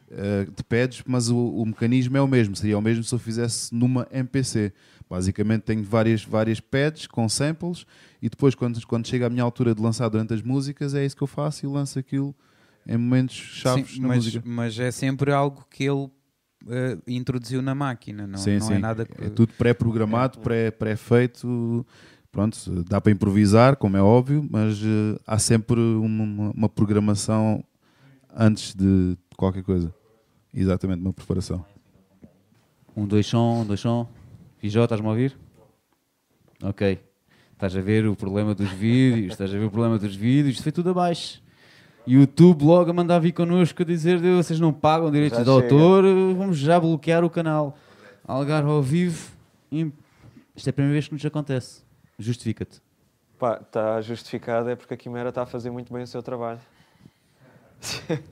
uh, 0.10 0.52
de 0.52 0.64
pads, 0.64 1.04
mas 1.06 1.30
o, 1.30 1.38
o, 1.38 1.66
mecanismo 1.66 2.18
é 2.18 2.22
o 2.22 2.28
mesmo. 2.28 2.56
Seria 2.56 2.78
o 2.78 2.82
mesmo 2.82 3.04
se 3.04 3.14
eu 3.14 3.20
fizesse 3.20 3.74
numa 3.74 4.08
MPC. 4.12 4.74
Basicamente 5.08 5.62
tenho 5.62 5.84
várias, 5.84 6.24
várias 6.24 6.60
pads 6.60 7.06
com 7.06 7.30
samples 7.30 7.86
e 8.20 8.30
depois 8.30 8.56
quando, 8.56 8.84
quando 8.88 9.08
chega 9.08 9.28
a 9.28 9.30
minha 9.30 9.44
altura 9.44 9.76
de 9.76 9.82
lançar 9.82 10.10
durante 10.10 10.34
as 10.34 10.41
músicas 10.41 10.96
é 10.96 11.06
isso 11.06 11.16
que 11.16 11.22
eu 11.22 11.28
faço 11.28 11.66
e 11.66 11.70
lanço 11.70 12.00
aquilo 12.00 12.34
em 12.88 12.98
momentos 12.98 13.36
chaves 13.36 13.91
Sim, 13.91 14.02
na 14.02 14.08
mas, 14.08 14.18
música. 14.18 14.44
Mas 14.46 14.80
é 14.80 14.89
sempre 14.91 15.32
algo 15.32 15.66
que 15.70 15.84
ele 15.84 16.10
uh, 16.66 17.01
introduziu 17.07 17.61
na 17.61 17.76
máquina, 17.76 18.26
não, 18.26 18.38
sim, 18.38 18.57
não 18.57 18.68
sim. 18.68 18.74
é 18.76 18.80
nada 18.80 19.05
que... 19.05 19.24
É 19.24 19.30
tudo 19.30 19.53
pré-programado, 19.57 20.39
pré, 20.39 20.72
pré-feito. 20.72 21.86
Pronto, 22.32 22.57
dá 22.89 22.99
para 22.99 23.11
improvisar, 23.11 23.76
como 23.76 23.95
é 23.95 24.01
óbvio, 24.01 24.47
mas 24.49 24.82
uh, 24.82 25.20
há 25.28 25.38
sempre 25.38 25.80
uma, 25.80 26.51
uma, 26.51 26.70
programação 26.70 27.64
antes 28.36 28.74
de 28.74 29.16
qualquer 29.38 29.61
coisa. 29.61 29.93
Exatamente, 30.51 31.01
uma 31.01 31.14
preparação. 31.14 31.64
Um, 32.95 33.05
dois 33.05 33.28
som, 33.28 33.61
um, 33.61 33.66
dois 33.66 33.80
som. 33.80 34.09
Fijó, 34.57 34.84
estás-me 34.84 35.05
a 35.05 35.09
ouvir? 35.11 35.38
Ok. 36.64 36.99
Estás 37.51 37.76
a 37.76 37.82
ver 37.82 38.07
o 38.07 38.16
problema 38.16 38.55
dos 38.55 38.72
vídeos, 38.72 39.34
estás 39.34 39.53
a 39.53 39.57
ver 39.57 39.66
o 39.66 39.70
problema 39.72 39.99
dos 39.99 40.16
vídeos, 40.16 40.55
isto 40.55 40.64
foi 40.64 40.72
tudo 40.72 40.89
abaixo. 40.89 41.43
YouTube 42.06 42.64
logo 42.64 42.89
a 42.89 42.93
mandar 42.93 43.20
vir 43.20 43.32
connosco 43.32 43.82
a 43.82 43.86
dizer 43.86 44.20
vocês 44.20 44.60
não 44.60 44.74
pagam 44.74 45.10
direitos 45.10 45.38
já 45.39 45.43
de 45.43 45.49
chega. 45.49 45.64
autor, 45.64 46.04
vamos 46.36 46.58
já 46.58 46.80
bloquear 46.80 47.24
o 47.24 47.30
canal. 47.30 47.78
Algarve 48.26 48.70
ao 48.70 48.82
vivo, 48.82 49.32
Isto 50.56 50.68
é 50.68 50.70
a 50.70 50.74
primeira 50.74 50.93
vez 50.93 51.08
que 51.08 51.14
nos 51.14 51.26
acontece. 51.26 51.82
Justifica-te. 52.18 52.82
Pá, 53.39 53.60
está 53.62 53.99
justificado 54.01 54.70
é 54.70 54.76
porque 54.76 54.93
a 54.93 54.97
Quimera 54.97 55.30
está 55.30 55.41
a 55.43 55.45
fazer 55.45 55.72
muito 55.72 55.91
bem 55.91 56.04
o 56.04 56.08
seu 56.08 56.22
trabalho. 56.22 56.60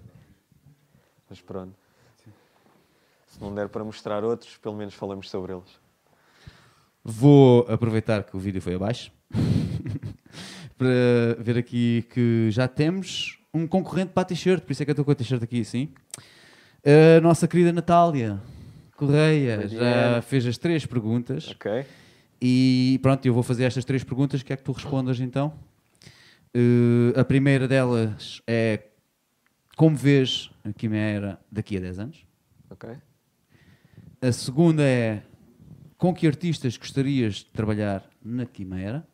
Mas 1.30 1.42
pronto. 1.42 1.74
Se 3.28 3.42
não 3.42 3.54
der 3.54 3.70
para 3.70 3.84
mostrar 3.84 4.24
outros, 4.24 4.58
pelo 4.58 4.76
menos 4.76 4.94
falamos 4.94 5.30
sobre 5.30 5.54
eles. 5.54 5.80
Vou 7.04 7.66
aproveitar 7.68 8.24
que 8.24 8.36
o 8.38 8.40
vídeo 8.40 8.62
foi 8.62 8.76
abaixo 8.76 9.12
para 10.78 10.88
ver 11.40 11.58
aqui 11.58 12.06
que 12.14 12.52
já 12.52 12.68
temos 12.68 13.41
um 13.54 13.68
concorrente 13.68 14.12
para 14.14 14.22
a 14.22 14.26
t-shirt, 14.26 14.64
por 14.64 14.72
isso 14.72 14.82
é 14.82 14.86
que 14.86 14.92
eu 14.92 14.94
estou 14.94 15.06
com 15.06 15.12
a 15.12 15.16
t-shirt 15.16 15.44
aqui 15.44 15.62
assim. 15.62 15.90
A 17.18 17.22
nossa 17.22 17.48
querida 17.48 17.72
Natália 17.72 18.42
Correia 18.96 19.68
já 19.68 20.22
fez 20.22 20.46
as 20.46 20.58
três 20.58 20.86
perguntas. 20.86 21.50
Ok. 21.50 21.86
E 22.42 23.00
pronto, 23.02 23.26
eu 23.26 23.34
vou 23.34 23.44
fazer 23.44 23.66
estas 23.66 23.84
três 23.84 24.04
perguntas. 24.04 24.44
Quer 24.44 24.58
que 24.58 24.64
tu 24.64 24.72
respondas 24.72 25.20
então? 25.20 25.54
Uh, 26.56 27.20
a 27.20 27.24
primeira 27.24 27.68
delas 27.68 28.42
é 28.46 28.84
como 29.76 29.96
vês 29.96 30.52
a 30.64 30.72
Quimera 30.74 31.40
daqui 31.52 31.78
a 31.78 31.80
10 31.80 32.00
anos? 32.00 32.26
Ok. 32.70 32.90
A 34.22 34.32
segunda 34.32 34.84
é 34.84 35.24
com 35.98 36.14
que 36.14 36.28
artistas 36.28 36.78
gostarias 36.78 37.36
de 37.36 37.46
trabalhar 37.46 38.04
na 38.24 38.46
Quimera? 38.46 39.08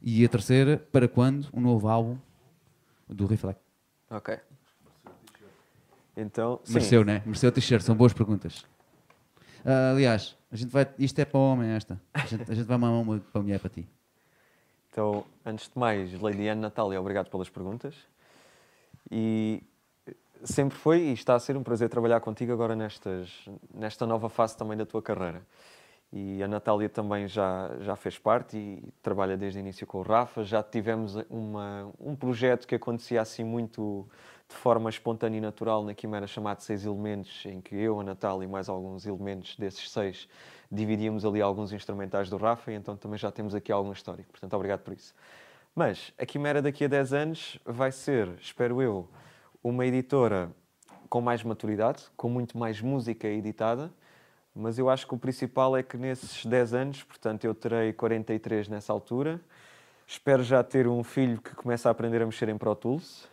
E 0.00 0.24
a 0.24 0.28
terceira, 0.28 0.78
para 0.90 1.06
quando 1.06 1.48
um 1.52 1.60
novo 1.60 1.86
álbum 1.88 2.16
do 3.12 3.26
Reflect? 3.26 3.60
Ok. 4.10 4.38
Então, 6.16 6.60
sim. 6.64 6.74
Mereceu, 6.74 7.04
né? 7.04 7.22
Mereceu 7.24 7.48
o 7.48 7.52
t-shirt, 7.52 7.82
são 7.82 7.94
boas 7.94 8.12
perguntas. 8.12 8.66
Ah, 9.64 9.92
aliás, 9.92 10.36
a 10.50 10.56
gente 10.56 10.70
vai, 10.70 10.86
isto 10.98 11.18
é 11.18 11.24
para 11.24 11.38
homem 11.40 11.70
esta. 11.70 12.00
A 12.12 12.26
gente, 12.26 12.50
a 12.50 12.54
gente 12.54 12.66
vai 12.66 12.76
mandar 12.76 12.98
uma 12.98 13.18
para 13.20 13.40
a 13.40 13.42
mulher 13.42 13.58
para 13.58 13.70
ti. 13.70 13.88
Então, 14.90 15.24
antes 15.44 15.70
de 15.70 15.78
mais, 15.78 16.20
Lady 16.20 16.48
Anne 16.48 16.60
Natália, 16.60 17.00
obrigado 17.00 17.30
pelas 17.30 17.48
perguntas. 17.48 17.94
E 19.10 19.62
sempre 20.44 20.76
foi 20.76 21.00
e 21.00 21.12
está 21.12 21.34
a 21.34 21.38
ser 21.38 21.56
um 21.56 21.62
prazer 21.62 21.88
trabalhar 21.88 22.20
contigo 22.20 22.52
agora 22.52 22.76
nestas, 22.76 23.30
nesta 23.72 24.06
nova 24.06 24.28
fase 24.28 24.56
também 24.56 24.76
da 24.76 24.84
tua 24.84 25.00
carreira. 25.00 25.42
E 26.12 26.42
a 26.42 26.48
Natália 26.48 26.88
também 26.88 27.26
já, 27.26 27.70
já 27.80 27.96
fez 27.96 28.18
parte 28.18 28.56
e 28.56 28.92
trabalha 29.02 29.36
desde 29.36 29.58
o 29.58 29.60
início 29.60 29.86
com 29.86 29.98
o 29.98 30.02
Rafa. 30.02 30.44
Já 30.44 30.62
tivemos 30.62 31.16
uma, 31.30 31.90
um 31.98 32.14
projeto 32.14 32.66
que 32.66 32.74
acontecia 32.74 33.20
assim 33.22 33.42
muito 33.42 34.06
de 34.46 34.54
forma 34.54 34.90
espontânea 34.90 35.38
e 35.38 35.40
natural 35.40 35.82
na 35.82 35.94
Quimera, 35.94 36.26
chamado 36.26 36.60
Seis 36.60 36.84
Elementos, 36.84 37.46
em 37.46 37.62
que 37.62 37.74
eu, 37.74 37.98
a 37.98 38.04
Natália 38.04 38.44
e 38.44 38.48
mais 38.48 38.68
alguns 38.68 39.06
elementos 39.06 39.56
desses 39.56 39.90
seis 39.90 40.28
dividíamos 40.72 41.24
ali 41.24 41.42
alguns 41.42 41.70
instrumentais 41.72 42.30
do 42.30 42.38
Rafa, 42.38 42.72
e 42.72 42.74
então 42.74 42.96
também 42.96 43.18
já 43.18 43.30
temos 43.30 43.54
aqui 43.54 43.70
algum 43.70 43.92
histórico. 43.92 44.30
Portanto, 44.30 44.54
obrigado 44.54 44.80
por 44.80 44.94
isso. 44.94 45.14
Mas 45.74 46.12
a 46.18 46.24
Quimera 46.24 46.62
daqui 46.62 46.86
a 46.86 46.88
10 46.88 47.12
anos 47.12 47.58
vai 47.64 47.92
ser, 47.92 48.28
espero 48.40 48.80
eu, 48.80 49.06
uma 49.62 49.84
editora 49.84 50.50
com 51.10 51.20
mais 51.20 51.42
maturidade, 51.42 52.04
com 52.16 52.28
muito 52.28 52.56
mais 52.56 52.80
música 52.80 53.28
editada, 53.28 53.92
mas 54.54 54.78
eu 54.78 54.90
acho 54.90 55.06
que 55.06 55.14
o 55.14 55.18
principal 55.18 55.76
é 55.76 55.82
que 55.82 55.96
nesses 55.96 56.44
10 56.44 56.74
anos, 56.74 57.02
portanto 57.02 57.44
eu 57.44 57.54
terei 57.54 57.92
43 57.92 58.68
nessa 58.68 58.92
altura, 58.92 59.40
espero 60.06 60.42
já 60.42 60.62
ter 60.62 60.86
um 60.86 61.02
filho 61.02 61.40
que 61.40 61.54
comece 61.54 61.88
a 61.88 61.90
aprender 61.90 62.22
a 62.22 62.26
mexer 62.26 62.48
em 62.48 62.58
Pro 62.58 62.74
Tools, 62.74 63.28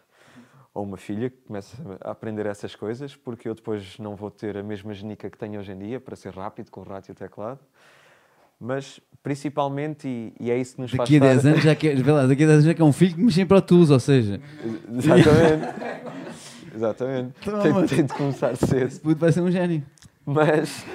ou 0.73 0.83
uma 0.83 0.97
filha 0.97 1.29
que 1.29 1.37
comece 1.47 1.75
a 2.01 2.11
aprender 2.11 2.45
essas 2.45 2.75
coisas, 2.75 3.15
porque 3.15 3.49
eu 3.49 3.55
depois 3.55 3.97
não 3.99 4.15
vou 4.15 4.31
ter 4.31 4.55
a 4.57 4.63
mesma 4.63 4.93
genica 4.93 5.29
que 5.29 5.37
tenho 5.37 5.59
hoje 5.59 5.71
em 5.71 5.77
dia 5.77 5.99
para 5.99 6.15
ser 6.15 6.33
rápido 6.33 6.71
com 6.71 6.81
o 6.81 6.83
rato 6.83 7.09
e 7.09 7.11
o 7.11 7.15
teclado. 7.15 7.59
Mas 8.59 8.99
principalmente, 9.23 10.07
e, 10.07 10.33
e 10.39 10.51
é 10.51 10.57
isso 10.57 10.75
que 10.75 10.81
nos 10.81 10.91
daqui 10.91 11.19
faz 11.19 11.31
a 11.31 11.41
10 11.41 11.45
anos 11.45 11.63
já 11.63 11.75
que, 11.75 11.95
vê 11.95 12.11
lá, 12.11 12.27
daqui 12.27 12.43
a 12.43 12.47
10 12.47 12.51
anos 12.51 12.65
já 12.65 12.73
que 12.73 12.81
é 12.81 12.85
um 12.85 12.93
filho 12.93 13.15
que 13.15 13.21
mexe 13.21 13.41
em 13.41 13.45
Pro 13.45 13.61
Tools, 13.61 13.89
ou 13.89 13.99
seja... 13.99 14.39
Exatamente. 14.93 16.19
Exatamente. 16.75 17.33
Tem, 17.39 17.87
tem 17.87 18.05
de 18.05 18.13
começar 18.13 18.55
cedo. 18.55 18.85
Esse 18.85 18.99
puto 18.99 19.19
vai 19.19 19.31
ser 19.31 19.41
um 19.41 19.51
gênio. 19.51 19.83
Mas, 20.31 20.85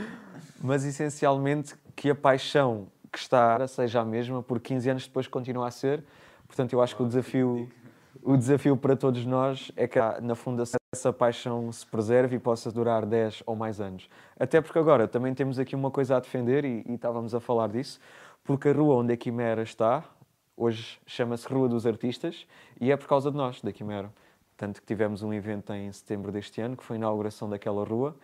mas 0.58 0.84
essencialmente 0.86 1.74
que 1.94 2.08
a 2.08 2.14
paixão 2.14 2.86
que 3.12 3.18
está 3.18 3.68
seja 3.68 4.00
a 4.00 4.04
mesma, 4.06 4.42
por 4.42 4.58
15 4.58 4.88
anos 4.88 5.06
depois 5.06 5.28
continua 5.28 5.68
a 5.68 5.70
ser. 5.70 6.02
Portanto, 6.46 6.72
eu 6.72 6.80
acho 6.80 6.96
que 6.96 7.02
o 7.02 7.06
desafio, 7.06 7.70
o 8.22 8.38
desafio 8.38 8.74
para 8.78 8.96
todos 8.96 9.26
nós 9.26 9.70
é 9.76 9.86
que 9.86 9.98
na 10.22 10.34
fundação 10.34 10.80
essa 10.94 11.12
paixão 11.12 11.70
se 11.70 11.86
preserve 11.86 12.36
e 12.36 12.38
possa 12.38 12.72
durar 12.72 13.04
10 13.04 13.42
ou 13.44 13.54
mais 13.54 13.82
anos. 13.82 14.08
Até 14.38 14.62
porque 14.62 14.78
agora 14.78 15.06
também 15.06 15.34
temos 15.34 15.58
aqui 15.58 15.76
uma 15.76 15.90
coisa 15.90 16.16
a 16.16 16.20
defender 16.20 16.64
e, 16.64 16.82
e 16.88 16.94
estávamos 16.94 17.34
a 17.34 17.40
falar 17.40 17.68
disso, 17.68 18.00
porque 18.42 18.70
a 18.70 18.72
rua 18.72 18.94
onde 18.94 19.12
a 19.12 19.16
Quimera 19.16 19.62
está, 19.62 20.02
hoje 20.56 20.98
chama-se 21.06 21.46
Rua 21.46 21.68
dos 21.68 21.86
Artistas 21.86 22.46
e 22.80 22.90
é 22.90 22.96
por 22.96 23.06
causa 23.06 23.30
de 23.30 23.36
nós, 23.36 23.60
da 23.60 23.72
Quimera. 23.72 24.10
Tanto 24.56 24.80
que 24.80 24.86
tivemos 24.86 25.22
um 25.22 25.34
evento 25.34 25.70
em 25.74 25.92
setembro 25.92 26.32
deste 26.32 26.62
ano, 26.62 26.78
que 26.78 26.82
foi 26.82 26.96
a 26.96 26.98
inauguração 26.98 27.46
daquela 27.46 27.84
rua, 27.84 28.16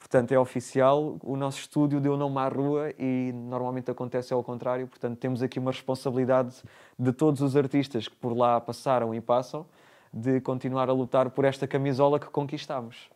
Portanto, 0.00 0.32
é 0.32 0.38
oficial, 0.38 1.18
o 1.22 1.36
nosso 1.36 1.60
estúdio 1.60 2.00
deu 2.00 2.16
nome 2.16 2.38
à 2.38 2.48
rua 2.48 2.90
e 2.98 3.30
normalmente 3.32 3.90
acontece 3.90 4.32
ao 4.32 4.42
contrário. 4.42 4.88
Portanto, 4.88 5.18
temos 5.18 5.42
aqui 5.42 5.58
uma 5.58 5.70
responsabilidade 5.70 6.56
de 6.98 7.12
todos 7.12 7.42
os 7.42 7.54
artistas 7.54 8.08
que 8.08 8.16
por 8.16 8.36
lá 8.36 8.58
passaram 8.60 9.14
e 9.14 9.20
passam 9.20 9.64
de 10.12 10.40
continuar 10.40 10.88
a 10.88 10.92
lutar 10.92 11.30
por 11.30 11.44
esta 11.44 11.66
camisola 11.68 12.18
que 12.18 12.26
conquistamos. 12.26 13.10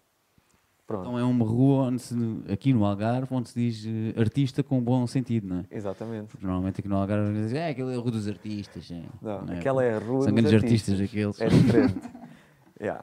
Pronto. 0.87 1.09
Então 1.09 1.19
é 1.19 1.25
uma 1.25 1.47
rua 1.47 1.85
onde 1.85 2.03
se, 2.03 2.15
aqui 2.53 2.75
no 2.75 2.85
Algarve 2.85 3.27
onde 3.31 3.49
se 3.49 3.59
diz 3.59 3.87
uh, 3.87 4.21
artista 4.21 4.63
com 4.63 4.79
bom 4.83 5.07
sentido, 5.07 5.49
não 5.49 5.61
é? 5.61 5.65
Exatamente. 5.71 6.29
Porque 6.29 6.45
normalmente 6.45 6.81
aqui 6.81 6.89
no 6.89 6.97
Algarve 6.97 7.33
diz, 7.33 7.55
é 7.55 7.71
aquela 7.71 7.93
é 7.93 7.97
a 7.97 7.99
rua 7.99 8.11
dos 8.11 8.29
artistas. 8.29 8.91
É. 8.91 9.03
Não, 9.23 9.43
não 9.43 9.55
é? 9.55 9.59
aquela 9.59 9.83
é 9.83 9.95
a 9.95 9.99
rua 9.99 10.25
São 10.25 10.35
dos 10.35 10.43
grandes 10.43 10.53
artistas. 10.53 11.01
artistas 11.01 11.01
aqueles. 11.01 11.41
É 11.41 11.49
diferente. 11.49 12.11
yeah. 12.79 13.03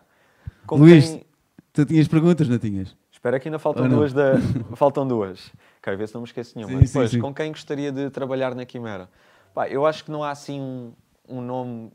Luís, 0.69 1.09
quem... 1.09 1.25
tu 1.73 1.85
tinhas 1.85 2.07
perguntas, 2.07 2.47
não 2.47 2.59
tinhas? 2.59 2.95
Espera 3.21 3.39
que 3.39 3.47
ainda 3.47 3.59
faltam 3.59 3.87
duas. 3.87 4.11
Da... 4.13 4.33
faltam 4.75 5.07
duas. 5.07 5.51
Quero 5.79 5.95
ver 5.95 6.07
se 6.07 6.15
não 6.15 6.21
me 6.21 6.27
esqueço 6.27 6.57
nenhuma. 6.57 6.79
Sim, 6.79 6.85
Depois, 6.87 7.11
sim, 7.11 7.17
sim. 7.17 7.21
com 7.21 7.31
quem 7.31 7.51
gostaria 7.51 7.91
de 7.91 8.09
trabalhar 8.09 8.55
na 8.55 8.65
Quimera? 8.65 9.07
Pá, 9.53 9.69
eu 9.69 9.85
acho 9.85 10.03
que 10.03 10.09
não 10.09 10.23
há 10.23 10.31
assim 10.31 10.59
um, 10.59 10.91
um 11.29 11.39
nome 11.39 11.91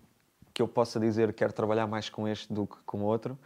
que 0.54 0.62
eu 0.62 0.68
possa 0.68 1.00
dizer 1.00 1.32
que 1.32 1.38
quero 1.38 1.52
trabalhar 1.52 1.88
mais 1.88 2.08
com 2.08 2.28
este 2.28 2.52
do 2.52 2.64
que 2.64 2.76
com 2.86 3.02
outro. 3.02 3.36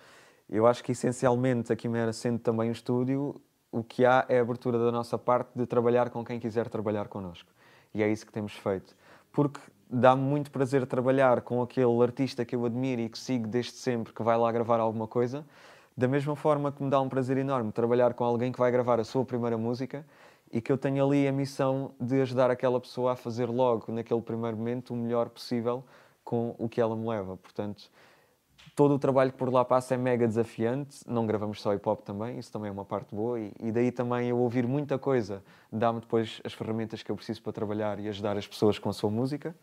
Eu 0.47 0.67
acho 0.67 0.85
que 0.85 0.93
essencialmente 0.93 1.73
a 1.73 1.77
Quimera, 1.77 2.13
sendo 2.13 2.39
também 2.39 2.69
um 2.69 2.73
estúdio, 2.73 3.41
o 3.73 3.83
que 3.83 4.05
há 4.05 4.27
é 4.29 4.41
a 4.41 4.43
abertura 4.43 4.79
da 4.79 4.93
nossa 4.93 5.17
parte 5.17 5.49
de 5.55 5.65
trabalhar 5.65 6.11
com 6.11 6.23
quem 6.23 6.39
quiser 6.39 6.69
trabalhar 6.69 7.09
connosco. 7.09 7.51
E 7.95 8.03
é 8.03 8.13
isso 8.13 8.27
que 8.27 8.33
temos 8.33 8.53
feito. 8.53 8.95
Porque 9.33 9.59
dá-me 9.89 10.21
muito 10.21 10.51
prazer 10.51 10.87
trabalhar 10.87 11.41
com 11.41 11.63
aquele 11.63 12.03
artista 12.03 12.45
que 12.45 12.55
eu 12.55 12.67
admiro 12.67 13.01
e 13.01 13.09
que 13.09 13.19
sigo 13.19 13.49
desde 13.49 13.73
sempre, 13.73 14.13
que 14.13 14.23
vai 14.23 14.37
lá 14.37 14.53
gravar 14.53 14.81
alguma 14.81 15.07
coisa, 15.07 15.47
da 15.97 16.09
mesma 16.09 16.35
forma 16.35 16.73
que 16.73 16.83
me 16.83 16.91
dá 16.91 17.01
um 17.01 17.09
prazer 17.09 17.37
enorme 17.37 17.73
trabalhar 17.73 18.15
com 18.15 18.25
alguém 18.25 18.53
que 18.53 18.59
vai 18.59 18.71
gravar 18.71 19.01
a 19.01 19.05
sua 19.05 19.25
primeira 19.25 19.59
música 19.59 20.05
e 20.53 20.61
que 20.61 20.73
eu 20.73 20.79
tenho 20.79 21.05
ali 21.05 21.29
a 21.29 21.33
missão 21.33 21.93
de 22.01 22.21
ajudar 22.21 22.51
aquela 22.51 22.81
pessoa 22.81 23.13
a 23.13 23.17
fazer 23.17 23.47
logo, 23.47 23.93
naquele 23.93 24.21
primeiro 24.21 24.57
momento, 24.57 24.93
o 24.93 24.97
melhor 24.97 25.29
possível 25.29 25.85
com 26.25 26.55
o 26.59 26.69
que 26.69 26.81
ela 26.81 26.97
me 26.97 27.07
leva. 27.09 27.37
Portanto, 27.37 27.91
todo 28.75 28.95
o 28.95 28.99
trabalho 28.99 29.31
que 29.31 29.39
por 29.39 29.53
lá 29.53 29.65
passa 29.65 29.95
é 29.95 29.97
mega 29.97 30.27
desafiante. 30.27 30.99
Não 31.07 31.27
gravamos 31.27 31.61
só 31.61 31.73
hip 31.75 31.89
hop 31.89 32.03
também, 32.03 32.39
isso 32.39 32.51
também 32.51 32.69
é 32.69 32.73
uma 32.73 32.85
parte 32.85 33.15
boa. 33.15 33.39
E, 33.39 33.53
e 33.61 33.73
daí 33.73 33.93
também 33.93 34.29
eu 34.29 34.39
ouvir 34.39 34.67
muita 34.67 34.99
coisa 34.99 35.43
dá-me 35.73 36.01
depois 36.01 36.41
as 36.45 36.53
ferramentas 36.53 37.03
que 37.03 37.11
eu 37.11 37.17
preciso 37.17 37.43
para 37.43 37.53
trabalhar 37.53 38.01
e 38.01 38.09
ajudar 38.09 38.37
as 38.37 38.47
pessoas 38.47 38.79
com 38.79 38.89
a 38.89 38.93
sua 38.93 39.11
música. 39.11 39.55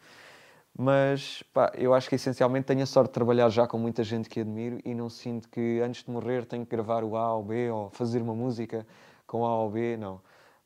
Mas 0.78 1.43
pá, 1.51 1.71
eu 1.75 1.91
acho 1.93 2.07
que 2.07 2.15
essencialmente 2.15 2.67
tenho 2.67 2.84
a 2.84 2.86
sorte 2.86 3.07
de 3.07 3.13
trabalhar 3.13 3.49
já 3.49 3.65
com 3.65 3.80
muita 3.80 4.03
gente 4.03 4.30
que 4.30 4.41
admiro 4.41 4.80
e 4.86 4.93
não 4.93 5.09
sinto 5.09 5.49
que 5.49 5.82
antes 5.84 6.03
de 6.03 6.11
morrer 6.11 6.45
tenho 6.45 6.63
que 6.63 6.69
gravar 6.69 7.03
o 7.03 7.17
A 7.17 7.34
ou 7.34 7.43
B 7.43 7.71
ou 7.71 7.89
fazer 7.89 8.21
uma 8.21 8.36
música 8.36 8.86
com 9.25 9.43
A 9.43 9.57
ou 9.57 9.71
B, 9.71 9.97
não. 9.97 10.19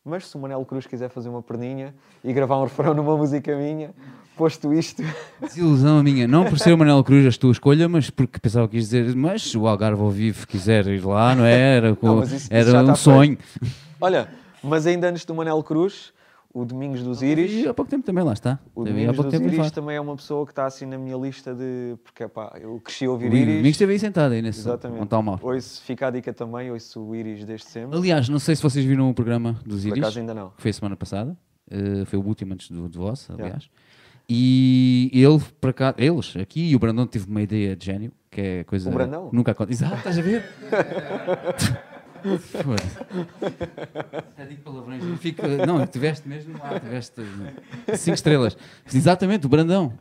Mas 0.03 0.27
se 0.27 0.35
o 0.35 0.39
Manel 0.39 0.65
Cruz 0.65 0.85
quiser 0.85 1.09
fazer 1.09 1.29
uma 1.29 1.41
perninha 1.41 1.95
e 2.23 2.33
gravar 2.33 2.57
um 2.57 2.63
refrão 2.63 2.93
numa 2.93 3.15
música 3.15 3.55
minha, 3.55 3.91
posto 4.35 4.73
isto. 4.73 5.01
Desilusão 5.39 5.99
a 5.99 6.03
minha, 6.03 6.27
não 6.27 6.43
por 6.43 6.59
ser 6.59 6.73
o 6.73 6.77
Manel 6.77 7.01
Cruz 7.05 7.33
a 7.33 7.39
tua 7.39 7.51
escolha, 7.51 7.87
mas 7.87 8.09
porque 8.09 8.37
pensava 8.37 8.67
que 8.67 8.75
ias 8.75 8.89
dizer, 8.89 9.15
mas 9.15 9.43
se 9.43 9.57
o 9.57 9.65
Algarve 9.65 10.01
ao 10.01 10.09
vivo 10.09 10.45
quiser 10.45 10.87
ir 10.87 11.05
lá, 11.05 11.33
não 11.35 11.45
é? 11.45 11.77
Era, 11.77 11.97
não, 12.01 12.23
isso, 12.23 12.47
era 12.51 12.81
isso 12.81 12.91
um 12.91 12.95
sonho. 12.95 13.37
Feito. 13.37 13.75
Olha, 14.01 14.27
mas 14.61 14.85
ainda 14.85 15.07
antes 15.07 15.23
do 15.23 15.33
Manel 15.35 15.61
Cruz, 15.63 16.11
o 16.53 16.65
Domingos 16.65 17.01
dos 17.03 17.21
Íris. 17.21 17.51
E 17.51 17.67
há 17.67 17.73
pouco 17.73 17.89
tempo 17.89 18.05
também 18.05 18.23
lá 18.23 18.33
está. 18.33 18.59
O 18.75 18.83
Domingos 18.83 19.17
dos 19.17 19.33
Íris 19.33 19.71
também 19.71 19.95
é 19.95 20.01
uma 20.01 20.15
pessoa 20.15 20.45
que 20.45 20.51
está 20.51 20.65
assim 20.65 20.85
na 20.85 20.97
minha 20.97 21.17
lista 21.17 21.53
de. 21.53 21.95
Porque 22.03 22.27
pá, 22.27 22.57
eu 22.61 22.79
cresci 22.79 23.05
a 23.05 23.11
ouvir 23.11 23.31
o 23.31 23.35
Íris. 23.35 23.55
Domingos 23.55 23.69
esteve 23.69 23.93
aí 23.93 23.99
sentado 23.99 24.33
aí 24.33 24.41
nesse. 24.41 24.59
Exatamente. 24.59 25.07
Não 25.09 25.23
mal. 25.23 25.39
Ouço, 25.41 25.81
fica 25.83 26.07
a 26.07 26.11
dica 26.11 26.33
também, 26.33 26.71
ouço 26.71 27.01
o 27.01 27.15
Íris 27.15 27.45
desde 27.45 27.67
sempre. 27.67 27.97
Aliás, 27.97 28.27
não 28.29 28.39
sei 28.39 28.55
se 28.55 28.63
vocês 28.63 28.83
viram 28.85 29.09
o 29.09 29.13
programa 29.13 29.59
dos 29.65 29.85
Íris. 29.85 29.99
Por 29.99 30.05
acaso 30.05 30.19
ainda 30.19 30.33
não. 30.33 30.49
Que 30.51 30.61
foi 30.61 30.73
semana 30.73 30.95
passada. 30.95 31.37
Uh, 31.71 32.05
foi 32.05 32.19
o 32.19 32.23
último 32.23 32.53
antes 32.53 32.69
do, 32.69 32.89
do 32.89 32.99
vosso, 32.99 33.31
aliás. 33.31 33.63
Yeah. 33.63 33.81
E 34.33 35.09
ele, 35.13 35.41
para 35.59 35.73
cá, 35.73 35.95
eles, 35.97 36.35
aqui, 36.37 36.69
e 36.69 36.75
o 36.75 36.79
Brandão 36.79 37.05
teve 37.05 37.27
uma 37.27 37.41
ideia 37.41 37.75
de 37.75 37.85
gênio, 37.85 38.11
que 38.29 38.39
é 38.39 38.63
coisa. 38.63 38.89
O 38.89 38.93
Brandão? 38.93 39.29
Nunca 39.33 39.51
acontece. 39.51 39.83
Exato, 39.83 39.97
estás 39.97 40.17
a 40.17 40.21
ver? 40.21 40.43
Já 44.37 44.45
digo 44.45 44.61
palavrões. 44.61 45.03
eu 45.03 45.17
fico- 45.17 45.41
não, 45.67 45.85
tiveste 45.85 46.27
mesmo 46.27 46.57
lá, 46.57 46.79
tiveste 46.79 47.21
cinco 47.97 48.15
estrelas. 48.15 48.57
Exatamente, 48.93 49.45
o 49.45 49.49
Brandão. 49.49 49.93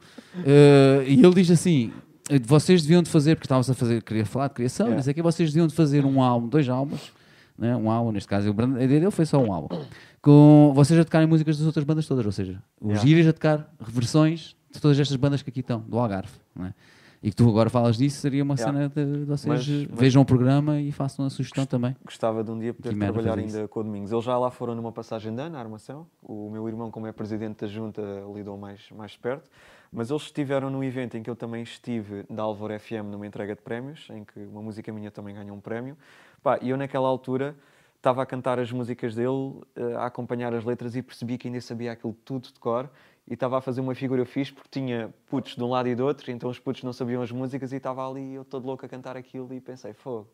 Eh, 0.45 1.05
e 1.09 1.25
ele 1.25 1.35
diz 1.35 1.51
assim: 1.51 1.93
eh, 2.29 2.39
vocês 2.45 2.83
deviam 2.83 3.03
de 3.03 3.11
fazer, 3.11 3.35
porque 3.37 3.47
estávamos 3.47 3.69
a 3.71 3.75
fazer, 3.75 4.03
queria 4.03 4.25
falar 4.27 4.49
de 4.49 4.55
criação, 4.55 4.87
Yeah. 4.87 4.99
mas 4.99 5.09
é 5.09 5.15
que 5.15 5.23
vocês 5.23 5.51
deviam 5.51 5.67
de 5.67 5.75
fazer 5.75 6.05
um 6.05 6.23
álbum, 6.23 6.49
dois 6.49 6.69
álbuns, 6.69 7.13
né? 7.59 7.75
um 7.77 7.91
álbum, 7.91 8.13
neste 8.13 8.29
caso, 8.29 8.49
o 8.51 8.55
Brandão, 8.55 8.77
a 8.83 8.87
dele 8.87 9.11
foi 9.11 9.27
só 9.27 9.39
um 9.43 9.53
álbum, 9.53 9.83
com 10.23 10.73
vocês 10.75 10.99
a 10.99 11.05
tocarem 11.05 11.27
músicas 11.27 11.59
das 11.59 11.67
outras 11.67 11.85
bandas 11.85 12.07
todas, 12.07 12.25
ou 12.27 12.33
seja, 12.33 12.63
os 12.81 12.89
Yeah. 12.91 13.07
Gírias 13.07 13.27
a 13.29 13.33
tocar 13.33 13.73
versões 13.81 14.55
de 14.73 14.81
todas 14.81 14.99
estas 14.99 15.17
bandas 15.17 15.43
que 15.43 15.51
aqui 15.51 15.61
estão, 15.61 15.81
do 15.81 15.99
Algarve. 15.99 16.33
não 16.55 16.67
é? 16.67 16.75
E 17.23 17.29
que 17.31 17.37
tu 17.37 17.47
agora 17.49 17.69
falas 17.69 17.99
disso, 17.99 18.19
seria 18.19 18.43
uma 18.43 18.55
Yeah. 18.55 18.73
cena 18.79 18.89
de, 18.89 19.19
de 19.21 19.25
vocês 19.27 19.47
Mas- 19.47 19.69
mas- 19.91 19.99
vejam 20.01 20.23
o 20.23 20.25
programa 20.25 20.81
e 20.81 20.91
façam 20.91 21.25
a 21.27 21.31
sugestão 21.31 21.67
também. 21.67 21.95
Gostava 22.03 22.43
de 22.43 22.51
um 22.51 22.59
dia 22.59 22.73
poder 22.73 22.89
Quimera 22.89 23.13
trabalhar 23.13 23.35
fazer 23.35 23.47
isso. 23.47 23.57
ainda 23.59 23.69
com 23.69 23.81
o 23.81 23.83
Domingos. 23.85 24.11
Eles 24.11 24.25
já 24.25 24.39
lá 24.39 24.51
foram 24.51 24.75
numa 24.75 24.91
passagem 24.91 25.35
de 25.35 25.41
ano, 25.43 25.53
na 25.53 25.59
armação. 25.61 26.07
O 26.23 26.49
meu 26.51 26.67
irmão, 26.67 26.91
como 26.91 27.07
é 27.07 27.13
presidente 27.13 27.61
da 27.61 27.67
junta, 27.67 28.01
lidou 28.35 28.57
mais, 28.57 28.91
mais 28.97 29.17
perto. 29.19 29.51
Mas 29.93 30.09
eles 30.09 30.23
estiveram 30.23 30.71
no 30.71 30.83
evento 30.83 31.17
em 31.19 31.23
que 31.23 31.29
eu 31.29 31.37
também 31.37 31.63
estive, 31.63 32.25
da 32.31 32.43
Álvaro 32.43 32.79
FM, 32.81 33.11
numa 33.11 33.27
entrega 33.27 33.55
de 33.55 33.61
prémios, 33.61 34.09
em 34.11 34.25
que 34.25 34.41
uma 34.41 34.63
música 34.63 34.91
minha 34.93 35.11
também 35.11 35.35
ganhou 35.35 35.55
um 35.55 35.61
prémio. 35.61 35.97
Pá, 36.43 36.59
e 36.63 36.71
eu, 36.71 36.77
naquela 36.77 37.09
altura, 37.09 37.55
estava 37.97 38.23
a 38.23 38.27
cantar 38.27 38.59
as 38.59 38.73
músicas 38.73 39.15
dele, 39.15 39.61
eh, 39.77 39.95
a 39.97 40.07
acompanhar 40.07 40.55
as 40.55 40.65
letras 40.65 40.97
e 40.97 41.03
percebi 41.03 41.37
que 41.37 41.49
ainda 41.49 41.61
sabia 41.61 41.93
aquilo 41.93 42.17
tudo 42.25 42.45
de 42.51 42.59
cor. 42.59 42.89
E 43.31 43.35
estava 43.35 43.57
a 43.59 43.61
fazer 43.61 43.81
uma 43.81 43.95
figura 43.95 44.27
fixe 44.27 44.53
porque 44.53 44.69
tinha 44.69 45.15
putos 45.29 45.55
de 45.55 45.63
um 45.63 45.71
lado 45.71 45.89
e 45.89 45.95
do 45.95 46.05
outro, 46.05 46.33
então 46.33 46.51
os 46.51 46.59
putos 46.59 46.83
não 46.83 46.93
sabiam 46.93 47.23
as 47.23 47.31
músicas 47.31 47.73
e 47.73 47.77
estava 47.77 48.07
ali 48.07 48.35
eu 48.35 48.45
todo 48.45 48.67
louco 48.67 48.85
a 48.85 48.89
cantar 48.89 49.17
aquilo 49.17 49.55
e 49.55 49.61
pensei, 49.61 49.93
fogo, 49.93 50.29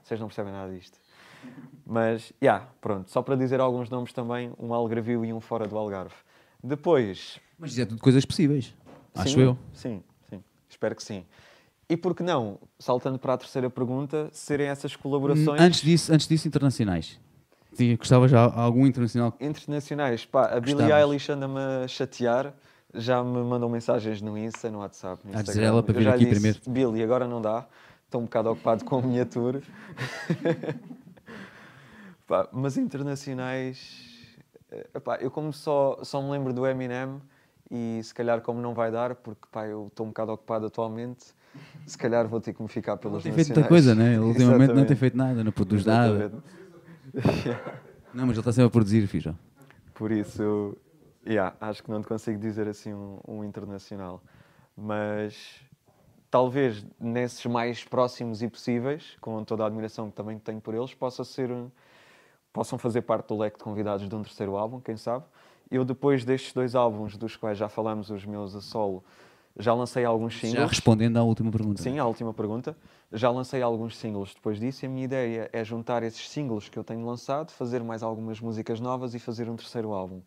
vocês 0.00 0.20
não 0.20 0.28
percebem 0.28 0.52
nada 0.52 0.72
disto. 0.72 0.96
Mas, 1.84 2.32
já, 2.40 2.68
pronto, 2.80 3.10
só 3.10 3.20
para 3.20 3.34
dizer 3.34 3.60
alguns 3.60 3.90
nomes 3.90 4.12
também, 4.12 4.52
um 4.60 4.72
Algarvio 4.72 5.24
e 5.24 5.32
um 5.32 5.40
fora 5.40 5.66
do 5.66 5.76
Algarve. 5.76 6.14
Depois... 6.62 7.40
Mas 7.58 7.76
é 7.76 7.84
tudo 7.84 8.00
coisas 8.00 8.24
possíveis, 8.24 8.72
acho 9.12 9.34
sim, 9.34 9.40
eu. 9.40 9.58
Sim, 9.72 10.02
sim, 10.28 10.44
espero 10.68 10.94
que 10.94 11.02
sim. 11.02 11.26
E 11.88 11.96
por 11.96 12.14
que 12.14 12.22
não, 12.22 12.60
saltando 12.78 13.18
para 13.18 13.34
a 13.34 13.38
terceira 13.38 13.68
pergunta, 13.68 14.28
serem 14.30 14.68
essas 14.68 14.94
colaborações 14.94 15.60
Antes 15.60 15.80
disso, 15.80 16.12
antes 16.12 16.28
disso, 16.28 16.46
internacionais. 16.46 17.18
Sim, 17.72 17.96
gostava 17.96 18.26
já 18.28 18.40
algum 18.42 18.86
internacional. 18.86 19.34
internacionais? 19.40 20.24
Pá, 20.24 20.46
a 20.46 20.60
Billie 20.60 20.74
Gostavas. 20.82 21.04
Eilish 21.04 21.30
anda-me 21.32 21.58
a 21.84 21.88
chatear, 21.88 22.52
já 22.94 23.22
me 23.22 23.38
mandam 23.42 23.68
mensagens 23.68 24.20
no 24.20 24.36
Insta, 24.36 24.70
no 24.70 24.78
WhatsApp, 24.78 25.20
no 25.24 25.32
Há 25.32 25.36
de 25.36 25.42
dizer 25.44 25.60
Instagram. 25.60 25.68
ela 25.68 25.82
para 25.82 25.92
Eu 25.94 25.98
vir 25.98 26.04
já 26.04 26.14
aqui 26.14 26.24
lhe 26.24 26.30
disse. 26.38 26.68
Billie, 26.68 27.02
agora 27.02 27.26
não 27.28 27.40
dá, 27.40 27.66
estou 28.04 28.20
um 28.20 28.24
bocado 28.24 28.50
ocupado 28.50 28.84
com 28.84 28.98
a 28.98 29.02
minha 29.02 29.24
tour. 29.24 29.60
Pá, 32.26 32.48
mas 32.52 32.76
internacionais, 32.76 33.88
eh, 34.70 34.86
epá, 34.94 35.16
eu 35.20 35.30
como 35.30 35.52
só, 35.52 35.98
só 36.04 36.22
me 36.22 36.30
lembro 36.30 36.52
do 36.52 36.64
Eminem 36.66 37.20
e 37.70 38.00
se 38.04 38.14
calhar 38.14 38.40
como 38.40 38.60
não 38.60 38.72
vai 38.72 38.90
dar, 38.90 39.16
porque 39.16 39.42
pá, 39.50 39.66
eu 39.66 39.88
estou 39.88 40.06
um 40.06 40.10
bocado 40.10 40.32
ocupado 40.32 40.66
atualmente, 40.66 41.24
se 41.86 41.98
calhar 41.98 42.28
vou 42.28 42.40
ter 42.40 42.52
que 42.52 42.62
me 42.62 42.68
ficar 42.68 42.92
Ele 42.92 43.00
pelas 43.00 43.22
tem 43.24 43.32
feito 43.32 43.48
nacionais. 43.48 43.56
muita 43.58 43.68
coisa, 43.68 43.94
né? 43.96 44.14
Ele 44.14 44.18
ultimamente 44.30 44.58
não 44.58 44.66
tem 44.66 44.74
Exatamente. 44.74 44.98
feito 45.00 45.16
nada, 45.16 45.42
não 45.44 45.50
produz 45.52 45.84
nada. 45.84 46.14
Exatamente. 46.14 46.44
Não, 48.12 48.26
mas 48.26 48.30
ele 48.30 48.40
está 48.40 48.52
sempre 48.52 48.66
a 48.66 48.70
produzir, 48.70 49.06
fijo. 49.06 49.36
Por 49.94 50.10
isso, 50.10 50.76
yeah, 51.26 51.54
acho 51.60 51.82
que 51.82 51.90
não 51.90 52.00
te 52.00 52.08
consigo 52.08 52.38
dizer 52.38 52.66
assim 52.66 52.92
um, 52.92 53.18
um 53.26 53.44
internacional. 53.44 54.22
Mas 54.76 55.60
talvez 56.30 56.86
nesses 56.98 57.44
mais 57.46 57.84
próximos 57.84 58.42
e 58.42 58.48
possíveis, 58.48 59.16
com 59.20 59.42
toda 59.44 59.64
a 59.64 59.66
admiração 59.66 60.08
que 60.10 60.16
também 60.16 60.38
tenho 60.38 60.60
por 60.60 60.74
eles, 60.74 60.94
possa 60.94 61.24
ser, 61.24 61.50
possam 62.52 62.78
fazer 62.78 63.02
parte 63.02 63.28
do 63.28 63.36
leque 63.36 63.58
de 63.58 63.64
convidados 63.64 64.08
de 64.08 64.14
um 64.14 64.22
terceiro 64.22 64.56
álbum, 64.56 64.80
quem 64.80 64.96
sabe. 64.96 65.24
Eu, 65.70 65.84
depois 65.84 66.24
destes 66.24 66.52
dois 66.52 66.74
álbuns, 66.74 67.16
dos 67.16 67.36
quais 67.36 67.58
já 67.58 67.68
falamos, 67.68 68.10
os 68.10 68.24
meus 68.24 68.54
a 68.56 68.60
solo, 68.60 69.04
já 69.58 69.74
lancei 69.74 70.04
alguns 70.04 70.34
Já 70.34 70.40
singles. 70.40 70.70
respondendo 70.70 71.16
à 71.16 71.22
última 71.22 71.50
pergunta. 71.50 71.82
Sim, 71.82 71.98
a 71.98 72.06
última 72.06 72.32
pergunta. 72.32 72.76
Já 73.12 73.30
lancei 73.30 73.60
alguns 73.60 73.96
singles 73.96 74.32
depois 74.34 74.60
disso 74.60 74.84
e 74.84 74.86
a 74.86 74.88
minha 74.88 75.04
ideia 75.04 75.50
é 75.52 75.64
juntar 75.64 76.02
esses 76.02 76.28
singles 76.28 76.68
que 76.68 76.78
eu 76.78 76.84
tenho 76.84 77.04
lançado, 77.04 77.50
fazer 77.50 77.82
mais 77.82 78.02
algumas 78.02 78.40
músicas 78.40 78.78
novas 78.80 79.14
e 79.14 79.18
fazer 79.18 79.48
um 79.48 79.56
terceiro 79.56 79.92
álbum. 79.92 80.20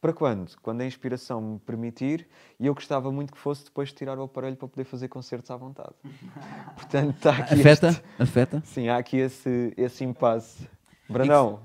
Para 0.00 0.12
quando? 0.14 0.52
Quando 0.62 0.80
a 0.80 0.86
inspiração 0.86 1.40
me 1.42 1.58
permitir 1.58 2.26
e 2.58 2.66
eu 2.66 2.74
gostava 2.74 3.12
muito 3.12 3.32
que 3.32 3.38
fosse 3.38 3.64
depois 3.64 3.88
de 3.90 3.96
tirar 3.96 4.18
o 4.18 4.22
aparelho 4.22 4.56
para 4.56 4.66
poder 4.68 4.84
fazer 4.84 5.08
concertos 5.08 5.50
à 5.50 5.56
vontade. 5.56 5.90
Portanto, 6.76 7.16
está 7.16 7.30
aqui 7.30 7.54
Afeta? 7.54 7.88
este- 7.88 8.02
Afeta? 8.18 8.62
Sim, 8.64 8.88
há 8.88 8.96
aqui 8.96 9.18
esse, 9.18 9.74
esse 9.76 10.04
impasse. 10.04 10.66
Brandão, 11.08 11.60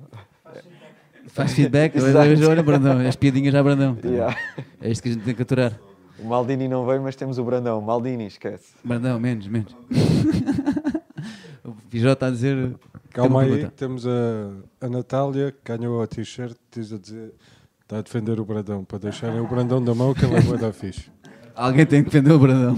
Faz 1.28 1.53
feedback? 1.53 1.93
Olha, 2.47 2.64
Brandão, 2.64 2.99
as 3.08 3.16
piadinhas 3.16 3.53
já, 3.53 3.64
Brandão. 3.64 3.97
Yeah. 4.03 4.38
É 4.82 4.89
isto 4.89 5.01
que 5.01 5.10
a 5.10 5.12
gente 5.14 5.24
tem 5.24 5.34
que 5.36 5.41
aturar. 5.41 5.80
O 6.20 6.26
Maldini 6.26 6.68
não 6.68 6.86
veio, 6.86 7.01
mas 7.01 7.16
temos 7.16 7.38
o 7.38 7.43
Brandão. 7.43 7.82
Maldini, 7.82 8.28
esquece. 8.28 8.74
Brandão, 8.84 9.20
menos, 9.20 9.47
menos. 9.47 9.76
o 11.63 11.74
Pijó 11.89 12.11
está 12.11 12.28
a 12.28 12.32
dizer. 12.32 12.76
Calma 13.11 13.41
aí, 13.43 13.49
pergunta. 13.49 13.74
temos 13.76 14.05
a, 14.05 14.51
a 14.82 14.89
Natália, 14.89 15.51
que 15.51 15.78
ganhou 15.78 16.01
a 16.01 16.07
t-shirt, 16.07 16.57
diz 16.72 16.91
a 16.91 16.97
dizer, 16.97 17.34
está 17.82 17.99
a 17.99 18.01
defender 18.01 18.39
o 18.39 18.45
Brandão, 18.45 18.84
para 18.84 18.99
deixarem 18.99 19.39
o 19.39 19.47
Brandão 19.47 19.82
da 19.84 19.95
mão, 19.95 20.13
que 20.13 20.26
ele 20.26 20.36
é 20.36 20.41
bué 20.41 20.57
da 20.57 20.74
fixe. 20.74 21.09
Alguém 21.55 21.86
tem 21.86 22.03
que 22.03 22.09
defender 22.09 22.34
o 22.34 22.39
Brandão. 22.39 22.76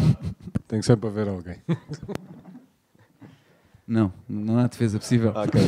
Tem 0.68 0.80
que 0.80 0.86
sempre 0.86 1.08
haver 1.08 1.28
alguém. 1.28 1.58
Não, 3.88 4.12
não 4.28 4.60
há 4.60 4.68
defesa 4.68 5.00
possível. 5.00 5.32
Ok. 5.34 5.62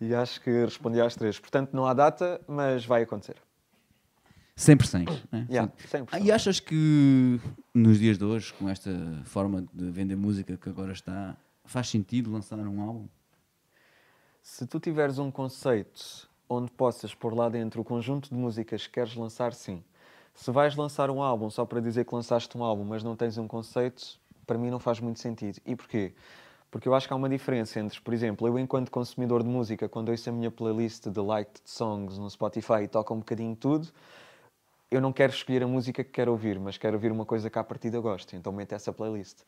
e 0.00 0.14
acho 0.14 0.40
que 0.40 0.48
respondi 0.64 1.00
às 1.00 1.16
três. 1.16 1.40
Portanto, 1.40 1.70
não 1.72 1.84
há 1.84 1.92
data, 1.92 2.40
mas 2.46 2.86
vai 2.86 3.02
acontecer. 3.02 3.34
Sempre 4.60 4.86
sem. 4.86 5.06
Né? 5.32 5.46
Yeah, 5.48 5.72
Sempre. 5.88 6.14
100%. 6.14 6.20
Ah, 6.20 6.20
e 6.20 6.30
achas 6.30 6.60
que 6.60 7.40
nos 7.72 7.98
dias 7.98 8.18
de 8.18 8.24
hoje, 8.26 8.52
com 8.52 8.68
esta 8.68 8.90
forma 9.24 9.64
de 9.72 9.90
vender 9.90 10.16
música 10.16 10.54
que 10.54 10.68
agora 10.68 10.92
está, 10.92 11.34
faz 11.64 11.88
sentido 11.88 12.30
lançar 12.30 12.58
um 12.58 12.82
álbum? 12.82 13.08
Se 14.42 14.66
tu 14.66 14.78
tiveres 14.78 15.18
um 15.18 15.30
conceito 15.30 16.28
onde 16.46 16.70
possas 16.72 17.14
pôr 17.14 17.34
lá 17.34 17.48
dentro 17.48 17.80
o 17.80 17.84
conjunto 17.84 18.28
de 18.28 18.34
músicas 18.34 18.86
que 18.86 18.92
queres 18.92 19.14
lançar, 19.14 19.54
sim. 19.54 19.82
Se 20.34 20.50
vais 20.50 20.76
lançar 20.76 21.08
um 21.08 21.22
álbum 21.22 21.48
só 21.48 21.64
para 21.64 21.80
dizer 21.80 22.04
que 22.04 22.14
lançaste 22.14 22.58
um 22.58 22.62
álbum, 22.62 22.84
mas 22.84 23.02
não 23.02 23.16
tens 23.16 23.38
um 23.38 23.48
conceito, 23.48 24.20
para 24.46 24.58
mim 24.58 24.68
não 24.68 24.78
faz 24.78 25.00
muito 25.00 25.20
sentido. 25.20 25.58
E 25.64 25.74
porquê? 25.74 26.12
Porque 26.70 26.86
eu 26.86 26.94
acho 26.94 27.06
que 27.06 27.14
há 27.14 27.16
uma 27.16 27.30
diferença 27.30 27.80
entre, 27.80 27.98
por 27.98 28.12
exemplo, 28.12 28.46
eu 28.46 28.58
enquanto 28.58 28.90
consumidor 28.90 29.42
de 29.42 29.48
música, 29.48 29.88
quando 29.88 30.10
ouço 30.10 30.28
a 30.28 30.32
minha 30.34 30.50
playlist 30.50 31.08
de 31.08 31.20
liked 31.20 31.62
songs 31.64 32.18
no 32.18 32.28
Spotify 32.28 32.82
e 32.82 32.88
toca 32.88 33.14
um 33.14 33.20
bocadinho 33.20 33.56
tudo, 33.56 33.88
eu 34.90 35.00
não 35.00 35.12
quero 35.12 35.32
escolher 35.32 35.62
a 35.62 35.66
música 35.66 36.02
que 36.02 36.10
quero 36.10 36.32
ouvir, 36.32 36.58
mas 36.58 36.76
quero 36.76 36.94
ouvir 36.96 37.12
uma 37.12 37.24
coisa 37.24 37.48
que 37.48 37.58
à 37.58 37.64
partida 37.64 38.00
gosto, 38.00 38.34
então 38.34 38.52
meto 38.52 38.72
essa 38.72 38.92
playlist. 38.92 39.42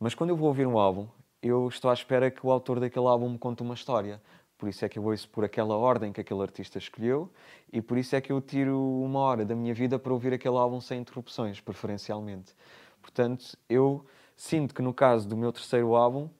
Mas 0.00 0.14
quando 0.14 0.30
eu 0.30 0.36
vou 0.36 0.48
ouvir 0.48 0.66
um 0.66 0.78
álbum, 0.78 1.06
eu 1.42 1.68
estou 1.68 1.90
à 1.90 1.94
espera 1.94 2.30
que 2.30 2.46
o 2.46 2.50
autor 2.50 2.80
daquele 2.80 3.06
álbum 3.06 3.28
me 3.28 3.38
conte 3.38 3.62
uma 3.62 3.74
história. 3.74 4.20
Por 4.56 4.68
isso 4.70 4.84
é 4.86 4.88
que 4.88 4.98
eu 4.98 5.04
ouço 5.04 5.28
por 5.28 5.44
aquela 5.44 5.76
ordem 5.76 6.12
que 6.12 6.20
aquele 6.20 6.40
artista 6.40 6.78
escolheu 6.78 7.30
e 7.70 7.82
por 7.82 7.98
isso 7.98 8.16
é 8.16 8.20
que 8.22 8.32
eu 8.32 8.40
tiro 8.40 8.80
uma 9.02 9.20
hora 9.20 9.44
da 9.44 9.54
minha 9.54 9.74
vida 9.74 9.98
para 9.98 10.12
ouvir 10.12 10.32
aquele 10.32 10.56
álbum 10.56 10.80
sem 10.80 11.00
interrupções, 11.00 11.60
preferencialmente. 11.60 12.54
Portanto, 13.02 13.56
eu 13.68 14.04
sinto 14.34 14.74
que 14.74 14.80
no 14.80 14.94
caso 14.94 15.28
do 15.28 15.36
meu 15.36 15.52
terceiro 15.52 15.94
álbum, 15.94 16.30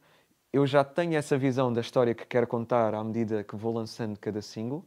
eu 0.50 0.66
já 0.66 0.82
tenho 0.82 1.14
essa 1.14 1.36
visão 1.36 1.70
da 1.70 1.82
história 1.82 2.14
que 2.14 2.24
quero 2.26 2.46
contar 2.46 2.94
à 2.94 3.04
medida 3.04 3.44
que 3.44 3.54
vou 3.54 3.74
lançando 3.74 4.18
cada 4.18 4.40
single, 4.40 4.82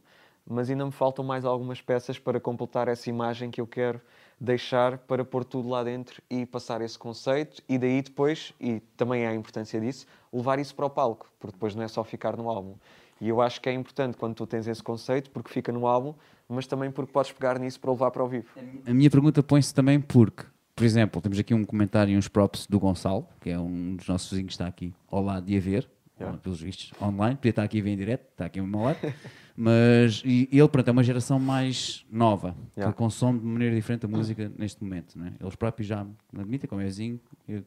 mas 0.48 0.70
ainda 0.70 0.84
me 0.84 0.92
faltam 0.92 1.24
mais 1.24 1.44
algumas 1.44 1.80
peças 1.80 2.18
para 2.18 2.40
completar 2.40 2.88
essa 2.88 3.08
imagem 3.08 3.50
que 3.50 3.60
eu 3.60 3.66
quero 3.66 4.00
deixar 4.40 4.98
para 4.98 5.24
pôr 5.24 5.44
tudo 5.44 5.68
lá 5.68 5.84
dentro 5.84 6.22
e 6.30 6.46
passar 6.46 6.80
esse 6.80 6.98
conceito 6.98 7.62
e 7.68 7.76
daí 7.76 8.00
depois, 8.00 8.54
e 8.58 8.80
também 8.96 9.24
é 9.24 9.28
a 9.28 9.34
importância 9.34 9.78
disso, 9.80 10.06
levar 10.32 10.58
isso 10.58 10.74
para 10.74 10.86
o 10.86 10.90
palco, 10.90 11.30
porque 11.38 11.52
depois 11.52 11.74
não 11.74 11.82
é 11.82 11.88
só 11.88 12.02
ficar 12.02 12.36
no 12.36 12.48
álbum. 12.48 12.74
E 13.20 13.28
eu 13.28 13.40
acho 13.42 13.60
que 13.60 13.68
é 13.68 13.72
importante 13.72 14.16
quando 14.16 14.34
tu 14.34 14.46
tens 14.46 14.66
esse 14.66 14.82
conceito, 14.82 15.30
porque 15.30 15.52
fica 15.52 15.70
no 15.70 15.86
álbum, 15.86 16.14
mas 16.48 16.66
também 16.66 16.90
porque 16.90 17.12
podes 17.12 17.30
pegar 17.32 17.58
nisso 17.58 17.78
para 17.78 17.90
levar 17.90 18.10
para 18.10 18.24
o 18.24 18.28
vivo. 18.28 18.46
A 18.86 18.94
minha 18.94 19.10
pergunta 19.10 19.42
põe-se 19.42 19.74
também 19.74 20.00
porque, 20.00 20.44
por 20.74 20.84
exemplo, 20.84 21.20
temos 21.20 21.38
aqui 21.38 21.52
um 21.52 21.62
comentário 21.62 22.14
e 22.14 22.16
uns 22.16 22.28
props 22.28 22.66
do 22.66 22.80
Gonçalo, 22.80 23.26
que 23.40 23.50
é 23.50 23.58
um 23.58 23.96
dos 23.96 24.08
nossos 24.08 24.30
vizinhos 24.30 24.48
que 24.48 24.54
está 24.54 24.66
aqui 24.66 24.94
ao 25.10 25.22
lado 25.22 25.44
de 25.44 25.56
a 25.56 25.60
ver, 25.60 25.88
Yeah. 26.20 26.38
pelos 26.38 26.60
vistos, 26.60 26.92
online, 27.00 27.36
podia 27.36 27.50
estar 27.50 27.62
aqui 27.62 27.80
a 27.80 27.82
ver 27.82 27.90
em 27.90 27.96
direto, 27.96 28.28
está 28.30 28.44
aqui 28.46 28.60
ao 28.60 28.66
meu 28.66 28.80
lado, 28.80 28.98
mas 29.56 30.22
e 30.24 30.48
ele, 30.52 30.68
pronto, 30.68 30.88
é 30.88 30.90
uma 30.92 31.02
geração 31.02 31.38
mais 31.40 32.04
nova, 32.10 32.54
Yeah. 32.76 32.92
que 32.92 32.98
consome 32.98 33.38
de 33.40 33.46
maneira 33.46 33.74
diferente 33.74 34.06
a 34.06 34.08
música 34.08 34.52
neste 34.58 34.82
momento, 34.82 35.18
né? 35.18 35.34
Eles 35.40 35.54
próprios 35.56 35.86
já 35.88 36.04
me 36.04 36.40
admitem, 36.40 36.68
como 36.68 36.80
é 36.80 36.84
vizinho, 36.84 37.20
eu 37.48 37.64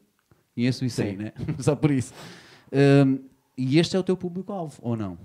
conheço 0.54 0.84
isso 0.84 1.02
aí, 1.02 1.10
Sim. 1.12 1.16
né? 1.16 1.32
Só 1.58 1.74
por 1.76 1.90
isso. 1.90 2.12
Hum, 2.72 3.18
e 3.56 3.78
este 3.78 3.96
é 3.96 3.98
o 3.98 4.02
teu 4.02 4.16
público-alvo, 4.16 4.78
ou 4.82 4.96
não? 4.96 5.16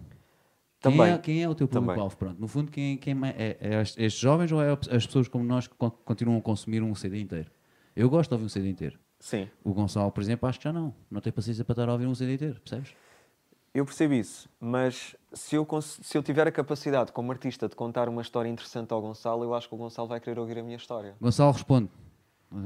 Quem 0.81 0.91
Também. 0.93 1.11
é, 1.13 1.17
quem 1.17 1.43
é 1.43 1.49
o 1.49 1.53
teu 1.55 1.67
público-alvo? 1.67 2.15
Pronto, 2.17 2.39
no 2.39 2.47
fundo, 2.47 2.71
quem, 2.71 2.95
quem 2.97 3.13
é, 3.25 3.57
é, 3.59 3.75
é 3.77 3.81
estes 3.81 4.13
jovens 4.13 4.51
ou 4.51 4.61
é 4.61 4.71
as 4.71 5.05
pessoas 5.05 5.27
como 5.27 5.43
nós 5.43 5.67
que 5.67 5.75
con- 5.75 5.89
continuam 5.91 6.37
a 6.37 6.41
consumir 6.41 6.81
um 6.81 6.95
CD 6.95 7.19
inteiro? 7.19 7.51
Eu 7.95 8.09
gosto 8.09 8.29
de 8.29 8.33
ouvir 8.35 8.45
um 8.45 8.49
CD 8.49 8.69
inteiro. 8.69 8.97
Sim. 9.19 9.49
O 9.61 9.73
Gonçalo, 9.73 10.09
por 10.11 10.21
exemplo, 10.21 10.47
acho 10.47 10.57
que 10.59 10.63
já 10.63 10.71
não. 10.71 10.93
Não 11.11 11.19
tem 11.19 11.33
paciência 11.33 11.65
para 11.65 11.73
estar 11.73 11.89
a 11.89 11.91
ouvir 11.91 12.05
um 12.05 12.15
CD 12.15 12.35
inteiro, 12.35 12.61
percebes? 12.61 12.93
Eu 13.73 13.85
percebo 13.85 14.13
isso, 14.15 14.49
mas 14.59 15.15
se 15.31 15.55
eu, 15.55 15.67
se 15.81 16.17
eu 16.17 16.23
tiver 16.23 16.47
a 16.47 16.51
capacidade 16.51 17.11
como 17.11 17.31
artista 17.31 17.69
de 17.69 17.75
contar 17.75 18.09
uma 18.09 18.21
história 18.21 18.49
interessante 18.49 18.91
ao 18.91 19.01
Gonçalo, 19.01 19.43
eu 19.43 19.53
acho 19.53 19.69
que 19.69 19.75
o 19.75 19.77
Gonçalo 19.77 20.07
vai 20.07 20.19
querer 20.19 20.39
ouvir 20.39 20.57
a 20.57 20.63
minha 20.63 20.75
história. 20.77 21.15
Gonçalo 21.21 21.51
responde. 21.51 21.89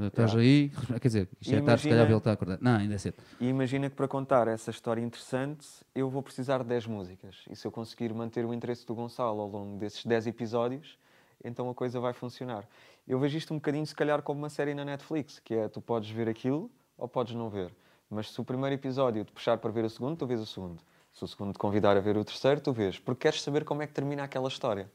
Estás 0.06 0.32
Yeah. 0.32 0.40
aí? 0.40 0.98
Quer 0.98 1.08
dizer, 1.08 1.28
isto 1.38 1.54
é 1.54 1.60
tarde, 1.60 1.82
se 1.82 1.88
Imagina- 1.88 1.90
calhar 1.90 2.06
ele 2.08 2.16
está 2.16 2.32
acordado. 2.32 2.60
Não, 2.62 2.76
ainda 2.78 2.94
é 2.94 2.98
cedo. 2.98 3.16
E 3.38 3.46
imagina 3.48 3.90
que 3.90 3.94
para 3.96 4.08
contar 4.08 4.48
essa 4.48 4.70
história 4.70 5.02
interessante, 5.02 5.66
eu 5.94 6.08
vou 6.08 6.22
precisar 6.22 6.58
de 6.62 6.64
10 6.64 6.86
músicas. 6.86 7.44
E 7.50 7.54
se 7.54 7.66
eu 7.66 7.70
conseguir 7.70 8.14
manter 8.14 8.46
o 8.46 8.54
interesse 8.54 8.86
do 8.86 8.94
Gonçalo 8.94 9.42
ao 9.42 9.48
longo 9.48 9.78
desses 9.78 10.02
10 10.06 10.26
episódios, 10.26 10.98
então 11.44 11.68
a 11.68 11.74
coisa 11.74 12.00
vai 12.00 12.14
funcionar. 12.14 12.66
Eu 13.06 13.18
vejo 13.18 13.36
isto 13.36 13.52
um 13.52 13.58
bocadinho, 13.58 13.86
se 13.86 13.94
calhar, 13.94 14.22
como 14.22 14.38
uma 14.38 14.48
série 14.48 14.72
na 14.72 14.86
Netflix, 14.86 15.38
que 15.38 15.52
é 15.54 15.68
tu 15.68 15.82
podes 15.82 16.08
ver 16.08 16.30
aquilo 16.30 16.70
ou 16.96 17.06
podes 17.06 17.34
não 17.34 17.50
ver. 17.50 17.70
Mas 18.08 18.30
se 18.32 18.40
o 18.40 18.44
primeiro 18.44 18.74
episódio 18.74 19.22
te 19.22 19.32
puxar 19.32 19.58
para 19.58 19.70
ver 19.70 19.84
o 19.84 19.90
segundo, 19.90 20.16
tu 20.16 20.26
vês 20.26 20.40
o 20.40 20.46
segundo. 20.46 20.80
Se 21.14 21.24
o 21.24 21.28
segundo 21.28 21.52
te 21.52 21.58
convidar 21.58 21.96
a 21.96 22.00
ver 22.00 22.16
o 22.16 22.24
terceiro, 22.24 22.60
tu 22.60 22.72
vês. 22.72 22.98
Porque 22.98 23.22
queres 23.22 23.40
saber 23.40 23.64
como 23.64 23.82
é 23.82 23.86
que 23.86 23.92
termina 23.92 24.24
aquela 24.24 24.48
história. 24.48 24.90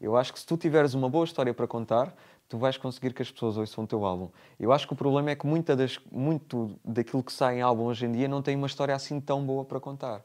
Eu 0.00 0.16
acho 0.16 0.32
que 0.32 0.38
se 0.38 0.46
tu 0.46 0.56
tiveres 0.56 0.94
uma 0.94 1.08
boa 1.08 1.24
história 1.24 1.54
para 1.54 1.66
contar, 1.66 2.14
tu 2.48 2.58
vais 2.58 2.76
conseguir 2.76 3.14
que 3.14 3.22
as 3.22 3.30
pessoas 3.30 3.56
ouçam 3.56 3.84
o 3.84 3.86
teu 3.86 4.04
álbum. 4.04 4.28
Eu 4.60 4.70
acho 4.72 4.86
que 4.86 4.92
o 4.92 4.96
problema 4.96 5.30
é 5.30 5.34
que 5.34 5.46
muita 5.46 5.74
das, 5.74 5.98
muito 6.10 6.78
daquilo 6.84 7.22
que 7.22 7.32
sai 7.32 7.58
em 7.58 7.62
álbum 7.62 7.84
hoje 7.84 8.04
em 8.04 8.12
dia 8.12 8.28
não 8.28 8.42
tem 8.42 8.54
uma 8.54 8.66
história 8.66 8.94
assim 8.94 9.18
tão 9.20 9.44
boa 9.44 9.64
para 9.64 9.80
contar. 9.80 10.22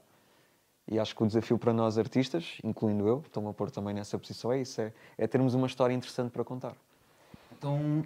E 0.90 1.00
acho 1.00 1.16
que 1.16 1.24
o 1.24 1.28
desafio 1.28 1.58
para 1.58 1.72
nós 1.72 1.98
artistas, 1.98 2.58
incluindo 2.64 3.08
eu, 3.08 3.24
estou-me 3.26 3.50
a 3.50 3.54
pôr 3.54 3.72
também 3.72 3.94
nessa 3.94 4.18
posição, 4.18 4.52
é 4.52 4.62
isso, 4.62 4.82
é, 4.82 4.92
é 5.18 5.28
termos 5.28 5.54
uma 5.54 5.68
história 5.68 5.94
interessante 5.94 6.32
para 6.32 6.44
contar. 6.44 6.76
Então, 7.58 8.04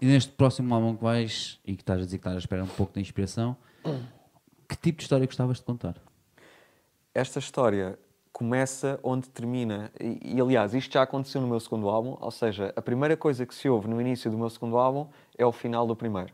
e 0.00 0.06
neste 0.06 0.32
próximo 0.32 0.74
álbum 0.74 0.96
que 0.96 1.02
vais, 1.02 1.58
e 1.64 1.74
que 1.74 1.82
estás 1.82 2.00
a 2.00 2.04
dizer 2.04 2.18
que 2.18 2.20
estás 2.20 2.36
à 2.36 2.38
espera 2.38 2.62
um 2.62 2.68
pouco 2.68 2.92
de 2.92 3.00
inspiração, 3.00 3.56
que 4.68 4.76
tipo 4.76 4.98
de 4.98 5.04
história 5.04 5.26
gostavas 5.26 5.58
de 5.58 5.64
contar? 5.64 5.96
Esta 7.14 7.38
história 7.38 7.96
começa 8.32 8.98
onde 9.02 9.28
termina. 9.28 9.92
E, 10.00 10.34
e, 10.34 10.40
aliás, 10.40 10.74
isto 10.74 10.92
já 10.92 11.02
aconteceu 11.02 11.40
no 11.40 11.46
meu 11.46 11.60
segundo 11.60 11.88
álbum, 11.88 12.16
ou 12.20 12.30
seja, 12.32 12.72
a 12.74 12.82
primeira 12.82 13.16
coisa 13.16 13.46
que 13.46 13.54
se 13.54 13.68
ouve 13.68 13.88
no 13.88 14.00
início 14.00 14.28
do 14.28 14.36
meu 14.36 14.50
segundo 14.50 14.76
álbum 14.76 15.06
é 15.38 15.46
o 15.46 15.52
final 15.52 15.86
do 15.86 15.94
primeiro. 15.94 16.32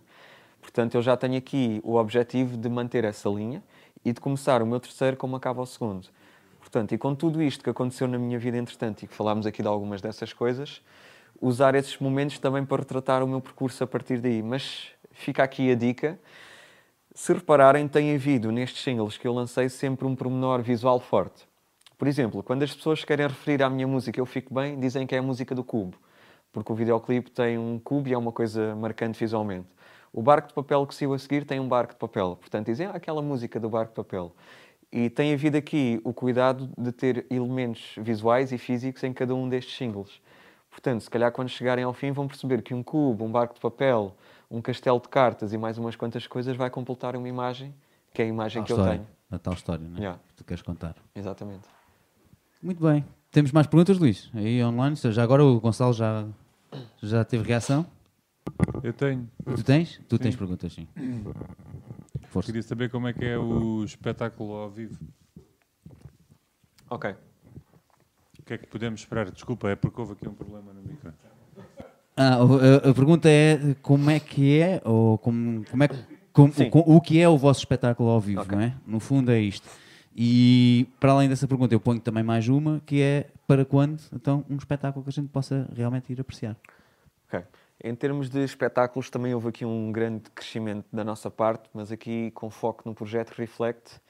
Portanto, 0.62 0.94
eu 0.94 1.02
já 1.02 1.16
tenho 1.16 1.36
aqui 1.36 1.80
o 1.84 1.96
objetivo 1.96 2.56
de 2.56 2.68
manter 2.68 3.04
essa 3.04 3.28
linha 3.28 3.62
e 4.02 4.12
de 4.12 4.20
começar 4.20 4.62
o 4.62 4.66
meu 4.66 4.80
terceiro 4.80 5.16
como 5.16 5.36
acaba 5.36 5.60
o 5.60 5.66
segundo. 5.66 6.08
Portanto, 6.58 6.94
e 6.94 6.98
com 6.98 7.14
tudo 7.14 7.42
isto 7.42 7.62
que 7.62 7.70
aconteceu 7.70 8.08
na 8.08 8.18
minha 8.18 8.38
vida 8.38 8.56
entretanto 8.56 9.02
e 9.02 9.06
que 9.06 9.14
falámos 9.14 9.46
aqui 9.46 9.60
de 9.62 9.68
algumas 9.68 10.00
dessas 10.00 10.32
coisas, 10.32 10.80
usar 11.40 11.74
esses 11.74 11.98
momentos 11.98 12.38
também 12.38 12.64
para 12.64 12.78
retratar 12.78 13.22
o 13.22 13.26
meu 13.26 13.40
percurso 13.40 13.84
a 13.84 13.86
partir 13.86 14.18
daí. 14.18 14.42
Mas 14.42 14.88
fica 15.12 15.42
aqui 15.42 15.70
a 15.70 15.74
dica. 15.74 16.18
Se 17.12 17.32
repararem, 17.32 17.88
tem 17.88 18.14
havido 18.14 18.52
nestes 18.52 18.84
singles 18.84 19.18
que 19.18 19.26
eu 19.26 19.32
lancei 19.32 19.68
sempre 19.68 20.06
um 20.06 20.14
pormenor 20.14 20.62
visual 20.62 21.00
forte. 21.00 21.44
Por 21.98 22.06
exemplo, 22.06 22.40
quando 22.40 22.62
as 22.62 22.72
pessoas 22.72 23.04
querem 23.04 23.26
referir 23.26 23.64
à 23.64 23.68
minha 23.68 23.86
música 23.86 24.20
Eu 24.20 24.24
Fico 24.24 24.54
Bem, 24.54 24.78
dizem 24.78 25.04
que 25.08 25.16
é 25.16 25.18
a 25.18 25.22
música 25.22 25.52
do 25.52 25.64
cubo, 25.64 25.98
porque 26.52 26.70
o 26.70 26.74
videoclipe 26.74 27.28
tem 27.28 27.58
um 27.58 27.80
cubo 27.80 28.08
e 28.08 28.12
é 28.12 28.16
uma 28.16 28.30
coisa 28.30 28.76
marcante 28.76 29.18
visualmente. 29.18 29.66
O 30.12 30.22
barco 30.22 30.48
de 30.48 30.54
papel 30.54 30.86
que 30.86 30.94
saiu 30.94 31.12
a 31.12 31.18
seguir 31.18 31.44
tem 31.44 31.58
um 31.58 31.66
barco 31.66 31.94
de 31.94 31.98
papel, 31.98 32.36
portanto 32.36 32.66
dizem 32.66 32.86
ah, 32.86 32.92
aquela 32.92 33.20
música 33.20 33.58
do 33.58 33.68
barco 33.68 33.90
de 33.90 33.96
papel. 33.96 34.32
E 34.92 35.10
tem 35.10 35.32
havido 35.32 35.56
aqui 35.56 36.00
o 36.04 36.14
cuidado 36.14 36.70
de 36.78 36.92
ter 36.92 37.26
elementos 37.28 37.96
visuais 37.98 38.52
e 38.52 38.58
físicos 38.58 39.02
em 39.02 39.12
cada 39.12 39.34
um 39.34 39.48
destes 39.48 39.76
singles. 39.76 40.22
Portanto, 40.70 41.00
se 41.00 41.10
calhar 41.10 41.32
quando 41.32 41.48
chegarem 41.48 41.82
ao 41.82 41.92
fim 41.92 42.12
vão 42.12 42.28
perceber 42.28 42.62
que 42.62 42.72
um 42.72 42.84
cubo, 42.84 43.24
um 43.24 43.32
barco 43.32 43.54
de 43.54 43.60
papel, 43.60 44.14
um 44.50 44.60
castelo 44.60 45.00
de 45.00 45.08
cartas 45.08 45.52
e 45.52 45.58
mais 45.58 45.78
umas 45.78 45.94
quantas 45.94 46.26
coisas 46.26 46.56
vai 46.56 46.68
completar 46.68 47.14
uma 47.14 47.28
imagem 47.28 47.72
que 48.12 48.20
é 48.20 48.24
a 48.24 48.28
imagem 48.28 48.62
Tal 48.62 48.66
que 48.66 48.72
eu 48.72 48.76
história, 48.76 48.98
tenho. 48.98 49.10
A 49.30 49.38
tal 49.38 49.54
história, 49.54 49.88
não 49.88 49.96
é? 49.96 50.00
Yeah. 50.00 50.20
Que 50.28 50.34
tu 50.34 50.44
queres 50.44 50.62
contar. 50.62 50.96
Exatamente. 51.14 51.68
Muito 52.60 52.82
bem. 52.82 53.04
Temos 53.30 53.52
mais 53.52 53.66
perguntas, 53.68 53.96
Luís? 53.96 54.28
Aí 54.34 54.62
online? 54.64 54.96
Já 54.96 55.22
agora 55.22 55.44
o 55.44 55.60
Gonçalo 55.60 55.92
já, 55.92 56.26
já 57.00 57.24
teve 57.24 57.44
reação? 57.44 57.86
Eu 58.82 58.92
tenho. 58.92 59.30
Tu 59.44 59.62
tens? 59.62 60.00
Tu 60.08 60.18
tens 60.18 60.32
Sim. 60.32 60.38
perguntas, 60.38 60.72
sim. 60.72 60.88
Força. 62.28 62.46
Queria 62.46 62.62
saber 62.62 62.90
como 62.90 63.06
é 63.06 63.12
que 63.12 63.24
é 63.24 63.38
o 63.38 63.84
espetáculo 63.84 64.54
ao 64.54 64.70
vivo. 64.70 64.98
Ok. 66.88 67.14
O 68.38 68.42
que 68.42 68.54
é 68.54 68.58
que 68.58 68.66
podemos 68.66 69.00
esperar? 69.00 69.30
Desculpa, 69.30 69.70
é 69.70 69.76
porque 69.76 70.00
houve 70.00 70.14
aqui 70.14 70.28
um 70.28 70.34
problema 70.34 70.72
no 70.72 70.82
micro. 70.82 71.12
Ah, 72.16 72.36
a, 72.36 72.90
a 72.90 72.94
pergunta 72.94 73.28
é 73.28 73.58
como 73.82 74.10
é 74.10 74.20
que 74.20 74.60
é, 74.60 74.80
ou 74.84 75.16
como, 75.18 75.64
como 75.70 75.82
é 75.84 75.88
como- 76.32 76.52
o, 76.86 76.96
o 76.96 77.00
que 77.00 77.20
é 77.20 77.28
o 77.28 77.38
vosso 77.38 77.60
espetáculo 77.60 78.10
ao 78.10 78.20
vivo, 78.20 78.42
Ok. 78.42 78.54
não 78.56 78.62
é? 78.62 78.74
No 78.86 79.00
fundo 79.00 79.30
é 79.30 79.40
isto. 79.40 79.68
E 80.14 80.86
para 80.98 81.12
além 81.12 81.28
dessa 81.28 81.46
pergunta, 81.48 81.74
eu 81.74 81.80
ponho 81.80 82.00
também 82.00 82.22
mais 82.22 82.48
uma, 82.48 82.80
que 82.84 83.00
é 83.00 83.28
para 83.46 83.64
quando, 83.64 84.00
então, 84.12 84.44
um 84.50 84.56
espetáculo 84.56 85.04
que 85.04 85.08
a 85.10 85.12
gente 85.12 85.28
possa 85.28 85.68
realmente 85.74 86.12
ir 86.12 86.20
apreciar. 86.20 86.56
Ok. 87.28 87.42
Em 87.82 87.94
termos 87.94 88.28
de 88.28 88.44
espetáculos, 88.44 89.08
também 89.08 89.32
houve 89.32 89.48
aqui 89.48 89.64
um 89.64 89.90
grande 89.90 90.24
crescimento 90.34 90.84
da 90.92 91.02
nossa 91.02 91.30
parte, 91.30 91.70
mas 91.72 91.90
aqui 91.90 92.30
com 92.32 92.50
foco 92.50 92.82
no 92.84 92.94
projeto 92.94 93.30
Reflect. 93.30 94.00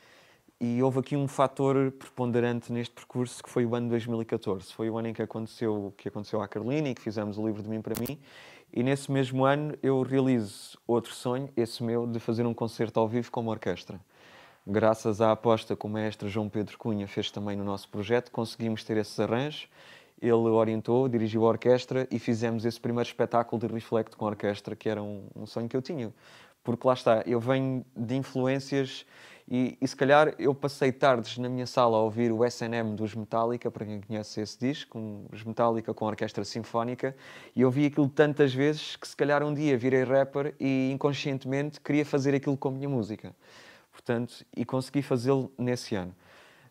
E 0.63 0.83
houve 0.83 0.99
aqui 0.99 1.17
um 1.17 1.27
fator 1.27 1.91
preponderante 1.93 2.71
neste 2.71 2.95
percurso 2.95 3.43
que 3.43 3.49
foi 3.49 3.65
o 3.65 3.75
ano 3.75 3.87
de 3.87 3.93
2014. 3.93 4.71
Foi 4.75 4.91
o 4.91 4.99
ano 4.99 5.09
em 5.09 5.15
que 5.15 5.23
aconteceu, 5.23 5.95
que 5.97 6.07
aconteceu 6.07 6.43
à 6.43 6.47
Carolina 6.47 6.91
e 6.91 6.95
que 6.95 7.01
fizemos 7.01 7.39
o 7.39 7.47
livro 7.47 7.63
de 7.63 7.69
mim 7.71 7.81
para 7.81 7.99
mim. 7.99 8.19
E 8.71 8.83
nesse 8.83 9.11
mesmo 9.11 9.47
ano 9.47 9.75
eu 9.83 10.03
realizo 10.03 10.79
outro 10.87 11.15
sonho, 11.15 11.49
esse 11.57 11.83
meu, 11.83 12.07
de 12.07 12.21
fazer 12.21 12.45
um 12.45 12.53
concerto 12.53 13.01
ao 13.01 13.09
vivo 13.09 13.31
com 13.31 13.41
uma 13.41 13.53
orquestra. 13.53 13.99
Graças 14.67 15.23
à 15.23 15.33
aposta 15.33 15.75
que 15.75 15.87
o 15.87 15.89
mestre 15.89 16.29
João 16.29 16.51
Pedro 16.51 16.77
Cunha 16.77 17.09
fez 17.09 17.31
também 17.31 17.57
no 17.57 17.65
nosso 17.65 17.89
projeto, 17.89 18.31
conseguimos 18.31 18.85
ter 18.85 18.99
esses 18.99 19.19
arranjos. 19.19 19.67
Ele 20.21 20.33
orientou, 20.35 21.09
dirigiu 21.09 21.47
a 21.47 21.49
orquestra 21.49 22.07
e 22.11 22.19
fizemos 22.19 22.67
esse 22.67 22.79
primeiro 22.79 23.09
espetáculo 23.09 23.59
de 23.59 23.67
Reflect 23.67 24.15
com 24.15 24.27
a 24.27 24.29
orquestra, 24.29 24.77
que 24.77 24.91
era 24.91 25.03
um, 25.03 25.27
um 25.35 25.47
sonho 25.47 25.71
que 25.71 25.77
eu 25.77 25.81
tinha. 25.81 26.13
Porque 26.63 26.87
lá 26.87 26.93
está, 26.93 27.23
eu 27.25 27.41
venho 27.41 27.83
de 27.97 28.15
influências 28.15 29.07
e, 29.51 29.77
e 29.81 29.89
se 29.89 29.97
calhar 29.97 30.33
eu 30.39 30.55
passei 30.55 30.93
tardes 30.93 31.37
na 31.37 31.49
minha 31.49 31.67
sala 31.67 31.97
a 31.97 32.01
ouvir 32.01 32.31
o 32.31 32.45
SNM 32.45 32.95
dos 32.95 33.15
Metallica, 33.15 33.71
para 33.71 33.85
quem 33.85 34.01
conhece 34.01 34.41
esse 34.41 34.59
disco, 34.59 34.97
um- 34.97 35.27
os 35.33 35.43
Metallica 35.43 35.93
com 35.93 36.05
orquestra 36.05 36.45
sinfónica, 36.45 37.17
e 37.57 37.63
eu 37.63 37.71
vi 37.71 37.87
aquilo 37.87 38.09
tantas 38.09 38.55
vezes 38.55 38.95
que 38.95 39.09
se 39.09 39.17
calhar 39.17 39.43
um 39.43 39.53
dia 39.53 39.77
virei 39.77 40.05
rapper 40.05 40.55
e 40.61 40.93
inconscientemente 40.93 41.81
queria 41.81 42.07
fazer 42.07 42.35
aquilo 42.35 42.57
com 42.57 42.69
a 42.69 42.71
minha 42.71 42.89
música. 42.89 43.35
Portanto, 43.91 44.47
e 44.57 44.65
consegui 44.65 45.03
fazê-lo 45.03 45.53
nesse 45.59 45.97
ano. 45.97 46.15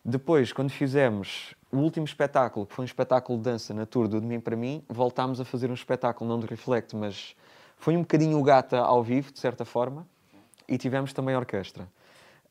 Depois, 0.02 0.50
quando 0.50 0.70
fizemos 0.70 1.54
o 1.70 1.76
último 1.76 2.06
espetáculo, 2.06 2.64
que 2.64 2.74
foi 2.74 2.84
um 2.84 2.86
espetáculo 2.86 3.36
de 3.36 3.44
dança 3.44 3.74
na 3.74 3.84
tour 3.84 4.08
do 4.08 4.18
De 4.18 4.26
Mim 4.26 4.40
para 4.40 4.56
Mim, 4.56 4.82
voltámos 4.88 5.38
a 5.38 5.44
fazer 5.44 5.70
um 5.70 5.74
espetáculo, 5.74 6.28
não 6.28 6.40
de 6.40 6.46
Reflect, 6.46 6.96
mas 6.96 7.36
foi 7.76 7.94
um 7.94 8.00
bocadinho 8.00 8.42
gata 8.42 8.78
ao 8.78 9.02
vivo, 9.02 9.30
de 9.30 9.38
certa 9.38 9.66
forma, 9.66 10.08
e 10.66 10.78
tivemos 10.78 11.12
também 11.12 11.36
orquestra. 11.36 11.86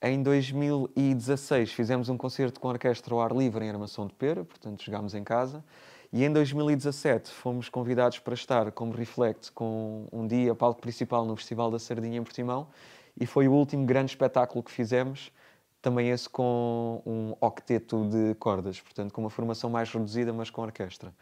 Em 0.02 0.24
2016 0.24 1.74
fizemos 1.74 2.08
um 2.08 2.16
concerto 2.16 2.58
com 2.58 2.70
a 2.70 2.72
orquestra 2.72 3.14
ao 3.14 3.22
ar 3.22 3.34
livre 3.34 3.66
em 3.66 3.70
Armação 3.70 4.08
de 4.08 4.14
Pera, 4.14 4.46
portanto 4.46 4.82
jogámos 4.82 5.14
em 5.14 5.26
casa. 5.26 5.62
E 6.14 6.24
em 6.24 6.32
2017 6.32 7.30
fomos 7.30 7.68
convidados 7.68 8.18
para 8.18 8.34
estar 8.34 8.72
como 8.72 8.94
Reflect 8.94 9.52
com 9.52 10.08
um 10.10 10.26
dia 10.26 10.56
palco 10.56 10.80
principal 10.80 11.26
no 11.26 11.36
Festival 11.36 11.70
da 11.70 11.78
Sardinha 11.78 12.18
em 12.18 12.24
Portimão 12.24 12.70
e 13.20 13.26
foi 13.26 13.50
o 13.50 13.52
último 13.52 13.86
grande 13.86 14.12
espetáculo 14.12 14.64
que 14.64 14.72
fizemos, 14.72 15.34
também 15.82 16.10
esse 16.10 16.30
com 16.30 17.02
um 17.06 17.36
octeto 17.46 18.08
de 18.10 18.36
cordas, 18.36 18.80
portanto 18.80 19.14
com 19.14 19.20
uma 19.20 19.30
formação 19.30 19.70
mais 19.70 19.92
reduzida, 19.92 20.32
mas 20.32 20.50
com 20.50 20.62
orquestra. 20.62 21.14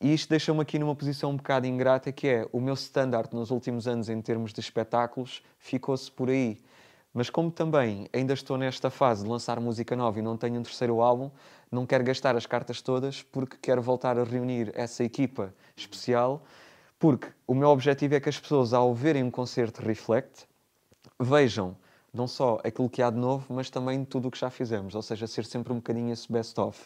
E 0.00 0.14
isto 0.14 0.30
deixa-me 0.30 0.62
aqui 0.62 0.78
numa 0.78 0.94
posição 0.94 1.32
um 1.32 1.36
bocado 1.36 1.66
ingrata, 1.66 2.10
que 2.10 2.26
é 2.26 2.48
o 2.50 2.60
meu 2.62 2.74
standard 2.74 3.28
nos 3.34 3.50
últimos 3.50 3.86
anos 3.86 4.08
em 4.08 4.22
termos 4.22 4.54
de 4.54 4.60
espetáculos 4.60 5.42
ficou-se 5.58 6.10
por 6.10 6.30
aí. 6.30 6.62
Mas 7.16 7.30
como 7.30 7.50
também 7.50 8.10
ainda 8.12 8.34
estou 8.34 8.58
nesta 8.58 8.90
fase 8.90 9.24
de 9.24 9.30
lançar 9.30 9.58
música 9.58 9.96
nova 9.96 10.18
e 10.18 10.22
não 10.22 10.36
tenho 10.36 10.60
um 10.60 10.62
terceiro 10.62 11.00
álbum, 11.00 11.30
não 11.72 11.86
quero 11.86 12.04
gastar 12.04 12.36
as 12.36 12.44
cartas 12.44 12.82
todas 12.82 13.22
porque 13.22 13.56
quero 13.56 13.80
voltar 13.80 14.18
a 14.18 14.22
reunir 14.22 14.70
essa 14.74 15.02
equipa 15.02 15.50
especial, 15.74 16.44
porque 16.98 17.28
o 17.46 17.54
meu 17.54 17.70
objetivo 17.70 18.16
é 18.16 18.20
que 18.20 18.28
as 18.28 18.38
pessoas, 18.38 18.74
ao 18.74 18.94
verem 18.94 19.22
um 19.22 19.30
concerto 19.30 19.80
Reflect, 19.80 20.46
vejam 21.18 21.74
não 22.12 22.28
só 22.28 22.58
aquilo 22.62 22.90
que 22.90 23.00
há 23.00 23.08
de 23.08 23.16
novo, 23.16 23.46
mas 23.48 23.70
também 23.70 24.04
tudo 24.04 24.28
o 24.28 24.30
que 24.30 24.38
já 24.38 24.50
fizemos, 24.50 24.94
ou 24.94 25.00
seja, 25.00 25.26
ser 25.26 25.46
sempre 25.46 25.72
um 25.72 25.76
bocadinho 25.76 26.12
esse 26.12 26.30
best-of. 26.30 26.78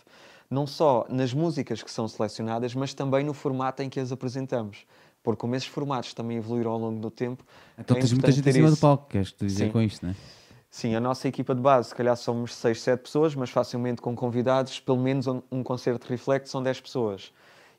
Não 0.49 0.65
só 0.65 1.07
nas 1.09 1.35
músicas 1.35 1.83
que 1.83 1.91
são 1.91 2.07
selecionadas, 2.07 2.73
mas 2.73 2.95
também 2.95 3.25
no 3.25 3.35
formato 3.35 3.83
em 3.83 3.89
que 3.89 3.99
as 3.99 4.13
apresentamos. 4.13 4.87
Porque 5.23 5.41
como 5.41 5.55
esses 5.55 5.69
formatos 5.69 6.15
também 6.15 6.39
evoluíram 6.39 6.71
ao 6.71 6.79
longo 6.79 7.01
do 7.01 7.11
tempo, 7.11 7.45
Então 7.79 7.97
é 7.97 8.01
tens 8.01 8.13
muita 8.13 8.33
gente 8.33 8.49
em 8.49 8.53
cima 8.53 8.71
do 8.71 8.77
palco, 8.77 9.07
queres 9.09 9.35
dizer 9.39 9.67
Sim. 9.67 9.71
com 9.71 9.83
isto, 9.83 10.05
não 10.05 10.13
é? 10.13 10.17
Sim, 10.71 10.95
a 10.95 11.01
nossa 11.01 11.27
equipa 11.27 11.53
de 11.53 11.61
base, 11.61 11.89
se 11.89 11.95
calhar 11.95 12.17
somos 12.17 12.55
6, 12.55 12.81
7 12.81 13.01
pessoas, 13.01 13.35
mas 13.35 13.51
facilmente 13.51 14.01
com 14.01 14.15
convidados, 14.15 14.79
pelo 14.79 14.99
menos 14.99 15.27
um, 15.27 15.43
um 15.51 15.65
concerto 15.65 16.07
de 16.07 16.13
Reflect 16.13 16.49
são 16.49 16.63
10 16.63 16.81
pessoas. 16.81 17.33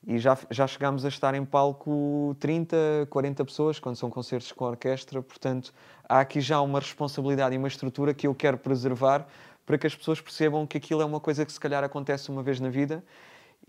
E 0.05 0.17
já, 0.17 0.37
já 0.49 0.67
chegámos 0.67 1.05
a 1.05 1.07
estar 1.07 1.33
em 1.33 1.45
palco 1.45 2.35
30, 2.39 3.07
40 3.09 3.45
pessoas, 3.45 3.79
quando 3.79 3.95
são 3.95 4.09
concertos 4.09 4.51
com 4.51 4.65
orquestra. 4.65 5.21
Portanto, 5.21 5.73
há 6.09 6.19
aqui 6.19 6.41
já 6.41 6.59
uma 6.59 6.79
responsabilidade 6.79 7.55
e 7.55 7.57
uma 7.57 7.67
estrutura 7.67 8.13
que 8.13 8.27
eu 8.27 8.35
quero 8.35 8.57
preservar 8.57 9.25
para 9.65 9.77
que 9.77 9.87
as 9.87 9.95
pessoas 9.95 10.19
percebam 10.19 10.67
que 10.67 10.77
aquilo 10.77 11.01
é 11.01 11.05
uma 11.05 11.19
coisa 11.19 11.45
que 11.45 11.53
se 11.53 11.59
calhar 11.59 11.83
acontece 11.83 12.29
uma 12.29 12.43
vez 12.43 12.59
na 12.59 12.69
vida 12.69 13.03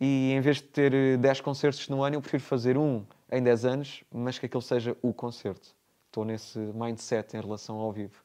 e 0.01 0.32
em 0.32 0.40
vez 0.40 0.57
de 0.57 0.65
ter 0.65 0.93
eh, 0.93 1.16
10 1.16 1.43
concertos 1.43 1.89
no 1.89 2.03
ano, 2.03 2.16
eu 2.16 2.20
prefiro 2.20 2.43
fazer 2.43 2.77
um 2.77 3.05
em 3.32 3.42
10 3.42 3.64
anos, 3.64 4.04
mas 4.12 4.38
que 4.38 4.46
aquele 4.46 4.62
seja 4.62 4.96
o 5.02 5.12
concerto. 5.12 5.74
Estou 6.06 6.24
nesse 6.24 6.59
mindset 6.59 7.36
em 7.36 7.40
relação 7.40 7.76
ao 7.76 7.90
vivo. 7.90 8.22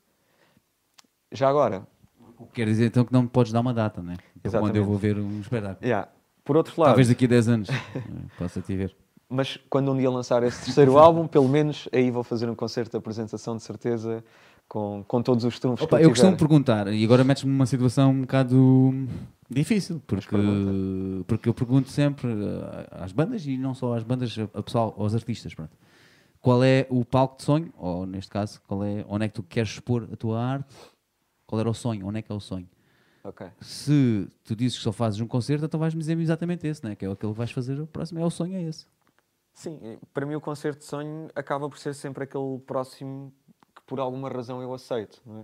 Já 1.31 1.47
agora, 1.49 1.88
O 2.38 2.45
que 2.45 2.55
quer 2.55 2.65
dizer 2.65 2.88
então 2.88 3.05
que 3.05 3.13
não 3.13 3.23
me 3.23 3.29
podes 3.29 3.51
dar 3.53 3.61
uma 3.61 3.73
data, 3.73 4.01
né? 4.03 4.17
Para 4.41 4.59
quando 4.59 4.75
eu 4.75 4.84
vou 4.85 4.97
ver 4.97 5.17
um 5.17 5.39
espetáculo. 5.39 5.79
yeah. 5.85 6.09
por 6.43 6.57
outro 6.57 6.73
lado, 6.79 6.89
Talvez 6.89 7.07
daqui 7.07 7.25
a 7.25 7.29
10 7.29 7.47
anos 7.47 7.69
possa 8.38 8.61
te 8.61 8.75
ver. 8.75 8.95
mas 9.29 9.57
quando 9.69 9.91
um 9.91 9.97
dia 9.97 10.09
lançar 10.09 10.43
esse 10.43 10.65
terceiro 10.65 10.97
álbum, 10.99 11.25
pelo 11.27 11.47
menos 11.47 11.88
aí 11.93 12.11
vou 12.11 12.23
fazer 12.23 12.49
um 12.49 12.55
concerto 12.55 12.91
de 12.91 12.97
apresentação 12.97 13.55
de 13.55 13.63
certeza 13.63 14.23
com, 14.68 15.03
com 15.07 15.22
todos 15.22 15.44
os 15.44 15.60
trunfos 15.60 15.85
Opa, 15.85 15.98
que 15.98 16.03
eu 16.03 16.07
eu 16.07 16.10
costumo 16.11 16.38
perguntar, 16.38 16.88
e 16.88 17.03
agora 17.03 17.23
metes-me 17.23 17.52
numa 17.52 17.65
situação 17.65 18.11
um 18.11 18.22
bocado 18.22 18.94
difícil, 19.49 20.02
porque, 20.06 20.35
porque 21.26 21.49
eu 21.49 21.53
pergunto 21.53 21.89
sempre 21.89 22.30
eh, 22.30 22.88
às 22.91 23.11
bandas 23.11 23.45
e 23.45 23.57
não 23.57 23.73
só 23.73 23.94
às 23.94 24.03
bandas, 24.03 24.35
a 24.53 24.61
pessoal, 24.61 24.94
aos 24.98 25.15
artistas, 25.15 25.53
pronto. 25.53 25.76
Qual 26.41 26.64
é 26.64 26.85
o 26.89 27.03
palco 27.03 27.38
de 27.38 27.44
sonho, 27.44 27.73
ou 27.77 28.06
neste 28.06 28.31
caso, 28.31 28.61
qual 28.68 28.84
é, 28.84 29.06
onde 29.07 29.26
é 29.26 29.27
que 29.27 29.34
tu 29.34 29.44
queres 29.44 29.69
expor 29.72 30.07
a 30.11 30.15
tua 30.15 30.41
arte? 30.41 30.76
Qual 31.45 31.60
era 31.60 31.69
o 31.69 31.73
sonho? 31.73 32.06
Onde 32.06 32.19
é 32.19 32.22
que 32.22 32.31
é 32.31 32.35
o 32.35 32.39
sonho? 32.39 32.69
Ok. 33.23 33.48
Se 33.60 34.27
tu 34.44 34.56
dizes 34.56 34.77
que 34.77 34.84
só 34.84 34.91
fazes 34.91 35.19
um 35.19 35.27
concerto, 35.27 35.65
então 35.65 35.80
vais-me 35.80 35.99
dizer 35.99 36.18
exatamente 36.18 36.65
esse, 36.68 36.84
né? 36.85 36.95
que 36.95 37.06
é 37.06 37.11
aquele 37.11 37.34
que 37.34 37.38
vais 37.38 37.52
fazer 37.52 37.80
o 37.80 37.88
próximo, 37.88 38.19
é 38.19 38.26
o 38.26 38.30
sonho, 38.30 38.56
é 38.56 38.64
esse. 38.64 38.85
Sim, 39.53 39.98
para 40.14 40.26
mim 40.26 40.35
o 40.35 40.41
concerto 40.41 40.80
de 40.80 40.85
sonho 40.85 41.30
acaba 41.34 41.68
por 41.68 41.80
ser 41.80 41.95
sempre 41.95 42.26
aquele 42.26 42.60
próximo 42.60 43.34
por 43.88 43.99
alguma 43.99 44.30
razão 44.30 44.61
eu 44.61 44.72
aceito, 44.73 45.19
não 45.26 45.39
é? 45.39 45.43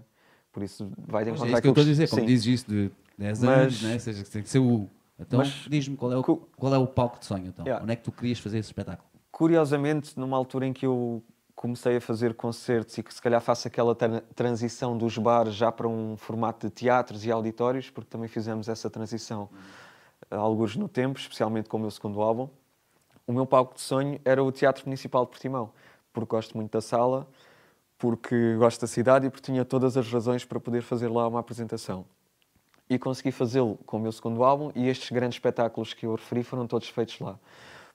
Por 0.51 0.61
isso 0.61 0.91
vai 0.97 1.23
de 1.23 1.31
Pois 1.31 1.41
é 1.41 1.45
encontrar 1.45 1.47
isso 1.53 1.61
que 1.63 1.67
eu 1.67 1.71
estou 1.71 1.81
a 1.81 1.87
dizer, 1.87 2.09
como 2.09 2.25
dizes 2.27 2.45
isso 2.45 2.69
de 2.69 2.91
10 3.17 3.39
Mas- 3.39 3.49
anos, 3.59 3.81
né? 3.81 3.97
seja, 3.97 4.23
tem 4.23 4.43
que 4.43 4.49
ser 4.49 4.59
o. 4.59 4.87
Então 5.17 5.41
diz-me 5.67 5.95
qual, 5.97 6.11
é 6.11 6.17
o, 6.17 6.23
qual 6.23 6.73
é 6.73 6.77
o 6.77 6.85
palco 6.85 7.17
de 7.19 7.25
sonho, 7.25 7.47
então. 7.47 7.65
Yeah. 7.65 7.81
Onde 7.83 7.93
é 7.93 7.95
que 7.95 8.03
tu 8.03 8.11
querias 8.11 8.37
fazer 8.39 8.59
esse 8.59 8.69
espetáculo? 8.69 9.07
Curiosamente, 9.31 10.19
numa 10.19 10.37
altura 10.37 10.67
em 10.67 10.73
que 10.73 10.85
eu 10.85 11.23
comecei 11.55 11.97
a 11.97 12.01
fazer 12.01 12.33
concertos 12.35 12.97
e 12.97 13.03
que 13.03 13.13
se 13.13 13.21
calhar 13.21 13.39
faço 13.41 13.67
aquela 13.67 13.95
tra- 13.95 14.21
transição 14.35 14.97
dos 14.97 15.17
bares 15.17 15.55
já 15.55 15.71
para 15.71 15.87
um 15.87 16.15
formato 16.17 16.67
de 16.67 16.73
teatros 16.73 17.25
e 17.25 17.31
auditórios, 17.31 17.89
porque 17.89 18.09
também 18.09 18.27
fizemos 18.27 18.67
essa 18.67 18.89
transição 18.89 19.49
há 20.29 20.35
alguns 20.37 20.75
no 20.75 20.87
tempo, 20.89 21.17
especialmente 21.19 21.69
com 21.69 21.77
o 21.77 21.79
meu 21.79 21.91
segundo 21.91 22.21
álbum, 22.21 22.47
o 23.25 23.31
meu 23.33 23.45
palco 23.45 23.73
de 23.75 23.81
sonho 23.81 24.19
era 24.25 24.43
o 24.43 24.51
Teatro 24.51 24.83
Municipal 24.85 25.23
de 25.25 25.31
Portimão, 25.31 25.71
porque 26.11 26.29
gosto 26.29 26.55
muito 26.57 26.71
da 26.71 26.81
sala, 26.81 27.27
porque 27.97 28.55
gosto 28.55 28.81
da 28.81 28.87
cidade 28.87 29.27
e 29.27 29.29
porque 29.29 29.45
tinha 29.45 29.63
todas 29.63 29.95
as 29.97 30.11
razões 30.11 30.43
para 30.43 30.59
poder 30.59 30.81
fazer 30.81 31.07
lá 31.07 31.27
uma 31.27 31.39
apresentação. 31.39 32.05
E 32.89 32.99
consegui 32.99 33.31
fazê-lo 33.31 33.77
com 33.85 33.97
o 33.97 33.99
meu 33.99 34.11
segundo 34.11 34.43
álbum 34.43 34.71
e 34.75 34.87
estes 34.87 35.09
grandes 35.09 35.35
espetáculos 35.35 35.93
que 35.93 36.05
eu 36.05 36.15
referi 36.15 36.43
foram 36.43 36.67
todos 36.67 36.89
feitos 36.89 37.19
lá. 37.19 37.39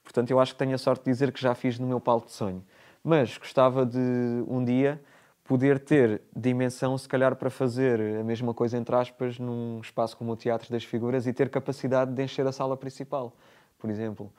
Portanto, 0.03 0.31
eu 0.31 0.39
acho 0.39 0.53
que 0.53 0.59
tenho 0.59 0.73
a 0.73 0.77
sorte 0.77 1.05
de 1.05 1.11
dizer 1.11 1.31
que 1.31 1.39
já 1.39 1.53
fiz 1.53 1.77
no 1.77 1.87
meu 1.87 1.99
palco 1.99 2.27
de 2.27 2.33
sonho. 2.33 2.63
Mas 3.03 3.37
gostava 3.37 3.85
de 3.85 3.99
um 4.47 4.63
dia 4.63 4.99
poder 5.43 5.79
ter 5.79 6.21
dimensão, 6.35 6.97
se 6.97 7.07
calhar, 7.07 7.35
para 7.35 7.49
fazer 7.49 7.99
a 8.19 8.23
mesma 8.23 8.53
coisa, 8.53 8.77
entre 8.77 8.95
aspas, 8.95 9.39
num 9.39 9.79
espaço 9.81 10.15
como 10.15 10.31
o 10.31 10.35
Teatro 10.35 10.71
das 10.71 10.83
Figuras 10.83 11.25
e 11.25 11.33
ter 11.33 11.49
capacidade 11.49 12.13
de 12.13 12.23
encher 12.23 12.45
a 12.45 12.51
sala 12.51 12.77
principal, 12.77 13.33
por 13.77 13.89
exemplo. 13.89 14.31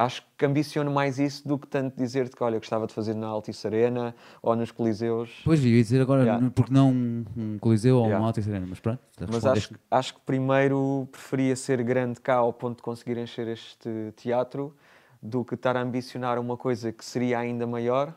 Acho 0.00 0.22
que 0.36 0.46
ambiciono 0.46 0.92
mais 0.92 1.18
isso 1.18 1.46
do 1.48 1.58
que 1.58 1.66
tanto 1.66 1.96
dizer-te 1.96 2.36
que, 2.36 2.44
olha, 2.44 2.56
gostava 2.58 2.86
de 2.86 2.94
fazer 2.94 3.14
na 3.14 3.26
Altice 3.26 3.66
Arena 3.66 4.14
ou 4.40 4.54
nos 4.54 4.70
Coliseus. 4.70 5.40
Pois, 5.44 5.64
ia 5.64 5.82
dizer 5.82 6.00
agora, 6.00 6.22
Yeah. 6.22 6.50
porque 6.54 6.72
não 6.72 6.90
um, 6.90 7.58
Coliseu 7.58 7.96
ou 7.96 8.02
Yeah. 8.04 8.20
uma 8.20 8.28
Alta 8.28 8.40
Serena, 8.40 8.64
mas 8.70 8.78
pronto. 8.78 9.00
Mas 9.28 9.44
acho, 9.44 9.74
acho 9.90 10.14
que 10.14 10.20
primeiro 10.20 11.08
preferia 11.10 11.56
ser 11.56 11.82
grande 11.82 12.20
cá 12.20 12.36
ao 12.36 12.52
ponto 12.52 12.76
de 12.76 12.82
conseguir 12.84 13.18
encher 13.18 13.48
este 13.48 14.12
teatro 14.14 14.72
do 15.20 15.44
que 15.44 15.54
estar 15.56 15.76
a 15.76 15.80
ambicionar 15.82 16.38
uma 16.38 16.56
coisa 16.56 16.92
que 16.92 17.04
seria 17.04 17.40
ainda 17.40 17.66
maior 17.66 18.14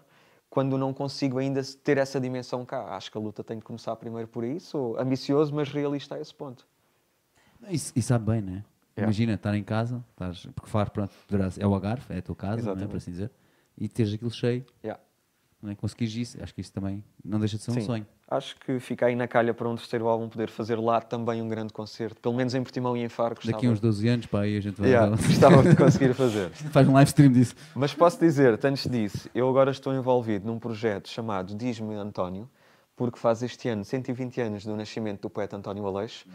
quando 0.52 0.78
não 0.78 0.94
consigo 0.94 1.40
ainda 1.40 1.62
ter 1.84 1.98
essa 1.98 2.22
dimensão 2.22 2.64
cá. 2.64 2.96
Acho 2.96 3.12
que 3.12 3.18
a 3.18 3.22
luta 3.22 3.44
tem 3.44 3.58
que 3.58 3.66
começar 3.66 3.96
primeiro 3.96 4.28
por. 4.28 4.44
Sou 4.60 5.00
ambicioso, 5.00 5.52
mas 5.56 5.68
realista 5.70 6.14
a 6.14 6.20
esse 6.22 6.36
ponto. 6.36 6.64
E, 7.68 7.74
e 7.96 8.02
sabe 8.04 8.26
bem, 8.26 8.42
né? 8.42 8.64
Yeah. 9.02 9.06
Imagina 9.06 9.34
estar 9.34 9.56
em 9.56 9.64
casa, 9.64 10.04
estás, 10.12 10.48
porque 10.56 10.70
Faro, 10.70 10.92
pronto, 10.92 11.14
é 11.60 11.68
o 11.68 11.74
Algarve, 11.74 12.06
é 12.10 12.18
a 12.20 12.22
tua 12.22 12.36
casa, 12.36 12.72
é, 12.72 12.88
para 12.88 12.98
assim 12.98 13.12
dizer, 13.12 13.32
e 13.78 13.88
teres 13.90 14.14
aquilo 14.14 14.32
cheio, 14.32 14.66
Yeah. 14.84 15.02
não 15.62 15.72
é? 15.72 15.76
conseguires 15.76 16.16
isso, 16.16 16.44
acho 16.44 16.54
que 16.54 16.62
isso 16.62 16.72
também 16.72 17.04
não 17.24 17.40
deixa 17.40 17.58
de 17.58 17.64
ser 17.64 17.72
um 17.72 17.76
Sim. 17.76 17.82
sonho. 17.82 18.08
Acho 18.30 18.56
que 18.62 18.80
fica 18.80 19.08
aí 19.08 19.16
na 19.16 19.28
calha 19.28 19.54
para 19.54 19.68
um 19.68 19.76
terceiro 19.76 20.08
álbum 20.08 20.30
poder 20.30 20.50
fazer 20.50 20.78
lá 20.80 21.02
também 21.02 21.42
um 21.42 21.50
grande 21.50 21.74
concerto. 21.74 22.22
Pelo 22.22 22.34
menos 22.34 22.56
em 22.56 22.64
Portimão 22.64 22.96
e 22.96 23.04
em 23.04 23.10
Faro. 23.10 23.36
Gostava, 23.36 23.58
Daqui 23.58 23.68
a 23.68 23.70
uns 23.70 23.82
12 23.82 24.08
anos, 24.08 24.26
pá, 24.26 24.42
aí 24.44 24.56
a 24.56 24.62
gente 24.62 24.80
vai. 24.80 24.90
Yeah, 24.90 25.14
gostava 25.18 25.62
de 25.62 25.76
conseguir 25.76 26.14
fazer. 26.14 26.50
Faz 26.52 26.88
um 26.88 26.94
live 26.94 27.10
stream 27.10 27.32
disso. 27.34 27.54
Mas 27.76 27.94
posso 27.94 28.18
dizer, 28.18 28.58
antes 28.66 28.90
disso, 28.90 29.30
eu 29.36 29.50
agora 29.50 29.70
estou 29.70 29.94
envolvido 29.94 30.48
num 30.48 30.58
projeto 30.58 31.10
chamado 31.10 31.54
Diz-me 31.54 31.94
António, 31.96 32.50
porque 32.96 33.20
faz 33.20 33.44
este 33.44 33.68
ano 33.68 33.84
120 33.84 34.40
anos 34.40 34.64
do 34.64 34.78
nascimento 34.78 35.24
do 35.24 35.30
poeta 35.30 35.58
António 35.58 35.86
Aleixo, 35.86 36.26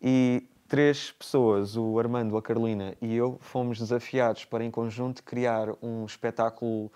e 0.00 0.48
três 0.68 1.12
pessoas, 1.12 1.76
o 1.76 1.98
Armando, 1.98 2.36
a 2.36 2.42
Carolina 2.42 2.96
e 3.00 3.14
eu, 3.14 3.38
fomos 3.40 3.78
desafiados 3.78 4.44
para, 4.44 4.64
em 4.64 4.70
conjunto, 4.70 5.22
criar 5.22 5.68
um 5.82 6.04
espetáculo. 6.04 6.90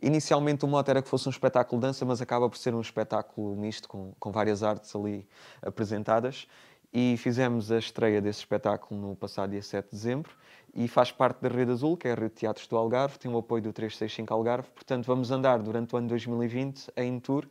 Inicialmente 0.00 0.64
o 0.64 0.68
mote 0.68 0.90
era 0.90 1.02
que 1.02 1.08
fosse 1.08 1.28
um 1.28 1.30
espetáculo 1.30 1.80
de 1.80 1.86
dança, 1.86 2.04
mas 2.04 2.20
acaba 2.20 2.48
por 2.48 2.56
ser 2.56 2.74
um 2.74 2.80
espetáculo 2.80 3.56
misto, 3.56 3.88
com, 3.88 4.12
com 4.18 4.30
várias 4.30 4.62
artes 4.62 4.94
ali 4.94 5.26
apresentadas. 5.62 6.46
E 6.92 7.16
fizemos 7.18 7.70
a 7.72 7.78
estreia 7.78 8.20
desse 8.20 8.40
espetáculo 8.40 9.00
no 9.00 9.16
passado 9.16 9.50
dia 9.50 9.62
7 9.62 9.86
de 9.86 9.90
dezembro 9.90 10.32
e 10.74 10.86
faz 10.86 11.10
parte 11.10 11.40
da 11.40 11.48
Rede 11.48 11.72
Azul, 11.72 11.96
que 11.96 12.06
é 12.06 12.12
a 12.12 12.14
Rede 12.14 12.28
de 12.28 12.34
Teatros 12.34 12.66
do 12.66 12.76
Algarve, 12.76 13.18
tem 13.18 13.30
o 13.32 13.38
apoio 13.38 13.62
do 13.62 13.72
365 13.72 14.32
Algarve. 14.32 14.68
Portanto, 14.70 15.06
vamos 15.06 15.30
andar 15.30 15.58
durante 15.58 15.94
o 15.94 15.98
ano 15.98 16.08
2020 16.08 16.92
em 16.96 17.18
tour 17.18 17.46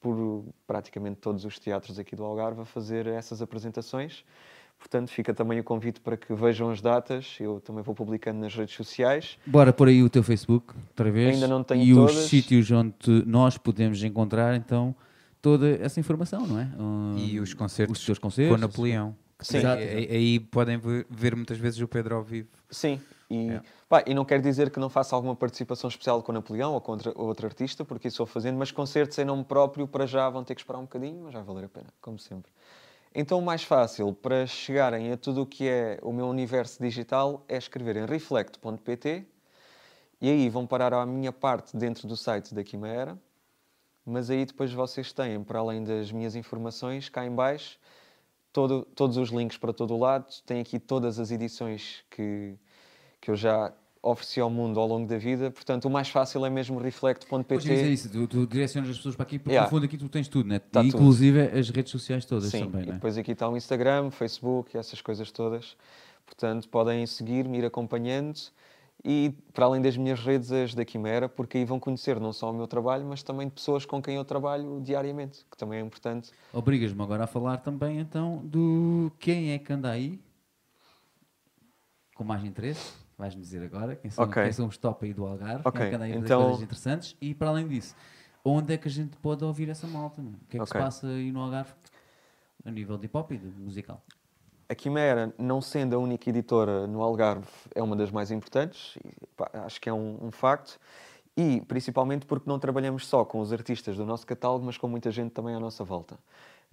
por 0.00 0.44
praticamente 0.66 1.16
todos 1.20 1.44
os 1.44 1.58
teatros 1.58 1.98
aqui 1.98 2.16
do 2.16 2.24
Algarve 2.24 2.62
a 2.62 2.64
fazer 2.64 3.06
essas 3.06 3.42
apresentações. 3.42 4.24
Portanto, 4.80 5.10
fica 5.10 5.32
também 5.34 5.60
o 5.60 5.62
convite 5.64 6.00
para 6.00 6.16
que 6.16 6.32
vejam 6.34 6.70
as 6.70 6.80
datas. 6.80 7.36
Eu 7.38 7.60
também 7.60 7.82
vou 7.82 7.94
publicando 7.94 8.40
nas 8.40 8.52
redes 8.54 8.74
sociais. 8.74 9.38
Bora 9.46 9.72
pôr 9.72 9.88
aí 9.88 10.02
o 10.02 10.08
teu 10.10 10.22
Facebook, 10.22 10.74
outra 10.88 11.10
vez. 11.12 11.34
Ainda 11.34 11.46
não 11.46 11.62
tenho 11.62 11.84
E 11.84 11.92
os 11.92 12.10
todas. 12.12 12.26
sítios 12.28 12.68
onde 12.70 12.94
nós 13.26 13.56
podemos 13.58 14.02
encontrar, 14.02 14.56
então, 14.56 14.94
toda 15.40 15.68
essa 15.82 16.00
informação, 16.00 16.46
não 16.46 16.58
é? 16.58 16.64
Uh, 16.78 17.18
E 17.18 17.38
os 17.38 17.52
concertos 17.54 18.00
os 18.00 18.04
teus 18.06 18.18
concertos. 18.18 18.56
com 18.56 18.60
Napoleão. 18.60 19.14
Sim. 19.38 19.58
Exato. 19.58 19.82
Aí, 19.82 20.08
aí 20.10 20.40
podem 20.40 20.80
ver, 21.08 21.36
muitas 21.36 21.58
vezes 21.58 21.80
o 21.80 21.86
Pedro 21.86 22.16
ao 22.16 22.22
vivo. 22.24 22.48
Sim, 22.70 23.00
e, 23.30 23.48
É. 23.50 23.62
pá, 23.88 24.02
e 24.06 24.12
não 24.14 24.24
quer 24.24 24.40
dizer 24.40 24.70
que 24.70 24.80
não 24.80 24.88
faça 24.90 25.14
alguma 25.14 25.36
participação 25.36 25.88
especial 25.88 26.22
com 26.22 26.32
Napoleão 26.32 26.72
ou 26.74 26.80
com 26.80 26.92
outra, 26.92 27.12
outro 27.16 27.46
artista, 27.46 27.84
porque 27.84 28.08
isso 28.08 28.18
vou 28.18 28.26
fazendo, 28.26 28.58
mas 28.58 28.70
concertos 28.70 29.16
em 29.18 29.24
nome 29.24 29.44
próprio 29.44 29.86
para 29.86 30.04
já 30.06 30.28
vão 30.28 30.42
ter 30.42 30.54
que 30.54 30.60
esperar 30.62 30.78
um 30.78 30.82
bocadinho, 30.82 31.22
mas 31.24 31.32
vai 31.34 31.42
valer 31.42 31.64
a 31.64 31.68
pena, 31.68 31.86
como 32.02 32.18
sempre. 32.18 32.50
Então 33.14 33.40
mais 33.40 33.64
fácil 33.64 34.14
para 34.14 34.46
chegarem 34.46 35.10
a 35.12 35.16
tudo 35.16 35.42
o 35.42 35.46
que 35.46 35.68
é 35.68 35.98
o 36.02 36.12
meu 36.12 36.26
universo 36.28 36.80
digital 36.80 37.44
é 37.48 37.56
escrever 37.56 37.96
em 37.96 38.06
reflect.pt 38.06 39.26
e 40.20 40.28
aí 40.30 40.48
vão 40.48 40.66
parar 40.66 40.92
à 40.94 41.04
minha 41.04 41.32
parte 41.32 41.76
dentro 41.76 42.06
do 42.06 42.16
site 42.16 42.54
da 42.54 42.62
Quimera, 42.62 43.18
mas 44.04 44.30
aí 44.30 44.44
depois 44.46 44.72
vocês 44.72 45.12
têm, 45.12 45.42
para 45.42 45.58
além 45.58 45.82
das 45.82 46.12
minhas 46.12 46.36
informações, 46.36 47.08
cá 47.08 47.24
em 47.26 47.34
baixo, 47.34 47.78
todo- 48.52 48.84
todos 48.94 49.16
os 49.16 49.30
links 49.30 49.58
para 49.58 49.72
todo 49.72 49.94
o 49.94 49.98
lado. 49.98 50.26
Tem 50.46 50.60
aqui 50.60 50.78
todas 50.78 51.18
as 51.18 51.30
edições 51.32 52.04
que, 52.10 52.56
que 53.20 53.30
eu 53.30 53.36
já 53.36 53.72
ofereci 54.02 54.40
ao 54.40 54.48
mundo 54.50 54.80
ao 54.80 54.86
longo 54.86 55.06
da 55.06 55.18
vida. 55.18 55.50
Portanto, 55.50 55.84
o 55.86 55.90
mais 55.90 56.08
fácil 56.08 56.44
é 56.46 56.50
mesmo 56.50 56.76
Pois 56.76 56.84
é 56.84 56.86
reflect.pt. 56.86 57.92
isso, 57.92 58.08
tu, 58.10 58.26
tu 58.26 58.46
direcionas 58.46 58.90
as 58.90 58.96
pessoas 58.96 59.14
para 59.16 59.24
aqui, 59.24 59.38
porque 59.38 59.50
Yeah. 59.52 59.70
no 59.70 59.76
fundo 59.76 59.84
aqui 59.84 59.98
tu 59.98 60.08
tens 60.08 60.26
tudo, 60.28 60.48
né? 60.48 60.58
Tá 60.58 60.82
E, 60.82 60.90
tudo. 60.90 60.96
inclusive 61.02 61.40
as 61.42 61.68
redes 61.70 61.92
sociais 61.92 62.24
todas 62.24 62.50
Sim, 62.50 62.60
também, 62.60 62.82
e 62.84 62.86
né? 62.86 62.92
depois 62.94 63.18
aqui 63.18 63.32
está 63.32 63.48
o 63.48 63.56
Instagram, 63.56 64.10
Facebook, 64.10 64.76
essas 64.76 65.00
coisas 65.02 65.30
todas. 65.30 65.76
Portanto, 66.24 66.68
podem 66.68 67.04
seguir-me, 67.06 67.58
ir 67.58 67.64
acompanhando. 67.64 68.38
E, 69.02 69.34
para 69.54 69.64
além 69.64 69.80
das 69.80 69.96
minhas 69.96 70.20
redes, 70.20 70.52
as 70.52 70.74
da 70.74 70.84
Quimera, 70.84 71.26
porque 71.28 71.56
aí 71.58 71.64
vão 71.64 71.80
conhecer 71.80 72.20
não 72.20 72.32
só 72.34 72.50
o 72.50 72.54
meu 72.54 72.66
trabalho, 72.66 73.06
mas 73.06 73.22
também 73.22 73.48
de 73.48 73.54
pessoas 73.54 73.86
com 73.86 74.00
quem 74.00 74.16
eu 74.16 74.24
trabalho 74.26 74.78
diariamente, 74.82 75.44
que 75.50 75.56
também 75.56 75.78
é 75.78 75.82
importante. 75.82 76.30
Obrigas-me 76.52 77.02
agora 77.02 77.24
a 77.24 77.26
falar 77.26 77.56
também 77.58 77.98
então 77.98 78.42
do 78.44 79.10
quem 79.18 79.52
é 79.52 79.58
que 79.58 79.72
anda 79.72 79.90
aí 79.90 80.20
com 82.14 82.24
mais 82.24 82.44
interesse. 82.44 82.92
Vais-me 83.20 83.42
dizer 83.42 83.62
agora 83.62 83.94
quem 83.96 84.10
são, 84.10 84.24
Ok. 84.24 84.42
quem 84.42 84.50
são 84.52 84.66
os 84.66 84.78
top 84.78 85.04
aí 85.04 85.12
do 85.12 85.26
Algarve, 85.26 85.60
Ok, 85.62 85.72
quem 85.78 85.82
é 85.86 85.90
que 85.90 85.94
anda 85.96 86.26
então- 86.26 86.42
coisas 86.42 86.62
interessantes 86.62 87.14
e 87.20 87.34
para 87.34 87.48
além 87.50 87.68
disso, 87.68 87.94
onde 88.42 88.72
é 88.72 88.78
que 88.78 88.88
a 88.88 88.90
gente 88.90 89.14
pode 89.18 89.44
ouvir 89.44 89.68
essa 89.68 89.86
malta? 89.86 90.22
O 90.22 90.24
que 90.48 90.56
é 90.56 90.58
que 90.58 90.60
Ok. 90.60 90.66
se 90.66 90.72
passa 90.78 91.06
aí 91.06 91.30
no 91.30 91.40
Algarve 91.40 91.70
a 92.64 92.70
nível 92.70 92.96
de 92.96 93.04
hip 93.04 93.16
hop 93.16 93.30
e 93.32 93.36
de 93.36 93.46
musical? 93.46 94.02
a 94.70 94.74
Quimera, 94.74 95.34
não 95.36 95.60
sendo 95.60 95.96
a 95.96 95.98
única 95.98 96.30
editora 96.30 96.86
no 96.86 97.02
Algarve, 97.02 97.44
é 97.74 97.82
uma 97.82 97.94
das 97.96 98.10
mais 98.10 98.30
importantes, 98.30 98.96
e, 99.04 99.26
pá, 99.36 99.50
acho 99.52 99.80
que 99.80 99.88
é 99.88 99.92
um, 99.92 100.16
um 100.26 100.30
facto. 100.30 100.78
E 101.36 101.60
principalmente 101.62 102.24
porque 102.24 102.48
não 102.48 102.58
trabalhamos 102.58 103.06
só 103.06 103.24
com 103.24 103.40
os 103.40 103.52
artistas 103.52 103.96
do 103.96 104.06
nosso 104.06 104.24
catálogo, 104.26 104.64
mas 104.64 104.78
com 104.78 104.86
muita 104.88 105.10
gente 105.10 105.32
também 105.32 105.54
à 105.56 105.60
nossa 105.60 105.82
volta. 105.84 106.16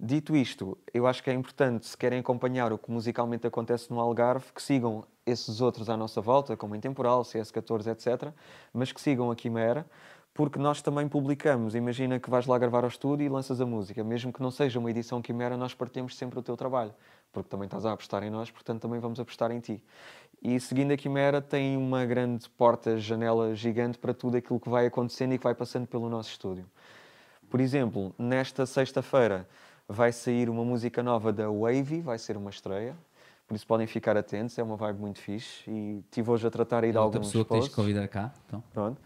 Dito 0.00 0.36
isto, 0.36 0.78
eu 0.94 1.08
acho 1.08 1.20
que 1.24 1.28
é 1.28 1.32
importante, 1.32 1.84
se 1.86 1.96
querem 1.96 2.20
acompanhar 2.20 2.72
o 2.72 2.78
que 2.78 2.88
musicalmente 2.88 3.48
acontece 3.48 3.90
no 3.90 3.98
Algarve, 3.98 4.52
que 4.52 4.62
sigam 4.62 5.04
esses 5.26 5.60
outros 5.60 5.90
à 5.90 5.96
nossa 5.96 6.20
volta, 6.20 6.56
como 6.56 6.76
Intemporal, 6.76 7.22
CS14, 7.22 7.88
etc., 7.88 8.32
mas 8.72 8.92
que 8.92 9.00
sigam 9.00 9.28
a 9.28 9.34
Quimera, 9.34 9.84
porque 10.32 10.56
nós 10.56 10.80
também 10.80 11.08
publicamos. 11.08 11.74
Imagina 11.74 12.20
que 12.20 12.30
vais 12.30 12.46
lá 12.46 12.56
gravar 12.58 12.84
ao 12.84 12.88
estúdio 12.88 13.26
e 13.26 13.28
lanças 13.28 13.60
a 13.60 13.66
música. 13.66 14.04
Mesmo 14.04 14.32
que 14.32 14.40
não 14.40 14.52
seja 14.52 14.78
uma 14.78 14.88
edição 14.88 15.20
Quimera, 15.20 15.56
nós 15.56 15.74
partimos 15.74 16.16
sempre 16.16 16.38
o 16.38 16.42
teu 16.42 16.56
trabalho, 16.56 16.94
porque 17.32 17.48
também 17.48 17.66
estás 17.66 17.84
a 17.84 17.90
apostar 17.90 18.22
em 18.22 18.30
nós, 18.30 18.52
portanto 18.52 18.80
também 18.80 19.00
vamos 19.00 19.18
apostar 19.18 19.50
em 19.50 19.58
ti. 19.58 19.82
E 20.40 20.60
seguindo 20.60 20.92
a 20.92 20.96
Quimera, 20.96 21.42
tem 21.42 21.76
uma 21.76 22.06
grande 22.06 22.48
porta, 22.50 22.98
janela 22.98 23.52
gigante 23.56 23.98
para 23.98 24.14
tudo 24.14 24.36
aquilo 24.36 24.60
que 24.60 24.68
vai 24.68 24.86
acontecendo 24.86 25.34
e 25.34 25.38
que 25.38 25.44
vai 25.44 25.56
passando 25.56 25.88
pelo 25.88 26.08
nosso 26.08 26.30
estúdio. 26.30 26.66
Por 27.50 27.60
exemplo, 27.60 28.14
nesta 28.16 28.64
sexta-feira 28.64 29.48
vai 29.88 30.12
sair 30.12 30.50
uma 30.50 30.64
música 30.64 31.02
nova 31.02 31.32
da 31.32 31.50
Wavy, 31.50 32.02
vai 32.02 32.18
ser 32.18 32.36
uma 32.36 32.50
estreia. 32.50 32.94
Por 33.46 33.54
isso 33.54 33.66
podem 33.66 33.86
ficar 33.86 34.14
atentos, 34.16 34.58
é 34.58 34.62
uma 34.62 34.76
vibe 34.76 35.00
muito 35.00 35.20
fixe. 35.20 35.68
E 35.70 36.00
estive 36.00 36.30
hoje 36.30 36.46
a 36.46 36.50
tratar 36.50 36.84
aí 36.84 36.90
de 36.90 36.98
É 36.98 37.00
outra 37.00 37.18
alguns 37.18 37.28
pessoa 37.28 37.44
que 37.44 37.50
tens 37.50 37.64
de 37.64 37.70
convidar 37.70 38.06
cá. 38.06 38.30
Então. 38.46 38.62
Pronto. 38.74 39.00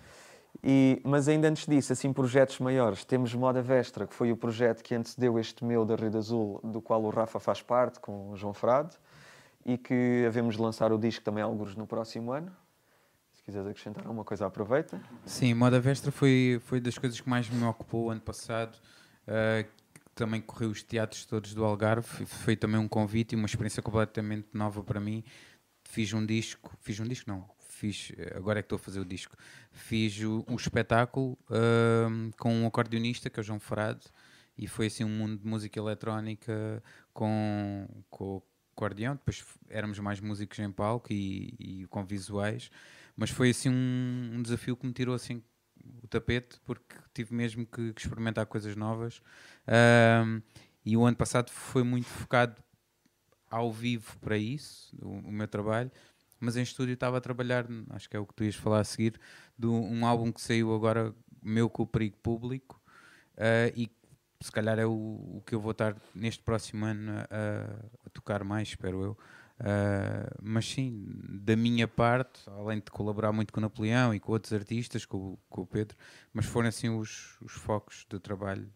E, 0.63 1.01
mas 1.05 1.29
ainda 1.29 1.49
antes 1.49 1.65
disso, 1.67 1.93
assim, 1.93 2.13
projetos 2.13 2.59
maiores. 2.59 3.05
Temos 3.05 3.33
Moda 3.35 3.63
Vestra, 3.63 4.07
que 4.07 4.15
foi 4.15 4.33
o 4.33 4.37
projeto 4.37 4.83
que 4.83 4.95
antecedeu 4.95 5.39
este 5.39 5.65
meu 5.65 5.85
da 5.85 5.95
Rede 5.95 6.17
Azul, 6.17 6.61
do 6.65 6.81
qual 6.83 7.03
o 7.03 7.11
Rafa 7.11 7.39
faz 7.39 7.63
parte, 7.63 8.01
com 8.01 8.31
o 8.31 8.37
João 8.37 8.53
Frade, 8.53 8.97
e 9.65 9.79
que 9.79 10.25
havemos 10.27 10.57
de 10.57 10.63
lançar 10.63 10.93
o 10.93 10.99
disco 10.99 11.25
também 11.25 11.43
alguns 11.43 11.77
no 11.77 11.87
próximo 11.87 12.33
ano. 12.33 12.51
Se 13.33 13.43
quiseres 13.45 13.69
acrescentar 13.69 14.05
alguma 14.05 14.25
coisa, 14.25 14.47
aproveita. 14.47 15.01
Sim, 15.25 15.55
Moda 15.55 15.81
Vestra 15.81 16.13
foi, 16.13 16.61
foi 16.65 16.81
das 16.81 16.99
coisas 16.99 17.21
que 17.21 17.29
mais 17.29 17.49
me 17.49 17.65
ocupou 17.65 18.11
ano 18.11 18.21
passado. 18.21 18.77
Uh, 19.27 19.67
também 20.14 20.40
corri 20.40 20.66
os 20.66 20.82
teatros 20.82 21.24
todos 21.24 21.55
do 21.55 21.64
Algarve. 21.64 22.26
Foi 22.26 22.56
também 22.56 22.80
um 22.80 22.89
convite 22.89 23.32
e 23.32 23.36
uma 23.36 23.47
experiência 23.47 23.82
completamente 23.82 24.48
nova 24.52 24.82
para 24.82 25.01
mim. 25.01 25.24
Fiz 25.84 26.12
um 26.12 26.24
disco, 26.24 26.76
fiz 26.80 27.01
um 27.01 27.06
disco 27.06 27.30
não, 27.30 27.48
fiz, 27.59 28.12
agora 28.34 28.60
é 28.60 28.62
que 28.62 28.66
estou 28.66 28.76
a 28.76 28.78
fazer 28.78 29.01
o 29.01 29.05
disco. 29.05 29.36
Fiz 29.72 30.18
um 30.22 30.55
espetáculo 30.55 31.36
com 32.39 32.55
um 32.55 32.66
acordeonista 32.66 33.28
que 33.28 33.40
é 33.40 33.43
o 33.43 33.44
João 33.44 33.59
Frade 33.59 34.06
e 34.56 34.66
foi 34.66 34.86
assim 34.86 35.05
um 35.05 35.09
mundo 35.09 35.39
de 35.39 35.47
música 35.47 35.78
eletrónica 35.78 36.82
com, 37.12 37.89
com 38.09 38.36
o 38.36 38.43
acordeão. 38.76 39.14
Depois 39.14 39.44
éramos 39.68 39.98
mais 39.98 40.20
músicos 40.20 40.59
em 40.59 40.70
palco 40.70 41.12
e, 41.12 41.55
e 41.59 41.86
com 41.89 42.05
visuais, 42.05 42.70
mas 43.16 43.30
foi 43.30 43.51
assim 43.51 43.68
um, 43.68 44.30
um 44.34 44.43
desafio 44.43 44.76
que 44.76 44.86
me 44.86 44.93
tirou 44.93 45.14
assim 45.14 45.43
o 46.03 46.07
tapete 46.09 46.61
porque 46.65 46.97
tive 47.15 47.35
mesmo 47.35 47.67
que, 47.67 47.93
que 47.93 48.01
experimentar 48.01 48.47
coisas 48.47 48.77
novas. 48.77 49.23
Um, 50.27 50.43
e 50.85 50.97
o 50.97 51.05
ano 51.05 51.17
passado 51.17 51.51
foi 51.51 51.83
muito 51.83 52.07
focado 52.07 52.63
ao 53.51 53.73
vivo 53.73 54.19
para 54.19 54.37
isso 54.37 54.97
o, 55.01 55.29
o, 55.29 55.33
meu 55.33 55.47
trabalho. 55.47 55.91
Mas 56.41 56.57
em 56.57 56.63
estúdio 56.63 56.95
estava 56.95 57.19
a 57.19 57.21
trabalhar 57.21 57.67
acho 57.91 58.09
que 58.09 58.17
é 58.17 58.21
o 58.21 58.27
que 58.27 58.35
tu 58.35 58.45
ias 58.45 58.57
falar 58.57 58.81
a 58.81 58.85
seguir 58.85 59.21
de 59.57 59.67
um 59.67 60.05
álbum 60.05 60.33
que 60.33 60.41
saiu 60.41 60.75
agora 60.75 61.15
meu 61.43 61.71
com 61.71 61.85
o 61.85 61.87
perigo 61.87 62.17
público. 62.19 62.81
Uh, 63.35 63.73
e 63.77 63.91
se 64.41 64.51
calhar 64.51 64.79
é 64.79 64.87
o, 64.87 64.91
o, 64.91 65.43
que 65.47 65.55
eu 65.55 65.61
vou 65.61 65.73
estar 65.73 65.97
neste 66.15 66.43
próximo 66.43 66.85
ano 66.85 67.13
a, 67.13 68.07
a 68.07 68.11
tocar 68.11 68.43
mais 68.43 68.69
espero 68.69 69.03
eu 69.03 69.19
Uh, 69.62 70.26
mas 70.43 70.68
sim, 70.68 71.06
da 71.40 71.55
minha 71.55 71.86
parte, 71.86 72.43
além 72.51 72.80
de 72.80 72.90
colaborar 72.90 73.30
muito 73.32 73.52
com 73.52 73.60
o 73.60 73.62
Napoleão 73.62 74.12
e 74.12 74.18
com 74.18 74.32
outros 74.32 74.52
artistas, 74.52 75.05
com, 75.05 75.39
com 75.48 75.62
o 75.62 75.66
Pedro, 75.66 75.97
mas 76.32 76.47
foram 76.47 76.68
assim 76.68 76.89
os, 76.89 77.40
os 77.40 77.52
focos 77.52 78.05
de 78.10 78.18
trabalho 78.18 78.68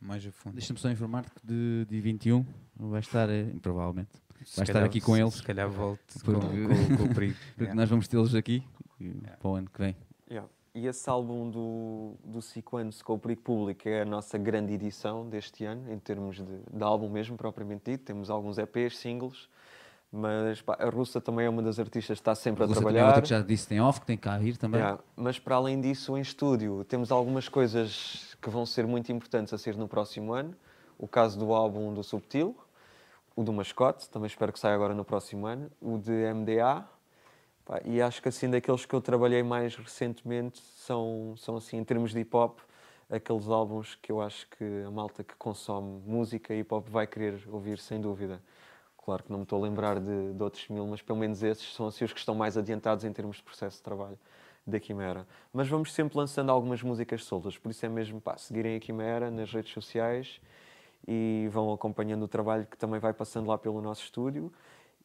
mais 0.00 0.24
a 0.24 0.30
fundo. 0.30 0.54
Deixa-me 0.54 0.78
só 0.78 0.88
informar-te 0.90 1.32
que 1.32 1.44
de, 1.44 1.86
de 1.88 2.00
21 2.00 2.46
vai 2.76 3.00
estar, 3.00 3.28
eh, 3.28 3.52
provavelmente, 3.60 4.10
se 4.44 4.56
vai 4.56 4.64
estar 4.64 4.84
aqui 4.84 5.00
com 5.00 5.16
eles. 5.16 5.34
Se 5.34 5.42
calhar 5.42 5.68
volte 5.68 6.18
porque, 6.24 6.40
com, 6.40 6.68
com, 6.68 6.96
com, 6.98 7.04
o 7.04 7.14
perigo. 7.14 7.36
Porque 7.54 7.62
yeah. 7.64 7.74
nós 7.74 7.88
vamos 7.88 8.06
tê-los 8.06 8.34
aqui 8.34 8.64
yeah. 9.00 9.36
para 9.38 9.48
o 9.48 9.54
ano 9.56 9.68
que 9.70 9.78
vem. 9.80 9.96
Yeah. 10.30 10.48
E 10.74 10.86
esse 10.86 11.08
álbum 11.10 11.50
do, 11.50 12.14
do 12.24 12.40
Sequence 12.40 13.04
com 13.04 13.14
o 13.14 13.18
Perigo 13.18 13.42
Público 13.42 13.88
é 13.88 14.02
a 14.02 14.04
nossa 14.06 14.38
grande 14.38 14.72
edição 14.72 15.28
deste 15.28 15.64
ano, 15.64 15.92
em 15.92 15.98
termos 15.98 16.36
de, 16.36 16.44
de 16.72 16.82
álbum 16.82 17.10
mesmo, 17.10 17.36
propriamente 17.36 17.90
dito. 17.90 18.04
Temos 18.04 18.30
alguns 18.30 18.56
EPs, 18.56 18.96
singles, 18.96 19.50
mas 20.12 20.60
pá, 20.60 20.76
a 20.78 20.90
Russa 20.90 21.22
também 21.22 21.46
é 21.46 21.48
uma 21.48 21.62
das 21.62 21.78
artistas 21.78 22.18
que 22.18 22.20
está 22.20 22.34
sempre 22.34 22.62
a, 22.62 22.66
a 22.66 22.68
Russa 22.68 22.80
trabalhar. 22.80 23.06
Outra 23.06 23.22
que 23.22 23.28
já 23.28 23.40
disse 23.40 23.66
tem 23.66 23.80
off, 23.80 23.98
que 23.98 24.06
tem 24.06 24.18
cá 24.18 24.34
a 24.34 24.42
ir 24.42 24.58
também. 24.58 24.78
Yeah. 24.78 25.02
Mas 25.16 25.38
para 25.38 25.56
além 25.56 25.80
disso, 25.80 26.18
em 26.18 26.20
estúdio, 26.20 26.84
temos 26.84 27.10
algumas 27.10 27.48
coisas 27.48 28.36
que 28.42 28.50
vão 28.50 28.66
ser 28.66 28.86
muito 28.86 29.10
importantes 29.10 29.54
a 29.54 29.58
ser 29.58 29.74
no 29.74 29.88
próximo 29.88 30.34
ano. 30.34 30.54
O 30.98 31.08
caso 31.08 31.38
do 31.38 31.54
álbum 31.54 31.94
do 31.94 32.04
Subtil, 32.04 32.54
o 33.34 33.42
do 33.42 33.52
Mascote, 33.54 34.10
também 34.10 34.26
espero 34.26 34.52
que 34.52 34.58
saia 34.58 34.74
agora 34.74 34.94
no 34.94 35.04
próximo 35.04 35.46
ano, 35.46 35.70
o 35.80 35.96
de 35.96 36.12
MDA. 36.12 36.86
Pá, 37.64 37.80
e 37.84 38.02
acho 38.02 38.20
que 38.20 38.28
assim 38.28 38.50
daqueles 38.50 38.84
que 38.84 38.94
eu 38.94 39.00
trabalhei 39.00 39.42
mais 39.42 39.74
recentemente 39.76 40.60
são, 40.76 41.34
são 41.38 41.56
assim, 41.56 41.78
em 41.78 41.84
termos 41.84 42.12
de 42.12 42.20
hip 42.20 42.36
hop, 42.36 42.58
aqueles 43.08 43.48
álbuns 43.48 43.96
que 44.02 44.12
eu 44.12 44.20
acho 44.20 44.46
que 44.48 44.64
a 44.86 44.90
malta 44.90 45.24
que 45.24 45.34
consome 45.36 46.02
música 46.04 46.54
hip 46.54 46.72
hop 46.74 46.86
vai 46.88 47.06
querer 47.06 47.42
ouvir 47.48 47.78
sem 47.78 47.98
dúvida. 47.98 48.42
Claro 49.04 49.24
que 49.24 49.32
não 49.32 49.38
me 49.38 49.42
estou 49.42 49.58
a 49.58 49.62
lembrar 49.62 49.98
de, 49.98 50.32
de, 50.32 50.42
outros 50.42 50.68
mil, 50.68 50.86
mas 50.86 51.02
pelo 51.02 51.18
menos 51.18 51.42
esses 51.42 51.74
são 51.74 51.88
assim 51.88 52.04
os 52.04 52.12
que 52.12 52.20
estão 52.20 52.34
mais 52.34 52.56
adiantados 52.56 53.04
em 53.04 53.12
termos 53.12 53.36
de 53.36 53.42
processo 53.42 53.78
de 53.78 53.82
trabalho 53.82 54.18
da 54.64 54.78
Quimera. 54.78 55.26
Mas 55.52 55.66
vamos 55.68 55.92
sempre 55.92 56.16
lançando 56.16 56.50
algumas 56.50 56.82
músicas 56.82 57.24
soltas, 57.24 57.58
por 57.58 57.70
isso 57.70 57.84
é 57.84 57.88
mesmo 57.88 58.20
pá, 58.20 58.38
seguirem 58.38 58.76
a 58.76 58.80
Quimera 58.80 59.28
nas 59.28 59.52
redes 59.52 59.72
sociais 59.72 60.40
e 61.06 61.48
vão 61.50 61.72
acompanhando 61.72 62.22
o 62.22 62.28
trabalho 62.28 62.64
que 62.64 62.76
também 62.76 63.00
vai 63.00 63.12
passando 63.12 63.48
lá 63.48 63.58
pelo 63.58 63.82
nosso 63.82 64.04
estúdio. 64.04 64.52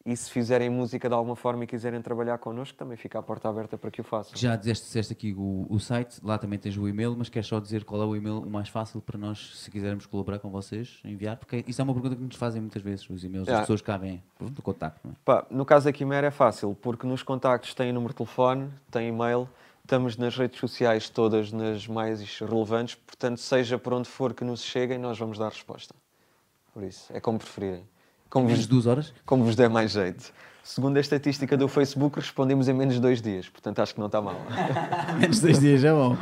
E 0.08 0.16
se 0.16 0.32
fizerem 0.32 0.70
música 0.70 1.10
de 1.10 1.14
alguma 1.14 1.36
forma 1.36 1.66
e 1.66 1.68
quiserem 1.68 2.02
trabalhar 2.02 2.38
connosco, 2.38 2.78
também 2.78 2.96
fica 2.96 3.20
a 3.20 3.22
porta 3.22 3.50
aberta 3.50 3.78
para 3.78 3.92
que 3.92 4.00
o 4.00 4.04
façam. 4.06 4.38
Já 4.38 4.56
disseste, 4.56 4.86
disseste 4.86 5.12
aqui 5.12 5.36
o, 5.38 5.68
o, 5.70 5.78
site, 5.82 6.22
lá 6.24 6.38
também 6.38 6.58
tens 6.58 6.78
o 6.78 6.88
e-mail, 6.88 7.14
mas 7.18 7.28
queres 7.28 7.46
só 7.46 7.60
dizer 7.60 7.84
qual 7.84 8.02
é 8.02 8.06
o 8.06 8.16
e-mail 8.16 8.40
o 8.40 8.50
mais 8.50 8.70
fácil 8.70 9.02
para 9.02 9.18
nós, 9.18 9.60
se 9.60 9.70
quisermos 9.70 10.06
colaborar 10.06 10.40
com 10.40 10.50
vocês, 10.50 11.02
enviar? 11.04 11.36
Porque 11.36 11.62
isso 11.68 11.82
é 11.82 11.84
uma 11.84 11.94
pergunta 11.94 12.16
que 12.16 12.22
nos 12.22 12.38
fazem 12.38 12.62
muitas 12.62 12.82
vezes, 12.82 13.10
os 13.10 13.22
e-mails, 13.22 13.48
Yeah. 13.48 13.60
as 13.60 13.66
pessoas 13.66 13.82
cá 13.82 13.98
vêm 13.98 14.24
do 14.40 14.62
contacto. 14.62 15.02
Não 15.04 15.12
é? 15.12 15.16
Pá, 15.26 15.46
no 15.52 15.66
caso 15.66 15.84
da 15.84 15.92
Quimera 15.92 16.28
é 16.28 16.32
fácil, 16.32 16.74
porque 16.82 17.06
nos 17.06 17.22
contactos 17.22 17.74
tem 17.74 17.92
número 17.92 18.14
de 18.14 18.18
telefone, 18.18 18.72
tem 18.90 19.10
e-mail, 19.10 19.50
estamos 19.84 20.16
nas 20.16 20.38
redes 20.38 20.58
sociais 20.58 21.10
todas 21.10 21.52
nas 21.52 21.86
mais 21.86 22.40
relevantes, 22.40 22.96
portanto, 22.96 23.42
seja 23.42 23.78
por 23.78 23.94
onde 23.94 24.08
for 24.08 24.34
que 24.34 24.46
nos 24.46 24.62
cheguem, 24.62 24.98
nós 24.98 25.20
vamos 25.20 25.38
dar 25.38 25.50
resposta. 25.50 25.94
Por 26.74 26.84
isso, 26.84 27.12
é 27.12 27.20
como 27.20 27.38
preferirem. 27.40 27.84
Como 28.30 28.46
Menos 28.46 28.60
vos, 28.60 28.68
de 28.68 28.72
duas 28.74 28.86
horas? 28.88 29.14
como 29.26 29.44
vos 29.44 29.56
der 29.56 29.70
mais 29.70 29.92
jeito. 29.92 30.32
Segundo 30.64 30.98
a 30.98 31.00
estatística 31.00 31.56
do 31.56 31.68
Facebook, 31.70 32.20
respondemos 32.20 32.68
em 32.68 32.74
menos 32.74 32.96
de 32.96 33.00
dois 33.02 33.22
dias, 33.22 33.48
portanto 33.48 33.80
acho 33.80 33.94
que 33.94 34.00
não 34.02 34.08
está 34.08 34.22
mal. 34.22 34.36
Menos 35.18 35.38
de 35.38 35.44
dois 35.44 35.60
dias 35.60 35.82
é 35.86 35.92
bom. 35.94 36.18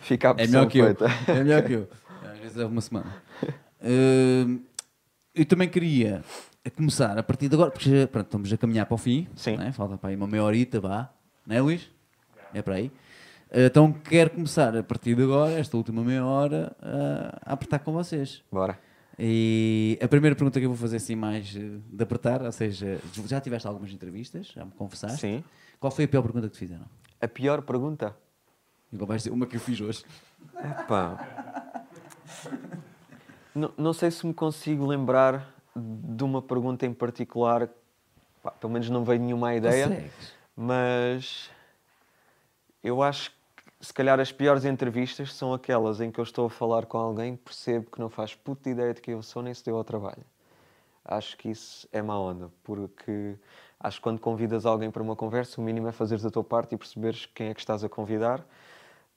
Fica 0.00 0.30
a 0.30 0.34
É 0.38 0.46
melhor 0.46 0.66
que 0.68 0.78
eu. 0.78 0.84
feita. 0.86 1.06
É 1.28 1.34
melhor 1.34 1.62
que 1.62 1.72
eu. 1.74 1.88
Às 2.32 2.38
vezes 2.38 2.56
é 2.58 2.64
uma 2.64 2.80
semana. 2.80 3.14
Uh, 3.80 4.60
eu 5.34 5.44
também 5.46 5.68
queria 5.68 6.22
começar 6.76 7.18
a 7.18 7.22
partir 7.22 7.48
de 7.48 7.54
agora, 7.54 7.70
porque 7.70 7.90
já, 8.00 8.06
pronto, 8.06 8.26
estamos 8.26 8.52
a 8.52 8.56
caminhar 8.56 8.86
para 8.86 8.94
o 8.94 8.98
fim. 8.98 9.28
Sim. 9.36 9.58
é? 9.60 9.72
Falta 9.72 9.96
para 9.98 10.10
aí 10.10 10.16
uma 10.16 10.26
meia 10.26 10.44
horita, 10.44 10.80
vá. 10.80 11.10
Não 11.46 11.56
é, 11.56 11.60
Luís? 11.60 11.90
É 12.54 12.62
para 12.62 12.74
aí. 12.76 12.86
Uh, 13.50 13.60
Então 13.66 13.92
quero 13.92 14.30
começar 14.30 14.76
a 14.76 14.82
partir 14.82 15.14
de 15.14 15.22
agora, 15.22 15.52
esta 15.52 15.76
última 15.76 16.02
meia 16.02 16.24
hora, 16.24 16.74
uh, 16.80 17.38
a 17.44 17.52
apertar 17.52 17.78
com 17.80 17.92
vocês. 17.92 18.42
Bora. 18.50 18.78
E 19.18 19.98
a 20.02 20.08
primeira 20.08 20.34
pergunta 20.34 20.58
que 20.58 20.66
eu 20.66 20.70
vou 20.70 20.78
fazer 20.78 20.96
assim 20.96 21.14
mais 21.14 21.54
eh, 21.56 21.78
de 21.86 22.02
apertar, 22.02 22.42
ou 22.42 22.52
seja, 22.52 23.00
já 23.26 23.40
tiveste 23.40 23.66
algumas 23.66 23.92
entrevistas, 23.92 24.48
já 24.48 24.64
me 24.64 24.72
confessaste. 24.72 25.20
Sim. 25.20 25.44
Qual 25.78 25.90
foi 25.90 26.04
a 26.04 26.08
pior 26.08 26.22
pergunta 26.22 26.48
que 26.48 26.54
te 26.54 26.58
fizeram? 26.58 26.84
A 27.20 27.28
pior 27.28 27.62
pergunta? 27.62 28.16
Igual 28.92 29.08
vais 29.08 29.22
dizer 29.22 29.30
uma 29.34 29.46
que 29.46 29.56
eu 29.56 29.60
fiz 29.60 29.80
hoje. 29.80 30.04
Pá. 30.88 31.84
Não, 33.54 33.72
não 33.76 33.92
sei 33.92 34.10
se 34.10 34.26
me 34.26 34.34
consigo 34.34 34.86
lembrar 34.86 35.54
de 35.76 36.24
uma 36.24 36.42
pergunta 36.42 36.84
em 36.86 36.92
particular. 36.92 37.68
Pá, 38.42 38.50
pelo 38.50 38.72
menos 38.72 38.90
não 38.90 39.04
veio 39.04 39.20
nenhuma 39.20 39.54
ideia. 39.54 39.88
Consegues? 39.88 40.34
Mas 40.56 41.50
eu 42.82 43.02
acho 43.02 43.30
que 43.30 43.36
se 43.84 43.92
calhar 43.92 44.18
as 44.18 44.32
piores 44.32 44.64
entrevistas 44.64 45.34
são 45.34 45.52
aquelas 45.52 46.00
em 46.00 46.10
que 46.10 46.18
eu 46.18 46.24
estou 46.24 46.46
a 46.46 46.50
falar 46.50 46.86
com 46.86 46.96
alguém 46.96 47.36
percebo 47.36 47.90
que 47.90 48.00
não 48.00 48.08
faz 48.08 48.34
puta 48.34 48.70
ideia 48.70 48.94
de 48.94 49.00
quem 49.00 49.12
eu 49.12 49.22
sou 49.22 49.42
nem 49.42 49.52
se 49.52 49.64
deu 49.64 49.76
ao 49.76 49.84
trabalho. 49.84 50.24
Acho 51.04 51.36
que 51.36 51.50
isso 51.50 51.86
é 51.92 52.00
má 52.00 52.18
onda, 52.18 52.50
porque 52.62 53.36
acho 53.78 53.98
que 53.98 54.02
quando 54.02 54.18
convidas 54.18 54.64
alguém 54.64 54.90
para 54.90 55.02
uma 55.02 55.14
conversa, 55.14 55.60
o 55.60 55.64
mínimo 55.64 55.86
é 55.86 55.92
fazeres 55.92 56.24
a 56.24 56.30
tua 56.30 56.42
parte 56.42 56.74
e 56.74 56.78
perceberes 56.78 57.26
quem 57.26 57.48
é 57.48 57.54
que 57.54 57.60
estás 57.60 57.84
a 57.84 57.88
convidar. 57.88 58.42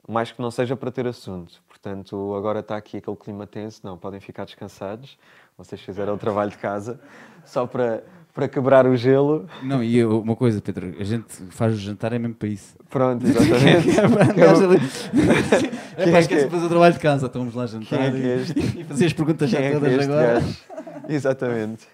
mais 0.07 0.31
que 0.31 0.41
não 0.41 0.51
seja 0.51 0.75
para 0.75 0.91
ter 0.91 1.05
assunto. 1.07 1.61
Portanto, 1.67 2.33
agora 2.35 2.59
está 2.59 2.77
aqui 2.77 2.97
aquele 2.97 3.17
clima 3.17 3.45
tenso, 3.47 3.81
não, 3.83 3.97
podem 3.97 4.19
ficar 4.19 4.45
descansados. 4.45 5.17
Vocês 5.57 5.81
fizeram 5.81 6.15
o 6.15 6.17
trabalho 6.17 6.51
de 6.51 6.57
casa, 6.57 6.99
só 7.45 7.65
para, 7.67 8.03
para 8.37 8.47
quebrar 8.47 8.85
o 8.85 8.95
gelo. 8.95 9.49
Não, 9.63 9.83
e 9.83 9.97
eu- 9.97 10.21
uma 10.21 10.35
coisa, 10.35 10.61
Pedro, 10.61 10.93
a 10.99 11.03
gente 11.03 11.25
faz 11.49 11.73
o 11.73 11.77
jantar 11.77 12.13
é 12.13 12.19
mesmo 12.19 12.35
para 12.35 12.47
isso. 12.49 12.75
Pronto, 12.87 13.25
exatamente. 13.25 13.89
É 15.97 16.03
para 16.11 16.19
esquecer 16.21 16.45
de 16.45 16.51
fazer 16.51 16.65
o 16.67 16.69
trabalho 16.69 16.93
de 16.93 16.99
casa, 16.99 17.25
então 17.25 17.41
vamos 17.41 17.55
lá 17.55 17.65
jantar 17.65 17.99
é 17.99 18.11
que 18.11 18.17
é 18.17 18.37
e, 18.77 18.81
e 18.81 18.83
fazer 18.83 19.07
as 19.07 19.13
perguntas 19.13 19.49
já 19.49 19.57
Quem 19.57 19.65
é 19.65 19.69
que 19.71 19.75
é 19.77 19.79
todas 19.79 20.05
agora. 20.05 20.33
gajo? 20.35 20.57
Exatamente. 21.09 21.87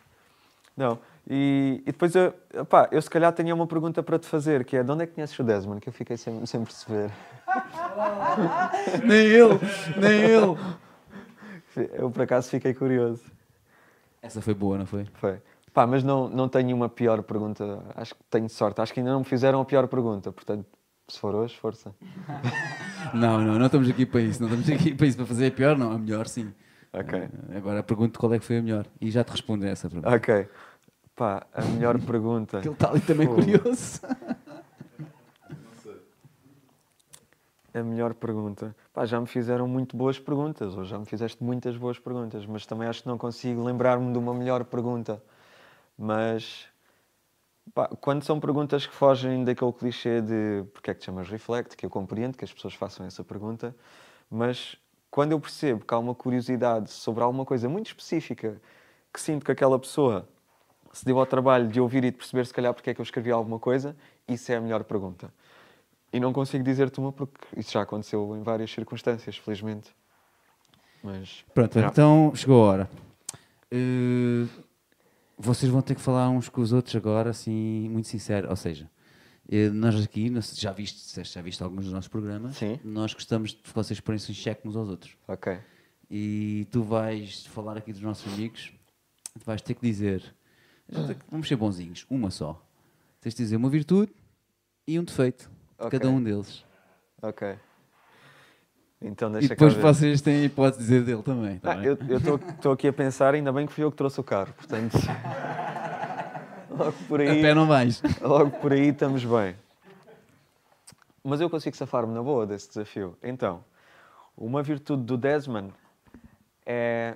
Não, 0.75 0.99
e, 1.29 1.81
e 1.87 1.91
depois 1.93 2.13
eu, 2.13 2.33
pá, 2.69 2.89
eu 2.91 3.01
se 3.01 3.09
calhar 3.09 3.31
tinha 3.31 3.55
uma 3.55 3.65
pergunta 3.65 4.03
para 4.03 4.19
te 4.19 4.27
fazer, 4.27 4.65
que 4.65 4.75
é 4.75 4.83
de 4.83 4.91
onde 4.91 5.03
é 5.03 5.07
que 5.07 5.13
conheces 5.13 5.39
o 5.39 5.43
Desmond? 5.45 5.79
Que 5.79 5.87
eu 5.87 5.93
fiquei 5.93 6.17
sem, 6.17 6.45
sem 6.45 6.61
perceber. 6.61 7.09
Nem 9.05 9.27
ele, 9.27 9.59
nem 9.97 10.11
ele. 10.21 10.57
Eu 11.93 12.11
por 12.11 12.21
acaso 12.23 12.49
fiquei 12.49 12.73
curioso. 12.73 13.21
Essa 14.21 14.41
foi 14.41 14.53
boa, 14.53 14.77
não 14.77 14.85
foi? 14.85 15.05
Foi. 15.13 15.37
Pá, 15.73 15.87
mas 15.87 16.03
não, 16.03 16.29
não 16.29 16.47
tenho 16.47 16.75
uma 16.75 16.87
pior 16.87 17.23
pergunta. 17.23 17.83
Acho 17.95 18.13
que 18.13 18.21
tenho 18.29 18.47
sorte. 18.49 18.79
Acho 18.79 18.93
que 18.93 18.99
ainda 18.99 19.11
não 19.11 19.19
me 19.19 19.25
fizeram 19.25 19.59
a 19.59 19.65
pior 19.65 19.87
pergunta. 19.87 20.31
Portanto, 20.31 20.65
se 21.07 21.19
for 21.19 21.33
hoje, 21.33 21.57
força. 21.57 21.93
Não, 23.13 23.37
não, 23.41 23.59
não 23.59 23.65
estamos 23.65 23.89
aqui 23.89 24.05
para 24.05 24.21
isso. 24.21 24.41
Não 24.41 24.47
estamos 24.47 24.69
aqui 24.81 24.95
para 24.95 25.05
isso, 25.05 25.17
para 25.17 25.25
fazer 25.25 25.47
a 25.47 25.51
pior, 25.51 25.77
não. 25.77 25.91
A 25.91 25.97
melhor, 25.97 26.25
sim. 26.25 26.51
Ok. 26.93 27.19
Eh, 27.19 27.57
Agora 27.57 27.83
pergunto 27.83 28.17
qual 28.17 28.33
é 28.33 28.39
que 28.39 28.45
foi 28.45 28.57
a 28.59 28.61
melhor. 28.61 28.85
E 28.99 29.11
já 29.11 29.23
te 29.25 29.31
respondo 29.31 29.65
a 29.65 29.69
essa 29.69 29.89
pergunta. 29.89 30.15
Ok. 30.15 30.47
Pá, 31.13 31.45
a 31.53 31.61
melhor 31.65 31.99
pergunta. 31.99 32.59
Ele 32.59 32.69
está 32.69 32.89
ali 32.89 33.01
também 33.01 33.27
Fogo. 33.27 33.41
curioso. 33.41 33.99
A 37.73 37.83
melhor 37.83 38.13
pergunta. 38.13 38.75
Pá, 38.93 39.05
já 39.05 39.19
me 39.19 39.25
fizeram 39.27 39.67
muito 39.67 39.97
boas 39.97 40.17
perguntas, 40.17 40.75
ou 40.77 40.85
já 40.85 40.97
me 40.97 41.05
fizeste 41.05 41.43
muitas 41.43 41.75
boas 41.75 41.99
perguntas, 41.99 42.45
mas 42.45 42.65
também 42.65 42.87
acho 42.87 43.01
que 43.01 43.07
não 43.07 43.17
consigo 43.17 43.63
lembrar-me 43.63 44.11
de 44.11 44.17
uma 44.17 44.33
melhor 44.33 44.63
pergunta. 44.63 45.21
Mas 45.97 46.67
pá, 47.73 47.87
quando 48.01 48.23
são 48.23 48.39
perguntas 48.39 48.85
que 48.85 48.93
fogem 48.93 49.43
daquele 49.43 49.73
clichê 49.73 50.21
de 50.21 50.63
porque 50.73 50.91
é 50.91 50.93
que 50.93 51.01
te 51.01 51.05
chamas 51.05 51.29
Reflect, 51.29 51.75
que 51.77 51.85
eu 51.85 51.89
compreendo 51.89 52.37
que 52.37 52.43
as 52.43 52.51
pessoas 52.51 52.73
façam 52.73 53.05
essa 53.05 53.23
pergunta, 53.23 53.75
mas 54.29 54.75
quando 55.09 55.31
eu 55.31 55.39
percebo 55.39 55.85
que 55.85 55.93
há 55.93 55.99
uma 55.99 56.15
curiosidade 56.15 56.89
sobre 56.91 57.23
alguma 57.23 57.45
coisa 57.45 57.69
muito 57.69 57.87
específica 57.87 58.59
que 59.13 59.21
sinto 59.21 59.45
que 59.45 59.51
aquela 59.51 59.77
pessoa 59.77 60.27
se 60.91 61.05
deu 61.05 61.19
ao 61.19 61.25
trabalho 61.25 61.67
de 61.67 61.79
ouvir 61.79 62.03
e 62.03 62.11
de 62.11 62.17
perceber 62.17 62.45
se 62.45 62.53
calhar 62.53 62.73
porque 62.73 62.89
é 62.89 62.93
que 62.93 63.01
eu 63.01 63.03
escrevi 63.03 63.31
alguma 63.31 63.59
coisa, 63.59 63.95
isso 64.27 64.51
é 64.51 64.55
a 64.55 64.61
melhor 64.61 64.83
pergunta. 64.83 65.33
E 66.11 66.19
não 66.19 66.31
consigo 66.31 66.63
dizer-te 66.63 66.99
uma 66.99 67.11
porque 67.11 67.39
isso 67.57 67.71
já 67.71 67.81
aconteceu 67.81 68.35
em 68.35 68.43
várias 68.43 68.71
circunstâncias, 68.71 69.35
felizmente. 69.37 69.95
Mas. 71.03 71.43
Pronto, 71.53 71.79
Já. 71.79 71.87
então 71.87 72.31
chegou 72.35 72.63
a 72.63 72.71
hora. 72.71 72.89
Eh, 73.71 74.45
vocês 75.37 75.71
vão 75.71 75.81
ter 75.81 75.95
que 75.95 76.01
falar 76.01 76.29
uns 76.29 76.49
com 76.49 76.61
os 76.61 76.71
outros 76.71 76.95
agora, 76.95 77.29
assim, 77.29 77.89
muito 77.89 78.07
sincero. 78.07 78.49
Ou 78.49 78.55
seja, 78.55 78.89
eh, 79.49 79.69
nós 79.69 80.01
aqui, 80.03 80.31
já 80.53 80.71
viste, 80.71 81.23
já 81.23 81.41
viste 81.41 81.61
alguns 81.61 81.85
dos 81.85 81.93
nossos 81.93 82.07
programas, 82.07 82.57
Sim. 82.57 82.79
nós 82.83 83.13
gostamos 83.13 83.51
de 83.51 83.57
que 83.57 83.73
vocês 83.73 83.99
põem-se 83.99 84.31
em 84.31 84.35
xeque 84.35 84.67
uns 84.67 84.75
aos 84.75 84.89
outros. 84.89 85.17
Ok. 85.27 85.57
E 86.09 86.67
tu 86.71 86.83
vais 86.83 87.45
falar 87.47 87.77
aqui 87.77 87.91
dos 87.91 88.01
nossos 88.01 88.31
amigos, 88.33 88.71
tu 89.39 89.45
vais 89.45 89.61
ter 89.61 89.73
que 89.73 89.81
dizer, 89.81 90.33
vamos 91.29 91.47
ser 91.47 91.55
bonzinhos, 91.55 92.05
uma 92.09 92.29
só. 92.29 92.63
Tens 93.19 93.33
de 93.33 93.43
dizer 93.43 93.55
uma 93.55 93.69
virtude 93.69 94.13
e 94.87 94.99
um 94.99 95.03
defeito 95.03 95.49
de 95.81 95.89
cada 95.89 96.09
um 96.09 96.21
deles. 96.21 96.63
Ok. 97.21 97.57
Então 99.03 99.29
E 99.29 99.33
deixa 99.33 99.49
depois 99.49 99.73
cá 99.73 99.81
ver. 99.81 99.93
vocês 99.93 100.21
têm 100.21 100.41
a 100.41 100.43
hipótese 100.45 100.79
de 100.79 100.83
dizer 100.89 101.03
dele 101.03 101.21
também. 101.23 101.59
tá 101.59 101.73
Ah, 101.73 101.83
eu 101.85 101.93
estou 102.17 102.71
aqui 102.71 102.87
a 102.87 102.93
pensar, 102.93 103.33
ainda 103.33 103.51
bem 103.51 103.65
que 103.67 103.73
fui 103.73 103.83
eu 103.83 103.91
que 103.91 103.97
trouxe 103.97 104.19
o 104.19 104.23
carro, 104.23 104.53
portanto. 104.53 104.93
logo 106.71 106.93
por 107.07 107.19
A 107.19 107.23
aí. 107.23 107.41
pé 107.41 107.53
não 107.53 107.67
vais. 107.67 108.01
Logo 108.21 108.51
por 108.59 108.71
aí 108.71 108.87
estamos 108.89 109.23
bem. 109.25 109.55
Mas 111.23 111.41
eu 111.41 111.49
consigo 111.49 111.75
safar-me 111.75 112.13
na 112.13 112.21
boa 112.23 112.45
desse 112.45 112.67
desafio. 112.69 113.17
Então, 113.21 113.63
uma 114.37 114.63
virtude 114.63 115.03
do 115.03 115.17
Desmond 115.17 115.73
é 116.65 117.15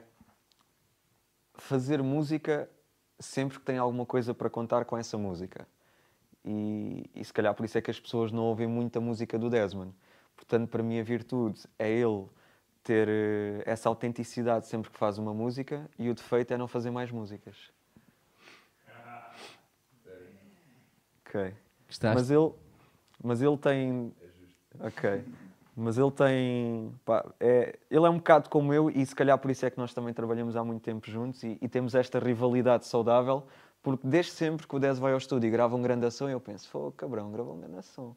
fazer 1.56 2.02
música 2.04 2.70
sempre 3.20 3.60
que 3.60 3.66
tem 3.66 3.78
alguma 3.78 4.06
coisa 4.06 4.34
para 4.34 4.50
contar 4.50 4.86
com 4.86 4.98
essa 4.98 5.18
música. 5.18 5.68
E, 6.46 7.10
e 7.16 7.24
se 7.26 7.34
calhar 7.34 7.54
por 7.54 7.66
isso 7.66 7.78
é 7.78 7.82
que 7.82 7.92
as 7.92 8.00
pessoas 8.00 8.32
não 8.32 8.44
ouvem 8.44 8.68
muita 8.68 9.02
música 9.02 9.38
do 9.40 9.50
Desmond. 9.50 9.92
Portanto, 10.38 10.70
para 10.70 10.82
mim 10.82 11.00
a 11.00 11.04
virtude 11.04 11.62
é 11.78 11.92
ele 11.92 12.26
ter 12.84 13.10
eh, 13.10 13.64
essa 13.66 13.90
autenticidade 13.90 14.66
sempre 14.68 14.90
que 14.90 14.98
faz 14.98 15.18
uma 15.18 15.34
música 15.34 15.90
e 16.00 16.10
o 16.10 16.14
defeito 16.14 16.54
é 16.54 16.58
não 16.58 16.70
fazer 16.70 16.90
mais 16.90 17.12
músicas. 17.12 17.70
Ok. 21.26 21.54
Gostaste? 21.88 22.16
Mas 22.16 22.32
ele, 22.32 22.52
mas 23.22 23.42
ele 23.42 23.58
tem. 23.58 24.14
Ok. 24.80 25.24
Mas 25.76 25.98
ele 25.98 26.12
tem. 26.12 26.94
pá, 27.06 27.26
é, 27.40 27.78
ele 27.92 28.06
é 28.06 28.10
um 28.10 28.18
bocado 28.18 28.50
como 28.50 28.74
eu 28.74 28.90
e 28.90 29.06
se 29.06 29.14
calhar 29.14 29.38
por 29.38 29.52
isso 29.52 29.66
é 29.66 29.70
que 29.70 29.78
nós 29.78 29.94
também 29.94 30.14
trabalhamos 30.14 30.56
há 30.56 30.64
muito 30.64 30.82
tempo 30.82 31.10
juntos 31.10 31.44
e, 31.44 31.58
e 31.62 31.68
temos 31.68 31.94
esta 31.94 32.20
rivalidade 32.20 32.86
saudável, 32.86 33.46
porque 33.84 34.08
desde 34.08 34.32
sempre 34.32 34.66
que 34.66 34.76
o 34.76 34.80
Dez 34.80 34.98
vai 34.98 35.12
ao 35.12 35.18
estúdio 35.18 35.48
e 35.48 35.52
grava 35.52 35.76
um 35.76 35.82
grande 35.82 36.06
ação, 36.06 36.30
eu 36.30 36.40
penso, 36.40 36.70
pô, 36.72 36.92
cabrão, 36.94 37.32
gravou 37.32 37.56
um 37.56 37.60
grande 37.60 37.78
ação. 37.78 38.16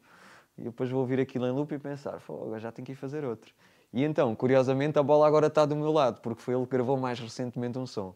E 0.61 0.65
depois 0.65 0.89
vou 0.91 1.01
ouvir 1.01 1.19
aquilo 1.19 1.47
em 1.47 1.51
loop 1.51 1.73
e 1.73 1.79
pensar, 1.79 2.19
agora 2.29 2.59
já 2.59 2.71
tenho 2.71 2.85
que 2.85 2.91
ir 2.91 2.95
fazer 2.95 3.25
outro. 3.25 3.51
E 3.91 4.03
então, 4.03 4.33
curiosamente, 4.35 4.97
a 4.99 5.03
bola 5.03 5.27
agora 5.27 5.47
está 5.47 5.65
do 5.65 5.75
meu 5.75 5.91
lado, 5.91 6.21
porque 6.21 6.39
foi 6.41 6.53
ele 6.53 6.63
que 6.65 6.71
gravou 6.71 6.95
mais 6.97 7.19
recentemente 7.19 7.79
um 7.79 7.87
som. 7.87 8.13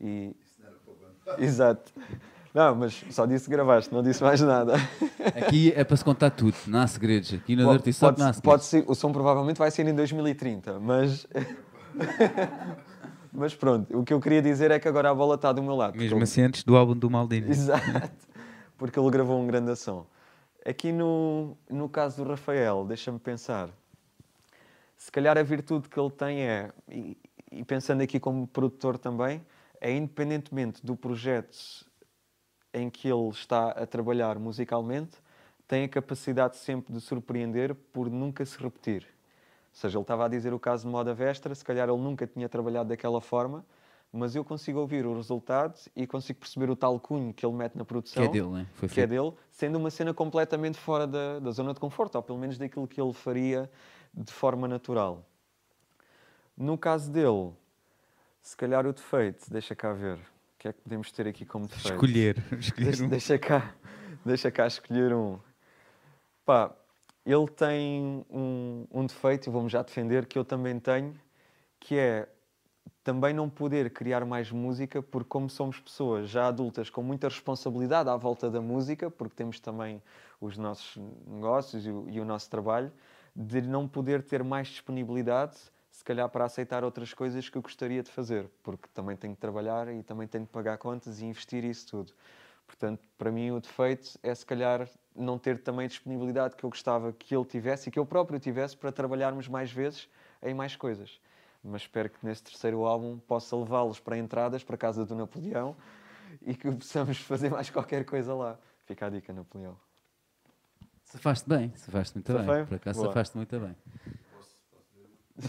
E... 0.00 0.34
Exato. 1.38 1.92
Não, 2.52 2.74
mas 2.74 3.04
só 3.10 3.24
disse 3.24 3.44
que 3.44 3.52
gravaste, 3.52 3.94
não 3.94 4.02
disse 4.02 4.20
mais 4.20 4.40
nada. 4.40 4.74
Aqui 5.40 5.72
é 5.76 5.84
para 5.84 5.96
se 5.96 6.04
contar 6.04 6.30
tudo, 6.30 6.56
não 6.66 6.80
há 6.80 6.86
segredos. 6.88 7.32
Aqui 7.32 7.54
no 7.54 7.62
Pode- 7.64 7.76
Dirty 7.78 7.92
Sock 7.92 8.18
não 8.18 8.26
há 8.26 8.32
segredos. 8.32 8.50
pode 8.50 8.64
ser, 8.64 8.84
o 8.88 8.94
som 8.96 9.12
provavelmente 9.12 9.56
vai 9.58 9.70
ser 9.70 9.86
em 9.86 9.94
2030, 9.94 10.80
mas. 10.80 11.28
mas 13.32 13.54
pronto, 13.54 13.96
o 13.96 14.04
que 14.04 14.12
eu 14.12 14.20
queria 14.20 14.42
dizer 14.42 14.72
é 14.72 14.80
que 14.80 14.88
agora 14.88 15.10
a 15.10 15.14
bola 15.14 15.36
está 15.36 15.52
do 15.52 15.62
meu 15.62 15.76
lado. 15.76 15.92
porque 15.92 16.02
Mesmo 16.02 16.16
ele- 16.16 16.24
assim, 16.24 16.42
antes 16.42 16.64
do 16.64 16.76
álbum 16.76 16.96
do 16.96 17.08
Maldini. 17.08 17.48
Exato, 17.50 18.10
porque 18.76 18.98
ele 18.98 19.10
gravou 19.10 19.40
um 19.40 19.46
grande 19.46 19.70
ação. 19.70 20.04
Aqui 20.64 20.92
no, 20.92 21.56
no 21.68 21.88
caso 21.88 22.22
do 22.22 22.28
Rafael, 22.28 22.84
deixa-me 22.84 23.18
pensar. 23.18 23.70
Se 24.96 25.10
calhar 25.10 25.38
a 25.38 25.42
virtude 25.42 25.88
que 25.88 25.98
ele 25.98 26.10
tem 26.10 26.42
é, 26.42 26.70
e, 26.86 27.16
e 27.50 27.64
pensando 27.64 28.02
aqui 28.02 28.20
como 28.20 28.46
produtor 28.46 28.98
também, 28.98 29.44
é 29.80 29.90
independentemente 29.90 30.84
do 30.84 30.94
projeto 30.94 31.56
em 32.74 32.90
que 32.90 33.08
ele 33.08 33.28
está 33.30 33.70
a 33.70 33.86
trabalhar 33.86 34.38
musicalmente, 34.38 35.16
tem 35.66 35.84
a 35.84 35.88
capacidade 35.88 36.56
sempre 36.56 36.92
de 36.92 37.00
surpreender 37.00 37.74
por 37.74 38.10
nunca 38.10 38.44
se 38.44 38.58
repetir. 38.58 39.06
Ou 39.72 39.80
seja, 39.80 39.96
ele 39.96 40.02
estava 40.02 40.26
a 40.26 40.28
dizer 40.28 40.52
o 40.52 40.58
caso 40.58 40.84
de 40.84 40.90
Moda 40.90 41.14
Vestra, 41.14 41.54
se 41.54 41.64
calhar 41.64 41.88
ele 41.88 41.98
nunca 41.98 42.26
tinha 42.26 42.48
trabalhado 42.48 42.90
daquela 42.90 43.20
forma, 43.20 43.64
mas 44.12 44.34
eu 44.34 44.44
consigo 44.44 44.80
ouvir 44.80 45.06
o 45.06 45.14
resultado 45.14 45.78
e 45.94 46.06
consigo 46.06 46.40
perceber 46.40 46.68
o 46.70 46.74
tal 46.76 46.98
cunho 46.98 47.32
que 47.32 47.46
ele 47.46 47.54
mete 47.54 47.76
na 47.76 47.84
Que 47.84 47.88
produção 47.88 48.24
é 48.24 48.28
dele, 48.28 48.48
né? 48.48 48.66
Foi 48.74 48.88
que 48.88 49.00
é 49.00 49.06
feito. 49.06 49.10
dele, 49.22 49.32
sendo 49.50 49.78
uma 49.78 49.90
cena 49.90 50.12
completamente 50.12 50.78
fora 50.78 51.06
da, 51.06 51.38
da 51.38 51.50
zona 51.52 51.72
de 51.72 51.78
conforto, 51.80 52.16
ou 52.16 52.22
pelo 52.22 52.38
menos 52.38 52.58
daquilo 52.58 52.88
que 52.88 53.00
ele 53.00 53.12
faria 53.12 53.70
de 54.12 54.32
forma 54.32 54.66
natural. 54.66 55.24
No 56.56 56.76
caso 56.76 57.10
dele, 57.10 57.52
se 58.42 58.56
calhar 58.56 58.86
o 58.86 58.92
defeito, 58.92 59.50
deixa 59.50 59.74
cá 59.74 59.92
ver, 59.92 60.16
o 60.16 60.20
que 60.58 60.68
é 60.68 60.72
que 60.72 60.80
podemos 60.80 61.10
ter 61.12 61.26
aqui 61.28 61.46
como 61.46 61.66
defeito? 61.66 61.94
Escolher. 61.94 62.36
Escolher 62.58 62.84
Deixa, 62.86 63.04
um. 63.04 63.08
deixa 63.08 63.38
cá, 63.38 63.74
deixa 64.26 64.50
cá 64.50 64.66
escolher 64.66 65.14
um. 65.14 65.38
Pá, 66.44 66.74
ele 67.24 67.46
tem 67.48 68.24
um, 68.28 68.86
um 68.90 69.06
defeito, 69.06 69.48
e 69.48 69.52
vou-me 69.52 69.68
já 69.68 69.82
defender, 69.82 70.26
que 70.26 70.36
eu 70.38 70.44
também 70.44 70.78
tenho, 70.80 71.14
que 71.78 71.96
é 71.96 72.28
também 73.02 73.32
não 73.32 73.48
poder 73.48 73.90
criar 73.90 74.24
mais 74.24 74.50
música, 74.50 75.02
porque 75.02 75.28
como 75.28 75.48
somos 75.48 75.80
pessoas 75.80 76.28
já 76.28 76.48
adultas 76.48 76.90
com 76.90 77.02
muita 77.02 77.28
responsabilidade 77.28 78.08
à 78.08 78.16
volta 78.16 78.50
da 78.50 78.60
música, 78.60 79.10
porque 79.10 79.34
temos 79.34 79.58
também 79.58 80.02
os 80.40 80.56
nossos 80.58 80.96
negócios 81.26 81.86
e 81.86 81.90
o, 81.90 82.08
e 82.08 82.20
o 82.20 82.24
nosso 82.24 82.50
trabalho, 82.50 82.92
de 83.34 83.62
não 83.62 83.88
poder 83.88 84.22
ter 84.22 84.42
mais 84.42 84.68
disponibilidade, 84.68 85.56
se 85.90 86.04
calhar 86.04 86.28
para 86.28 86.44
aceitar 86.44 86.84
outras 86.84 87.12
coisas 87.12 87.48
que 87.48 87.56
eu 87.56 87.62
gostaria 87.62 88.02
de 88.02 88.10
fazer, 88.10 88.48
porque 88.62 88.88
também 88.94 89.16
tenho 89.16 89.34
que 89.34 89.40
trabalhar 89.40 89.88
e 89.92 90.02
também 90.02 90.26
tenho 90.26 90.46
que 90.46 90.52
pagar 90.52 90.78
contas 90.78 91.20
e 91.20 91.26
investir 91.26 91.64
isso 91.64 91.86
tudo. 91.88 92.12
Portanto, 92.66 93.02
para 93.18 93.32
mim 93.32 93.50
o 93.50 93.60
defeito 93.60 94.18
é 94.22 94.32
se 94.34 94.46
calhar 94.46 94.88
não 95.14 95.38
ter 95.38 95.60
também 95.60 95.86
a 95.86 95.88
disponibilidade 95.88 96.54
que 96.54 96.64
eu 96.64 96.70
gostava 96.70 97.12
que 97.12 97.34
ele 97.34 97.44
tivesse 97.44 97.88
e 97.88 97.92
que 97.92 97.98
eu 97.98 98.06
próprio 98.06 98.38
tivesse 98.38 98.76
para 98.76 98.92
trabalharmos 98.92 99.48
mais 99.48 99.72
vezes 99.72 100.08
em 100.42 100.54
mais 100.54 100.76
coisas. 100.76 101.20
Mas 101.62 101.82
espero 101.82 102.08
que 102.08 102.24
nesse 102.24 102.42
terceiro 102.42 102.84
álbum 102.84 103.18
possa 103.18 103.56
levá-los 103.56 104.00
para 104.00 104.16
entradas 104.16 104.64
para 104.64 104.74
a 104.74 104.78
casa 104.78 105.04
do 105.04 105.14
Napoleão 105.14 105.76
e 106.42 106.54
que 106.54 106.70
possamos 106.70 107.18
fazer 107.22 107.50
mais 107.50 107.68
qualquer 107.70 108.04
coisa 108.04 108.34
lá. 108.34 108.58
Fica 108.86 109.06
a 109.06 109.10
dica, 109.10 109.32
Napoleão. 109.32 109.76
Safaste 111.04 111.48
bem, 111.48 111.72
safaste 111.76 112.16
muito 112.16 112.32
Safei? 112.32 112.54
bem. 112.54 112.66
Por 112.66 112.74
acaso 112.76 113.00
Boa. 113.00 113.08
safaste 113.12 113.36
muito 113.36 113.58
bem. 113.58 113.76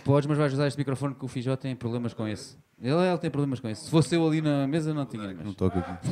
Podes, 0.04 0.26
mas 0.26 0.38
vais 0.38 0.54
usar 0.54 0.68
este 0.68 0.78
microfone 0.78 1.14
que 1.16 1.26
o 1.26 1.28
Fijó 1.28 1.56
tem 1.56 1.76
problemas 1.76 2.14
com 2.14 2.28
esse. 2.28 2.58
Ele, 2.80 2.96
ele 2.96 3.18
tem 3.18 3.30
problemas 3.30 3.60
com 3.60 3.68
esse. 3.68 3.84
Se 3.86 3.92
fosse 3.92 4.16
eu 4.16 4.26
ali 4.26 4.42
na 4.42 4.66
mesa, 4.66 4.94
não 4.94 5.06
tinha. 5.06 5.34
Não 5.34 5.46
Mas... 5.46 5.56
toca 5.56 5.80
aqui. 5.80 6.08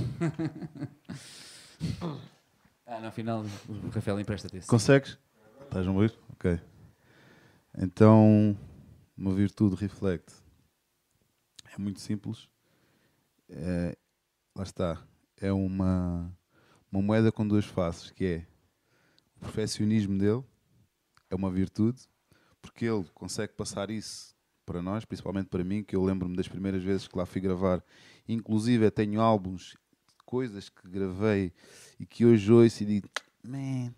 Ah, 2.92 3.00
no 3.00 3.12
final, 3.12 3.46
o 3.70 3.90
Rafael 3.90 4.20
empresta-te 4.20 4.58
esse. 4.58 4.68
Consegues? 4.68 5.20
Estás 5.62 5.88
a 5.88 5.92
ouvir? 5.92 6.12
Ok. 6.34 6.60
Então, 7.78 8.58
uma 9.20 9.34
virtude 9.34 9.76
reflect. 9.76 10.34
É 11.76 11.78
muito 11.78 12.00
simples. 12.00 12.48
É, 13.50 13.98
lá 14.56 14.64
está. 14.64 15.04
É 15.36 15.52
uma, 15.52 16.34
uma 16.90 17.02
moeda 17.02 17.32
com 17.32 17.46
duas 17.46 17.66
faces, 17.66 18.12
que 18.12 18.26
é 18.26 18.48
o 19.36 19.40
perfeccionismo 19.41 20.18
dele, 20.18 20.44
é 21.30 21.36
uma 21.36 21.52
virtude, 21.52 22.02
porque 22.62 22.86
ele 22.86 23.06
consegue 23.14 23.54
passar 23.54 23.90
isso 23.90 24.36
para 24.66 24.82
nós, 24.82 25.06
principalmente 25.06 25.48
para 25.48 25.64
mim, 25.64 25.84
que 25.84 25.96
eu 25.96 26.04
lembro-me 26.04 26.36
das 26.36 26.48
primeiras 26.48 26.84
vezes 26.84 27.08
que 27.08 27.18
lá 27.18 27.26
fui 27.26 27.41
gravar. 27.41 27.84
Inclusive, 28.28 28.90
tenho 28.91 29.20
álbuns, 29.20 29.76
coisas 30.26 30.70
que 30.70 30.88
gravei 30.88 31.52
e 32.00 32.06
que 32.06 32.26
hoje 32.26 32.52
ouço 32.52 32.84
e 32.84 32.86
digo, 32.86 33.10
man, 33.44 33.94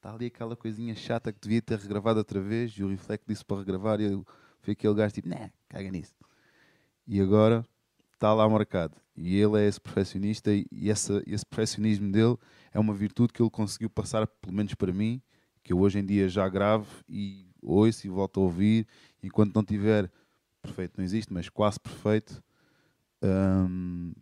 está 0.00 0.14
ali 0.14 0.26
aquela 0.26 0.56
coisinha 0.56 0.94
chata 0.94 1.30
que 1.30 1.38
devia 1.38 1.60
ter 1.60 1.78
regravado 1.78 2.18
outra 2.18 2.40
vez 2.40 2.72
e 2.72 2.82
o 2.82 2.88
Reflect 2.88 3.26
disse 3.28 3.44
para 3.44 3.58
regravar 3.58 4.00
e 4.00 4.04
eu 4.04 4.26
fui 4.60 4.72
aquele 4.72 4.94
gajo 4.94 5.14
tipo, 5.14 5.28
né, 5.28 5.52
caga 5.68 5.90
nisso. 5.90 6.14
E 7.06 7.20
agora 7.20 7.64
está 8.14 8.32
lá 8.32 8.48
marcado. 8.48 8.96
E 9.14 9.36
ele 9.36 9.60
é 9.60 9.68
esse 9.68 9.78
perfeccionista 9.78 10.50
e 10.52 10.90
essa, 10.90 11.22
esse 11.26 11.44
perfeccionismo 11.44 12.10
dele 12.10 12.38
é 12.72 12.80
uma 12.80 12.94
virtude 12.94 13.32
que 13.32 13.42
ele 13.42 13.50
conseguiu 13.50 13.90
passar, 13.90 14.26
pelo 14.26 14.54
menos 14.54 14.74
para 14.74 14.90
mim, 14.90 15.20
que 15.62 15.74
eu 15.74 15.78
hoje 15.78 15.98
em 15.98 16.06
dia 16.06 16.28
já 16.30 16.48
gravo 16.48 16.88
e 17.06 17.46
ouço 17.60 18.06
e 18.06 18.10
volto 18.10 18.40
a 18.40 18.44
ouvir. 18.44 18.86
Enquanto 19.22 19.54
não 19.54 19.62
tiver 19.62 20.10
perfeito, 20.62 20.94
não 20.96 21.04
existe, 21.04 21.30
mas 21.30 21.50
quase 21.50 21.78
perfeito, 21.78 22.42
hum, 23.22 24.14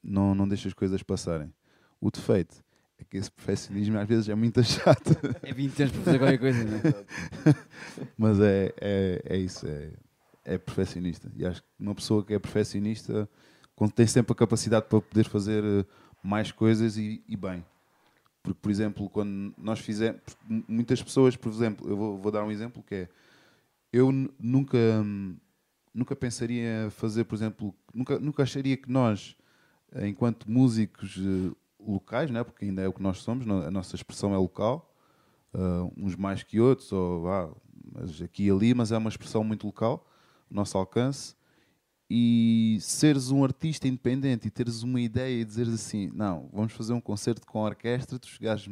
não, 0.00 0.32
não 0.32 0.46
deixa 0.46 0.68
as 0.68 0.74
coisas 0.74 1.02
passarem. 1.02 1.52
O 2.00 2.08
defeito 2.08 2.62
é 3.04 3.10
que 3.10 3.16
esse 3.18 3.30
perfeccionismo 3.30 3.98
às 3.98 4.08
vezes 4.08 4.28
é 4.28 4.34
muito 4.34 4.62
chato. 4.64 5.16
É 5.42 5.52
20 5.52 5.82
anos 5.82 5.92
para 5.94 6.04
fazer 6.04 6.18
qualquer 6.18 6.38
coisa, 6.38 6.64
não 6.64 6.76
é? 6.76 7.54
Mas 8.16 8.40
é, 8.40 8.72
é, 8.80 9.22
é 9.24 9.36
isso, 9.36 9.66
é, 9.66 9.90
é 10.44 10.58
perfeccionista. 10.58 11.30
E 11.36 11.46
acho 11.46 11.62
que 11.62 11.68
uma 11.78 11.94
pessoa 11.94 12.24
que 12.24 12.34
é 12.34 12.38
perfeccionista 12.38 13.28
tem 13.94 14.06
sempre 14.06 14.32
a 14.32 14.36
capacidade 14.36 14.86
para 14.88 15.00
poder 15.00 15.24
fazer 15.24 15.64
eh, 15.64 15.84
mais 16.22 16.52
coisas 16.52 16.96
e, 16.96 17.22
e 17.28 17.36
bem. 17.36 17.64
Porque, 18.42 18.58
por 18.60 18.70
exemplo, 18.70 19.08
quando 19.10 19.52
nós 19.58 19.80
fizemos. 19.80 20.20
Muitas 20.68 21.02
pessoas, 21.02 21.34
por 21.34 21.50
exemplo, 21.50 21.88
eu 21.88 21.96
vou, 21.96 22.18
vou 22.18 22.30
dar 22.30 22.44
um 22.44 22.50
exemplo 22.50 22.82
que 22.82 22.94
é. 22.94 23.08
Eu 23.92 24.10
nunca, 24.38 24.78
nunca 25.92 26.16
pensaria 26.16 26.88
fazer, 26.90 27.24
por 27.24 27.34
exemplo, 27.36 27.74
nunca, 27.94 28.18
nunca 28.18 28.42
acharia 28.42 28.76
que 28.76 28.90
nós, 28.90 29.36
eh, 29.92 30.08
enquanto 30.08 30.50
músicos 30.50 31.16
eh, 31.18 31.54
locais, 31.90 32.30
né, 32.30 32.42
porque 32.42 32.64
ainda 32.64 32.82
é 32.82 32.88
o 32.88 32.92
que 32.92 33.02
nós 33.02 33.18
somos, 33.18 33.46
a 33.48 33.70
nossa 33.70 33.94
expressão 33.94 34.34
é 34.34 34.38
local, 34.38 34.94
ah, 35.54 35.88
uns 35.96 36.16
mais 36.16 36.42
que 36.42 36.60
outros, 36.60 36.90
ou 36.92 37.28
ah, 37.28 37.54
aqui 38.22 38.46
e 38.46 38.50
ali, 38.50 38.74
mas 38.74 38.92
é 38.92 38.98
uma 38.98 39.08
expressão 39.08 39.44
muito 39.44 39.66
local, 39.66 40.06
o 40.50 40.54
nosso 40.54 40.76
alcance. 40.76 41.36
E 42.10 42.78
seres 42.80 43.30
um 43.30 43.42
artista 43.42 43.88
independente 43.88 44.46
e 44.46 44.50
teres 44.50 44.82
uma 44.82 45.00
ideia 45.00 45.40
e 45.40 45.44
dizeres 45.44 45.72
assim: 45.72 46.10
não, 46.14 46.50
vamos 46.52 46.72
fazer 46.72 46.92
um 46.92 47.00
concerto 47.00 47.46
com 47.46 47.60
a 47.60 47.64
orquestra, 47.64 48.18
tu 48.18 48.28
chegares 48.28 48.68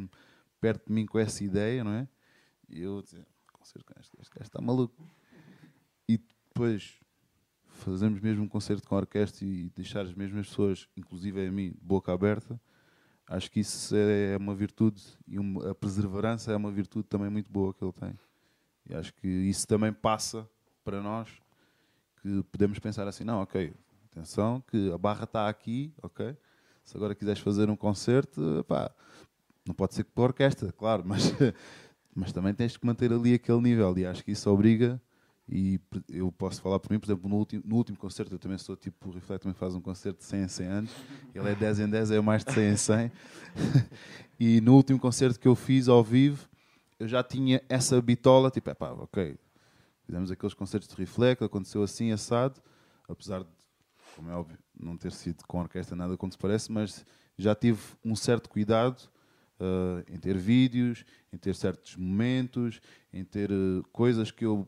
perto 0.60 0.86
de 0.86 0.92
mim 0.92 1.06
com 1.06 1.18
essa 1.18 1.42
ideia, 1.42 1.82
não 1.82 1.92
é? 1.92 2.06
E 2.68 2.82
eu 2.82 3.00
dizer: 3.00 3.26
concerto 3.52 3.86
com 3.86 3.98
este, 3.98 4.16
este 4.20 4.34
gajo 4.34 4.48
está 4.48 4.60
maluco. 4.60 5.02
E 6.08 6.18
depois 6.18 7.00
fazemos 7.68 8.20
mesmo 8.20 8.44
um 8.44 8.48
concerto 8.48 8.86
com 8.86 8.94
a 8.94 8.98
orquestra 8.98 9.46
e 9.46 9.70
deixar 9.70 10.02
as 10.02 10.14
mesmas 10.14 10.48
pessoas, 10.48 10.86
inclusive 10.96 11.46
a 11.46 11.50
mim, 11.50 11.74
boca 11.80 12.12
aberta, 12.12 12.60
acho 13.32 13.50
que 13.50 13.60
isso 13.60 13.94
é 13.96 14.36
uma 14.36 14.54
virtude 14.54 15.02
e 15.26 15.38
uma- 15.38 15.70
a 15.70 15.74
perseverança 15.74 16.52
é 16.52 16.56
uma 16.56 16.70
virtude 16.70 17.08
também 17.08 17.30
muito 17.30 17.50
boa 17.50 17.72
que 17.72 17.82
ele 17.82 17.92
tem. 17.92 18.14
E 18.88 18.94
acho 18.94 19.14
que 19.14 19.26
isso 19.26 19.66
também 19.66 19.92
passa 19.92 20.48
para 20.84 21.00
nós 21.00 21.28
que 22.20 22.42
podemos 22.52 22.78
pensar 22.78 23.08
assim, 23.08 23.24
não, 23.24 23.40
ok, 23.40 23.72
atenção, 24.10 24.62
que 24.68 24.92
a 24.92 24.98
barra 24.98 25.24
está 25.24 25.48
aqui, 25.48 25.94
ok? 26.02 26.36
Se 26.84 26.96
agora 26.96 27.14
quiseres 27.14 27.40
fazer 27.40 27.70
um 27.70 27.76
concerto, 27.76 28.64
pá, 28.68 28.90
não 29.66 29.74
pode 29.74 29.94
ser 29.94 30.04
que 30.04 30.10
para 30.10 30.24
orquestra, 30.24 30.70
claro, 30.72 31.02
mas, 31.06 31.22
mas 32.14 32.32
também 32.32 32.52
tens 32.52 32.76
que 32.76 32.84
manter 32.84 33.12
ali 33.12 33.34
aquele 33.34 33.60
nível 33.60 33.96
e 33.96 34.04
acho 34.04 34.22
que 34.24 34.32
isso 34.32 34.50
obriga 34.50 35.00
e 35.48 35.80
eu 36.08 36.30
posso 36.30 36.62
falar 36.62 36.78
por 36.78 36.92
mim, 36.92 36.98
por 36.98 37.06
exemplo, 37.06 37.28
no 37.28 37.36
último, 37.36 37.62
no 37.66 37.76
último 37.76 37.98
concerto, 37.98 38.34
eu 38.34 38.38
também 38.38 38.58
sou 38.58 38.76
tipo, 38.76 39.08
o 39.08 39.12
Reflect 39.12 39.42
também 39.42 39.54
faz 39.54 39.74
um 39.74 39.80
concerto 39.80 40.20
de 40.20 40.24
100 40.24 40.42
em 40.42 40.48
100 40.48 40.66
anos, 40.66 40.90
ele 41.34 41.48
é 41.48 41.54
10 41.54 41.80
em 41.80 41.88
10, 41.88 42.10
eu 42.12 42.22
mais 42.22 42.44
de 42.44 42.52
100 42.52 42.72
em 42.72 42.76
100, 42.76 43.12
e 44.38 44.60
no 44.60 44.74
último 44.74 44.98
concerto 44.98 45.38
que 45.38 45.48
eu 45.48 45.54
fiz 45.54 45.88
ao 45.88 46.02
vivo, 46.02 46.48
eu 46.98 47.08
já 47.08 47.22
tinha 47.22 47.62
essa 47.68 48.00
bitola, 48.00 48.50
tipo, 48.50 48.70
é 48.70 48.74
pá, 48.74 48.90
ok, 48.92 49.36
fizemos 50.06 50.30
aqueles 50.30 50.54
concertos 50.54 50.88
de 50.88 50.94
Reflect, 50.94 51.42
aconteceu 51.42 51.82
assim, 51.82 52.12
assado, 52.12 52.60
apesar 53.08 53.40
de, 53.40 53.50
como 54.14 54.30
é 54.30 54.34
óbvio, 54.34 54.58
não 54.78 54.96
ter 54.96 55.12
sido 55.12 55.44
com 55.46 55.60
orquestra 55.60 55.96
nada 55.96 56.16
como 56.16 56.30
se 56.30 56.38
parece, 56.38 56.70
mas 56.70 57.04
já 57.36 57.54
tive 57.54 57.80
um 58.04 58.14
certo 58.14 58.48
cuidado 58.48 59.10
ah, 59.62 60.02
em 60.08 60.18
ter 60.18 60.36
vídeos, 60.36 61.04
em 61.32 61.38
ter 61.38 61.54
certos 61.54 61.96
momentos, 61.96 62.80
em 63.12 63.24
ter 63.24 63.48
eh, 63.48 63.82
coisas 63.92 64.32
que 64.32 64.44
eu 64.44 64.66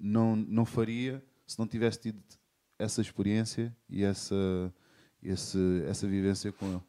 não, 0.00 0.36
não 0.36 0.64
faria 0.64 1.22
se 1.46 1.58
não 1.58 1.66
tivesse 1.66 2.00
tido 2.00 2.22
essa 2.78 3.00
experiência 3.00 3.74
e 3.88 4.02
essa, 4.02 4.72
esse, 5.22 5.84
essa 5.86 6.06
vivência 6.06 6.52
com 6.52 6.66
ele. 6.66 6.80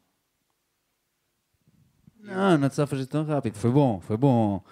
Não, 2.18 2.58
não 2.58 2.68
te 2.68 2.80
a 2.80 2.86
fazer 2.86 3.06
tão 3.06 3.24
rápido. 3.24 3.54
Foi 3.56 3.70
bom, 3.70 4.00
foi 4.00 4.16
bom. 4.16 4.62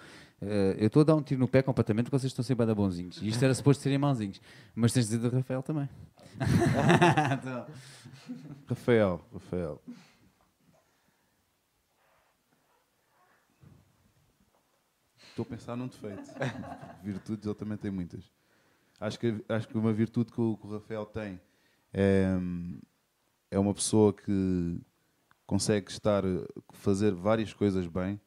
Eh, 0.41 0.75
eu 0.79 0.87
estou 0.87 1.01
a 1.01 1.05
dar 1.05 1.15
um 1.15 1.21
tiro 1.21 1.39
no 1.39 1.47
pé 1.47 1.61
completamente 1.61 2.05
porque 2.05 2.19
vocês 2.19 2.31
estão 2.31 2.43
sempre 2.43 2.63
a 2.63 2.65
dar 2.65 2.75
bonzinhos. 2.75 3.21
E 3.21 3.27
isto 3.29 3.43
era 3.43 3.53
suposto 3.53 3.81
serem 3.81 3.97
mauzinhos. 3.97 4.41
Mas 4.73 4.91
tens 4.91 5.07
de 5.07 5.15
dizer 5.15 5.29
do 5.29 5.35
Rafael 5.35 5.63
também. 5.63 5.89
Então, 7.39 7.65
Rafael, 8.67 9.25
Rafael. 9.31 9.81
Estou 15.35 15.43
a 15.43 15.49
pensar 15.49 15.75
num 15.75 15.87
defeito. 15.87 16.23
Virtudes 17.03 17.45
ele 17.45 17.55
também 17.55 17.77
tem 17.77 17.91
muitas. 17.91 18.31
Acho 19.01 19.19
que, 19.19 19.43
acho 19.49 19.67
que 19.67 19.77
uma 19.77 19.91
virtude 19.91 20.31
que 20.31 20.39
o, 20.39 20.55
que 20.55 20.65
o 20.65 20.71
Rafael 20.71 21.05
tem 21.05 21.41
é, 21.93 22.37
é 23.51 23.59
uma 23.59 23.73
pessoa 23.73 24.13
que 24.13 24.79
consegue 25.45 25.91
estar, 25.91 26.23
fazer 26.71 27.13
várias 27.13 27.51
coisas 27.51 27.85
bem. 27.85 28.17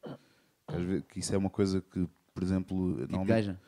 Vezes, 0.71 1.03
que 1.09 1.19
isso 1.19 1.33
é 1.33 1.37
uma 1.39 1.49
coisa 1.49 1.81
que, 1.81 2.07
por 2.31 2.43
exemplo, 2.43 2.91
tipo 2.91 3.11
normalmente- 3.11 3.27
gaja. 3.27 3.59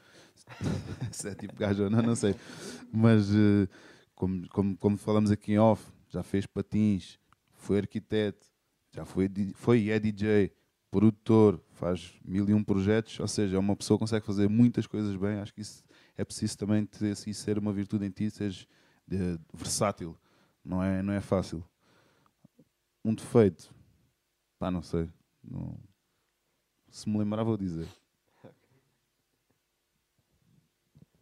se 1.12 1.30
é 1.30 1.34
tipo 1.34 1.56
gajo 1.56 1.86
ou 1.86 1.90
não, 1.90 2.04
não 2.04 2.16
sei. 2.16 2.36
Mas 2.94 3.28
eh, 3.34 3.68
como, 4.14 4.48
como, 4.50 4.78
como 4.78 4.98
falamos 4.98 5.32
aqui 5.32 5.54
em 5.54 5.58
off, 5.58 5.84
já 6.10 6.22
fez 6.22 6.46
patins, 6.46 7.18
foi 7.54 7.80
arquiteto, 7.80 8.46
já 8.92 9.04
foi, 9.04 9.28
foi 9.56 9.80
e 9.80 9.90
é 9.90 10.00
DJ, 10.00 10.54
produtor, 10.92 11.60
faz 11.72 12.14
mil 12.24 12.48
e 12.50 12.54
um 12.54 12.64
projetos, 12.64 13.20
ou 13.20 13.28
seja, 13.28 13.56
é 13.56 13.60
uma 13.60 13.76
pessoa 13.76 13.98
que 13.98 14.02
consegue 14.02 14.26
fazer 14.26 14.50
muitas 14.50 14.86
coisas 14.86 15.16
bem. 15.16 15.40
Acho 15.40 15.54
que 15.54 15.62
isso 15.62 15.84
é 16.18 16.24
preciso 16.26 16.58
também 16.58 16.86
ter, 16.86 17.12
isso 17.14 17.34
ser 17.34 17.58
uma 17.58 17.72
virtude 17.74 18.06
em 18.06 18.12
ti, 18.12 18.30
seres 18.30 18.68
versátil. 19.54 20.18
Não 20.64 20.84
é, 20.84 21.02
não 21.02 21.14
é 21.14 21.22
fácil. 21.22 21.64
Um 23.04 23.16
defeito, 23.16 23.74
pá, 24.60 24.70
não 24.70 24.84
sei. 24.84 25.10
Não- 25.44 25.80
se 26.92 27.10
me 27.10 27.18
lembrar, 27.18 27.44
vou 27.44 27.58
dizer. 27.58 27.88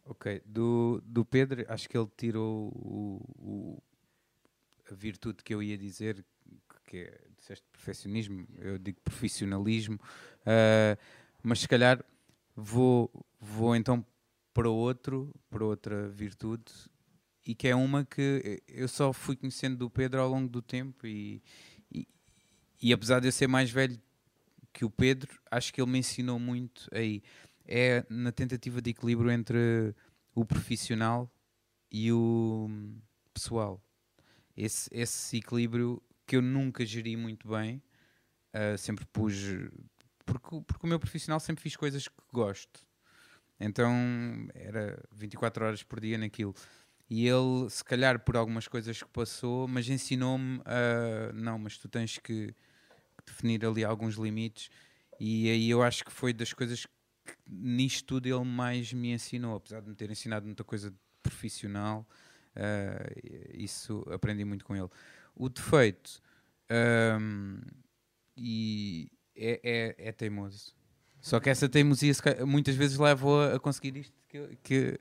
Ok, 0.04 0.42
do, 0.44 1.00
do 1.04 1.24
Pedro, 1.24 1.64
acho 1.68 1.88
que 1.88 1.96
ele 1.96 2.08
tirou 2.16 2.68
o, 2.74 3.22
o- 3.38 3.82
a 4.90 4.94
virtude 4.94 5.42
que 5.44 5.54
eu 5.54 5.62
ia 5.62 5.78
dizer, 5.78 6.24
que 6.84 6.98
é, 6.98 7.29
disseste 7.50 7.66
perfeccionismo, 7.72 8.46
eu 8.58 8.78
digo 8.78 9.00
profissionalismo, 9.02 9.98
ah, 10.46 10.96
mas 11.42 11.60
se 11.60 11.68
calhar 11.68 12.04
vou, 12.54 13.10
vou 13.40 13.74
então 13.74 14.04
para 14.54 14.68
outro, 14.68 15.34
para 15.48 15.64
outra 15.64 16.08
virtude, 16.08 16.72
e 17.44 17.54
que 17.54 17.68
é 17.68 17.74
uma 17.74 18.04
que 18.04 18.62
eu 18.68 18.86
só 18.86 19.12
fui 19.12 19.36
conhecendo 19.36 19.76
do 19.76 19.90
Pedro 19.90 20.20
ao 20.20 20.28
longo 20.28 20.48
do 20.48 20.62
tempo, 20.62 21.06
e, 21.06 21.42
e, 21.92 22.06
e 22.80 22.92
apesar 22.92 23.20
de 23.20 23.28
eu 23.28 23.32
ser 23.32 23.46
mais 23.46 23.70
velho 23.70 24.00
que 24.72 24.84
o 24.84 24.90
Pedro, 24.90 25.40
acho 25.50 25.72
que 25.72 25.80
ele 25.80 25.90
me 25.90 25.98
ensinou 25.98 26.38
muito 26.38 26.88
aí 26.92 27.22
é 27.66 28.04
na 28.08 28.32
tentativa 28.32 28.82
de 28.82 28.90
equilíbrio 28.90 29.30
entre 29.30 29.94
o 30.34 30.44
profissional 30.44 31.30
e 31.90 32.12
o 32.12 32.68
pessoal. 33.32 33.80
Esse, 34.56 34.90
esse 34.92 35.36
equilíbrio 35.36 36.02
que 36.30 36.36
eu 36.36 36.42
nunca 36.42 36.86
geri 36.86 37.16
muito 37.16 37.48
bem, 37.48 37.82
ah, 38.52 38.76
sempre 38.78 39.04
pus. 39.06 39.34
por- 40.24 40.38
porque, 40.40 40.60
porque 40.64 40.86
o 40.86 40.88
meu 40.88 41.00
profissional 41.00 41.40
sempre 41.40 41.60
fiz 41.60 41.74
coisas 41.74 42.06
que 42.06 42.14
gosto. 42.32 42.86
Então 43.58 43.92
era 44.54 45.02
24 45.10 45.64
horas 45.64 45.82
por 45.82 45.98
dia 46.00 46.16
naquilo. 46.16 46.54
E 47.10 47.26
ele, 47.26 47.68
se 47.68 47.82
calhar 47.82 48.20
por 48.20 48.36
algumas 48.36 48.68
coisas 48.68 49.02
que 49.02 49.08
passou, 49.08 49.66
mas 49.66 49.88
ensinou-me 49.88 50.60
a. 50.64 51.32
Não, 51.34 51.58
mas 51.58 51.76
tu 51.78 51.88
tens 51.88 52.16
que 52.18 52.54
definir 53.26 53.66
ali 53.66 53.84
alguns 53.84 54.14
limites. 54.14 54.70
E 55.18 55.50
aí 55.50 55.68
eu 55.68 55.82
acho 55.82 56.04
que 56.04 56.12
foi 56.12 56.32
das 56.32 56.52
coisas 56.52 56.86
que 56.86 57.34
nisto 57.48 58.06
tudo 58.06 58.26
ele 58.28 58.44
mais 58.44 58.92
me 58.92 59.12
ensinou, 59.12 59.56
apesar 59.56 59.80
de 59.82 59.88
me 59.88 59.96
ter 59.96 60.08
ensinado 60.08 60.46
muita 60.46 60.62
coisa 60.62 60.94
profissional. 61.24 62.06
Uh, 62.54 63.50
isso 63.54 64.04
aprendi 64.12 64.44
muito 64.44 64.64
com 64.64 64.76
ele. 64.76 64.88
O 65.40 65.48
defeito 65.48 66.20
um, 66.70 67.60
e 68.36 69.10
é, 69.34 69.60
é, 69.64 70.08
é, 70.08 70.12
teimoso. 70.12 70.74
Só 71.18 71.40
que 71.40 71.48
essa 71.48 71.66
teimosia 71.66 72.12
muitas 72.46 72.74
vezes 72.74 72.98
leva 72.98 73.54
a, 73.54 73.58
conseguir 73.58 73.96
isto 73.96 74.14
que, 74.28 74.38
que, 74.62 74.92
que, 74.92 75.00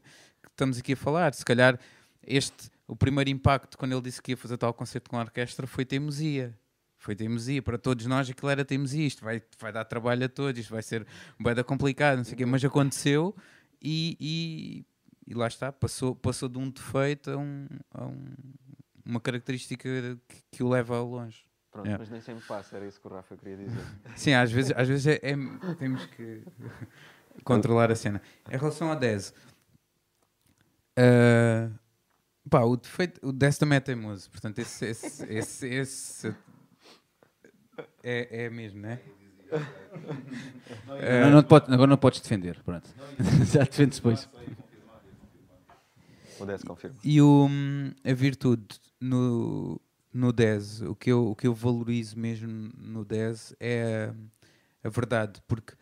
estamos 0.50 0.78
aqui 0.78 0.94
a 0.94 0.96
falar. 0.96 1.34
Se 1.34 1.44
calhar 1.44 1.78
este, 2.26 2.72
o 2.88 2.96
primeiro 2.96 3.30
impacto 3.30 3.78
quando 3.78 3.92
ele 3.92 4.02
disse 4.02 4.22
que 4.22 4.32
ia 4.32 4.38
fazer 4.38 4.58
tal 4.58 4.74
concerto 4.74 5.10
com 5.10 5.18
a 5.18 5.22
orquestra 5.22 5.68
foi 5.68 5.84
teimosia. 5.84 6.58
Foi 6.98 7.16
teimosia. 7.16 7.62
Para 7.62 7.78
todos 7.78 8.06
nós 8.06 8.30
aquilo 8.30 8.50
era 8.50 8.64
teimosia. 8.64 9.06
Isto 9.06 9.26
vai, 9.26 9.44
vai 9.60 9.74
dar 9.74 9.84
trabalho 9.84 10.26
a 10.26 10.30
todos, 10.30 10.60
isto 10.60 10.72
vai 10.72 10.82
ser 10.82 11.06
bem 11.38 11.64
complicado, 11.66 12.18
não 12.18 12.24
sei 12.24 12.34
o 12.34 12.38
quê. 12.38 12.46
Mas 12.46 12.64
aconteceu 12.64 13.36
e, 13.82 14.18
e, 14.20 14.86
e, 15.28 15.34
lá 15.34 15.48
está. 15.48 15.70
Passou, 15.72 16.16
passou 16.16 16.48
de 16.48 16.58
um 16.58 16.70
defeito 16.70 17.30
a, 17.32 17.38
um, 17.38 17.68
a 17.94 18.06
um, 18.06 18.34
uma 19.10 19.20
característica 19.20 19.84
que, 19.84 20.20
que, 20.52 20.64
o 20.64 20.70
leva 20.70 20.98
a 20.98 21.02
longe. 21.02 21.44
Pronto, 21.72 21.88
é. 21.88 21.98
mas 21.98 22.10
nem 22.10 22.22
sempre 22.22 22.46
passa, 22.48 22.78
era 22.78 22.88
isso 22.88 23.02
que 23.02 23.08
o 23.08 23.10
Rafa 23.10 23.36
queria 23.36 23.58
dizer. 23.58 23.84
Sim, 24.16 24.34
às 24.34 24.52
vezes, 24.52 24.72
às 24.76 24.88
vezes 24.88 25.08
é, 25.08 25.20
é, 25.22 25.36
temos 25.78 26.06
que 26.06 26.44
controlar 27.44 27.92
a 27.92 27.96
cena. 27.96 28.22
Em 28.50 28.58
relação 28.58 28.92
a 28.92 28.96
10, 28.96 29.34
uh, 31.00 31.80
pá, 32.50 32.62
o 32.62 32.78
defeito, 32.78 33.28
o 33.28 33.32
10 33.32 33.58
também 33.58 33.78
é 33.78 33.80
teimoso, 33.80 34.30
portanto, 34.30 34.60
esse, 34.60 34.86
esse, 34.86 35.26
esse, 35.26 35.68
esse 35.68 36.36
é, 38.04 38.46
é 38.46 38.50
mesmo, 38.50 38.80
né? 38.80 39.00
é 41.00 41.22
não, 41.22 41.32
não 41.32 41.44
pode, 41.44 41.74
agora 41.74 41.90
não 41.90 41.98
podes 41.98 42.22
defender, 42.22 42.62
pronto. 42.64 42.90
Já 43.52 43.64
defendes 43.64 43.98
depois. 43.98 44.30
O 46.40 46.46
10 46.46 46.64
confirma. 46.64 46.98
E 47.04 47.22
o, 47.22 47.48
a 48.04 48.14
virtude 48.14 48.80
no, 49.00 49.80
no 50.14 50.32
10, 50.34 50.82
o 50.84 50.96
que, 50.96 51.12
eu, 51.12 51.32
o 51.32 51.36
que 51.36 51.48
eu 51.48 51.54
valorizo 51.54 52.18
mesmo 52.18 52.72
no 52.78 53.06
10 53.06 53.56
é 53.60 54.12
a, 54.84 54.88
a 54.88 54.90
verdade, 54.90 55.42
porque, 55.48 55.74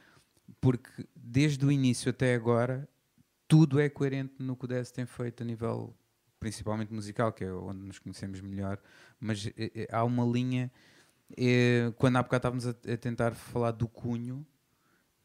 porque 0.60 1.07
desde 1.15 1.65
o 1.65 1.72
início 1.72 2.10
até 2.10 2.35
agora 2.35 2.88
tudo 3.48 3.80
é 3.80 3.89
coerente 3.89 4.35
no 4.39 4.56
que 4.56 4.65
o 4.65 4.68
10 4.68 4.91
tem 4.91 5.06
feito 5.06 5.41
a 5.41 5.45
nível 5.45 5.95
principalmente 6.39 6.94
musical, 6.94 7.31
que 7.31 7.44
é 7.44 7.52
onde 7.52 7.80
nos 7.80 7.99
conhecemos 7.99 8.41
melhor, 8.41 8.80
mas 9.19 9.48
é, 9.57 9.72
é, 9.84 9.88
há 9.91 10.03
uma 10.03 10.26
linha 10.26 10.72
é, 11.35 11.91
quando 11.98 12.18
há 12.18 12.23
bocado 12.23 12.39
estávamos 12.39 12.68
a, 12.68 12.94
a, 12.94 12.98
tentar 12.98 13.34
falar 13.34 13.72
do 13.72 13.88
cunho, 13.88 14.45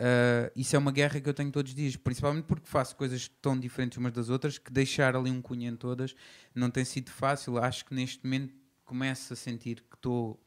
uh, 0.03 0.53
isso 0.57 0.75
é 0.75 0.79
uma 0.79 0.93
guerra 0.93 1.21
que 1.21 1.29
eu 1.29 1.35
tenho 1.35 1.51
todos 1.51 1.71
os 1.71 1.77
dias, 1.77 1.97
principalmente 1.97 2.45
porque 2.45 2.67
faço 2.67 2.97
coisas 2.97 3.29
tão 3.41 3.59
diferentes 3.59 3.97
umas 3.99 4.13
das 4.13 4.29
outras 4.29 4.59
que 4.59 4.73
deixar 4.73 5.15
ali 5.17 5.31
um 5.31 5.41
cunho 5.41 5.69
em 5.69 5.77
todas 5.77 6.15
não 6.55 6.71
tem 6.71 6.85
sido 6.85 7.11
fácil. 7.11 7.59
Acho 7.59 7.85
que 7.85 7.95
neste 7.95 8.25
momento 8.25 8.55
começo 8.85 9.33
a 9.33 9.37
sentir 9.37 9.83
que 9.89 9.97
estou 9.97 10.39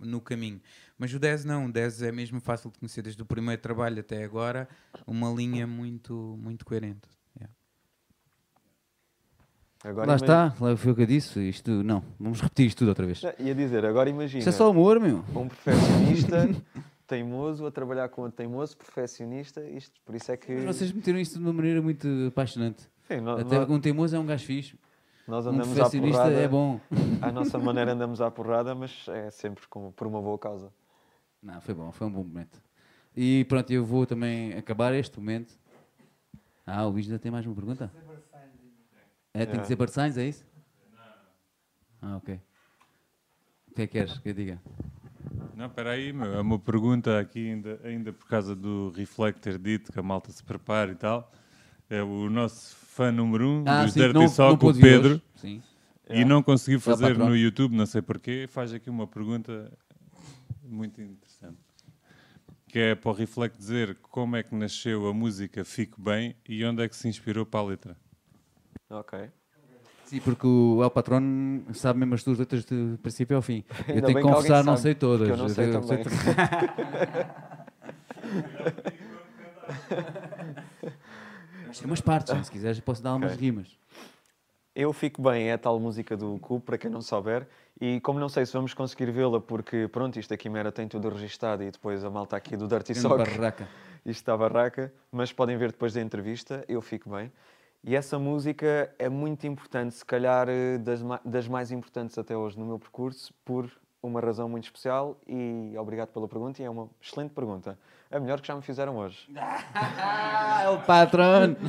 no 0.00 0.20
caminho. 0.20 0.60
Mas 0.98 1.14
o 1.14 1.18
10 1.18 1.44
não, 1.44 1.66
o 1.66 1.72
10 1.72 2.02
é 2.02 2.12
mesmo 2.12 2.40
fácil 2.40 2.70
de 2.70 2.78
conhecer 2.78 3.02
desde 3.02 3.22
o 3.22 3.24
primeiro 3.24 3.62
trabalho 3.62 4.00
até 4.00 4.24
agora, 4.24 4.68
uma 5.06 5.30
linha 5.30 5.66
muito, 5.66 6.36
muito 6.40 6.64
coerente. 6.64 7.08
Agora 9.84 10.08
Lá 10.08 10.16
está, 10.16 10.54
lá 10.60 10.76
foi 10.76 10.90
o 10.90 10.94
que 10.94 11.02
eu 11.02 11.06
disse. 11.06 11.40
Isto, 11.48 11.70
não, 11.84 12.02
vamos 12.18 12.40
repetir 12.40 12.66
isto 12.66 12.78
tudo 12.78 12.88
outra 12.88 13.06
vez. 13.06 13.22
Ia 13.38 13.54
dizer, 13.54 13.84
agora 13.86 14.10
imagina. 14.10 14.40
Isto 14.40 14.48
é 14.48 14.52
só 14.52 14.70
humor, 14.70 14.98
meu. 14.98 15.24
Um 15.34 15.46
perfeccionista 15.46 16.48
teimoso 17.08 17.66
a 17.66 17.70
trabalhar 17.70 18.08
com 18.10 18.22
outro 18.22 18.36
teimoso, 18.36 18.76
perfeccionista, 18.76 19.64
isto, 19.64 19.98
por 20.04 20.14
isso 20.14 20.30
é 20.30 20.36
que. 20.36 20.52
Mas 20.52 20.76
vocês 20.76 20.92
meteram 20.92 21.18
isto 21.18 21.38
de 21.38 21.40
uma 21.40 21.52
maneira 21.52 21.82
muito 21.82 22.06
apaixonante. 22.28 22.88
Sim, 23.08 23.20
nós, 23.22 23.40
Até 23.40 23.58
nós... 23.58 23.70
um 23.70 23.80
teimoso 23.80 24.14
é 24.14 24.18
um 24.18 24.26
gajo 24.26 24.44
fixe. 24.44 24.78
Nós 25.26 25.46
andamos 25.46 25.68
um 25.68 25.74
perfeccionista 25.74 26.20
à 26.20 26.24
porrada, 26.24 26.40
é 26.40 26.48
bom. 26.48 26.80
À 27.20 27.32
nossa 27.32 27.58
maneira 27.58 27.92
andamos 27.92 28.20
à 28.20 28.30
porrada, 28.30 28.74
mas 28.74 29.08
é 29.08 29.30
sempre 29.30 29.66
com, 29.66 29.90
por 29.90 30.06
uma 30.06 30.22
boa 30.22 30.38
causa. 30.38 30.72
Não, 31.42 31.60
foi 31.60 31.74
bom, 31.74 31.90
foi 31.90 32.06
um 32.06 32.12
bom 32.12 32.22
momento. 32.22 32.62
E 33.16 33.44
pronto, 33.46 33.70
eu 33.72 33.84
vou 33.84 34.06
também 34.06 34.52
acabar 34.54 34.94
este 34.94 35.18
momento. 35.18 35.58
Ah, 36.64 36.86
o 36.86 36.90
Luís 36.90 37.06
ainda 37.06 37.18
tem 37.18 37.32
mais 37.32 37.44
uma 37.44 37.54
pergunta? 37.54 37.90
É, 39.34 39.44
tem 39.44 39.56
que 39.56 39.62
dizer 39.62 39.76
Bart 39.76 39.90
Sainz, 39.90 40.16
é 40.16 40.26
isso? 40.26 40.46
Ah, 42.00 42.16
ok. 42.16 42.40
O 43.70 43.74
que 43.74 43.82
é 43.82 43.86
que 43.86 43.92
queres 43.92 44.18
que 44.18 44.28
eu 44.28 44.34
diga? 44.34 44.62
Não, 45.58 45.66
espera 45.66 45.90
aí, 45.90 46.12
meu. 46.12 46.34
É 46.34 46.40
uma 46.40 46.56
pergunta 46.56 47.18
aqui, 47.18 47.50
ainda, 47.50 47.80
ainda 47.82 48.12
por 48.12 48.28
causa 48.28 48.54
do 48.54 48.92
Reflector 48.94 49.58
dito, 49.58 49.92
que 49.92 49.98
a 49.98 50.02
malta 50.04 50.30
se 50.30 50.40
prepara 50.44 50.92
e 50.92 50.94
tal. 50.94 51.32
É 51.90 52.00
o 52.00 52.30
nosso 52.30 52.76
fã 52.76 53.10
número 53.10 53.44
um, 53.44 53.64
ah, 53.66 53.82
dos 53.82 53.92
sim, 53.92 53.98
Dirty 53.98 54.14
não, 54.14 54.28
Sock, 54.28 54.62
não 54.62 54.70
o 54.70 54.80
Pedro. 54.80 55.20
Sim. 55.34 55.60
E 56.08 56.24
não 56.24 56.44
conseguiu 56.44 56.78
fazer 56.78 57.18
no 57.18 57.36
YouTube, 57.36 57.74
não 57.74 57.86
sei 57.86 58.00
porquê. 58.00 58.46
Faz 58.48 58.72
aqui 58.72 58.88
uma 58.88 59.08
pergunta 59.08 59.76
muito 60.62 61.02
interessante. 61.02 61.58
Que 62.68 62.78
é 62.78 62.94
para 62.94 63.10
o 63.10 63.12
Reflect 63.12 63.58
dizer 63.58 63.96
como 64.00 64.36
é 64.36 64.44
que 64.44 64.54
nasceu 64.54 65.08
a 65.08 65.12
música 65.12 65.64
Fico 65.64 66.00
Bem 66.00 66.36
e 66.48 66.64
onde 66.64 66.84
é 66.84 66.88
que 66.88 66.94
se 66.94 67.08
inspirou 67.08 67.44
para 67.44 67.58
a 67.58 67.64
letra. 67.64 67.96
Ok. 68.88 69.28
Sim, 70.08 70.20
porque 70.20 70.46
o 70.46 70.82
El 70.82 70.90
Patron 70.90 71.60
sabe 71.74 71.98
mesmo 71.98 72.14
as 72.14 72.24
tuas 72.24 72.38
letras 72.38 72.64
de 72.64 72.96
princípio 73.02 73.36
ao 73.36 73.42
fim. 73.42 73.62
eu 73.88 74.00
tenho 74.00 74.14
que 74.14 74.22
confessar, 74.22 74.64
não 74.64 74.78
sei 74.78 74.94
todas. 74.94 75.28
Eu 75.28 75.36
não 75.36 75.50
sei 75.50 75.68
eu 75.68 75.80
também. 75.82 76.02
Sei 76.02 76.14
Mas 81.66 81.76
tem 81.78 81.86
umas 81.86 82.00
partes, 82.00 82.46
se 82.46 82.50
quiseres 82.50 82.80
posso 82.80 83.02
dar 83.02 83.14
umas 83.14 83.34
okay. 83.34 83.50
rimas. 83.50 83.76
Eu 84.74 84.94
Fico 84.94 85.20
Bem 85.20 85.50
é 85.50 85.52
a 85.52 85.58
tal 85.58 85.78
música 85.78 86.16
do 86.16 86.38
Cubo, 86.38 86.64
para 86.64 86.78
quem 86.78 86.90
não 86.90 87.02
souber, 87.02 87.46
e 87.78 88.00
como 88.00 88.18
não 88.18 88.30
sei 88.30 88.46
se 88.46 88.52
vamos 88.54 88.72
conseguir 88.72 89.10
vê-la, 89.10 89.38
porque 89.38 89.88
pronto, 89.88 90.18
isto 90.18 90.32
aqui 90.32 90.44
Quimera 90.44 90.72
tem 90.72 90.88
tudo 90.88 91.10
registado 91.10 91.62
e 91.62 91.70
depois 91.70 92.02
a 92.02 92.08
malta 92.08 92.34
aqui 92.34 92.56
do 92.56 92.66
Dirty 92.66 92.94
Sock. 92.94 93.18
Barraca. 93.18 93.68
Isto 94.06 94.20
está 94.20 94.36
barraca, 94.36 94.90
mas 95.12 95.32
podem 95.32 95.58
ver 95.58 95.72
depois 95.72 95.92
da 95.92 96.00
entrevista, 96.00 96.64
Eu 96.66 96.80
Fico 96.80 97.10
Bem. 97.10 97.30
E 97.84 97.94
essa 97.94 98.18
música 98.18 98.92
é 98.98 99.08
muito 99.08 99.46
importante, 99.46 99.94
se 99.94 100.04
calhar 100.04 100.48
eh, 100.48 100.78
das, 100.78 101.00
das 101.24 101.48
mais 101.48 101.70
importantes 101.70 102.18
até 102.18 102.36
hoje 102.36 102.58
no 102.58 102.66
meu 102.66 102.78
percurso, 102.78 103.32
por 103.44 103.70
uma 104.02 104.20
razão 104.20 104.48
muito 104.48 104.64
especial 104.64 105.16
e 105.26 105.74
obrigado 105.76 106.08
pela 106.08 106.28
pergunta 106.28 106.62
e 106.62 106.64
é 106.64 106.70
uma 106.70 106.88
excelente 107.00 107.32
pergunta. 107.32 107.78
A 108.10 108.18
melhor 108.18 108.40
que 108.40 108.48
já 108.48 108.54
me 108.54 108.62
fizeram 108.62 108.96
hoje. 108.96 109.28
é 110.62 110.68
o 110.68 110.80
patrão! 110.80 111.56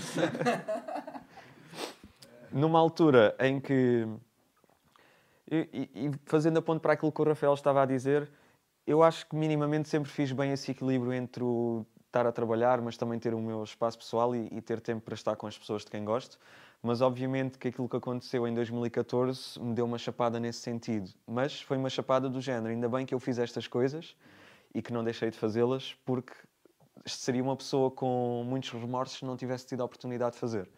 Numa 2.52 2.80
altura 2.80 3.36
em 3.40 3.60
que, 3.60 4.08
e, 5.52 5.90
e, 5.94 6.12
fazendo 6.26 6.58
a 6.58 6.62
ponto 6.62 6.82
para 6.82 6.94
aquilo 6.94 7.12
que 7.12 7.22
o 7.22 7.26
Rafael 7.26 7.54
estava 7.54 7.84
a 7.84 7.86
dizer, 7.86 8.28
eu 8.88 9.04
acho 9.04 9.28
que 9.28 9.36
minimamente 9.36 9.88
sempre 9.88 10.10
fiz 10.10 10.32
bem 10.32 10.52
esse 10.52 10.72
equilíbrio 10.72 11.14
entre 11.14 11.44
o 11.44 11.86
estar 12.10 12.26
a 12.26 12.32
trabalhar, 12.32 12.82
mas 12.82 12.98
também 12.98 13.20
ter 13.20 13.34
o 13.34 13.40
meu 13.40 13.64
espaço 13.64 13.98
pessoal 13.98 14.36
e, 14.36 14.50
e, 14.52 14.62
ter 14.62 14.82
tempo 14.82 15.02
para 15.02 15.14
estar 15.14 15.36
com 15.36 15.46
as 15.46 15.58
pessoas 15.58 15.86
de 15.86 15.92
quem 15.92 16.04
gosto. 16.04 16.40
Mas 16.82 17.02
obviamente 17.02 17.58
que 17.58 17.68
aquilo 17.68 17.88
que 17.88 17.96
aconteceu 17.96 18.48
em 18.48 18.54
2014 18.54 19.60
me 19.60 19.74
deu 19.74 19.86
uma 19.86 19.98
chapada 19.98 20.40
nesse 20.40 20.60
sentido. 20.60 21.12
Mas 21.28 21.62
foi 21.62 21.78
uma 21.78 21.90
chapada 21.90 22.30
do 22.30 22.42
género. 22.42 22.70
Ainda 22.70 22.90
bem 22.90 23.06
que 23.06 23.14
eu 23.14 23.20
fiz 23.20 23.38
estas 23.38 23.68
coisas 23.68 24.16
e 24.74 24.82
que 24.82 24.92
não 24.92 25.04
deixei 25.04 25.30
de 25.30 25.38
fazê-las, 25.38 25.96
porque 26.06 26.34
seria 27.06 27.44
uma 27.44 27.56
pessoa 27.56 27.92
com 27.92 28.44
muitos 28.46 28.72
remorsos 28.72 29.20
se 29.20 29.26
não 29.26 29.38
tivesse 29.38 29.68
tido 29.68 29.82
a 29.82 29.86
oportunidade 29.86 30.34
de 30.34 30.40
fazer. 30.40 30.70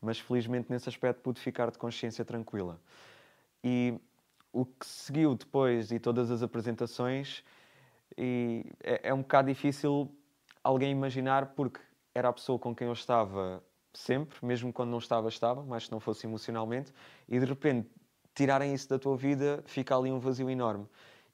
Mas 0.00 0.20
felizmente 0.20 0.70
nesse 0.70 0.88
aspecto 0.88 1.20
pude 1.20 1.40
ficar 1.40 1.70
de 1.70 1.78
consciência 1.78 2.24
tranquila. 2.24 2.80
E 3.64 3.98
o 4.52 4.64
que 4.64 4.86
seguiu 4.86 5.34
depois 5.34 5.90
e 5.90 5.98
todas 5.98 6.30
as 6.30 6.42
apresentações 6.42 7.42
e 8.16 8.64
é, 8.82 9.08
é 9.08 9.14
um 9.14 9.22
bocado 9.22 9.48
difícil 9.48 10.10
alguém 10.66 10.90
imaginar, 10.90 11.54
porque 11.54 11.80
era 12.14 12.28
a 12.28 12.32
pessoa 12.32 12.58
com 12.58 12.74
quem 12.74 12.86
eu 12.86 12.92
estava 12.92 13.62
sempre, 13.92 14.44
mesmo 14.44 14.72
quando 14.72 14.90
não 14.90 14.98
estava, 14.98 15.28
estava, 15.28 15.62
mas 15.62 15.86
se 15.86 15.92
não 15.92 16.00
fosse 16.00 16.26
emocionalmente, 16.26 16.92
e 17.28 17.38
de 17.38 17.46
repente 17.46 17.88
tirarem 18.34 18.74
isso 18.74 18.88
da 18.88 18.98
tua 18.98 19.16
vida, 19.16 19.62
fica 19.64 19.96
ali 19.96 20.10
um 20.10 20.18
vazio 20.18 20.50
enorme. 20.50 20.86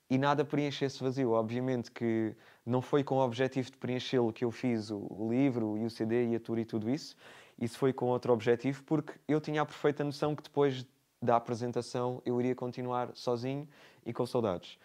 E 0.08 0.18
nada 0.18 0.44
preenche 0.44 0.84
esse 0.84 1.02
vazio. 1.02 1.32
Obviamente 1.32 1.90
que 1.90 2.36
não 2.64 2.82
foi 2.82 3.02
com 3.02 3.16
o 3.16 3.24
objetivo 3.24 3.70
de 3.70 3.76
preenchê-lo 3.76 4.32
que 4.32 4.44
eu 4.44 4.50
fiz 4.50 4.90
o, 4.90 5.28
livro 5.30 5.78
e 5.78 5.86
o 5.86 5.90
CD 5.90 6.28
e 6.28 6.36
a 6.36 6.40
tour 6.40 6.58
e 6.58 6.64
tudo 6.64 6.90
isso. 6.90 7.16
Isso 7.58 7.78
foi 7.78 7.92
com 7.92 8.06
outro 8.06 8.32
objetivo, 8.32 8.82
porque 8.84 9.14
eu 9.26 9.40
tinha 9.40 9.62
a 9.62 9.66
perfeita 9.66 10.04
noção 10.04 10.36
que 10.36 10.42
depois 10.42 10.86
da 11.20 11.36
apresentação 11.36 12.20
eu 12.26 12.38
iria 12.40 12.54
continuar 12.54 13.10
sozinho 13.14 13.66
e 14.04 14.12
com 14.12 14.26
saudades. 14.26 14.78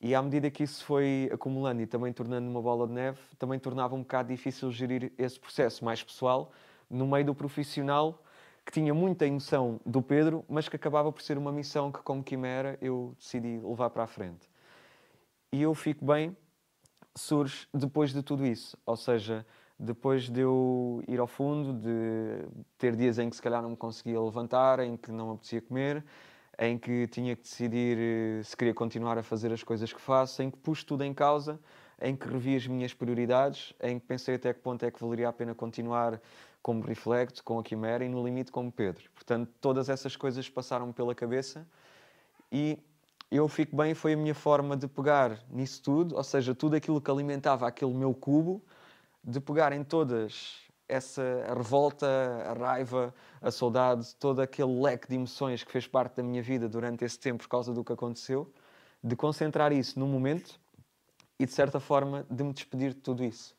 E 0.00 0.14
à 0.14 0.20
medida 0.20 0.50
que 0.50 0.62
isso 0.62 0.84
foi 0.84 1.30
acumulando 1.32 1.80
e 1.80 1.86
também 1.86 2.12
tornando 2.12 2.48
uma 2.48 2.60
bola 2.60 2.86
de 2.86 2.92
neve, 2.92 3.18
também 3.38 3.58
tornava 3.58 3.94
um 3.94 4.00
bocado 4.00 4.28
difícil 4.28 4.70
gerir 4.70 5.12
esse 5.16 5.38
processo 5.40 5.84
mais 5.84 6.02
pessoal 6.02 6.52
no 6.90 7.06
meio 7.06 7.24
do 7.24 7.34
profissional 7.34 8.22
que 8.64 8.72
tinha 8.72 8.94
muita 8.94 9.26
emoção 9.26 9.80
do 9.84 10.00
Pedro, 10.00 10.44
mas 10.48 10.68
que 10.68 10.76
acabava 10.76 11.12
por 11.12 11.20
ser 11.20 11.36
uma 11.36 11.52
missão 11.52 11.92
que, 11.92 12.00
como 12.00 12.22
quimera, 12.22 12.78
eu 12.80 13.14
decidi 13.18 13.60
levar 13.62 13.90
para 13.90 14.04
a 14.04 14.06
frente. 14.06 14.48
E 15.52 15.60
eu 15.60 15.74
fico 15.74 16.04
bem, 16.04 16.34
surge 17.14 17.68
depois 17.72 18.12
de 18.12 18.22
tudo 18.22 18.46
isso. 18.46 18.76
Ou 18.86 18.96
seja, 18.96 19.46
depois 19.78 20.30
de 20.30 20.40
eu 20.40 21.02
ir 21.06 21.20
ao 21.20 21.26
fundo, 21.26 21.74
de 21.74 22.46
ter 22.78 22.96
dias 22.96 23.18
em 23.18 23.28
que 23.28 23.36
se 23.36 23.42
calhar 23.42 23.60
não 23.62 23.70
me 23.70 23.76
conseguia 23.76 24.20
levantar, 24.20 24.80
em 24.80 24.96
que 24.96 25.12
não 25.12 25.26
me 25.26 25.32
apetecia 25.34 25.60
comer, 25.60 26.04
em 26.58 26.78
que 26.78 27.06
tinha 27.08 27.34
que 27.34 27.42
decidir 27.42 27.98
eh, 27.98 28.42
se 28.42 28.56
queria 28.56 28.74
continuar 28.74 29.18
a 29.18 29.22
fazer 29.22 29.52
as 29.52 29.62
coisas 29.62 29.92
que 29.92 30.00
faço, 30.00 30.42
em 30.42 30.50
que 30.50 30.56
pus 30.58 30.84
tudo 30.84 31.04
em 31.04 31.12
causa, 31.12 31.58
em 32.00 32.14
que 32.14 32.28
revi 32.28 32.56
as 32.56 32.66
minhas 32.66 32.92
prioridades, 32.94 33.74
em 33.82 33.98
que 33.98 34.06
pensei 34.06 34.34
até 34.36 34.52
que 34.52 34.60
ponto 34.60 34.84
é 34.84 34.90
que 34.90 35.00
valeria 35.00 35.28
a 35.28 35.32
pena 35.32 35.54
continuar 35.54 36.20
como 36.62 36.82
Reflect, 36.82 37.42
com 37.42 37.58
a 37.58 37.62
Quimera 37.62 38.04
e 38.04 38.08
no 38.08 38.24
limite 38.24 38.50
como 38.50 38.72
Pedro. 38.72 39.04
Portanto, 39.14 39.52
todas 39.60 39.88
essas 39.88 40.16
coisas 40.16 40.48
passaram 40.48 40.92
pela 40.92 41.14
cabeça 41.14 41.66
e 42.50 42.78
eu 43.30 43.48
fico 43.48 43.76
bem, 43.76 43.94
foi 43.94 44.14
a 44.14 44.16
minha 44.16 44.34
forma 44.34 44.76
de 44.76 44.86
pegar 44.86 45.38
nisso 45.50 45.82
tudo, 45.82 46.16
ou 46.16 46.22
seja, 46.22 46.54
tudo 46.54 46.76
aquilo 46.76 47.00
que 47.00 47.10
alimentava 47.10 47.66
aquele 47.66 47.92
meu 47.92 48.14
cubo, 48.14 48.62
de 49.22 49.40
pegar 49.40 49.72
em 49.72 49.82
todas 49.82 50.63
essa 50.88 51.22
revolta, 51.56 52.06
a 52.46 52.52
raiva, 52.52 53.14
a 53.40 53.50
saudade, 53.50 54.14
todo 54.16 54.40
aquele 54.40 54.80
leque 54.80 55.08
de 55.08 55.14
emoções 55.14 55.64
que 55.64 55.72
fez 55.72 55.86
parte 55.86 56.16
da 56.16 56.22
minha 56.22 56.42
vida 56.42 56.68
durante 56.68 57.04
esse 57.04 57.18
tempo 57.18 57.42
por 57.42 57.48
causa 57.48 57.72
do 57.72 57.82
que 57.82 57.92
aconteceu, 57.92 58.50
de 59.02 59.16
concentrar 59.16 59.72
isso 59.72 59.98
num 59.98 60.08
momento 60.08 60.58
e 61.38 61.46
de 61.46 61.52
certa 61.52 61.80
forma 61.80 62.26
de 62.30 62.44
me 62.44 62.52
despedir 62.52 62.94
de 62.94 63.00
tudo 63.00 63.24
isso. 63.24 63.56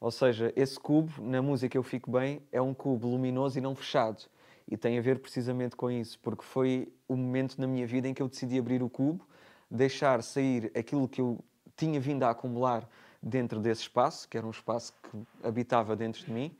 Ou 0.00 0.10
seja, 0.10 0.52
esse 0.54 0.78
cubo, 0.78 1.12
na 1.22 1.42
música 1.42 1.76
Eu 1.76 1.82
Fico 1.82 2.10
Bem, 2.10 2.40
é 2.52 2.60
um 2.60 2.72
cubo 2.72 3.08
luminoso 3.08 3.58
e 3.58 3.60
não 3.60 3.74
fechado. 3.74 4.24
E 4.70 4.76
tem 4.76 4.98
a 4.98 5.02
ver 5.02 5.18
precisamente 5.18 5.74
com 5.74 5.90
isso, 5.90 6.18
porque 6.20 6.44
foi 6.44 6.92
o 7.08 7.16
momento 7.16 7.58
na 7.58 7.66
minha 7.66 7.86
vida 7.86 8.06
em 8.06 8.14
que 8.14 8.22
eu 8.22 8.28
decidi 8.28 8.58
abrir 8.58 8.82
o 8.82 8.88
cubo, 8.88 9.26
deixar 9.70 10.22
sair 10.22 10.70
aquilo 10.76 11.08
que 11.08 11.20
eu 11.20 11.42
tinha 11.76 11.98
vindo 11.98 12.22
a 12.22 12.30
acumular 12.30 12.88
dentro 13.22 13.60
desse 13.60 13.82
espaço, 13.82 14.28
que 14.28 14.36
era 14.36 14.46
um 14.46 14.50
espaço 14.50 14.94
que 15.02 15.46
habitava 15.46 15.96
dentro 15.96 16.24
de 16.24 16.32
mim, 16.32 16.56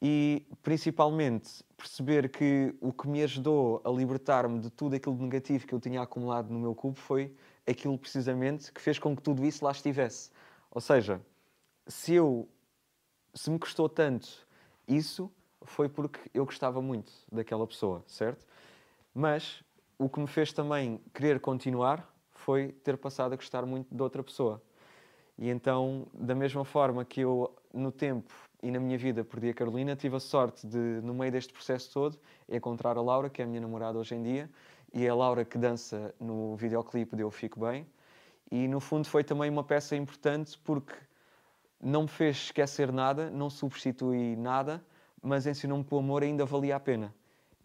e 0.00 0.46
principalmente 0.62 1.64
perceber 1.76 2.28
que 2.28 2.74
o 2.80 2.92
que 2.92 3.08
me 3.08 3.22
ajudou 3.22 3.80
a 3.84 3.90
libertar-me 3.90 4.58
de 4.58 4.70
tudo 4.70 4.96
aquilo 4.96 5.16
negativo 5.16 5.66
que 5.66 5.74
eu 5.74 5.80
tinha 5.80 6.02
acumulado 6.02 6.52
no 6.52 6.58
meu 6.58 6.74
cubo 6.74 6.98
foi 6.98 7.34
aquilo 7.66 7.98
precisamente 7.98 8.72
que 8.72 8.80
fez 8.80 8.98
com 8.98 9.16
que 9.16 9.22
tudo 9.22 9.44
isso 9.44 9.64
lá 9.64 9.70
estivesse. 9.70 10.30
Ou 10.70 10.80
seja, 10.80 11.20
se 11.86 12.14
eu 12.14 12.48
se 13.36 13.50
me 13.50 13.58
custou 13.58 13.88
tanto 13.88 14.46
isso, 14.88 15.30
foi 15.62 15.88
porque 15.88 16.18
eu 16.32 16.44
gostava 16.46 16.80
muito 16.80 17.12
daquela 17.30 17.66
pessoa, 17.66 18.02
certo? 18.06 18.46
Mas 19.14 19.62
o 19.98 20.08
que 20.08 20.18
me 20.18 20.26
fez 20.26 20.52
também 20.52 21.00
querer 21.12 21.38
continuar 21.40 22.10
foi 22.30 22.72
ter 22.72 22.96
passado 22.96 23.32
a 23.32 23.36
gostar 23.36 23.66
muito 23.66 23.94
de 23.94 24.02
outra 24.02 24.22
pessoa. 24.22 24.62
E 25.38 25.50
então, 25.50 26.06
da 26.14 26.34
mesma 26.34 26.64
forma 26.64 27.04
que 27.04 27.20
eu, 27.20 27.54
no 27.72 27.92
tempo 27.92 28.32
e 28.62 28.70
na 28.70 28.80
minha 28.80 28.96
vida, 28.96 29.22
perdi 29.22 29.50
a 29.50 29.54
Carolina, 29.54 29.94
tive 29.94 30.16
a 30.16 30.20
sorte 30.20 30.66
de, 30.66 30.78
no 31.02 31.12
meio 31.14 31.30
deste 31.30 31.52
processo 31.52 31.92
todo, 31.92 32.18
encontrar 32.48 32.96
a 32.96 33.02
Laura, 33.02 33.28
que 33.28 33.42
é 33.42 33.44
a 33.44 33.48
minha 33.48 33.60
namorada 33.60 33.98
hoje 33.98 34.14
em 34.14 34.22
dia, 34.22 34.50
e 34.94 35.04
é 35.04 35.08
a 35.08 35.14
Laura 35.14 35.44
que 35.44 35.58
dança 35.58 36.14
no 36.18 36.56
videoclipe 36.56 37.14
de 37.14 37.22
Eu 37.22 37.30
Fico 37.30 37.60
Bem. 37.60 37.86
E, 38.50 38.66
no 38.66 38.80
fundo, 38.80 39.06
foi 39.06 39.22
também 39.22 39.50
uma 39.50 39.62
peça 39.62 39.94
importante 39.94 40.58
porque 40.64 40.94
não 41.80 42.02
me 42.02 42.08
fez 42.08 42.36
esquecer 42.36 42.90
nada, 42.90 43.28
não 43.28 43.50
substitui 43.50 44.36
nada, 44.36 44.82
mas 45.22 45.46
ensinou-me 45.46 45.84
que 45.84 45.94
o 45.94 45.98
amor 45.98 46.22
ainda 46.22 46.46
valia 46.46 46.76
a 46.76 46.80
pena. 46.80 47.14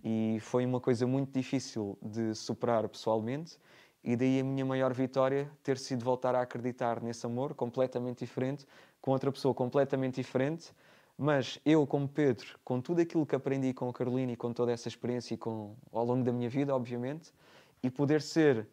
E 0.03 0.39
foi 0.41 0.65
uma 0.65 0.80
coisa 0.80 1.06
muito 1.06 1.31
difícil 1.31 1.98
de 2.02 2.34
superar 2.34 2.88
pessoalmente, 2.89 3.57
e 4.03 4.15
daí 4.15 4.39
a 4.39 4.43
minha 4.43 4.65
maior 4.65 4.93
vitória 4.93 5.49
ter 5.63 5.77
sido 5.77 6.03
voltar 6.03 6.33
a 6.35 6.41
acreditar 6.41 7.01
nesse 7.01 7.25
amor 7.25 7.53
completamente 7.53 8.19
diferente, 8.19 8.65
com 8.99 9.11
outra 9.11 9.31
pessoa 9.31 9.53
completamente 9.53 10.15
diferente, 10.15 10.73
mas 11.17 11.59
eu, 11.63 11.85
como 11.85 12.07
Pedro, 12.07 12.57
com 12.63 12.81
tudo 12.81 13.01
aquilo 13.01 13.25
que 13.25 13.35
aprendi 13.35 13.73
com 13.73 13.87
a 13.87 13.93
Carolina 13.93 14.31
e 14.31 14.35
com 14.35 14.51
toda 14.51 14.71
essa 14.71 14.87
experiência 14.87 15.35
e 15.35 15.37
com, 15.37 15.75
ao 15.91 16.03
longo 16.03 16.23
da 16.23 16.31
minha 16.31 16.49
vida, 16.49 16.75
obviamente, 16.75 17.31
e 17.83 17.89
poder 17.89 18.21
ser 18.21 18.67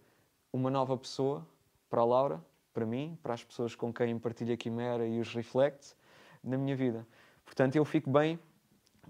uma 0.52 0.70
nova 0.70 0.96
pessoa 0.96 1.46
para 1.90 2.00
a 2.00 2.04
Laura, 2.04 2.42
para 2.72 2.86
mim, 2.86 3.18
para 3.22 3.34
as 3.34 3.44
pessoas 3.44 3.74
com 3.74 3.92
quem 3.92 4.18
partilho 4.18 4.54
a 4.54 4.56
Quimera 4.56 5.06
e 5.06 5.20
os 5.20 5.34
Reflect 5.34 5.94
na 6.42 6.56
minha 6.56 6.76
vida. 6.76 7.06
Portanto, 7.44 7.76
eu 7.76 7.84
fico 7.84 8.10
bem. 8.10 8.38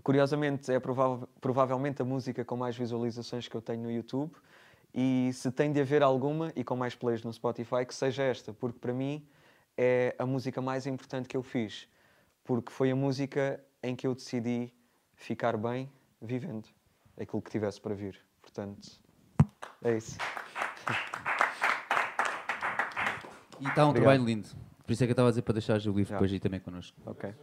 Curiosamente, 0.03 0.73
é 0.73 0.81
provavelmente 1.41 2.01
a 2.03 2.05
música 2.05 2.45
com 2.45 2.57
mais 2.57 2.77
visualizações 2.77 3.49
que 3.49 3.57
eu 3.57 3.61
tenho 3.61 3.83
no 3.83 3.91
YouTube. 3.91 4.33
E 4.95 5.31
se 5.33 5.51
tem 5.51 5.73
de 5.73 5.81
haver 5.81 6.03
alguma, 6.03 6.53
e 6.57 6.65
com 6.65 6.75
mais 6.77 6.95
plays 6.95 7.23
no 7.23 7.33
Spotify, 7.33 7.85
que 7.87 7.95
seja 7.95 8.23
esta, 8.23 8.53
porque 8.53 8.79
para 8.79 8.93
mim 8.93 9.27
é 9.77 10.15
a 10.19 10.27
música 10.27 10.61
mais 10.61 10.87
importante 10.87 11.29
que 11.29 11.37
eu 11.37 11.43
fiz. 11.43 11.89
Porque 12.43 12.73
foi 12.73 12.91
a 12.91 12.97
música 12.97 13.63
em 13.83 13.95
que 13.95 14.07
eu 14.07 14.15
decidi 14.15 14.73
ficar 15.15 15.57
bem 15.57 15.91
vivendo 16.21 16.69
aquilo 17.17 17.43
que 17.43 17.51
tivesse 17.51 17.81
para 17.81 17.95
vir. 17.95 18.19
Portanto, 18.41 18.89
é 19.83 19.97
isso. 19.97 20.19
E 23.61 23.69
está 23.69 23.87
um 23.87 23.93
trabalho 23.93 24.25
lindo. 24.25 24.49
Por 24.85 24.93
isso 24.93 25.05
é 25.05 25.07
que 25.07 25.11
eu 25.11 25.15
estava 25.15 25.29
a 25.29 25.31
dizer 25.31 25.43
para 25.43 25.53
deixares 25.53 25.85
o 25.85 25.91
livro 25.91 26.03
Yeah. 26.03 26.17
depois 26.17 26.33
aí 26.33 26.41
também 26.41 26.61
connosco. 26.61 26.97
Ok. 27.05 27.35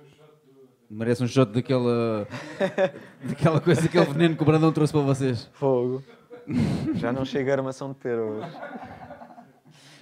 Merece 0.90 1.24
um 1.24 1.28
shot 1.28 1.52
daquela, 1.52 2.28
daquela 3.24 3.62
coisa, 3.62 3.82
daquele 3.82 4.06
veneno 4.06 4.36
que 4.36 4.42
o 4.42 4.46
Brandão 4.46 4.72
trouxe 4.72 4.94
para 4.94 5.02
vocês. 5.02 5.50
Fogo. 5.54 6.04
Já 6.96 7.12
não 7.12 7.26
chega 7.26 7.52
a 7.52 7.56
armação 7.56 7.90
de 7.90 7.96
pera 7.96 8.22
hoje. 8.22 8.52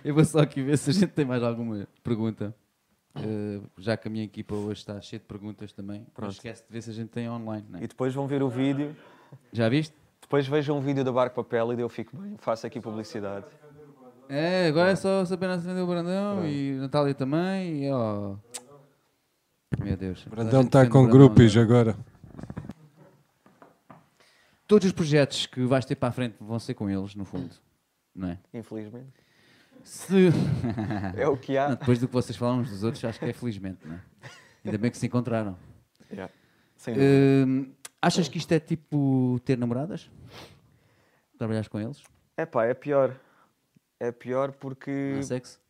Eu 0.04 0.14
vou 0.14 0.26
só 0.26 0.40
aqui 0.40 0.62
ver 0.62 0.78
se 0.78 0.90
a 0.90 0.94
gente 0.94 1.12
tem 1.12 1.26
mais 1.26 1.42
alguma 1.42 1.88
pergunta. 2.04 2.54
Eh, 3.16 3.62
já 3.78 3.96
que 3.96 4.08
a 4.08 4.12
minha 4.12 4.24
equipa 4.24 4.56
hoje 4.56 4.80
está 4.80 5.00
cheia 5.00 5.20
de 5.20 5.26
perguntas 5.26 5.72
também. 5.72 6.00
Não 6.00 6.08
Pronto. 6.14 6.32
esquece 6.32 6.64
de 6.68 6.74
ver 6.74 6.82
se 6.82 6.90
a 6.90 6.94
gente 6.94 7.10
tem 7.10 7.30
online. 7.30 7.66
não 7.70 7.80
é? 7.80 7.84
E 7.84 7.88
depois 7.88 8.14
vão 8.14 8.28
ver 8.28 8.44
o 8.44 8.50
vídeo. 8.50 8.96
Já 9.52 9.70
viste? 9.70 9.96
Depois 10.22 10.48
vejam 10.48 10.78
um 10.78 10.82
vídeo 10.82 11.04
do 11.04 11.14
Barco 11.14 11.36
Papel 11.44 11.74
e 11.74 11.82
eu 11.82 11.90
fico 11.90 12.18
bem. 12.18 12.36
Faço 12.40 12.66
aqui 12.66 12.80
publicidade. 12.80 13.46
É, 14.28 14.68
agora 14.68 14.92
é 14.92 14.96
só 14.96 15.24
saber 15.26 15.56
defender 15.58 15.82
o 15.82 15.88
Brandão 15.88 16.46
e 16.46 16.78
Natália 16.80 17.14
também. 17.14 17.86
E, 17.86 17.92
ó. 17.92 18.36
Meu 19.80 19.96
Deus. 19.96 20.26
O 20.26 20.30
Brandão 20.30 20.62
está 20.62 20.88
com 20.88 21.08
grupos 21.08 21.56
agora. 21.56 21.96
Todos 24.74 24.88
os 24.88 24.92
projetos 24.92 25.46
que 25.46 25.64
vais 25.66 25.86
ter 25.86 25.94
para 25.94 26.10
a 26.10 26.12
frente 26.12 26.36
vão 26.42 26.58
ser 26.58 26.74
com 26.74 26.90
eles, 26.90 27.14
no 27.14 27.26
fundo. 27.26 27.54
Não 28.16 28.30
é? 28.30 28.40
Infelizmente. 28.52 29.14
Se... 29.84 30.32
É 31.16 31.28
o 31.28 31.38
que 31.38 31.56
há. 31.56 31.70
Não, 31.70 31.76
depois 31.76 32.00
do 32.00 32.08
que 32.08 32.14
vocês 32.14 32.36
falaram 32.36 32.62
uns 32.62 32.72
dos 32.72 32.84
outros, 32.84 33.06
acho 33.06 33.20
que 33.20 33.26
é 33.26 33.34
felizmente, 33.34 33.88
não 33.88 33.94
é? 33.94 34.02
Ainda 34.66 34.80
bem 34.80 34.90
que 34.90 34.98
se 34.98 35.06
encontraram. 35.06 35.56
Yeah. 36.12 36.34
Hum, 36.88 37.72
achas 38.02 38.28
que 38.28 38.40
isto 38.40 38.52
é 38.52 38.60
tipo 38.60 39.40
ter 39.46 39.60
namoradas? 39.60 40.10
Trabalhas 41.38 41.68
com 41.68 41.80
eles? 41.80 42.02
É 42.36 42.44
pá, 42.44 42.66
é 42.66 42.74
pior. 42.74 43.16
É 44.00 44.12
pior 44.12 44.54
porque. 44.54 45.12
Não 45.14 45.20
há 45.20 45.22
sexo? 45.22 45.62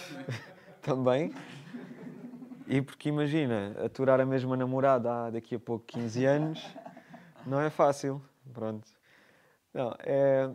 Também. 0.80 1.34
E 2.66 2.80
porque 2.80 3.10
imagina, 3.10 3.76
aturar 3.84 4.22
a 4.22 4.24
mesma 4.24 4.56
namorada 4.56 5.12
há 5.12 5.30
daqui 5.30 5.54
a 5.54 5.60
pouco 5.60 5.84
15 5.84 6.24
anos 6.24 6.81
não 7.46 7.60
é 7.60 7.70
fácil. 7.70 8.22
Pronto. 8.52 8.88
Não, 9.72 9.94
é, 10.00 10.50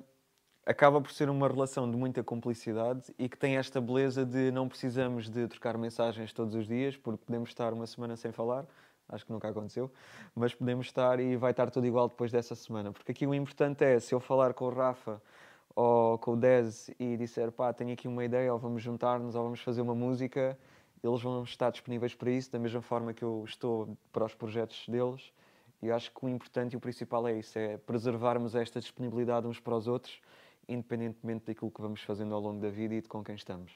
acaba 0.66 1.02
por 1.02 1.12
ser 1.12 1.30
uma 1.30 1.48
relação 1.48 1.90
de 1.90 1.96
muita 1.96 2.24
cumplicidade 2.24 3.14
e 3.18 3.30
que 3.30 3.38
tem 3.38 3.58
esta 3.58 3.80
beleza 3.80 4.26
de 4.26 4.52
não 4.52 4.68
precisamos 4.68 5.30
de 5.30 5.48
trocar 5.48 5.78
mensagens 5.78 6.34
todos 6.34 6.54
os 6.54 6.68
dias, 6.68 6.98
porque 6.98 7.24
podemos 7.26 7.50
estar 7.50 7.74
uma 7.74 7.88
semana 7.88 8.16
sem 8.16 8.32
falar, 8.32 8.66
acho 9.10 9.26
que 9.26 9.32
nunca 9.32 9.48
aconteceu, 9.48 9.92
mas 10.36 10.54
podemos 10.54 10.88
estar 10.88 11.20
e 11.20 11.36
vai 11.38 11.52
estar 11.52 11.72
tudo 11.72 11.88
igual 11.88 12.10
depois 12.10 12.32
dessa 12.32 12.54
semana. 12.54 12.92
Porque 12.92 13.12
aqui 13.12 13.26
o 13.26 13.34
importante 13.34 13.84
é, 13.84 14.00
se 14.00 14.14
eu 14.14 14.20
falar 14.20 14.54
com 14.54 14.66
o 14.66 14.70
Rafa 14.70 15.22
ou 15.74 16.18
com 16.18 16.34
o 16.34 16.36
Dez 16.36 16.90
e 17.00 17.16
disser, 17.16 17.52
pá, 17.52 17.72
tenho 17.72 17.94
aqui 17.94 18.08
uma 18.08 18.26
ideia, 18.26 18.52
ou 18.52 18.60
vamos 18.60 18.82
juntar-nos, 18.84 19.36
ou 19.36 19.44
vamos 19.44 19.62
fazer 19.62 19.82
uma 19.82 19.96
música, 19.96 20.58
eles 21.04 21.22
vão 21.22 21.44
estar 21.44 21.70
disponíveis 21.72 22.14
para 22.14 22.30
isso, 22.32 22.52
da 22.52 22.60
mesma 22.60 22.82
forma 22.82 23.14
que 23.14 23.24
eu 23.24 23.44
estou 23.48 23.98
para 24.12 24.26
os 24.26 24.34
projetos 24.34 24.88
deles. 24.88 25.32
E 25.82 25.92
acho 25.92 26.12
que 26.12 26.26
o 26.26 26.30
importante 26.30 26.74
e 26.74 26.78
o 26.78 26.80
principal 26.80 27.28
é 27.28 27.34
isso, 27.34 27.58
é 27.58 27.78
preservarmos 27.78 28.56
esta 28.56 28.80
disponibilidade 28.80 29.46
uns 29.46 29.60
para 29.60 29.76
os 29.76 29.88
outros, 29.88 30.20
independentemente 30.68 31.46
daquilo 31.46 31.72
que 31.72 31.82
vamos 31.82 32.02
fazendo 32.02 32.34
ao 32.34 32.42
longo 32.42 32.60
da 32.60 32.70
vida 32.70 32.96
e 32.96 33.02
de 33.02 33.08
com 33.08 33.24
quem 33.24 33.36
estamos. 33.36 33.72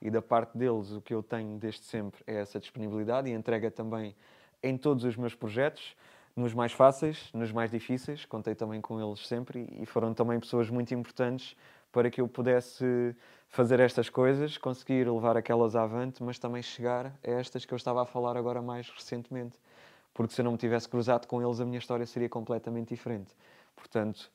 E 0.00 0.10
da 0.10 0.20
parte 0.20 0.56
deles, 0.56 0.90
o 0.90 1.00
que 1.00 1.14
eu 1.14 1.22
tenho 1.22 1.58
desde 1.58 1.84
sempre 1.84 2.22
é 2.26 2.40
essa 2.40 2.58
disponibilidade 2.58 3.30
e 3.30 3.32
entrega 3.32 3.70
também 3.70 4.16
em 4.62 4.76
todos 4.76 5.04
os 5.04 5.16
meus 5.16 5.34
projetos, 5.34 5.96
nos 6.34 6.54
mais 6.54 6.72
fáceis, 6.72 7.30
nos 7.32 7.52
mais 7.52 7.70
difíceis. 7.70 8.24
Contei 8.24 8.54
também 8.54 8.80
com 8.80 9.00
eles 9.00 9.26
sempre 9.26 9.68
e 9.80 9.86
foram 9.86 10.14
também 10.14 10.40
pessoas 10.40 10.70
muito 10.70 10.94
importantes 10.94 11.56
para 11.92 12.10
que 12.10 12.20
eu 12.20 12.26
pudesse 12.26 13.14
fazer 13.48 13.78
estas 13.80 14.08
coisas, 14.08 14.56
conseguir 14.56 15.08
levar 15.08 15.36
aquelas 15.36 15.76
avante, 15.76 16.22
mas 16.22 16.38
também 16.38 16.62
chegar 16.62 17.06
a 17.06 17.30
estas 17.30 17.66
que 17.66 17.74
eu 17.74 17.76
estava 17.76 18.02
a 18.02 18.06
falar 18.06 18.36
agora 18.36 18.62
mais 18.62 18.88
recentemente. 18.88 19.58
Porque 20.14 20.34
se 20.34 20.40
eu 20.40 20.44
não 20.44 20.52
me 20.52 20.58
tivesse 20.58 20.88
cruzado 20.88 21.26
com 21.26 21.42
eles, 21.42 21.60
a 21.60 21.64
minha 21.64 21.78
história 21.78 22.04
seria 22.06 22.28
completamente 22.28 22.88
diferente. 22.88 23.34
Portanto, 23.74 24.30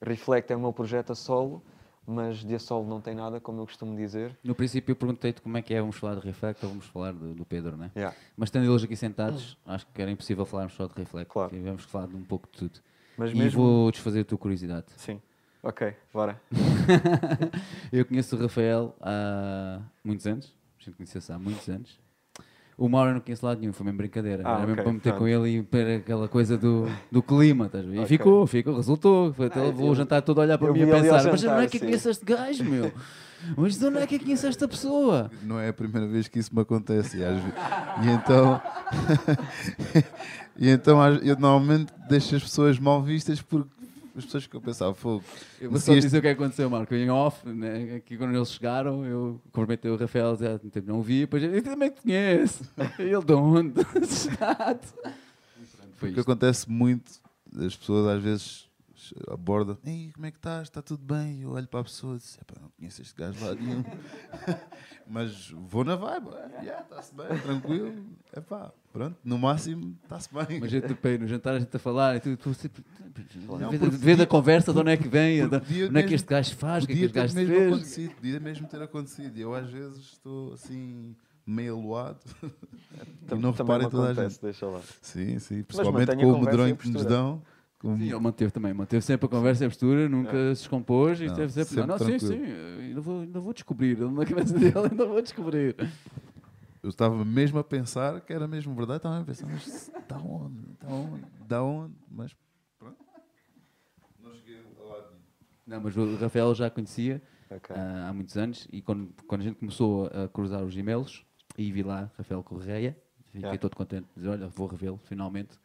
Reflect 0.00 0.52
é 0.52 0.56
o 0.56 0.60
meu 0.60 0.72
projeto 0.72 1.12
a 1.12 1.14
solo, 1.14 1.62
mas 2.06 2.38
de 2.38 2.54
a 2.54 2.58
solo 2.58 2.88
não 2.88 3.00
tem 3.00 3.14
nada, 3.14 3.38
como 3.40 3.60
eu 3.60 3.66
costumo 3.66 3.94
dizer. 3.94 4.36
No 4.42 4.54
princípio 4.54 4.92
eu 4.92 4.96
perguntei-te 4.96 5.42
como 5.42 5.56
é 5.58 5.62
que 5.62 5.74
é, 5.74 5.80
vamos 5.80 5.96
falar 5.96 6.14
de 6.14 6.20
Reflect 6.20 6.64
ou 6.64 6.70
vamos 6.70 6.86
falar 6.86 7.12
do, 7.12 7.34
do 7.34 7.44
Pedro, 7.44 7.76
né? 7.76 7.90
Yeah. 7.94 8.16
Mas 8.36 8.50
tendo 8.50 8.70
eles 8.70 8.82
aqui 8.82 8.96
sentados, 8.96 9.58
acho 9.66 9.86
que 9.88 10.00
era 10.00 10.10
impossível 10.10 10.46
falarmos 10.46 10.74
só 10.74 10.86
de 10.86 10.94
Reflect. 10.94 11.30
Claro. 11.30 11.50
Tivemos 11.50 11.84
que 11.84 11.90
falar 11.90 12.06
de 12.06 12.16
um 12.16 12.24
pouco 12.24 12.48
de 12.50 12.58
tudo. 12.58 12.80
Mas 13.18 13.32
e 13.32 13.34
mesmo... 13.34 13.62
vou 13.62 13.90
desfazer 13.90 14.20
a 14.20 14.24
tua 14.24 14.38
curiosidade. 14.38 14.86
Sim. 14.96 15.20
Ok, 15.62 15.92
bora. 16.14 16.40
eu 17.92 18.06
conheço 18.06 18.36
o 18.36 18.38
Rafael 18.38 18.94
há 19.00 19.82
muitos 20.04 20.26
anos. 20.26 20.54
A 20.80 20.84
gente 20.84 20.96
conheceu-se 20.96 21.32
há 21.32 21.38
muitos 21.38 21.68
anos. 21.68 22.00
O 22.78 22.88
Mauro 22.88 23.12
não 23.12 23.20
conheço 23.20 23.44
lado 23.44 23.58
nenhum, 23.60 23.72
foi 23.72 23.84
mesmo 23.84 23.98
brincadeira. 23.98 24.44
Ah, 24.46 24.58
Era 24.58 24.66
mesmo 24.66 24.76
para 24.82 24.92
meter 24.92 25.02
pronto. 25.12 25.18
com 25.18 25.26
ele 25.28 25.58
e 25.58 25.62
para 25.64 25.96
aquela 25.96 26.28
coisa 26.28 26.56
do, 26.56 26.86
do 27.10 27.20
clima, 27.20 27.66
estás 27.66 27.84
a 27.84 27.88
ver? 27.88 27.96
E 27.96 27.98
Ok. 27.98 28.06
ficou, 28.08 28.46
ficou, 28.46 28.76
resultou. 28.76 29.32
Foi 29.34 29.46
até 29.48 29.58
Ah, 29.58 29.64
levou 29.64 29.86
eu- 29.86 29.92
o 29.92 29.94
jantar 29.96 30.22
todo 30.22 30.38
a 30.40 30.44
olhar 30.44 30.56
para 30.58 30.72
mim 30.72 30.82
ao 30.82 30.88
pensar: 30.88 31.24
Mas 31.24 31.40
jantar, 31.40 31.56
onde 31.56 31.64
é 31.64 31.68
que 31.68 31.76
eu 31.76 31.80
sim." 31.80 31.86
conheço 31.86 32.08
este 32.08 32.24
gajo, 32.24 32.64
meu? 32.64 32.92
Mas 33.56 33.76
de 33.78 33.84
onde 33.84 33.98
é 33.98 34.06
que 34.06 34.14
eu 34.14 34.20
conheço 34.20 34.46
esta 34.46 34.68
pessoa? 34.68 35.28
Não 35.42 35.58
é 35.58 35.68
a 35.68 35.72
primeira 35.72 36.06
vez 36.06 36.28
que 36.28 36.38
isso 36.38 36.54
me 36.54 36.62
acontece. 36.62 37.18
E, 37.18 37.24
às 37.24 37.34
ve- 37.42 37.52
e 38.04 38.10
então, 38.10 38.60
e 40.58 40.68
então 40.70 41.04
eu 41.16 41.36
normalmente 41.36 41.92
deixo 42.08 42.36
as 42.36 42.42
pessoas 42.42 42.78
mal 42.78 43.02
vistas 43.02 43.40
porque 43.42 43.70
as 44.18 44.24
pessoas 44.24 44.46
que 44.46 44.54
eu 44.56 44.60
pensava, 44.60 44.94
fogo. 44.94 45.24
Eu 45.60 45.70
vou 45.70 45.78
só 45.80 45.92
este- 45.92 46.02
dizer 46.06 46.18
o 46.18 46.22
que 46.22 46.28
que 46.34 46.34
aconteceu, 46.42 46.68
Marco. 46.70 46.94
Em 46.94 47.08
off, 47.10 47.48
né, 47.48 47.96
aqui 47.96 48.16
quando 48.16 48.34
eles 48.36 48.50
chegaram, 48.50 49.04
eu 49.04 49.40
cumprimentei 49.52 49.90
o 49.90 49.96
Rafael, 49.96 50.36
já 50.36 50.58
tipo, 50.58 50.80
não 50.86 51.02
vi, 51.02 51.20
depois 51.20 51.42
eu 51.42 51.62
também 51.62 51.90
te 51.90 52.00
conheço. 52.02 52.64
E 52.98 53.02
ele 53.02 53.24
de 53.24 53.32
onde? 53.32 53.80
Foi 55.96 56.10
O 56.10 56.14
que 56.14 56.20
acontece 56.20 56.70
muito, 56.70 57.10
as 57.56 57.76
pessoas 57.76 58.06
às 58.16 58.22
vezes 58.22 58.68
abordam, 59.28 59.78
Ei, 59.84 60.10
como 60.12 60.26
é 60.26 60.30
que 60.30 60.36
estás? 60.36 60.62
Está 60.64 60.82
tudo 60.82 61.02
bem? 61.04 61.40
Eu 61.42 61.50
olho 61.52 61.66
para 61.66 61.80
a 61.80 61.84
pessoa 61.84 62.16
e 62.16 62.18
digo, 62.18 62.38
"Epá, 62.42 62.60
não 62.60 62.68
conheço 62.76 63.00
este 63.02 63.14
gajo 63.16 63.44
lá 63.44 63.54
nenhum. 63.54 63.82
Mas 65.08 65.50
vou 65.50 65.84
na 65.84 65.96
vibe, 65.96 66.28
"Ah, 66.32 66.60
yeah, 66.62 66.82
está-se 66.82 67.14
bem, 67.14 67.26
tranquilo. 67.38 67.94
Epá, 68.36 68.70
pronto, 68.92 69.16
no 69.24 69.38
máximo 69.38 69.96
está-se 70.02 70.28
bem. 70.32 70.60
Mas 70.60 70.70
topei 70.86 71.16
no 71.16 71.26
jantar, 71.26 71.54
a 71.54 71.58
gente 71.58 71.74
a 71.74 71.78
falar 71.78 72.16
e 72.16 72.20
tu, 72.20 72.36
tu 72.36 72.52
sempre. 72.52 72.84
Não, 73.58 73.70
vê, 73.70 74.14
da 74.14 74.26
conversa 74.26 74.72
de 74.72 74.78
onde 74.78 74.90
é 74.90 74.96
que 74.96 75.08
vem, 75.08 75.44
onde 75.44 75.98
é 75.98 76.02
que 76.02 76.14
este 76.14 76.28
gajo 76.28 76.54
faz, 76.56 76.84
o 76.84 76.86
que 76.86 76.92
é 76.92 76.96
que 76.96 77.02
este 77.04 77.12
ter 77.14 77.20
gajo 77.20 77.34
mesmo 77.34 77.54
fez. 77.54 77.72
acontecido, 77.72 78.14
podia 78.14 78.40
mesmo 78.40 78.68
ter 78.68 78.82
acontecido. 78.82 79.38
Eu 79.38 79.54
às 79.54 79.70
vezes 79.70 79.98
estou 79.98 80.52
assim, 80.52 81.16
meio 81.46 81.76
aluado. 81.76 82.20
e 83.32 83.34
não 83.34 83.50
reparem 83.50 83.88
toda 83.88 84.10
a 84.10 84.28
gente. 84.28 84.40
deixa 84.42 84.66
lá. 84.66 84.80
Sim, 85.00 85.38
sim, 85.38 85.62
principalmente 85.62 86.14
com 86.16 86.32
o 86.32 86.40
medronho 86.44 86.76
que 86.76 86.88
nos 86.90 87.04
dão. 87.04 87.42
Com- 87.78 87.96
Sim, 87.96 88.04
ele 88.10 88.18
manteve 88.18 88.50
também, 88.50 88.74
manteve 88.74 89.04
sempre 89.04 89.26
a 89.26 89.28
conversa 89.28 89.64
e 89.64 89.66
a 89.66 89.70
postura, 89.70 90.08
nunca 90.08 90.32
se 90.54 90.62
descompôs 90.62 91.20
e 91.20 91.24
Não, 91.26 91.32
esteve 91.32 91.52
sempre. 91.52 91.68
sempre 91.68 91.86
não, 91.86 91.96
não, 91.98 91.98
sim, 91.98 92.18
sim, 92.18 92.42
ainda 92.88 93.00
vou, 93.00 93.20
ainda 93.20 93.40
vou 93.40 93.52
descobrir, 93.52 93.98
na 93.98 94.24
cabeça 94.26 94.58
dele 94.58 94.72
ainda 94.90 95.06
vou 95.06 95.22
descobrir. 95.22 95.76
Eu 96.82 96.88
estava 96.90 97.24
mesmo 97.24 97.58
a 97.58 97.64
pensar 97.64 98.20
que 98.20 98.32
era 98.32 98.46
mesmo 98.48 98.74
verdade, 98.74 98.98
estava 98.98 99.20
a 99.20 99.24
pensar, 99.24 99.46
mas 99.46 99.90
da 100.08 100.16
onde? 100.18 100.62
Da 100.80 100.88
onde? 100.88 101.24
Da 101.46 101.62
onde? 101.62 101.94
Mas 102.10 102.36
pronto. 102.78 102.96
Não 104.22 104.32
cheguei 104.34 104.58
a 104.58 104.82
lado 104.84 105.06
nenhum. 105.10 105.22
Não, 105.66 105.80
mas 105.80 105.96
o 105.96 106.16
Rafael 106.16 106.54
já 106.54 106.70
conhecia 106.70 107.20
Ok. 107.50 107.74
ah, 107.76 108.08
há 108.08 108.12
muitos 108.12 108.36
anos 108.36 108.66
e 108.72 108.80
quando, 108.80 109.12
quando 109.26 109.40
a 109.42 109.44
gente 109.44 109.56
começou 109.56 110.06
a 110.06 110.28
cruzar 110.28 110.62
os 110.64 110.76
e-mails 110.76 111.24
e 111.56 111.70
vi 111.72 111.82
lá 111.82 112.10
Rafael 112.16 112.42
Correia, 112.42 112.96
fiquei 113.26 113.40
Yeah. 113.42 113.58
todo 113.58 113.76
contente 113.76 114.06
dizer, 114.16 114.28
olha, 114.30 114.48
vou 114.48 114.66
revê-lo 114.66 114.98
finalmente, 115.04 115.58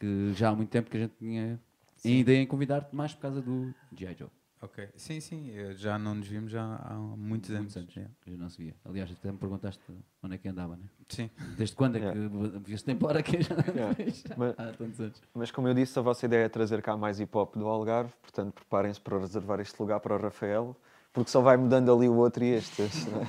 que 0.00 0.32
já 0.34 0.48
há 0.48 0.54
muito 0.56 0.70
tempo 0.70 0.90
que 0.90 0.96
a 0.96 1.00
gente 1.00 1.12
tinha 1.18 1.60
ainda 2.04 2.32
em 2.32 2.46
convidar-te 2.46 2.96
mais 2.96 3.12
por 3.14 3.20
causa 3.20 3.40
do 3.42 3.72
G.I. 3.96 4.16
Joe. 4.18 4.28
Ok. 4.62 4.88
Sim, 4.94 5.20
sim, 5.20 5.50
eh, 5.54 5.72
já 5.74 5.98
não 5.98 6.14
nos 6.16 6.26
vimos 6.28 6.52
já 6.52 6.62
há 6.62 6.92
muitos 6.94 7.48
anos. 7.50 7.74
Muitos 7.74 7.76
anos, 7.78 7.94
yeah. 7.96 8.12
que 8.22 8.30
já 8.30 8.36
não 8.36 8.50
se 8.50 8.58
via. 8.58 8.74
Aliás, 8.84 9.10
até 9.10 9.32
me 9.32 9.38
perguntaste 9.38 9.80
onde 10.22 10.34
é 10.34 10.38
que 10.38 10.48
andava, 10.48 10.76
né? 10.76 10.82
Sim. 11.08 11.30
Desde 11.56 11.74
quando 11.74 11.96
é 11.96 12.00
Yeah. 12.00 12.20
que 12.28 12.58
vias 12.58 12.82
tempo 12.82 12.98
embora 13.04 13.20
aqui 13.20 13.40
já 13.42 13.54
não 13.56 13.64
Yeah. 13.74 13.96
Mas- 14.36 14.54
há 14.58 14.72
tantos 14.72 15.00
anos. 15.00 15.22
Mas 15.34 15.50
como 15.50 15.66
eu 15.68 15.72
disse, 15.72 15.98
a 15.98 16.02
vossa 16.02 16.26
ideia 16.26 16.44
é 16.44 16.48
trazer 16.50 16.82
cá 16.82 16.94
mais 16.94 17.18
hip 17.20 17.34
hop 17.36 17.56
do 17.56 17.66
Algarve, 17.68 18.12
portanto 18.20 18.52
preparem-se 18.52 19.00
para 19.00 19.18
reservar 19.18 19.60
este 19.60 19.80
lugar 19.80 19.98
para 20.00 20.14
o 20.14 20.18
Rafael, 20.20 20.76
porque 21.10 21.30
só 21.30 21.40
vai 21.40 21.56
mudando 21.56 21.90
ali 21.94 22.06
o 22.08 22.14
outro 22.16 22.44
e 22.44 22.48
este. 22.50 22.82
este, 22.82 23.08
não 23.10 23.22
é? 23.22 23.26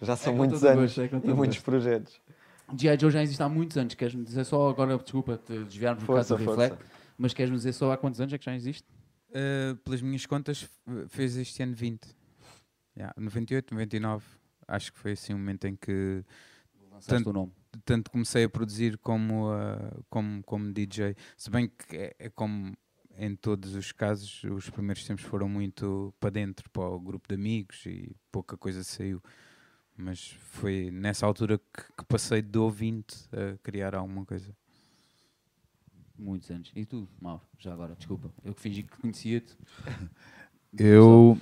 Já 0.04 0.14
são 0.16 0.32
com 0.34 0.38
muitos 0.40 0.62
anos 0.62 0.94
gosto, 0.94 1.00
é 1.00 1.06
e 1.06 1.32
muitos 1.34 1.56
gosto. 1.56 1.64
projetos. 1.64 2.20
G.I. 2.78 2.98
Joe 2.98 3.10
já 3.10 3.22
existe 3.22 3.42
há 3.42 3.48
muitos 3.48 3.76
anos. 3.76 3.94
Queres-me 3.94 4.24
dizer 4.24 4.44
só 4.44 4.68
agora, 4.68 4.96
desculpa, 4.98 5.36
te 5.38 5.64
desviarmos 5.64 6.02
um 6.02 6.06
bocado 6.06 6.28
do. 6.28 6.36
Reflect, 6.36 6.84
mas 7.18 7.32
queres-me 7.34 7.56
dizer 7.56 7.72
só 7.72 7.92
há 7.92 7.96
quantos 7.96 8.20
anos 8.20 8.32
é 8.32 8.38
que 8.38 8.44
já 8.44 8.54
existe? 8.54 8.86
Uh, 9.30 9.76
pelas 9.78 10.00
minhas 10.02 10.26
contas, 10.26 10.68
fez 11.08 11.36
este 11.36 11.62
ano 11.62 11.74
20. 11.74 12.00
Yeah, 12.96 13.12
98, 13.18 13.74
99. 13.74 14.24
Acho 14.68 14.92
que 14.92 14.98
foi 14.98 15.12
assim 15.12 15.34
um 15.34 15.38
momento 15.38 15.66
em 15.66 15.74
que 15.76 16.24
Lançaste 16.90 17.08
Tanto- 17.10 17.30
o 17.30 17.32
nome. 17.32 17.52
tanto 17.84 18.10
comecei 18.10 18.44
a 18.44 18.48
produzir 18.48 18.96
como, 18.98 19.52
uh, 19.52 20.04
como, 20.08 20.42
como 20.44 20.72
DJ. 20.72 21.16
Se 21.36 21.50
bem 21.50 21.68
que 21.68 21.96
é, 21.96 22.16
é 22.18 22.28
como 22.30 22.72
em 23.16 23.34
todos 23.36 23.74
os 23.74 23.90
casos, 23.92 24.42
os 24.44 24.70
primeiros 24.70 25.04
tempos 25.04 25.24
foram 25.24 25.48
muito 25.48 26.14
para 26.20 26.30
dentro, 26.30 26.68
para 26.70 26.88
o 26.88 27.00
grupo 27.00 27.28
de 27.28 27.34
amigos 27.34 27.84
e 27.86 28.14
pouca 28.30 28.56
coisa 28.56 28.82
saiu. 28.84 29.20
Mas 29.96 30.36
foi 30.50 30.90
nessa 30.90 31.24
altura 31.24 31.58
que, 31.58 31.82
que 31.96 32.04
passei 32.06 32.42
de 32.42 32.58
ouvinte 32.58 33.28
a 33.32 33.56
criar 33.58 33.94
alguma 33.94 34.24
coisa. 34.24 34.54
Muitos 36.18 36.50
anos. 36.50 36.72
E 36.74 36.84
tu, 36.84 37.08
Mauro? 37.20 37.42
Já 37.58 37.72
agora, 37.72 37.94
desculpa. 37.94 38.30
Eu 38.44 38.54
que 38.54 38.60
fingi 38.60 38.82
que 38.82 38.96
conhecia-te. 39.00 39.56
Eu, 40.76 41.38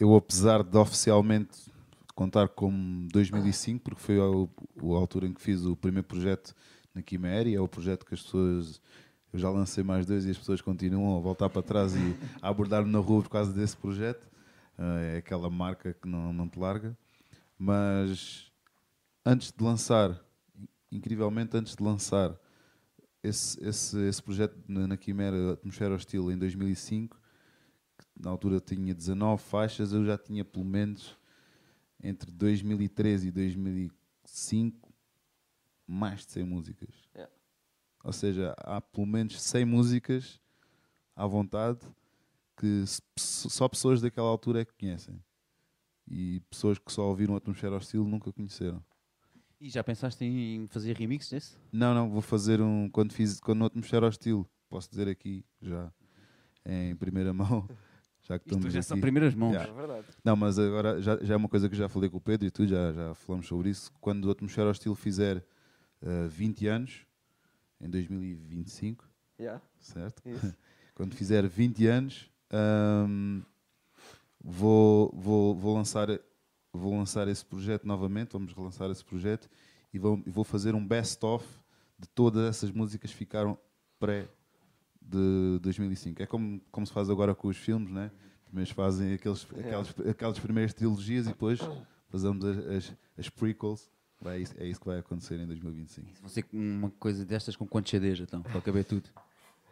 eu, 0.00 0.12
apesar 0.16 0.64
de 0.64 0.76
oficialmente 0.76 1.70
contar 2.16 2.48
como 2.48 3.06
2005, 3.12 3.84
porque 3.84 4.00
foi 4.00 4.18
a, 4.18 4.22
a 4.24 4.98
altura 4.98 5.28
em 5.28 5.32
que 5.32 5.40
fiz 5.40 5.64
o 5.64 5.76
primeiro 5.76 6.08
projeto 6.08 6.52
na 6.92 7.00
Quimera, 7.00 7.48
e 7.48 7.54
é 7.54 7.60
o 7.60 7.68
projeto 7.68 8.04
que 8.04 8.12
as 8.12 8.20
pessoas. 8.20 8.80
Eu 9.32 9.38
já 9.38 9.48
lancei 9.50 9.84
mais 9.84 10.04
dois 10.04 10.24
e 10.24 10.30
as 10.30 10.38
pessoas 10.38 10.60
continuam 10.60 11.16
a 11.16 11.20
voltar 11.20 11.48
para 11.48 11.62
trás 11.62 11.94
e 11.94 12.16
a 12.42 12.48
abordar-me 12.48 12.90
na 12.90 12.98
rua 12.98 13.22
por 13.22 13.28
causa 13.28 13.52
desse 13.52 13.76
projeto. 13.76 14.26
Ah, 14.76 14.98
é 15.00 15.16
aquela 15.18 15.48
marca 15.48 15.94
que 15.94 16.08
não, 16.08 16.32
não 16.32 16.48
te 16.48 16.58
larga. 16.58 16.96
Mas 17.58 18.52
antes 19.24 19.52
de 19.52 19.62
lançar, 19.62 20.22
incrivelmente 20.90 21.56
antes 21.56 21.74
de 21.74 21.82
lançar 21.82 22.38
esse, 23.22 23.58
esse, 23.64 23.98
esse 24.06 24.22
projeto 24.22 24.56
na, 24.68 24.96
Quimera 24.96 25.54
Atmosfera 25.54 25.94
Hostil 25.94 26.30
em 26.30 26.38
2005, 26.38 27.18
que 27.98 28.04
na 28.22 28.30
altura 28.30 28.60
tinha 28.60 28.94
19 28.94 29.42
faixas, 29.42 29.92
eu 29.92 30.04
já 30.04 30.18
tinha 30.18 30.44
pelo 30.44 30.64
menos 30.64 31.16
entre 32.02 32.30
2013 32.30 33.28
e 33.28 33.30
2005 33.30 34.92
mais 35.86 36.26
de 36.26 36.32
100 36.32 36.44
músicas. 36.44 36.94
Yeah. 37.14 37.32
Ou 38.02 38.12
seja, 38.12 38.54
há 38.58 38.80
pelo 38.80 39.06
menos 39.06 39.40
100 39.40 39.64
músicas 39.64 40.40
à 41.16 41.26
vontade 41.26 41.80
que 42.56 42.84
só 43.16 43.68
pessoas 43.68 44.00
daquela 44.00 44.28
altura 44.28 44.60
é 44.60 44.64
que 44.64 44.74
conhecem. 44.74 45.22
E 46.06 46.40
pessoas 46.50 46.78
que 46.78 46.92
só 46.92 47.08
ouviram 47.08 47.34
Atmosfera 47.36 47.76
Hostil 47.76 48.04
nunca 48.04 48.32
conheceram. 48.32 48.82
E 49.60 49.70
já 49.70 49.82
pensaste 49.82 50.24
em 50.24 50.66
fazer 50.68 50.94
remix 50.96 51.30
desse? 51.30 51.56
Não, 51.72 51.94
não, 51.94 52.10
vou 52.10 52.20
fazer 52.20 52.60
um. 52.60 52.88
Quando 52.90 53.12
fiz 53.12 53.40
quando 53.40 53.60
no 53.60 53.64
Atmosfera 53.66 54.06
Hostil, 54.06 54.46
posso 54.68 54.90
dizer 54.90 55.08
aqui 55.08 55.44
já 55.62 55.90
em 56.66 56.94
primeira 56.96 57.32
mão, 57.34 57.66
já 58.22 58.38
que 58.38 58.46
Isto 58.48 58.56
estamos 58.58 58.72
já 58.74 58.82
são 58.82 58.96
aqui. 58.96 59.00
primeiras 59.02 59.34
mãos. 59.34 59.52
Yeah. 59.52 59.70
É 59.72 59.74
verdade. 59.74 60.06
Não, 60.22 60.36
mas 60.36 60.58
agora 60.58 61.00
já, 61.00 61.16
já 61.22 61.34
é 61.34 61.36
uma 61.36 61.48
coisa 61.48 61.68
que 61.70 61.76
já 61.76 61.88
falei 61.88 62.10
com 62.10 62.18
o 62.18 62.20
Pedro 62.20 62.46
e 62.46 62.50
tu 62.50 62.66
já, 62.66 62.92
já 62.92 63.14
falamos 63.14 63.46
sobre 63.46 63.70
isso. 63.70 63.90
Quando 64.00 64.26
o 64.26 64.30
Atmosfera 64.30 64.68
Hostil 64.70 64.94
fizer 64.94 65.42
eh, 66.02 66.26
20 66.28 66.66
anos, 66.66 67.06
em 67.80 67.88
2025, 67.88 69.08
Yeah, 69.40 69.60
certo? 69.78 70.22
isso. 70.28 70.54
Quando 70.94 71.14
fizer 71.14 71.46
20 71.48 71.86
anos, 71.86 72.30
ahm, 72.52 73.40
vou, 74.44 75.10
vou, 75.16 75.54
vou, 75.54 75.74
lançar, 75.74 76.08
vou 76.70 76.96
lançar 76.96 77.26
esse 77.28 77.44
projeto 77.44 77.86
novamente, 77.86 78.32
vamos 78.32 78.52
relançar 78.52 78.90
esse 78.90 79.04
projeto 79.04 79.48
e 79.92 79.98
vou, 79.98 80.22
vou 80.26 80.44
fazer 80.44 80.74
um 80.74 80.86
best-of 80.86 81.46
de 81.98 82.06
todas 82.08 82.46
essas 82.46 82.70
músicas 82.70 83.10
que 83.10 83.16
ficaram 83.16 83.56
pré 83.98 84.28
de 85.00 85.58
2005. 85.62 86.22
É 86.22 86.26
como, 86.26 86.60
como 86.70 86.86
se 86.86 86.92
faz 86.92 87.08
agora 87.08 87.34
com 87.34 87.48
os 87.48 87.56
filmes, 87.56 87.90
né? 87.90 88.10
Primeiro 88.44 88.72
fazem 88.74 89.14
aqueles, 89.14 89.46
aquelas, 89.58 89.94
aquelas 90.08 90.38
primeiras 90.38 90.74
trilogias 90.74 91.26
e 91.26 91.30
depois 91.30 91.58
fazemos 92.08 92.44
as, 92.44 92.58
as, 92.58 92.94
as 93.18 93.28
prequels. 93.28 93.90
É 94.24 94.38
isso, 94.38 94.54
é 94.58 94.66
isso 94.66 94.80
que 94.80 94.86
vai 94.86 94.98
acontecer 94.98 95.38
em 95.38 95.46
2025. 95.46 96.08
Você 96.22 96.42
com 96.42 96.56
uma 96.56 96.90
coisa 96.90 97.24
destas 97.24 97.56
com 97.56 97.66
quantos 97.66 97.90
CDs 97.90 98.20
então? 98.20 98.42
Para 98.42 98.60
caber 98.60 98.84
tudo. 98.84 99.08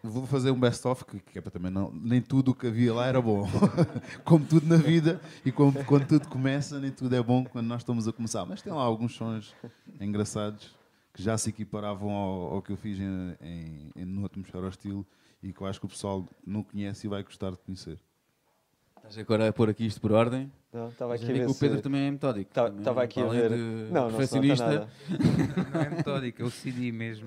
Vou 0.03 0.27
fazer 0.27 0.51
um 0.51 0.59
best-of, 0.59 1.05
que, 1.05 1.21
que 1.21 1.39
é 1.39 1.41
para 1.41 1.51
também 1.51 1.71
não. 1.71 1.91
Nem 1.93 2.21
tudo 2.21 2.51
o 2.51 2.55
que 2.55 2.67
havia 2.67 2.93
lá 2.93 3.07
era 3.07 3.21
bom. 3.21 3.47
como 4.25 4.45
tudo 4.45 4.67
na 4.67 4.77
vida, 4.77 5.21
e 5.45 5.53
como, 5.53 5.85
quando 5.85 6.07
tudo 6.07 6.29
começa, 6.29 6.81
nem 6.81 6.91
tudo 6.91 7.15
é 7.15 7.23
bom 7.23 7.45
quando 7.45 7.67
nós 7.67 7.83
estamos 7.83 8.09
a 8.09 8.13
começar. 8.13 8.45
Mas 8.45 8.63
tem 8.63 8.73
lá 8.73 8.83
alguns 8.83 9.15
sons 9.15 9.55
engraçados 10.01 10.75
que 11.15 11.23
já 11.23 11.37
se 11.37 11.51
equiparavam 11.51 12.11
ao, 12.11 12.55
ao 12.55 12.63
que 12.63 12.73
eu 12.73 12.77
fiz 12.77 12.99
em, 12.99 13.37
em, 13.41 13.91
em 13.95 14.05
No 14.05 14.25
Atmosfera 14.25 14.67
Hostil 14.67 15.07
e 15.43 15.53
que 15.53 15.61
eu 15.61 15.67
acho 15.67 15.79
que 15.79 15.87
o 15.87 15.89
pessoal 15.89 16.27
não 16.47 16.63
conhece 16.63 17.07
e 17.07 17.11
vai 17.11 17.23
gostar 17.23 17.51
de 17.51 17.59
conhecer. 17.59 17.99
Estás 18.97 19.19
agora 19.19 19.49
a 19.49 19.53
pôr 19.53 19.69
aqui 19.69 19.85
isto 19.85 20.01
por 20.01 20.13
ordem? 20.13 20.51
Não, 20.73 20.89
estava 20.89 21.15
aqui 21.15 21.25
a 21.25 21.27
ver 21.27 21.47
que 21.47 21.51
o 21.53 21.55
Pedro 21.57 21.77
se... 21.79 21.83
também 21.83 22.07
é 22.07 22.11
metódico. 22.11 22.51
Tava- 22.55 22.69
Também, 22.71 22.85
tava 22.85 23.03
aqui 23.03 23.21
a 23.21 23.27
ver. 23.27 23.51
de 23.51 23.57
Não, 23.57 23.85
não 23.91 24.03
nota 24.03 24.17
perfeccionista. 24.17 24.65
nada. 24.67 24.89
Não 25.75 25.81
é 25.81 25.91
metódico, 25.91 26.41
é 26.43 26.45
o 26.45 26.51
CD 26.51 26.93
mesmo. 26.93 27.27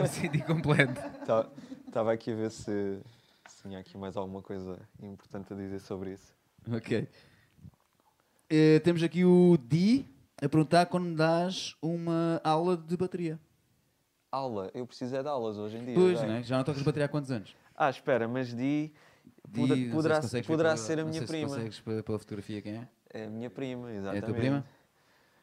o 0.00 0.06
CD 0.06 0.38
completo. 0.42 0.98
Estava 1.88 2.12
aqui 2.12 2.30
a 2.30 2.34
ver 2.34 2.50
se, 2.50 3.00
se 3.48 3.62
tinha 3.62 3.78
aqui 3.78 3.96
mais 3.96 4.16
alguma 4.16 4.42
coisa 4.42 4.78
importante 5.02 5.52
a 5.52 5.56
dizer 5.56 5.80
sobre 5.80 6.12
isso. 6.12 6.34
Ok. 6.70 7.08
Eh, 8.50 8.78
temos 8.80 9.02
aqui 9.02 9.24
o 9.24 9.56
Di 9.58 10.06
a 10.36 10.48
perguntar 10.48 10.86
quando 10.86 11.14
dás 11.16 11.74
uma 11.82 12.40
aula 12.44 12.76
de 12.76 12.96
bateria. 12.96 13.38
Aula, 14.30 14.70
eu 14.74 14.86
preciso 14.86 15.16
é 15.16 15.22
de 15.22 15.28
aulas 15.28 15.56
hoje 15.56 15.78
em 15.78 15.84
dia. 15.84 15.94
Pois, 15.94 16.18
já. 16.20 16.26
né? 16.26 16.42
já 16.42 16.56
não 16.58 16.64
tocas 16.64 16.82
bateria 16.82 17.06
há 17.06 17.08
quantos 17.08 17.30
anos? 17.30 17.56
Ah, 17.74 17.88
espera, 17.88 18.28
mas 18.28 18.48
Di, 18.54 18.92
poder- 19.52 19.74
Di, 19.76 19.90
poderá, 19.90 20.22
se 20.22 20.42
poderá 20.42 20.68
pela- 20.70 20.76
ser 20.76 20.98
a 21.00 21.04
minha 21.04 21.12
sei 21.14 21.26
se 21.26 21.32
prima. 21.32 21.48
consegues 21.48 21.80
pela, 21.80 22.02
pela 22.02 22.18
fotografia 22.18 22.60
quem 22.60 22.74
é? 22.76 22.88
É 23.10 23.24
a 23.24 23.30
minha 23.30 23.48
prima, 23.48 23.90
É 23.90 23.96
exatamente. 23.96 24.24
a 24.24 24.26
tua 24.26 24.34
prima? 24.34 24.64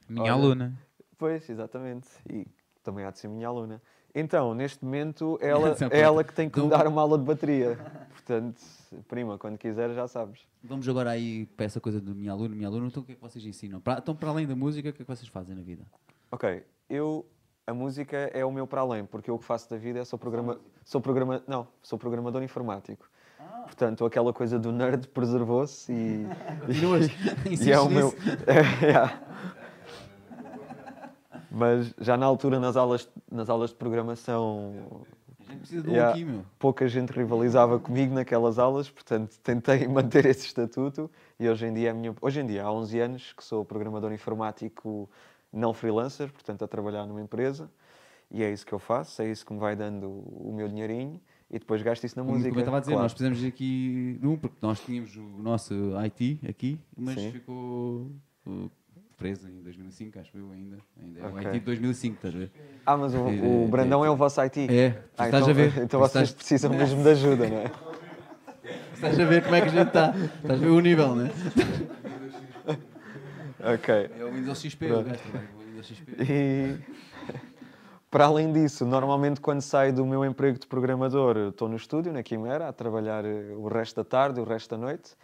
Minha 0.07 0.23
Olha, 0.23 0.33
aluna. 0.33 0.79
Pois, 1.17 1.49
exatamente. 1.49 2.07
E 2.29 2.45
também 2.83 3.03
há 3.03 3.09
de 3.09 3.17
ser 3.19 3.27
minha 3.27 3.47
aluna. 3.47 3.81
Então, 4.15 4.55
neste 4.55 4.83
momento, 4.83 5.37
ela, 5.43 5.71
Então, 5.71 5.89
é 5.91 5.99
ela 5.99 6.23
que 6.23 6.33
tem 6.33 6.49
que 6.49 6.59
me 6.59 6.69
dar 6.69 6.87
uma 6.87 7.01
aula 7.01 7.17
de 7.17 7.25
bateria. 7.25 7.77
Portanto, 8.15 8.61
prima, 9.09 9.37
quando 9.37 9.57
quiser 9.57 9.93
já 9.93 10.07
sabes. 10.07 10.39
Vamos 10.63 10.87
agora 10.87 11.11
aí 11.11 11.45
para 11.45 11.65
essa 11.65 11.81
coisa 11.81 11.99
do 11.99 12.15
minha 12.15 12.31
aluno, 12.31 12.55
minha 12.55 12.67
aluna. 12.67 12.87
Então 12.87 13.03
o 13.03 13.05
que 13.05 13.11
é 13.11 13.15
que 13.15 13.21
vocês 13.21 13.45
ensinam? 13.45 13.81
Para, 13.81 13.99
então, 13.99 14.15
para 14.15 14.29
além 14.29 14.47
da 14.47 14.55
música, 14.55 14.89
o 14.89 14.93
que 14.93 15.01
é 15.01 15.05
que 15.05 15.15
vocês 15.15 15.27
fazem 15.27 15.53
na 15.53 15.61
vida? 15.61 15.83
Ok, 16.31 16.63
eu 16.89 17.25
a 17.67 17.73
música 17.73 18.29
é 18.33 18.45
o 18.45 18.51
meu 18.51 18.67
para 18.67 18.81
além, 18.81 19.05
porque 19.05 19.29
eu 19.29 19.35
o 19.35 19.39
que 19.39 19.45
faço 19.45 19.69
da 19.69 19.77
vida 19.77 19.99
é 19.99 20.05
sou 20.05 20.19
programa, 20.19 20.59
sou 20.83 21.01
programa, 21.01 21.43
não, 21.47 21.67
sou 21.81 21.97
programador 21.97 22.43
informático. 22.43 23.09
Portanto, 23.63 24.05
aquela 24.05 24.31
coisa 24.31 24.59
do 24.59 24.71
nerd 24.71 25.07
preservou-se 25.07 25.91
e, 25.91 26.27
e, 27.49 27.65
e 27.65 27.71
é 27.71 27.79
o 27.79 27.89
meu. 27.89 28.13
é, 28.45 28.91
é. 28.91 29.64
Mas 31.57 31.93
já 32.01 32.17
na 32.17 32.25
altura, 32.25 32.59
nas 32.59 32.75
aulas, 32.75 33.09
nas 33.31 33.49
aulas 33.49 33.69
de 33.69 33.77
programação, 33.77 35.05
A 35.39 35.51
gente 35.51 35.59
precisa 35.59 35.83
de 35.83 35.89
um 35.89 35.93
Yeah. 35.93 36.11
aqui, 36.11 36.25
meu. 36.25 36.43
pouca 36.59 36.85
gente 36.85 37.11
rivalizava 37.11 37.79
comigo 37.79 38.13
naquelas 38.13 38.59
aulas, 38.59 38.89
portanto 38.89 39.39
tentei 39.41 39.87
manter 39.87 40.25
esse 40.25 40.47
estatuto 40.47 41.09
e 41.39 41.47
hoje 41.47 41.65
em 41.65 41.73
dia, 41.73 41.93
minha... 41.93 42.13
hoje 42.19 42.41
em 42.41 42.45
dia 42.45 42.65
há 42.65 42.71
11 42.73 42.99
anos 42.99 43.31
que 43.31 43.41
sou 43.41 43.63
programador 43.63 44.11
informático 44.11 45.09
não 45.53 45.73
freelancer, 45.73 46.29
portanto 46.29 46.65
a 46.65 46.67
trabalhar 46.67 47.05
numa 47.05 47.21
empresa 47.21 47.71
e 48.29 48.43
é 48.43 48.51
isso 48.51 48.65
que 48.65 48.73
eu 48.73 48.79
faço, 48.79 49.21
é 49.21 49.31
isso 49.31 49.45
que 49.45 49.53
me 49.53 49.59
vai 49.59 49.77
dando 49.77 50.09
o 50.09 50.51
meu 50.53 50.67
dinheirinho 50.67 51.21
e 51.49 51.57
depois 51.57 51.81
gasto 51.81 52.03
isso 52.03 52.17
na 52.17 52.23
música. 52.25 52.49
como 52.49 52.59
eu 52.59 52.63
estava 52.63 52.77
a 52.77 52.79
dizer, 52.81 52.91
claro. 52.91 53.03
nós 53.03 53.13
precisamos 53.13 53.39
de 53.39 53.47
aqui 53.47 54.17
de 54.19 54.27
um, 54.27 54.35
porque 54.35 54.57
nós 54.61 54.81
tínhamos 54.81 55.15
o 55.15 55.21
nosso 55.21 55.73
IT 56.03 56.41
aqui, 56.49 56.77
mas 56.97 57.15
Sim. 57.15 57.31
ficou 57.31 58.11
preso 59.17 59.47
em 59.49 59.61
2005, 59.61 60.19
acho 60.19 60.37
eu 60.37 60.51
ainda. 60.51 60.77
ainda 61.01 61.19
é 61.19 61.23
o. 61.25 61.37
IT 61.39 61.51
de 61.51 61.59
2005, 61.59 62.15
estás 62.15 62.35
a 62.35 62.37
ver? 62.37 62.51
Ah, 62.85 62.97
mas 62.97 63.13
o, 63.15 63.17
É, 63.17 63.65
o 63.65 63.67
Brandão 63.67 64.05
é 64.05 64.09
o 64.09 64.15
vosso 64.15 64.39
IT? 64.41 64.67
É, 64.71 64.95
Ah, 65.17 65.25
estás 65.25 65.43
então, 65.43 65.49
a 65.49 65.53
ver. 65.53 65.77
Então 65.83 65.99
vocês 65.99 66.29
estás- 66.29 66.31
precisam 66.37 66.71
mesmo 66.71 67.01
de 67.03 67.09
ajuda, 67.09 67.49
não 67.49 67.57
é? 67.57 67.71
Estás 68.93 69.19
a 69.19 69.25
ver 69.25 69.43
como 69.43 69.55
é 69.55 69.61
que 69.61 69.67
a 69.67 69.71
gente 69.71 69.87
está. 69.87 70.13
Estás 70.15 70.51
a 70.61 70.63
ver 70.63 70.69
o 70.69 70.79
nível, 70.79 71.15
né? 71.15 71.29
Ok. 73.59 73.93
É 74.19 74.23
o 74.25 74.31
Windows 74.31 74.59
XP, 74.61 74.91
o 74.91 75.03
gajo 75.03 75.19
o 75.57 75.63
Windows 75.65 75.87
XP. 75.87 76.11
E 76.19 76.77
para 78.11 78.25
além 78.25 78.51
disso, 78.53 78.85
normalmente 78.85 79.41
quando 79.41 79.61
saio 79.61 79.93
do 79.93 80.05
meu 80.05 80.23
emprego 80.23 80.59
de 80.59 80.67
programador, 80.67 81.37
estou 81.49 81.67
no 81.67 81.75
estúdio, 81.75 82.11
na 82.13 82.21
Quimera, 82.21 82.67
a 82.69 82.73
trabalhar 82.73 83.25
eh, 83.25 83.53
o 83.55 83.67
resto 83.67 83.95
da 83.97 84.03
tarde, 84.03 84.39
o 84.39 84.43
resto 84.43 84.69
da 84.69 84.77
noite, 84.77 85.15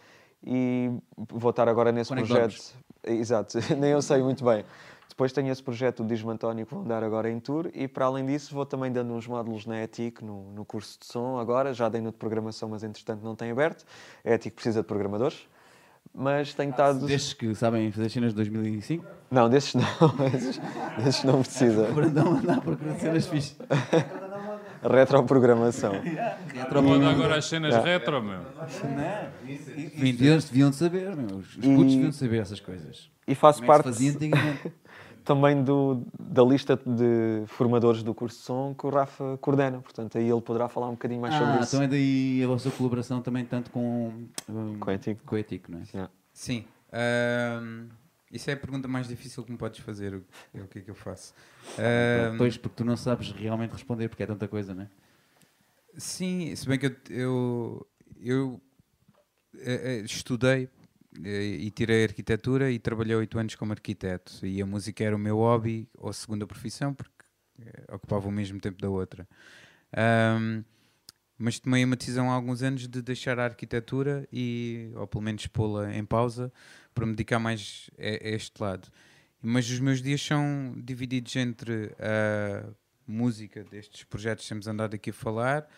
e 0.44 0.90
vou 1.16 1.50
estar 1.50 1.68
agora 1.68 1.92
nesse 1.92 2.10
Quando 2.10 2.18
é 2.20 2.22
que 2.22 2.28
projeto. 2.28 2.74
Exato, 3.06 3.58
nem 3.78 3.90
eu 3.90 4.02
sei 4.02 4.22
muito 4.22 4.44
bem. 4.44 4.64
Depois 5.08 5.30
tenho 5.30 5.52
esse 5.52 5.62
projeto 5.62 6.02
do 6.02 6.08
Disco 6.08 6.30
António 6.30 6.64
que 6.64 6.74
vão 6.74 6.84
dar 6.84 7.04
agora 7.04 7.30
em 7.30 7.38
tour 7.38 7.70
e 7.74 7.86
para 7.86 8.06
além 8.06 8.24
disso 8.24 8.54
vou 8.54 8.64
também 8.64 8.90
dando 8.90 9.12
uns 9.12 9.26
módulos 9.26 9.66
na 9.66 9.82
ETIC, 9.82 10.24
no, 10.24 10.50
no 10.52 10.64
curso 10.64 10.98
de 10.98 11.04
som 11.06 11.38
agora, 11.38 11.74
já 11.74 11.88
dei 11.88 12.00
no 12.00 12.10
de 12.10 12.16
programação, 12.16 12.70
mas 12.70 12.82
entretanto 12.82 13.22
não 13.22 13.36
tem 13.36 13.50
aberto. 13.50 13.84
A 14.24 14.30
ETIC 14.30 14.54
precisa 14.54 14.80
de 14.80 14.86
programadores, 14.86 15.46
mas 16.14 16.54
tenho 16.54 16.70
estado... 16.70 17.06
Destes 17.06 17.34
que 17.34 17.54
sabem 17.54 17.92
fazer 17.92 18.08
cenas 18.08 18.30
de 18.30 18.36
2005, 18.36 19.04
Não, 19.30 19.50
desses 19.50 19.74
não, 19.74 19.84
esses, 20.34 20.60
desses 20.96 21.24
não 21.24 21.42
precisa. 21.42 21.92
Brandão 21.92 22.32
anda 22.32 22.54
a 22.54 22.60
procurar 22.62 22.98
cenas 22.98 23.26
fixes. 23.26 23.56
Retroprogramação. 24.82 25.92
Pode 26.72 27.04
agora 27.06 27.36
as 27.36 27.44
cenas 27.46 27.70
Yeah. 27.72 27.90
retro, 27.90 28.22
meu. 28.22 28.40
Deviam, 29.98 30.38
deviam 30.38 30.70
de 30.70 30.76
saber, 30.76 31.14
meu. 31.16 31.38
Os 31.38 31.54
putos 31.54 31.64
E- 31.64 31.96
deviam 31.96 32.10
de 32.10 32.16
saber 32.16 32.38
essas 32.40 32.60
coisas. 32.60 33.10
E 33.26 33.34
faço 33.34 33.60
Como 33.60 33.70
é 33.72 33.74
parte 33.74 33.84
fazia 33.84 34.10
antigamente? 34.12 34.72
também 35.24 35.62
do, 35.62 36.04
da 36.18 36.42
lista 36.42 36.76
de 36.84 37.44
formadores 37.46 38.02
do 38.02 38.12
curso 38.12 38.38
de 38.38 38.42
som 38.44 38.74
que 38.76 38.84
o 38.84 38.90
Rafa 38.90 39.38
coordena. 39.40 39.78
Portanto, 39.80 40.18
aí 40.18 40.28
ele 40.28 40.40
poderá 40.40 40.68
falar 40.68 40.88
um 40.88 40.92
bocadinho 40.92 41.20
mais 41.20 41.34
Ah, 41.34 41.38
sobre 41.38 41.60
isso. 41.60 41.76
então 41.76 41.82
é 41.84 41.88
daí 41.88 42.42
a 42.42 42.46
vossa 42.48 42.70
colaboração 42.72 43.22
também 43.22 43.44
tanto 43.44 43.70
com, 43.70 44.12
um, 44.48 44.78
Com 44.80 44.90
a 44.90 44.94
ETIC. 44.94 45.20
com 45.24 45.36
a 45.36 45.40
ETIC, 45.40 45.70
não 45.70 45.78
é? 45.78 45.82
Yeah. 45.94 46.10
Sim. 46.32 46.64
Ahm, 46.92 47.86
isso 48.32 48.50
é 48.50 48.54
a 48.54 48.56
pergunta 48.56 48.88
mais 48.88 49.06
difícil 49.06 49.44
que 49.44 49.52
me 49.52 49.58
podes 49.58 49.80
fazer. 49.80 50.14
o- 50.14 50.24
É 50.54 50.60
o 50.62 50.66
que 50.66 50.78
é 50.78 50.82
que 50.82 50.90
eu 50.90 50.94
faço. 50.94 51.34
Pois, 52.38 52.56
porque 52.56 52.76
tu 52.76 52.84
não 52.84 52.96
sabes 52.96 53.30
realmente 53.32 53.72
responder, 53.72 54.08
porque 54.08 54.22
é 54.22 54.26
tanta 54.26 54.48
coisa, 54.48 54.74
não 54.74 54.82
é? 54.84 54.88
Sim, 55.96 56.54
se 56.56 56.66
bem 56.66 56.78
que 56.78 56.86
eu, 56.86 56.96
eu, 57.10 57.86
eu, 58.20 58.60
eh, 59.58 59.98
eh, 60.00 60.04
estudei 60.04 60.68
eh, 61.22 61.42
e 61.60 61.70
tirei 61.70 62.04
arquitetura 62.04 62.70
e 62.70 62.78
trabalhei 62.78 63.14
oito 63.14 63.38
anos 63.38 63.54
como 63.54 63.72
arquiteto. 63.72 64.44
E 64.46 64.62
a 64.62 64.66
música 64.66 65.04
era 65.04 65.14
o 65.14 65.18
meu 65.18 65.36
hobby 65.36 65.86
ou 65.98 66.10
segunda 66.12 66.46
profissão, 66.46 66.94
porque 66.94 67.10
ocupava 67.92 68.26
o 68.26 68.32
mesmo 68.32 68.58
tempo 68.58 68.80
da 68.80 68.88
outra. 68.88 69.28
Ahm, 69.94 70.64
mas 71.38 71.58
tomei 71.58 71.84
uma 71.84 71.96
decisão 71.96 72.30
há 72.30 72.34
alguns 72.34 72.62
anos 72.62 72.88
de 72.88 73.02
deixar 73.02 73.38
a 73.38 73.44
arquitetura 73.44 74.26
e, 74.32 74.90
ou 74.94 75.06
pelo 75.06 75.22
menos 75.22 75.46
pô-la 75.46 75.94
em 75.94 76.04
pausa, 76.04 76.50
para 76.94 77.06
me 77.06 77.12
dedicar 77.12 77.38
mais 77.38 77.90
a, 77.98 78.02
a 78.26 78.30
este 78.30 78.60
lado. 78.62 78.88
Mas 79.40 79.68
os 79.70 79.80
meus 79.80 80.00
dias 80.02 80.20
são 80.24 80.74
divididos 80.76 81.34
entre 81.36 81.94
a 81.98 82.64
música 83.06 83.64
destes 83.64 84.04
projetos 84.04 84.44
que 84.44 84.48
temos 84.48 84.66
andado 84.68 84.94
aqui 84.94 85.10
a 85.10 85.12
falar. 85.12 85.68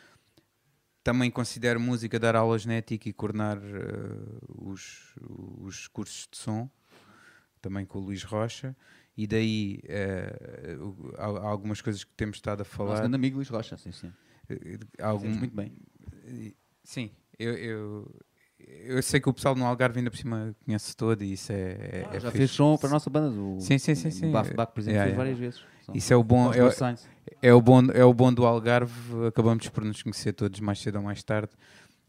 Também 1.02 1.30
considero 1.30 1.78
música 1.78 2.18
dar 2.18 2.34
aulas 2.34 2.64
na 2.64 2.74
ética 2.74 3.08
e 3.08 3.12
coordenar 3.12 3.58
eh, 3.58 4.38
os, 4.58 5.14
os 5.60 5.86
cursos 5.88 6.26
de 6.30 6.38
som, 6.38 6.70
também 7.60 7.84
com 7.84 7.98
o 7.98 8.02
Luís 8.02 8.22
Rocha. 8.22 8.74
E 9.16 9.26
daí 9.26 9.80
eh, 9.84 10.76
o- 10.80 11.12
há, 11.18 11.24
há 11.26 11.48
algumas 11.48 11.80
coisas 11.82 12.04
que 12.04 12.12
temos 12.14 12.36
estado 12.36 12.62
a 12.62 12.64
Nosso 12.64 12.76
falar. 12.76 13.00
grande 13.00 13.14
amigo 13.16 13.36
Luís 13.36 13.48
Rocha, 13.48 13.76
sim, 13.76 13.92
sim. 13.92 14.12
Eh, 14.48 14.78
algum- 15.02 15.28
muito 15.28 15.54
bem. 15.54 15.72
Sim, 16.82 17.10
eu, 17.38 17.52
eu, 17.54 18.20
eu 18.84 19.02
sei 19.02 19.20
que 19.20 19.28
o 19.28 19.32
pessoal 19.32 19.54
no 19.54 19.64
Algarve 19.64 19.98
ainda 19.98 20.10
por 20.10 20.16
cima 20.16 20.54
conhece 20.64 20.96
todo 20.96 21.22
e 21.22 21.32
isso 21.32 21.52
é, 21.52 21.56
é, 21.56 22.08
é 22.12 22.20
Já 22.20 22.30
fixe. 22.30 22.38
fez 22.38 22.50
som 22.50 22.76
para 22.76 22.88
a 22.88 22.92
nossa 22.92 23.10
banda, 23.10 23.30
do 23.30 23.58
Sim, 23.60 23.78
sim, 23.78 23.94
sim, 23.94 24.10
sim. 24.10 24.30
Baf 24.30 24.50
por 24.54 24.80
exemplo, 24.80 24.96
Yeah, 24.96 25.04
fez 25.04 25.14
yeah. 25.14 25.16
várias 25.16 25.38
vezes. 25.38 25.62
São- 25.84 25.94
Isso 25.94 26.12
é 26.12 26.16
o 26.16 26.24
bom, 26.24 26.52
é, 26.52 26.58
é 27.42 27.52
o 27.54 27.60
bom, 27.60 27.80
é 27.92 28.04
o 28.04 28.14
bom 28.14 28.32
do 28.32 28.44
Algarve, 28.46 29.26
acabamos 29.26 29.68
por 29.68 29.84
nos 29.84 30.02
conhecer 30.02 30.32
todos 30.32 30.60
mais 30.60 30.78
cedo 30.80 30.96
ou 30.96 31.02
mais 31.02 31.22
tarde. 31.22 31.52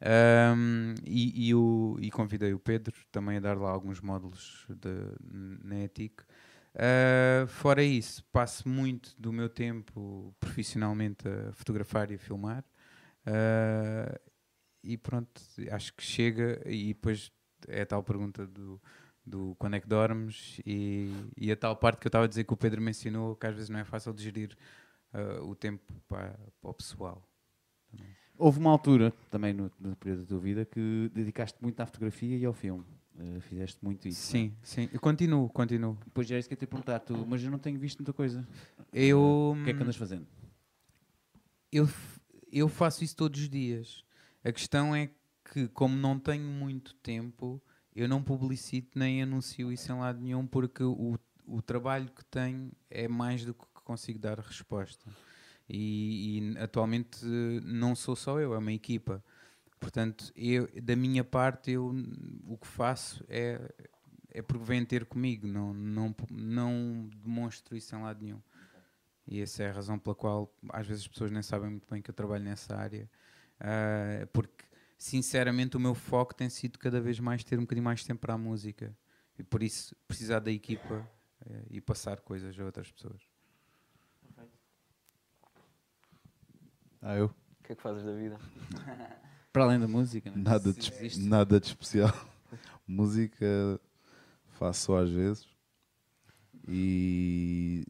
Ahm, 0.01 0.95
e, 1.05 1.47
e, 1.49 1.55
o, 1.55 1.97
e 1.99 2.11
convidei 2.11 2.53
o 2.53 2.59
Pedro 2.59 2.93
também 3.11 3.37
a 3.37 3.39
dar 3.39 3.57
lá 3.57 3.69
alguns 3.69 4.01
módulos 4.01 4.65
de, 4.69 4.89
na 5.63 5.83
ETIC. 5.83 6.23
Ah, 6.77 7.47
fora 7.47 7.81
isso, 7.83 8.23
passo 8.31 8.67
muito 8.67 9.13
do 9.17 9.31
meu 9.31 9.47
tempo 9.49 10.35
profissionalmente 10.39 11.27
a 11.27 11.53
fotografar 11.53 12.11
e 12.11 12.15
a 12.15 12.19
filmar. 12.19 12.63
Ah, 13.25 14.19
e 14.85 14.97
pronto, 14.97 15.41
acho 15.71 15.93
que 15.93 16.03
chega. 16.03 16.61
E 16.65 16.89
depois 16.93 17.31
é 17.67 17.81
a 17.81 17.85
tal 17.85 18.03
pergunta 18.03 18.45
do, 18.45 18.81
do 19.25 19.55
quando 19.57 19.75
é 19.75 19.79
que 19.79 19.87
dormes 19.87 20.59
e, 20.65 21.09
e 21.37 21.51
a 21.51 21.55
tal 21.55 21.75
parte 21.75 21.99
que 21.99 22.07
eu 22.07 22.09
estava 22.09 22.25
a 22.25 22.27
dizer 22.27 22.43
que 22.43 22.53
o 22.53 22.57
Pedro 22.57 22.81
mencionou, 22.81 23.35
que 23.35 23.47
às 23.47 23.53
vezes 23.55 23.69
não 23.69 23.79
é 23.79 23.83
fácil 23.83 24.13
de 24.13 24.23
gerir 24.23 24.55
ah, 25.13 25.41
o 25.43 25.55
tempo 25.55 25.91
para, 26.07 26.37
para 26.61 26.69
o 26.69 26.73
pessoal. 26.73 27.27
Houve 28.37 28.59
uma 28.59 28.69
altura, 28.69 29.13
também 29.31 29.53
no, 29.53 29.71
no 29.79 29.95
período 29.95 30.21
da 30.23 30.27
tua 30.27 30.39
vida, 30.39 30.65
que 30.65 31.09
dedicaste 31.13 31.57
muito 31.61 31.79
à 31.79 31.85
fotografia 31.85 32.37
e 32.37 32.43
ao 32.45 32.53
filme. 32.53 32.83
Eh, 33.17 33.39
fizeste 33.39 33.79
muito 33.81 34.09
isso. 34.09 34.19
Sim, 34.19 34.53
sim. 34.61 34.89
Eu 34.91 34.99
continuo, 34.99 35.47
continuo. 35.47 35.97
não 36.13 36.21
é? 36.23 36.33
É 36.33 36.39
isso 36.39 36.49
que 36.49 36.53
eu 36.53 36.57
te 36.57 36.67
perguntar, 36.67 36.99
tu, 36.99 37.25
mas 37.25 37.41
eu 37.41 37.49
não 37.49 37.57
tenho 37.57 37.79
visto 37.79 37.99
muita 37.99 38.11
coisa. 38.11 38.45
Eu, 38.91 39.21
O 39.57 39.63
que 39.63 39.69
é 39.69 39.73
que 39.73 39.81
andas 39.81 39.95
fazendo? 39.95 40.27
eu, 41.71 41.85
f- 41.87 42.19
eu 42.51 42.67
faço 42.67 43.05
isso 43.05 43.15
todos 43.15 43.39
os 43.39 43.49
dias. 43.49 44.03
A 44.45 44.51
questão 44.51 44.95
é 44.95 45.09
que, 45.51 45.67
como 45.69 45.95
não 45.95 46.19
tenho 46.19 46.47
muito 46.47 46.93
tempo, 46.97 47.59
eu 47.95 48.07
não 48.07 48.21
publicito 48.21 48.97
nem 48.97 49.23
anuncio 49.23 49.71
isso 49.71 49.91
em 49.91 49.97
lado 49.97 50.21
nenhum, 50.21 50.45
porque 50.45 50.83
o, 50.83 51.17
o 51.47 51.61
trabalho 51.63 52.11
que 52.11 52.23
tenho 52.25 52.71
é 52.87 53.07
mais 53.07 53.43
do 53.43 53.55
que 53.55 53.65
consigo 53.83 54.19
dar 54.19 54.37
resposta. 54.37 55.03
E, 55.67 56.53
e 56.53 56.57
atualmente 56.59 57.25
não 57.63 57.95
sou 57.95 58.15
só 58.15 58.39
eu, 58.39 58.53
é 58.53 58.59
uma 58.59 58.71
equipa. 58.71 59.23
Portanto, 59.79 60.31
eu, 60.35 60.69
da 60.79 60.95
minha 60.95 61.23
parte, 61.23 61.71
eu, 61.71 61.95
o 62.45 62.55
que 62.55 62.67
faço 62.67 63.25
é, 63.27 63.59
é 64.29 64.43
porque 64.43 64.63
vêm 64.63 64.85
ter 64.85 65.05
comigo, 65.05 65.47
não, 65.47 65.73
não, 65.73 66.15
não 66.29 67.09
demonstro 67.15 67.75
isso 67.75 67.95
em 67.95 68.01
lado 68.01 68.23
nenhum. 68.23 68.41
E 69.27 69.41
essa 69.41 69.63
é 69.63 69.69
a 69.71 69.73
razão 69.73 69.97
pela 69.97 70.15
qual 70.15 70.53
às 70.69 70.85
vezes 70.85 71.01
as 71.01 71.07
pessoas 71.07 71.31
nem 71.31 71.41
sabem 71.41 71.71
muito 71.71 71.87
bem 71.89 71.99
que 71.99 72.11
eu 72.11 72.13
trabalho 72.13 72.43
nessa 72.43 72.75
área. 72.75 73.09
Uh, 73.59 74.27
porque, 74.27 74.65
sinceramente, 74.97 75.77
o 75.77 75.79
meu 75.79 75.95
foco 75.95 76.33
tem 76.33 76.49
sido 76.49 76.77
cada 76.77 76.99
vez 76.99 77.19
mais 77.19 77.43
ter 77.43 77.57
um 77.57 77.61
bocadinho 77.61 77.85
mais 77.85 78.03
tempo 78.03 78.21
para 78.21 78.33
a 78.33 78.37
música. 78.37 78.95
E 79.37 79.43
por 79.43 79.63
isso, 79.63 79.95
precisar 80.07 80.39
da 80.39 80.51
equipa 80.51 81.07
uh, 81.45 81.65
e 81.69 81.81
passar 81.81 82.21
coisas 82.21 82.57
a 82.59 82.63
outras 82.63 82.91
pessoas. 82.91 83.21
Ah, 87.01 87.15
eu? 87.15 87.27
O 87.27 87.63
que 87.63 87.73
é 87.73 87.75
que 87.75 87.81
fazes 87.81 88.03
da 88.03 88.13
vida? 88.13 88.37
Para 89.53 89.63
além 89.63 89.79
da 89.79 89.87
música, 89.87 90.31
né? 90.31 90.37
Nada 90.37 90.73
de, 90.73 90.91
Existe. 90.91 91.21
nada 91.21 91.59
de 91.59 91.67
especial. 91.67 92.11
música 92.87 93.79
faço 94.47 94.85
só 94.87 94.97
às 94.97 95.09
vezes. 95.09 95.47
E 96.67 97.85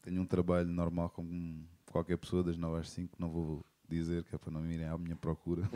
tenho 0.00 0.22
um 0.22 0.26
trabalho 0.26 0.68
normal 0.68 1.10
como 1.10 1.68
qualquer 1.86 2.16
pessoa 2.16 2.42
das 2.42 2.56
9 2.56 2.80
às 2.80 2.90
5. 2.90 3.16
Não 3.18 3.30
vou 3.30 3.64
dizer 3.88 4.24
que 4.24 4.34
é 4.34 4.38
para 4.38 4.50
não 4.50 4.66
irem 4.66 4.86
à 4.86 4.96
minha 4.98 5.16
procura. 5.16 5.68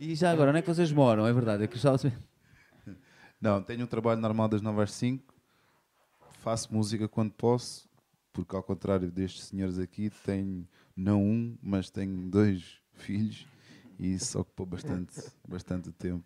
E 0.00 0.14
já 0.14 0.30
agora, 0.30 0.50
onde 0.50 0.58
é 0.58 0.62
que 0.62 0.68
vocês 0.68 0.92
moram? 0.92 1.26
É 1.26 1.32
verdade, 1.32 1.64
é 1.64 1.66
que 1.66 1.78
já 1.78 1.92
Não, 3.40 3.62
tenho 3.62 3.84
um 3.84 3.86
trabalho 3.86 4.20
normal 4.20 4.48
das 4.48 4.60
9 4.60 4.82
às 4.82 4.92
5. 4.92 5.34
Faço 6.38 6.74
música 6.74 7.08
quando 7.08 7.32
posso, 7.32 7.88
porque 8.32 8.54
ao 8.54 8.62
contrário 8.62 9.10
destes 9.10 9.44
senhores 9.44 9.78
aqui, 9.78 10.10
tenho 10.24 10.66
não 10.96 11.22
um, 11.22 11.56
mas 11.62 11.90
tenho 11.90 12.28
dois 12.28 12.80
filhos 12.92 13.46
e 13.98 14.14
isso 14.14 14.38
ocupa 14.38 14.66
bastante, 14.66 15.20
bastante 15.48 15.92
tempo. 15.92 16.24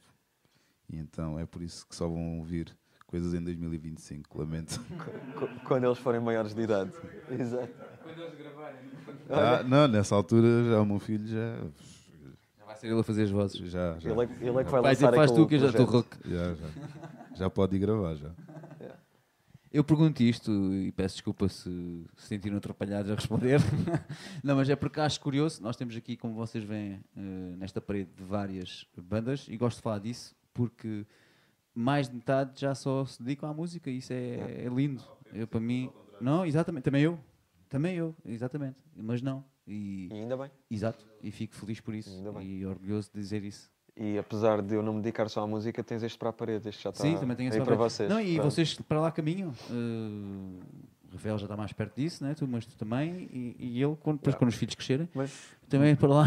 E 0.89 0.97
então 0.97 1.39
é 1.39 1.47
por 1.47 1.63
isso 1.63 1.87
que 1.87 1.95
só 1.95 2.09
vão 2.09 2.39
ouvir 2.39 2.77
coisas 3.09 3.35
em 3.35 3.43
2025, 3.43 4.39
lamento. 4.39 4.79
Qu- 5.35 5.49
Quando 5.67 5.85
eles 5.85 5.99
forem 5.99 6.21
maiores 6.21 6.55
de 6.55 6.63
idade. 6.63 6.93
Exato. 7.29 7.69
Ah, 9.31 9.63
não, 9.65 9.89
nessa 9.89 10.15
altura 10.15 10.47
já 10.71 10.81
o 10.81 10.87
meu 10.87 10.99
filho 10.99 11.27
já. 11.27 11.57
Já 12.59 12.65
vai 12.67 12.77
ser 12.77 12.87
ele 12.89 13.01
a 13.01 13.03
fazer 13.03 13.25
as 13.25 13.31
vozes. 13.31 13.57
Já, 13.71 13.99
já, 13.99 14.11
Ele 14.11 14.23
é, 14.23 14.27
que- 14.27 14.45
ele 14.45 14.59
é 14.61 14.65
que 14.65 14.71
vai 14.71 14.95
dizer, 14.95 15.07
lançar 15.07 15.15
faz 15.15 15.31
tu 15.33 15.47
que 15.47 15.55
eu 15.57 15.59
já 15.59 15.69
estou 15.69 15.85
rock. 15.87 16.17
já, 16.25 16.55
já, 16.55 16.67
já 17.35 17.51
pode 17.51 17.77
ir 17.77 17.79
gravar 17.81 18.15
já. 18.15 18.31
Eu 19.71 19.85
pergunto 19.85 20.23
isto 20.23 20.51
e 20.73 20.91
peço 20.93 21.17
desculpa 21.17 21.47
se 21.47 21.69
se 22.17 22.27
sentiram 22.27 22.57
atrapalhados 22.57 23.11
a 23.11 23.15
responder. 23.15 23.61
não, 24.43 24.57
mas 24.57 24.69
é 24.71 24.75
porque 24.75 24.99
acho 24.99 25.21
curioso. 25.21 25.63
Nós 25.63 25.77
temos 25.77 25.95
aqui, 25.95 26.17
como 26.17 26.33
vocês 26.35 26.65
veem, 26.65 27.01
eh, 27.15 27.55
nesta 27.59 27.79
parede 27.79 28.09
várias 28.17 28.87
bandas 28.97 29.45
e 29.47 29.59
gosto 29.59 29.77
de 29.77 29.83
falar 29.83 29.99
disso 29.99 30.35
porque 30.55 31.05
mais 31.79 32.09
de 32.09 32.15
metade 32.17 32.61
já 32.61 32.75
só 32.75 33.05
se 33.05 33.23
dedicam 33.23 33.49
à 33.49 33.55
música 33.55 33.91
isso 33.91 34.13
é, 34.13 34.65
é 34.65 34.69
lindo. 34.69 35.03
Eu, 35.33 35.47
para 35.47 35.61
mim, 35.61 35.91
não, 36.21 36.45
exatamente, 36.45 36.85
também 36.85 37.03
eu. 37.03 37.19
Também 37.69 37.95
eu, 37.97 38.15
exatamente. 38.25 38.77
Mas 38.97 39.21
não. 39.23 39.45
E, 39.67 40.09
E 40.11 40.15
ainda 40.15 40.37
bem. 40.37 40.51
exato. 40.71 41.07
E 41.23 41.31
fico 41.31 41.55
feliz 41.55 41.81
por 41.81 41.95
isso 41.95 42.11
e 42.41 42.65
orgulhoso 42.65 43.11
de 43.15 43.21
dizer 43.21 43.45
isso. 43.45 43.71
E 43.95 44.17
apesar 44.17 44.63
de 44.63 44.75
eu 44.75 44.83
não 44.83 44.95
me 44.95 45.03
dedicar 45.03 45.29
só 45.29 45.43
à 45.43 45.47
música, 45.47 45.83
tens 45.85 46.03
este 46.03 46.17
para 46.17 46.31
a 46.31 46.33
parede. 46.33 46.69
Este 46.69 46.83
já 46.85 46.91
está 46.91 47.03
Sim, 47.03 47.17
também 47.19 47.37
tenho 47.37 47.53
aí 47.53 47.61
para 47.61 47.75
vocês. 47.75 48.09
Não, 48.09 48.21
e 48.21 48.37
Pronto. 48.37 48.51
vocês 48.51 48.75
para 48.75 49.01
lá 49.01 49.11
caminham. 49.11 49.53
Uh, 49.69 50.61
o 51.09 51.13
Rafael 51.13 51.39
já 51.39 51.47
está 51.47 51.57
mais 51.57 51.73
perto 51.73 51.97
disso, 51.97 52.23
né? 52.23 52.35
tu, 52.35 52.47
mas 52.47 52.65
tu 52.65 52.77
também. 52.77 53.29
E, 53.33 53.57
e 53.59 53.83
ele, 53.83 53.97
quando, 54.01 54.19
depois, 54.19 54.37
quando 54.37 54.51
os 54.51 54.57
filhos 54.57 54.75
crescerem, 54.75 55.09
Mas, 55.15 55.33
também 55.69 55.91
é 55.91 55.97
para 55.97 56.09
lá. 56.09 56.25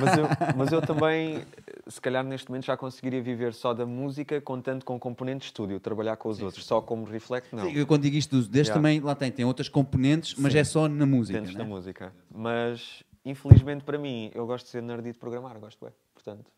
mas, 0.00 0.18
eu, 0.18 0.26
mas 0.56 0.72
eu 0.72 0.80
também, 0.86 1.44
se 1.92 2.00
calhar 2.00 2.24
neste 2.24 2.48
momento, 2.48 2.64
já 2.64 2.76
conseguiria 2.76 3.22
viver 3.22 3.52
só 3.52 3.74
da 3.74 3.84
música, 3.84 4.40
contando 4.40 4.84
com 4.84 4.98
componentes 4.98 5.46
de 5.46 5.50
estúdio, 5.50 5.78
trabalhar 5.78 6.16
com 6.16 6.28
os 6.28 6.40
outros. 6.40 6.64
Só 6.64 6.80
como 6.80 7.04
reflect, 7.04 7.54
não. 7.54 7.64
Sim, 7.64 7.76
eu 7.76 7.86
quando 7.86 8.02
digo 8.02 8.16
isto, 8.16 8.36
deste 8.42 8.72
Yeah. 8.72 8.74
também, 8.74 9.00
lá 9.00 9.14
tem, 9.14 9.30
tem 9.30 9.44
outras 9.44 9.68
componentes, 9.68 10.34
mas 10.36 10.52
Sim. 10.52 10.58
é 10.58 10.64
só 10.64 10.88
na 10.88 11.04
música. 11.04 11.38
Dentro 11.38 11.52
né? 11.52 11.58
da 11.58 11.64
música. 11.64 12.12
Mas, 12.34 13.02
infelizmente 13.24 13.84
para 13.84 13.98
mim, 13.98 14.30
eu 14.34 14.46
gosto 14.46 14.64
de 14.64 14.70
ser 14.70 14.82
nerd 14.82 15.06
e 15.06 15.12
de 15.12 15.18
programar, 15.18 15.58
gosto 15.58 15.84
bem. 15.84 15.94
Portanto, 16.14 16.50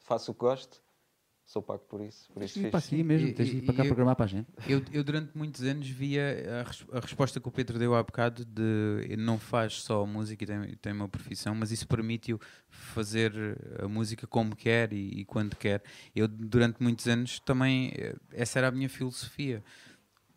faço 0.00 0.30
o 0.30 0.34
que 0.34 0.40
gosto, 0.40 0.80
sou 1.48 1.62
pago 1.62 1.82
por 1.88 2.00
isso. 2.02 2.30
Por 2.32 2.42
isso 2.42 2.54
Sim, 2.54 2.62
fiz. 2.62 2.70
para 2.70 2.78
aqui 2.78 3.02
mesmo, 3.02 3.28
E- 3.28 3.32
tens 3.32 3.48
de 3.48 3.56
ir 3.56 3.62
para 3.62 3.74
cá 3.74 3.82
eu- 3.82 3.86
programar 3.88 4.14
para 4.14 4.26
a 4.26 4.28
gente. 4.28 4.46
Eu, 4.68 4.82
eu 4.92 5.02
durante 5.02 5.36
muitos 5.36 5.62
anos 5.62 5.88
via 5.88 6.60
a, 6.60 6.62
res- 6.68 6.84
a 6.92 7.00
resposta 7.00 7.40
que 7.40 7.48
o 7.48 7.50
Pedro 7.50 7.78
deu 7.78 7.94
há 7.94 8.02
bocado 8.02 8.44
de 8.44 9.00
ele 9.04 9.22
não 9.22 9.38
faz 9.38 9.80
só 9.80 10.04
música 10.06 10.44
e 10.44 10.46
tem, 10.46 10.76
tem 10.76 10.92
uma 10.92 11.08
profissão, 11.08 11.54
mas 11.54 11.72
isso 11.72 11.88
permite-o 11.88 12.38
fazer 12.68 13.32
a 13.82 13.88
música 13.88 14.26
como 14.26 14.54
quer 14.54 14.92
e, 14.92 15.20
e 15.20 15.24
quando 15.24 15.56
quer. 15.56 15.82
Eu 16.14 16.28
durante 16.28 16.82
muitos 16.82 17.08
anos 17.08 17.40
também 17.40 17.92
eh, 17.96 18.14
essa 18.32 18.58
era 18.58 18.68
a 18.68 18.70
minha 18.70 18.88
filosofia. 18.88 19.64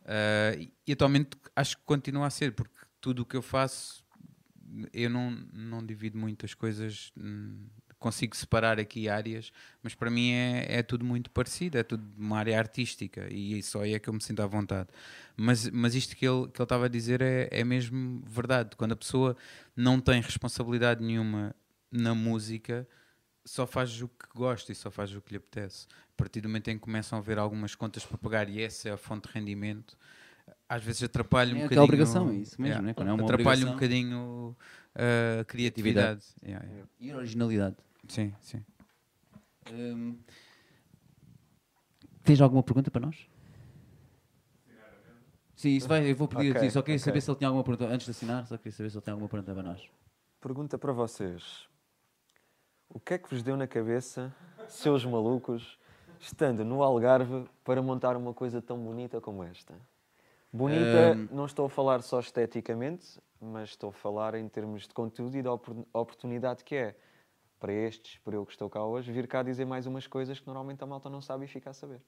Ah, 0.05 0.55
e- 0.88 0.91
atualmente 0.93 1.31
acho 1.55 1.77
que 1.77 1.83
continua 1.83 2.25
a 2.27 2.29
ser, 2.29 2.53
porque 2.53 2.73
tudo 3.01 3.21
o 3.21 3.25
que 3.25 3.35
eu 3.35 3.41
faço 3.41 4.01
eu 4.93 5.09
não, 5.09 5.31
não 5.51 5.85
divido 5.85 6.17
muito 6.17 6.45
as 6.45 6.53
coisas, 6.53 7.11
hum, 7.17 7.65
consigo 8.01 8.35
separar 8.35 8.79
aqui 8.79 9.07
áreas, 9.07 9.53
mas 9.83 9.93
para 9.93 10.09
mim 10.09 10.31
é, 10.31 10.79
é 10.79 10.83
tudo 10.83 11.05
muito 11.05 11.29
parecido, 11.29 11.77
é 11.77 11.83
tudo 11.83 12.03
uma 12.17 12.39
área 12.39 12.57
artística 12.57 13.31
e 13.31 13.61
só 13.61 13.81
aí 13.81 13.93
é 13.93 13.99
que 13.99 14.09
eu 14.09 14.13
me 14.13 14.21
sinto 14.21 14.41
à 14.41 14.47
vontade. 14.47 14.89
Mas, 15.37 15.69
mas 15.69 15.93
isto 15.93 16.17
que 16.17 16.27
ele, 16.27 16.47
que 16.47 16.59
ele 16.59 16.63
estava 16.63 16.85
a 16.85 16.89
dizer 16.89 17.21
é, 17.21 17.47
é 17.51 17.63
mesmo 17.63 18.21
verdade. 18.25 18.75
Quando 18.75 18.93
a 18.93 18.95
pessoa 18.95 19.37
não 19.75 20.01
tem 20.01 20.19
responsabilidade 20.19 21.03
nenhuma 21.03 21.55
na 21.91 22.15
música, 22.15 22.87
só 23.45 23.67
faz 23.67 24.01
o 24.01 24.07
que 24.07 24.25
gosta 24.33 24.71
e 24.71 24.75
só 24.75 24.89
faz 24.89 25.15
o 25.15 25.21
que 25.21 25.33
lhe 25.33 25.37
apetece. 25.37 25.85
A 26.13 26.17
partir 26.17 26.41
do 26.41 26.49
momento 26.49 26.69
em 26.69 26.75
que 26.75 26.81
começam 26.81 27.19
a 27.19 27.21
haver 27.21 27.37
algumas 27.37 27.75
contas 27.75 28.03
para 28.03 28.17
pagar 28.17 28.49
e 28.49 28.61
essa 28.61 28.89
é 28.89 28.91
a 28.93 28.97
fonte 28.97 29.27
de 29.27 29.33
rendimento, 29.35 29.95
às 30.67 30.83
vezes 30.83 31.03
atrapalha 31.03 31.53
um 31.53 31.59
É 31.59 31.63
bocadinho. 31.63 31.67
aquela 31.67 31.83
obrigação, 31.83 32.29
é 32.31 32.35
isso 32.35 32.59
mesmo, 32.59 32.81
né? 32.81 32.93
Quando 32.95 33.09
é 33.09 33.13
uma 33.13 33.23
atrapalha 33.23 33.67
um 33.67 33.73
bocadinho 33.73 34.55
uh, 34.95 35.41
a 35.41 35.45
criatividade. 35.45 36.23
Yeah, 36.43 36.65
yeah. 36.65 36.89
E 36.99 37.13
originalidade. 37.13 37.75
Sim, 38.07 38.33
sim. 38.41 38.63
Hum, 39.71 40.17
tens 42.23 42.41
alguma 42.41 42.63
pergunta 42.63 42.89
para 42.91 43.01
nós? 43.01 43.27
Sim, 45.55 45.69
isso 45.69 45.87
vai, 45.87 46.09
eu 46.09 46.15
vou 46.15 46.27
pedir 46.27 46.51
Ok, 46.51 46.61
a 46.61 46.65
ti. 46.65 46.71
Só 46.71 46.81
queria 46.81 46.95
ok. 46.97 47.05
saber 47.05 47.21
se 47.21 47.29
ele 47.29 47.37
tinha 47.37 47.47
alguma 47.47 47.63
pergunta. 47.63 47.85
Antes 47.91 48.05
de 48.05 48.11
assinar, 48.11 48.45
só 48.47 48.57
queria 48.57 48.71
saber 48.71 48.89
se 48.89 48.97
ele 48.97 49.03
tem 49.05 49.11
alguma 49.11 49.29
pergunta 49.29 49.53
para 49.53 49.63
nós. 49.63 49.89
Pergunta 50.39 50.77
para 50.77 50.91
vocês. 50.91 51.69
O 52.89 52.99
que 52.99 53.13
é 53.13 53.17
que 53.17 53.29
vos 53.29 53.43
deu 53.43 53.55
na 53.55 53.67
cabeça, 53.67 54.35
seus 54.67 55.05
malucos, 55.05 55.77
estando 56.19 56.65
no 56.65 56.81
Algarve 56.83 57.47
para 57.63 57.81
montar 57.81 58.17
uma 58.17 58.33
coisa 58.33 58.61
tão 58.61 58.77
bonita 58.77 59.21
como 59.21 59.43
esta? 59.43 59.75
Bonita, 60.51 61.13
Ahm. 61.13 61.27
não 61.31 61.45
estou 61.45 61.67
a 61.67 61.69
falar 61.69 62.01
só 62.01 62.19
esteticamente, 62.19 63.21
mas 63.39 63.69
estou 63.69 63.91
a 63.91 63.93
falar 63.93 64.35
em 64.35 64.49
termos 64.49 64.87
de 64.87 64.93
conteúdo 64.93 65.37
e 65.37 65.41
da 65.41 65.53
opor- 65.53 65.85
oportunidade 65.93 66.63
que 66.63 66.75
é 66.75 66.95
para 67.61 67.71
estes, 67.71 68.17
para 68.17 68.35
eu 68.35 68.43
que 68.43 68.51
estou 68.51 68.67
cá 68.67 68.83
hoje, 68.83 69.11
vir 69.11 69.27
cá 69.27 69.43
dizer 69.43 69.65
mais 69.65 69.85
umas 69.85 70.07
coisas 70.07 70.39
que 70.39 70.47
normalmente 70.47 70.83
a 70.83 70.88
malta 70.88 71.09
não 71.11 71.21
sabe 71.21 71.45
e 71.45 71.47
fica 71.47 71.69
a 71.69 71.73
saber. 71.73 72.01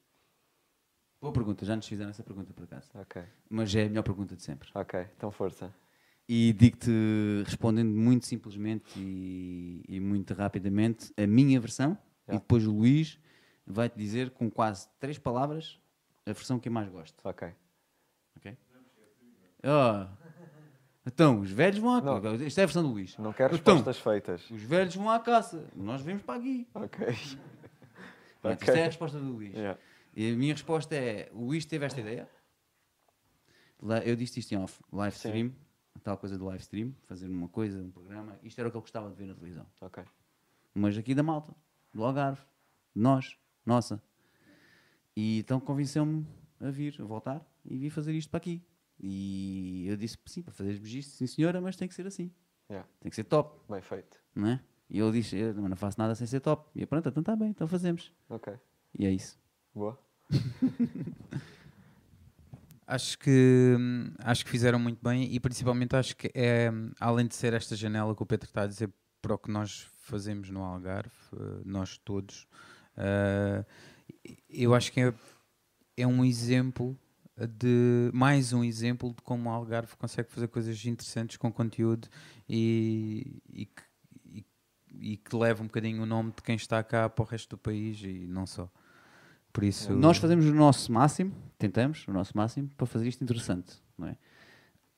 Boa 1.20 1.32
pergunta, 1.32 1.64
já 1.64 1.76
nos 1.76 1.86
fizeram 1.86 2.10
essa 2.10 2.24
pergunta 2.24 2.52
por 2.52 2.64
acaso. 2.64 2.90
Ok, 2.92 3.22
Mas 3.48 3.72
é 3.74 3.84
a 3.84 3.88
melhor 3.88 4.02
pergunta 4.02 4.34
de 4.34 4.42
sempre. 4.42 4.68
ok, 4.74 5.06
então 5.16 5.30
força. 5.30 5.72
E 6.28 6.52
digo-te, 6.54 6.90
respondendo 7.44 7.94
muito 7.94 8.26
simplesmente 8.26 8.98
e, 8.98 9.82
e 9.88 10.00
muito 10.00 10.34
rapidamente, 10.34 11.12
a 11.16 11.26
minha 11.26 11.60
versão, 11.60 11.96
e 12.28 12.32
Já. 12.32 12.38
depois 12.38 12.66
o 12.66 12.72
Luís 12.72 13.18
vai-te 13.64 13.96
dizer 13.96 14.30
com 14.30 14.50
quase 14.50 14.88
três 14.98 15.18
palavras 15.18 15.80
a 16.26 16.32
versão 16.32 16.58
que 16.58 16.68
eu 16.68 16.72
mais 16.72 16.88
gosto. 16.88 17.16
Ok. 17.24 17.48
Ok? 18.36 18.56
Oh. 19.62 20.23
Então, 21.06 21.40
os 21.40 21.50
velhos 21.50 21.78
vão 21.78 21.94
à 21.94 22.00
Não. 22.00 22.20
caça. 22.20 22.44
Isto 22.44 22.58
é 22.58 22.62
a 22.62 22.66
versão 22.66 22.82
do 22.82 22.88
Luís. 22.90 23.16
Não 23.18 23.32
quero 23.32 23.54
Então, 23.56 23.74
respostas 23.76 23.98
feitas. 24.02 24.50
Os 24.50 24.62
velhos 24.62 24.94
vão 24.96 25.10
à 25.10 25.20
caça. 25.20 25.66
Nós 25.76 26.00
vemos 26.00 26.22
para 26.22 26.38
aqui. 26.40 26.66
Ok. 26.74 27.06
Pronto, 28.40 28.54
Ok. 28.56 28.68
Isto 28.68 28.70
é 28.70 28.82
a 28.82 28.86
resposta 28.86 29.18
do 29.18 29.26
Luís. 29.32 29.52
Yeah. 29.54 29.78
E 30.16 30.32
a 30.32 30.36
minha 30.36 30.52
resposta 30.54 30.94
é: 30.94 31.30
o 31.32 31.44
Luís 31.46 31.64
teve 31.66 31.84
esta 31.84 32.00
ideia. 32.00 32.28
Eu 34.04 34.16
disse 34.16 34.40
isto 34.40 34.52
em 34.52 34.56
off, 34.58 34.80
live 34.90 35.14
Sim. 35.16 35.28
stream, 35.28 35.52
tal 36.02 36.16
coisa 36.16 36.38
do 36.38 36.46
live 36.46 36.62
stream, 36.62 36.94
fazer 37.02 37.26
uma 37.28 37.48
coisa, 37.48 37.78
um 37.82 37.90
programa. 37.90 38.38
Isto 38.42 38.58
era 38.60 38.68
o 38.68 38.70
que 38.70 38.76
ele 38.78 38.82
gostava 38.82 39.10
de 39.10 39.14
ver 39.16 39.26
na 39.26 39.34
televisão. 39.34 39.66
Ok. 39.80 40.02
Mas 40.74 40.96
aqui 40.96 41.14
da 41.14 41.22
malta, 41.22 41.54
do 41.92 42.02
Algarve, 42.02 42.40
de 42.96 43.02
nós, 43.02 43.36
nossa. 43.66 44.02
E 45.14 45.40
então 45.40 45.60
convenceu-me 45.60 46.26
a 46.60 46.70
vir, 46.70 46.96
a 46.98 47.04
voltar 47.04 47.44
e 47.64 47.76
vir 47.76 47.90
fazer 47.90 48.14
isto 48.14 48.30
para 48.30 48.38
aqui. 48.38 48.62
E 49.00 49.86
eu 49.88 49.96
disse, 49.96 50.16
sim, 50.26 50.42
para 50.42 50.52
fazeres 50.52 50.80
isto, 50.92 51.10
sim 51.12 51.26
senhora, 51.26 51.60
mas 51.60 51.76
tem 51.76 51.86
que 51.88 51.94
ser 51.94 52.06
assim. 52.06 52.30
Yeah. 52.70 52.88
Tem 53.00 53.10
que 53.10 53.16
ser 53.16 53.24
top, 53.24 53.60
Bem 53.68 53.82
feito. 53.82 54.18
não 54.34 54.48
é? 54.48 54.60
E 54.88 54.98
ele 55.00 55.12
diz, 55.12 55.32
eu 55.32 55.54
não 55.54 55.76
faço 55.76 55.98
nada 55.98 56.14
sem 56.14 56.26
ser 56.26 56.40
top. 56.40 56.70
E 56.74 56.82
eu, 56.82 56.86
pronto, 56.86 57.08
então 57.08 57.20
está 57.20 57.34
bem, 57.34 57.48
então 57.48 57.66
fazemos. 57.66 58.12
Ok. 58.28 58.54
E 58.98 59.06
é 59.06 59.10
isso. 59.10 59.38
Boa. 59.74 59.98
Acho 62.86 63.18
que, 63.18 63.74
acho 64.18 64.44
que 64.44 64.50
fizeram 64.50 64.78
muito 64.78 65.02
bem 65.02 65.32
e 65.32 65.40
principalmente 65.40 65.96
acho 65.96 66.14
que 66.14 66.30
é, 66.34 66.70
além 67.00 67.26
de 67.26 67.34
ser 67.34 67.54
esta 67.54 67.74
janela 67.74 68.14
que 68.14 68.22
o 68.22 68.26
Pedro 68.26 68.46
está 68.46 68.62
a 68.62 68.66
dizer 68.66 68.92
para 69.22 69.34
o 69.34 69.38
que 69.38 69.50
nós 69.50 69.88
fazemos 70.02 70.50
no 70.50 70.62
Algarve, 70.62 71.10
eh, 71.32 71.62
nós 71.64 71.96
todos, 71.96 72.46
eh, 72.98 73.64
eu 74.50 74.74
acho 74.74 74.92
que 74.92 75.00
é, 75.00 75.14
é 75.96 76.06
um 76.06 76.22
exemplo 76.22 76.94
de 77.36 78.10
mais 78.12 78.52
um 78.52 78.62
exemplo 78.62 79.10
de 79.10 79.22
como 79.22 79.48
o 79.48 79.52
Algarve 79.52 79.96
consegue 79.96 80.30
fazer 80.30 80.48
coisas 80.48 80.84
interessantes 80.86 81.36
com 81.36 81.52
conteúdo 81.52 82.08
e, 82.48 83.42
e, 83.52 83.66
que, 83.66 83.82
e, 84.26 84.46
e 85.00 85.16
que 85.16 85.36
leva 85.36 85.62
um 85.62 85.66
bocadinho 85.66 86.02
o 86.02 86.06
nome 86.06 86.30
de 86.30 86.42
quem 86.42 86.54
está 86.54 86.82
cá 86.82 87.08
para 87.08 87.22
o 87.22 87.26
resto 87.26 87.50
do 87.50 87.58
país 87.58 88.00
e 88.02 88.26
não 88.28 88.46
só. 88.46 88.70
Por 89.52 89.62
isso, 89.62 89.92
Nós 89.92 90.16
fazemos 90.18 90.46
o 90.46 90.54
nosso 90.54 90.92
máximo, 90.92 91.32
tentamos 91.58 92.06
o 92.08 92.12
nosso 92.12 92.36
máximo 92.36 92.68
para 92.76 92.86
fazer 92.86 93.06
isto 93.08 93.22
interessante, 93.22 93.80
não 93.96 94.08
é? 94.08 94.16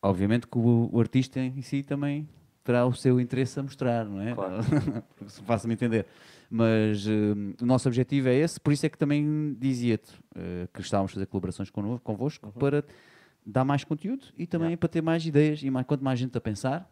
Obviamente 0.03 0.47
que 0.47 0.57
o, 0.57 0.89
o 0.93 1.01
artista 1.01 1.41
em 1.41 1.61
si 1.61 1.83
também 1.83 2.29
terá 2.65 2.85
o 2.85 2.93
seu 2.95 3.21
interesse 3.21 3.59
a 3.61 3.63
mostrar, 3.63 4.05
não 4.05 4.21
é? 4.21 4.35
Claro. 4.35 4.63
Se 5.29 5.43
Faça-me 5.43 5.75
entender. 5.75 6.07
Mas 6.51 7.07
eh, 7.07 7.13
o 7.63 7.67
nosso 7.67 7.89
objetivo 7.89 8.29
é 8.29 8.35
esse, 8.35 8.61
por 8.61 8.73
isso 8.73 8.87
é 8.87 8.89
que 8.89 8.97
também 8.97 9.55
dizia-te 9.59 10.13
eh, 10.35 10.69
que 10.73 10.81
estávamos 10.81 11.11
a 11.13 11.15
fazer 11.15 11.27
colaborações 11.27 11.71
convo- 11.71 11.99
convosco 12.01 12.53
para 12.53 12.85
dar 13.45 13.65
mais 13.65 13.83
conteúdo 13.85 14.27
e 14.37 14.47
também 14.47 14.77
para 14.77 14.89
ter 14.89 15.03
mais 15.03 15.25
ideias 15.27 15.63
e 15.63 15.71
mais, 15.71 15.87
quanto 15.87 16.05
mais 16.05 16.19
gente 16.19 16.37
a 16.37 16.41
pensar, 16.41 16.91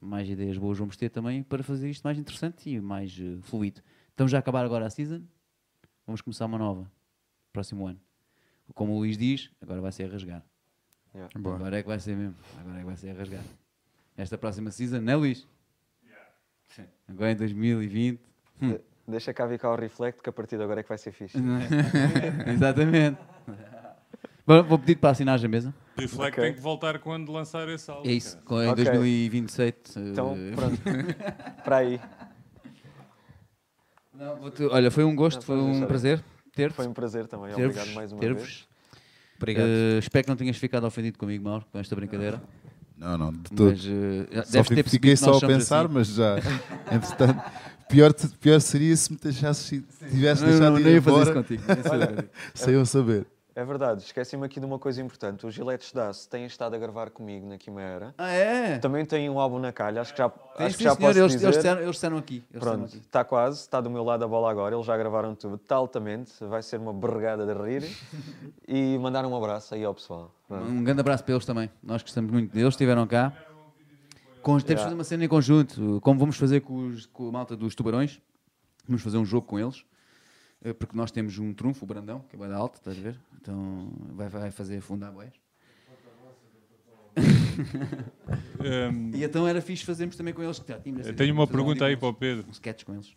mais 0.00 0.28
ideias 0.28 0.56
boas 0.58 0.78
vamos 0.78 0.96
ter 0.96 1.08
também 1.08 1.42
para 1.42 1.62
fazer 1.62 1.90
isto 1.90 2.04
mais 2.04 2.18
interessante 2.18 2.70
e 2.70 2.80
mais 2.80 3.18
eh, 3.20 3.38
fluido. 3.42 3.80
Estamos 4.10 4.30
já 4.30 4.38
a 4.38 4.40
acabar 4.40 4.64
agora 4.64 4.86
a 4.86 4.90
season, 4.90 5.22
vamos 6.06 6.20
começar 6.20 6.46
uma 6.46 6.58
nova, 6.58 6.88
próximo 7.52 7.86
ano. 7.86 8.00
Como 8.74 8.94
o 8.94 8.98
Luís 8.98 9.18
diz, 9.18 9.50
agora 9.60 9.80
vai 9.80 9.92
ser 9.92 10.04
a 10.04 10.12
rasgar. 10.12 10.44
Yeah. 11.14 11.38
Boa. 11.38 11.56
Agora 11.56 11.78
é 11.78 11.82
que 11.82 11.88
vai 11.88 11.98
ser 12.00 12.16
mesmo, 12.16 12.34
agora 12.60 12.76
é 12.76 12.80
que 12.80 12.86
vai 12.86 12.96
ser 12.96 13.10
a 13.10 13.14
rasgar. 13.14 13.44
Esta 14.16 14.38
próxima 14.38 14.70
season, 14.70 15.00
não 15.00 15.12
é 15.12 15.16
Luís? 15.16 15.46
Sim. 16.68 16.84
Agora 17.08 17.32
em 17.32 17.36
2020. 17.36 18.20
De- 18.60 18.80
Deixa 19.06 19.34
cá 19.34 19.44
vir 19.44 19.58
cá 19.58 19.70
o 19.70 19.76
Reflect, 19.76 20.22
que 20.22 20.30
a 20.30 20.32
partir 20.32 20.56
de 20.56 20.62
agora 20.62 20.80
é 20.80 20.82
que 20.82 20.88
vai 20.88 20.96
ser 20.96 21.12
fixe. 21.12 21.36
Exatamente. 22.48 23.18
Bom, 24.46 24.62
vou 24.62 24.78
pedir 24.78 24.96
para 24.96 25.10
assinar 25.10 25.38
a 25.44 25.48
mesa. 25.48 25.74
Reflect 25.96 26.32
Ok. 26.40 26.44
tem 26.44 26.54
que 26.54 26.60
voltar 26.60 26.98
quando 26.98 27.30
lançar 27.30 27.68
esse 27.68 27.90
álbum. 27.90 28.08
É 28.08 28.12
isso, 28.12 28.38
em 28.50 28.68
Ok. 28.68 28.84
2027. 28.84 29.98
Então, 29.98 30.34
eh, 30.36 30.52
pronto. 30.54 30.78
Para 31.64 31.76
aí. 31.78 32.00
não, 34.14 34.38
olha, 34.70 34.90
foi 34.90 35.04
um 35.04 35.14
gosto, 35.14 35.38
Não, 35.38 35.42
foi 35.42 35.56
um 35.58 35.86
prazer 35.86 36.22
ter-te. 36.54 36.74
Foi 36.74 36.86
um 36.86 36.92
prazer 36.92 37.26
também. 37.26 37.52
Obrigado 37.52 37.92
mais 37.94 38.10
uma 38.12 38.20
vez. 38.20 38.66
obrigado. 39.36 39.66
Eh, 39.66 39.98
espero 39.98 40.24
que 40.24 40.30
não 40.30 40.36
tenhas 40.36 40.56
ficado 40.56 40.86
ofendido 40.86 41.18
comigo, 41.18 41.44
Mauro, 41.44 41.66
com 41.70 41.78
esta 41.78 41.94
brincadeira. 41.94 42.40
Não, 42.96 43.18
não, 43.18 43.32
de 43.32 43.50
todo. 43.50 43.70
Mas 43.70 43.84
eh, 43.86 44.26
já 44.32 44.44
Só 44.44 44.62
ter 44.74 44.88
fiquei 44.88 45.16
só 45.16 45.36
a 45.36 45.40
pensar, 45.40 45.84
assim. 45.86 45.94
mas 45.94 46.06
já, 46.08 46.36
entretanto, 46.92 47.42
pior, 47.94 48.12
pior 48.40 48.60
seria 48.60 48.96
se 48.96 49.12
me 49.12 49.18
deixasses, 49.22 49.64
se 49.66 49.80
tivesse 50.10 50.42
Não, 50.42 50.48
não, 50.50 50.58
deixado 50.58 50.72
não 50.74 50.82
de 50.82 50.88
ir 50.88 50.94
ia 50.94 51.02
fazer 51.02 51.20
isso 51.22 51.30
embora 51.30 51.42
contigo. 51.42 51.62
não 51.66 51.76
ia 51.76 51.82
fazer 51.82 52.06
contigo. 52.08 52.28
sem 52.54 52.74
eu 52.74 52.86
saber. 52.86 53.26
É 53.56 53.64
verdade, 53.64 54.02
esqueci-me 54.02 54.44
aqui 54.44 54.58
de 54.58 54.66
uma 54.66 54.80
coisa 54.80 55.00
importante. 55.00 55.46
Os 55.46 55.54
Giletes 55.54 55.92
Dace 55.92 56.28
têm 56.28 56.44
estado 56.44 56.74
a 56.74 56.78
gravar 56.78 57.10
comigo 57.10 57.46
na 57.46 57.56
Quimera. 57.56 58.12
Ah, 58.18 58.30
é? 58.32 58.78
Também 58.78 59.04
têm 59.04 59.30
um 59.30 59.38
álbum 59.38 59.60
na 59.60 59.72
calha, 59.72 60.00
acho 60.00 60.10
que 60.12 60.18
já, 60.18 60.26
acho 60.26 60.76
que 60.76 60.78
sim, 60.78 60.82
já 60.82 60.94
senhor, 60.96 60.96
posso 60.96 61.18
eles, 61.20 61.32
dizer. 61.34 61.46
eles, 61.46 61.56
disseram, 61.58 61.80
eles 61.80 61.92
disseram 61.94 62.16
aqui. 62.18 62.42
Eles 62.50 62.64
Pronto, 62.64 62.84
aqui. 62.86 62.96
está 62.96 63.22
quase, 63.22 63.60
está 63.60 63.80
do 63.80 63.88
meu 63.88 64.02
lado 64.02 64.24
a 64.24 64.26
bola 64.26 64.50
agora, 64.50 64.74
eles 64.74 64.84
já 64.84 64.96
gravaram 64.96 65.36
tudo, 65.36 65.54
está 65.54 65.76
altamente, 65.76 66.32
vai 66.40 66.64
ser 66.64 66.80
uma 66.80 66.92
berregada 66.92 67.46
de 67.46 67.52
rir 67.62 67.88
e 68.66 68.98
mandar 68.98 69.24
um 69.24 69.36
abraço 69.36 69.72
aí 69.76 69.84
ao 69.84 69.94
pessoal. 69.94 70.34
Pronto. 70.48 70.64
Um 70.68 70.82
grande 70.82 70.98
abraço 71.00 71.22
para 71.22 71.34
eles 71.34 71.46
também. 71.46 71.70
Nós 71.80 72.02
gostamos 72.02 72.32
muito 72.32 72.52
deles, 72.52 72.74
estiveram 72.74 73.06
cá. 73.06 73.32
Com, 74.44 74.58
temos 74.60 74.80
de 74.80 74.84
fazer 74.84 74.94
uma 74.94 75.04
cena 75.04 75.24
em 75.24 75.28
conjunto, 75.28 76.00
como 76.02 76.20
vamos 76.20 76.36
fazer 76.36 76.60
com, 76.60 76.86
os- 76.88 77.06
com 77.06 77.28
a 77.28 77.32
malta 77.32 77.56
dos 77.56 77.74
tubarões. 77.74 78.20
Vamos 78.86 79.02
fazer 79.02 79.16
um 79.18 79.24
jogo 79.24 79.46
com 79.46 79.58
eles, 79.58 79.84
eh, 80.62 80.72
porque 80.72 80.94
nós 80.96 81.10
temos 81.10 81.38
um 81.38 81.52
trunfo, 81.54 81.84
o 81.84 81.88
Brandão, 81.88 82.20
que 82.28 82.36
é 82.36 82.38
bem 82.38 82.48
da 82.48 82.56
alta, 82.56 82.78
estás 82.78 82.98
a 82.98 83.00
ver? 83.00 83.18
Então 83.40 83.92
vai, 84.12 84.28
vai 84.28 84.50
fazer 84.50 84.80
fundar 84.80 85.10
boés. 85.10 85.32
Hum, 88.60 89.10
E 89.14 89.22
então 89.24 89.46
era 89.46 89.60
fixe 89.60 89.84
fazermos 89.84 90.16
também 90.16 90.34
com 90.34 90.42
eles. 90.42 90.58
que 90.58 90.68
já 90.72 90.78
tínhamos 90.78 91.06
tenho 91.16 91.32
uma 91.34 91.46
fazer 91.46 91.56
um 91.58 91.64
pergunta 91.64 91.84
aí 91.86 91.96
para 91.96 92.08
o 92.08 92.14
Pedro. 92.14 92.46
Um 92.48 92.50
sketch 92.52 92.84
com 92.84 92.94
eles. 92.94 93.14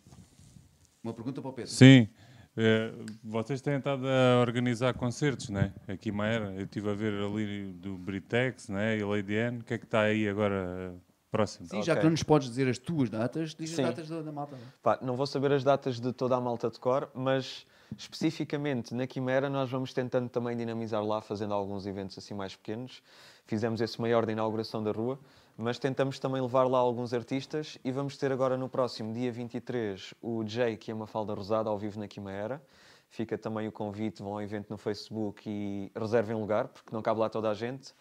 Uma 1.02 1.12
pergunta 1.12 1.40
para 1.40 1.50
o 1.50 1.52
Pedro. 1.52 1.70
Sim. 1.70 2.08
eh, 2.56 2.92
vocês 3.24 3.60
têm 3.60 3.76
estado 3.76 4.06
a 4.06 4.40
organizar 4.40 4.94
concertos, 4.94 5.48
né? 5.50 5.72
Aqui 5.86 6.08
em 6.10 6.12
Maera. 6.12 6.52
Eu 6.54 6.64
estive 6.64 6.88
a 6.90 6.94
ver 6.94 7.12
ali 7.22 7.72
do 7.72 7.96
Britex, 7.98 8.68
né? 8.68 8.98
E 8.98 9.04
Lady 9.04 9.36
Anne. 9.36 9.58
O 9.60 9.64
que 9.64 9.74
é 9.74 9.78
que 9.78 9.84
está 9.84 10.02
aí 10.02 10.28
agora 10.28 10.94
próximo? 11.30 11.66
Sim, 11.68 11.82
já 11.82 11.92
Ok. 11.92 11.96
que 12.00 12.04
não 12.04 12.10
nos 12.12 12.22
podes 12.22 12.48
dizer 12.48 12.68
as 12.68 12.78
tuas 12.78 13.10
datas, 13.10 13.54
diz 13.54 13.70
Sim. 13.70 13.82
as 13.82 13.88
datas 13.90 14.08
da, 14.08 14.22
da 14.22 14.32
malta. 14.32 14.56
Pá, 14.82 14.98
não 15.02 15.16
vou 15.16 15.26
saber 15.26 15.52
as 15.52 15.62
datas 15.64 16.00
de 16.00 16.12
toda 16.12 16.36
a 16.36 16.40
malta 16.40 16.70
de 16.70 16.78
cor, 16.78 17.10
mas 17.14 17.66
especificamente 17.96 18.94
na 18.94 19.06
Quimera 19.06 19.48
nós 19.48 19.70
vamos 19.70 19.92
tentando 19.92 20.28
também 20.28 20.56
dinamizar 20.56 21.04
lá, 21.04 21.20
fazendo 21.20 21.54
alguns 21.54 21.86
eventos 21.86 22.16
assim 22.18 22.34
mais 22.34 22.54
pequenos. 22.56 23.02
Fizemos 23.46 23.80
esse 23.80 24.00
maior 24.00 24.26
da 24.26 24.32
inauguração 24.32 24.82
da 24.82 24.90
rua, 24.90 25.18
mas 25.56 25.78
tentamos 25.78 26.18
também 26.18 26.40
levar 26.40 26.64
lá 26.68 26.78
alguns 26.78 27.12
artistas 27.14 27.78
e 27.84 27.90
vamos 27.90 28.16
ter 28.16 28.30
agora 28.32 28.56
no 28.56 28.68
próximo 28.68 29.12
dia 29.12 29.32
23 29.32 30.14
o 30.22 30.44
Jake 30.44 30.90
e 30.90 30.92
a 30.92 30.94
Mafalda 30.94 31.34
Rosada 31.34 31.68
ao 31.70 31.78
vivo 31.78 31.98
na 31.98 32.06
Quimera. 32.08 32.62
Fica 33.10 33.38
também 33.38 33.66
o 33.66 33.72
convite, 33.72 34.22
vão 34.22 34.32
ao 34.34 34.42
evento 34.42 34.68
no 34.68 34.76
Facebook 34.76 35.48
e 35.48 35.90
reservem 35.98 36.36
lugar, 36.36 36.68
porque 36.68 36.94
não 36.94 37.00
cabe 37.00 37.20
lá 37.20 37.30
toda 37.30 37.48
a 37.50 37.54
gente. 37.54 37.94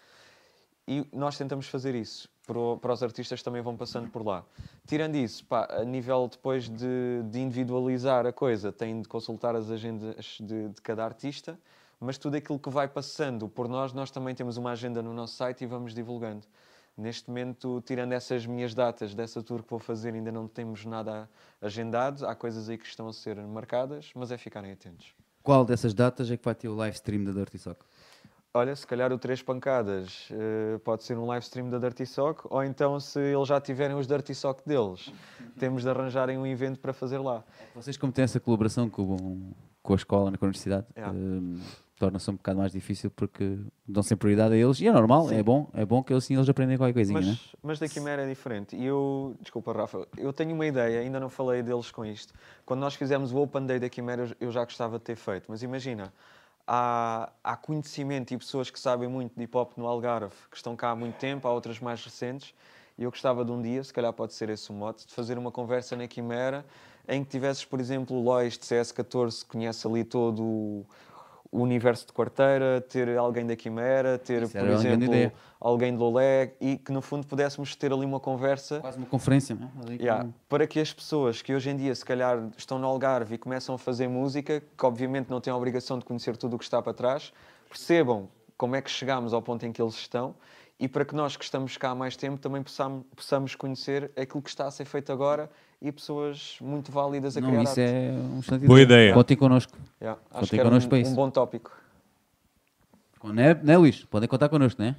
E 0.88 1.06
nós 1.12 1.38
tentamos 1.38 1.68
fazer 1.68 1.94
isso. 1.96 2.30
Para, 2.46 2.58
o- 2.58 2.78
para 2.78 2.94
os 2.94 3.04
artistas 3.04 3.40
que 3.40 3.44
também 3.44 3.62
vão 3.62 3.76
passando 3.76 4.10
por 4.10 4.26
lá. 4.26 4.42
Tirando 4.88 5.16
isso, 5.16 5.44
pá, 5.46 5.68
a 5.70 5.84
nível 5.84 6.30
depois 6.32 6.70
de, 6.70 7.22
de 7.30 7.40
individualizar 7.42 8.26
a 8.26 8.32
coisa, 8.32 8.72
têm 8.72 9.02
de 9.02 9.08
consultar 9.10 9.54
as 9.54 9.70
agendas 9.70 10.38
de, 10.40 10.70
de 10.70 10.82
cada 10.82 11.04
artista, 11.04 11.60
mas 12.00 12.18
tudo 12.18 12.36
aquilo 12.38 12.58
que 12.58 12.70
vai 12.70 12.88
passando 12.88 13.50
por 13.50 13.68
nós, 13.68 13.92
nós 13.92 14.12
também 14.12 14.34
temos 14.34 14.56
uma 14.56 14.72
agenda 14.72 15.02
no 15.04 15.14
nosso 15.14 15.36
site 15.36 15.66
e 15.66 15.68
vamos 15.68 15.94
divulgando. 15.94 16.48
Neste 16.98 17.28
momento, 17.30 17.84
tirando 17.86 18.14
essas 18.14 18.46
minhas 18.46 18.74
datas 18.74 19.14
dessa 19.14 19.44
tour 19.44 19.62
que 19.62 19.70
vou 19.70 19.78
fazer, 19.80 20.14
ainda 20.14 20.32
não 20.32 20.48
temos 20.48 20.86
nada 20.86 21.30
agendado. 21.62 22.26
Há 22.26 22.34
coisas 22.34 22.70
aí 22.70 22.78
que 22.78 22.88
estão 22.88 23.10
a 23.10 23.14
ser 23.14 23.36
marcadas, 23.46 24.10
mas 24.16 24.32
é 24.32 24.38
ficarem 24.38 24.72
atentos. 24.72 25.14
Qual 25.44 25.64
dessas 25.66 25.94
datas 25.94 26.32
é 26.32 26.38
que 26.38 26.46
vai 26.46 26.56
ter 26.56 26.70
o 26.70 26.76
live 26.76 26.96
stream 26.96 27.24
da 27.24 27.32
Dirty 27.34 27.60
Sock? 27.60 27.82
Olha, 28.58 28.76
se 28.76 28.88
calhar 28.88 29.14
o 29.14 29.20
Três 29.20 29.42
Pancadas 29.44 30.30
eh, 30.32 30.80
pode 30.84 31.04
ser 31.04 31.16
um 31.16 31.28
live 31.28 31.44
stream 31.44 31.70
da 31.70 31.78
Dirty 31.78 32.06
Sock, 32.08 32.42
ou 32.50 32.64
então, 32.64 33.00
se 33.00 33.20
eles 33.20 33.48
já 33.48 33.62
tiverem 33.62 33.96
os 33.96 34.08
Dirty 34.08 34.34
Sock 34.34 34.68
deles, 34.68 35.14
temos 35.60 35.84
de 35.84 35.90
arranjarem 35.90 36.38
um 36.40 36.46
evento 36.46 36.80
para 36.80 36.92
fazer 36.92 37.20
lá. 37.20 37.44
Vocês, 37.76 37.98
como 37.98 38.12
têm 38.12 38.24
essa 38.24 38.40
colaboração 38.40 38.90
com, 38.90 39.52
com 39.84 39.94
a 39.94 39.96
escola, 39.96 40.32
com 40.36 40.46
a 40.46 40.48
universidade, 40.48 40.88
É. 40.96 41.08
hum, 41.08 41.60
torna-se 42.00 42.30
um 42.32 42.36
bocado 42.36 42.60
mais 42.60 42.72
difícil 42.72 43.10
porque 43.12 43.58
dão 43.88 44.02
sempre 44.04 44.22
prioridade 44.28 44.54
a 44.54 44.58
eles. 44.58 44.80
E 44.82 44.88
é 44.88 44.92
normal, 44.92 45.32
é 45.32 45.42
bom, 45.44 45.70
é 45.74 45.84
bom 45.86 46.02
que 46.04 46.14
assim 46.14 46.36
eles 46.36 46.48
aprendem 46.50 46.78
qualquer 46.78 46.94
coisinha, 46.94 47.20
né? 47.22 47.28
Mas, 47.28 47.56
mas 47.62 47.80
da 47.80 47.88
Quimera 47.88 48.24
é 48.24 48.28
diferente. 48.28 48.76
E 48.76 48.86
eu, 48.86 49.36
desculpa, 49.42 49.72
Rafa, 49.74 50.08
eu 50.18 50.32
tenho 50.34 50.54
uma 50.54 50.66
ideia, 50.66 51.00
ainda 51.00 51.20
não 51.20 51.30
falei 51.30 51.62
deles 51.64 51.92
com 51.92 52.04
isto. 52.06 52.34
Quando 52.66 52.80
nós 52.82 52.96
fizemos 52.96 53.32
o 53.34 53.38
Open 53.38 53.66
Day 53.66 53.80
da 53.80 53.90
Quimera, 53.90 54.36
eu 54.40 54.52
já 54.52 54.64
gostava 54.64 54.98
de 55.00 55.06
ter 55.06 55.16
feito. 55.16 55.46
Mas 55.48 55.64
imagina, 55.64 56.14
há, 56.68 57.32
há 57.44 57.56
conhecimento 57.56 58.34
e 58.34 58.38
pessoas 58.38 58.70
que 58.70 58.80
sabem 58.80 59.08
muito 59.08 59.34
de 59.36 59.44
hip 59.44 59.58
hop 59.58 59.78
no 59.78 59.88
Algarve, 59.88 60.36
que 60.52 60.58
estão 60.58 60.76
cá 60.76 60.92
há 60.92 60.96
muito 60.96 61.16
tempo, 61.16 61.48
há 61.48 61.52
outras 61.52 61.80
mais 61.80 62.04
recentes. 62.04 62.54
E 62.98 63.04
eu 63.04 63.12
gostava 63.12 63.46
de 63.46 63.52
um 63.52 63.62
dia, 63.62 63.84
se 63.84 63.94
calhar 63.94 64.12
pode 64.12 64.34
ser 64.34 64.50
esse 64.50 64.70
o 64.72 64.74
mote, 64.74 65.08
de 65.08 65.14
fazer 65.14 65.38
uma 65.38 65.52
conversa 65.52 65.96
na 65.96 66.08
Quimera 66.08 66.66
em 67.08 67.24
que 67.24 67.30
tivesses, 67.30 67.64
por 67.64 67.80
exemplo, 67.80 68.18
o 68.18 68.22
Lois 68.22 68.58
de 68.58 68.66
CS14, 68.66 69.44
que 69.44 69.46
conhece 69.46 69.88
ali 69.88 70.04
todo 70.04 70.44
o, 70.44 70.86
o 71.52 71.62
universo 71.62 72.06
de 72.06 72.14
quarteira, 72.14 72.82
ter 72.82 73.18
alguém 73.18 73.46
da 73.46 73.56
Quimera, 73.56 74.18
ter, 74.18 74.44
Isso 74.44 74.52
por 74.52 74.68
exemplo, 74.68 75.32
alguém 75.60 75.94
de 75.94 75.98
Lolé 75.98 76.54
e 76.60 76.78
que 76.78 76.92
no 76.92 77.02
fundo 77.02 77.26
pudéssemos 77.26 77.76
ter 77.76 77.92
ali 77.92 78.06
uma 78.06 78.20
conversa. 78.20 78.80
Quase 78.80 78.98
uma 78.98 79.08
conferência, 79.08 79.56
não 79.56 79.70
é? 79.92 79.96
Yeah, 79.96 80.30
para 80.48 80.68
que 80.68 80.80
as 80.80 80.94
pessoas 80.94 81.42
que 81.42 81.54
hoje 81.54 81.70
em 81.70 81.76
dia 81.76 81.94
se 81.96 82.06
calhar 82.06 82.50
estão 82.58 82.78
no 82.78 82.88
Algarve 82.88 83.36
e 83.36 83.38
começam 83.38 83.76
a 83.76 83.78
fazer 83.78 84.08
música, 84.08 84.62
que 84.62 84.86
obviamente 84.86 85.30
não 85.30 85.42
têm 85.42 85.52
a 85.52 85.56
obrigação 85.56 85.98
de 85.98 86.06
conhecer 86.06 86.36
tudo 86.38 86.56
o 86.56 86.60
que 86.60 86.66
está 86.66 86.82
para 86.82 86.94
trás, 86.94 87.34
percebam 87.70 88.30
como 88.58 88.76
é 88.76 88.82
que 88.82 88.90
chegámos 88.90 89.34
ao 89.34 89.42
ponto 89.42 89.66
em 89.66 89.72
que 89.72 89.82
eles 89.82 89.96
estão 89.96 90.36
e 90.80 90.88
para 90.88 91.04
que 91.04 91.16
nós 91.16 91.36
que 91.36 91.44
estamos 91.44 91.76
cá 91.78 91.92
há 91.92 91.96
mais 91.96 92.16
tempo 92.16 92.40
também 92.40 92.62
possamos, 92.62 93.04
possamos 93.16 93.56
conhecer 93.56 94.12
aquilo 94.16 94.42
que 94.42 94.50
está 94.50 94.68
a 94.68 94.72
ser 94.72 94.86
feito 94.86 95.12
agora 95.12 95.50
e 95.82 95.92
pessoas 95.92 96.58
muito 96.62 96.92
válidas 96.92 97.38
a 97.38 97.42
Não, 97.42 97.50
criar 97.50 97.64
isso 97.64 97.72
arte. 97.72 97.82
é 97.82 98.12
um 98.12 98.40
excelente 98.40 98.66
Boa 98.68 98.82
ideia. 98.82 99.14
Contem 99.14 99.38
connosco. 99.38 99.78
Yeah, 100.02 100.20
Contem 100.22 100.42
acho 100.42 100.50
que 100.50 100.56
era 100.60 100.70
connosco 100.70 100.90
para 100.90 100.98
um, 100.98 101.02
isso. 101.02 101.12
um 101.12 101.16
bom 101.16 101.30
tópico. 101.30 101.72
Não 103.24 103.44
é, 103.44 103.60
não 103.62 103.74
é, 103.74 103.78
Luís? 103.78 104.04
Podem 104.06 104.28
contar 104.30 104.48
connosco, 104.50 104.82
não 104.82 104.90
é? 104.90 104.96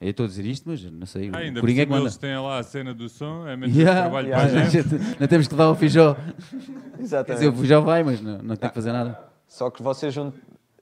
Eu 0.00 0.10
estou 0.10 0.24
a 0.24 0.28
dizer 0.28 0.44
isto, 0.44 0.68
mas 0.68 0.82
não 0.84 1.06
sei. 1.06 1.30
Ah, 1.32 1.38
ainda 1.38 1.54
por 1.54 1.60
Coringa 1.62 1.82
é 1.82 1.86
manda. 1.86 2.02
eles 2.02 2.16
têm 2.16 2.36
lá 2.36 2.58
a 2.58 2.62
cena 2.62 2.92
do 2.92 3.08
som, 3.08 3.46
é 3.46 3.56
menos 3.56 3.74
Yeah, 3.76 4.02
trabalho 4.02 4.28
yeah, 4.28 4.48
para 4.50 4.58
a 4.60 4.62
A 4.62 4.68
gente. 4.68 4.88
gente- 4.88 5.20
Não 5.20 5.26
temos 5.28 5.46
que 5.48 5.54
levar 5.54 5.68
o 5.70 5.74
Fijó. 5.76 6.14
Quer 6.14 6.22
dizer, 6.22 6.98
o 6.98 7.02
Exatamente. 7.02 7.60
Fijó 7.60 7.80
vai, 7.80 8.02
mas 8.02 8.20
não, 8.20 8.38
não 8.38 8.56
tem 8.56 8.68
que 8.68 8.74
fazer 8.74 8.92
nada. 8.92 9.18
Só 9.46 9.70
que 9.70 9.82
vocês 9.82 10.12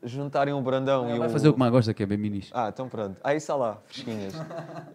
juntarem 0.05 0.53
o 0.55 0.61
Brandão 0.61 1.09
e 1.15 1.19
Vai 1.19 1.29
o... 1.29 1.31
fazer 1.31 1.49
o 1.49 1.53
que 1.53 1.59
mais 1.59 1.70
gosta, 1.73 1.95
que 1.95 2.03
é 2.03 2.07
bem 2.07 2.19
minis. 2.19 2.51
Ah, 2.53 2.69
então 2.73 2.89
pronto. 2.89 3.16
Aí 3.23 3.37
está 3.37 3.55
lá, 3.55 3.79
fresquinhas. 3.87 4.35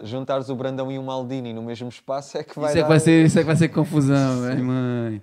Juntares 0.03 0.49
o 0.49 0.55
Brandão 0.55 0.91
e 0.91 0.97
o 0.99 1.03
Maldini 1.03 1.53
no 1.53 1.61
mesmo 1.61 1.87
espaço 1.89 2.37
é 2.37 2.43
que 2.43 2.59
vai 2.59 2.69
Isso 2.69 2.77
é 2.77 2.81
que 2.81 2.81
dar- 2.83 2.87
vai 2.89 2.99
ser, 2.99 3.25
isso 3.25 3.37
é 3.39 3.41
que 3.41 3.47
vai 3.47 3.55
ser 3.55 3.69
confusão, 3.69 4.43
ai, 4.49 4.57
mãe. 4.57 5.21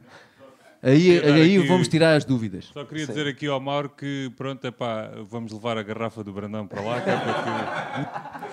Aí, 0.83 1.19
aí 1.19 1.57
aqui- 1.59 1.67
vamos 1.69 1.89
tirar 1.89 2.15
as 2.15 2.25
dúvidas. 2.25 2.67
Só 2.73 2.85
queria 2.85 3.07
Sim. 3.07 3.13
dizer 3.13 3.27
aqui 3.29 3.47
ao 3.47 3.59
Mauro 3.61 3.89
que, 3.89 4.31
pronto, 4.37 4.67
é 4.67 4.71
pá, 4.71 5.11
vamos 5.29 5.51
levar 5.53 5.79
a 5.79 5.83
garrafa 5.83 6.23
do 6.23 6.33
Brandão 6.33 6.67
para 6.67 6.81
lá, 6.83 7.01
que 7.01 7.09
é 7.11 7.17
para 7.17 8.45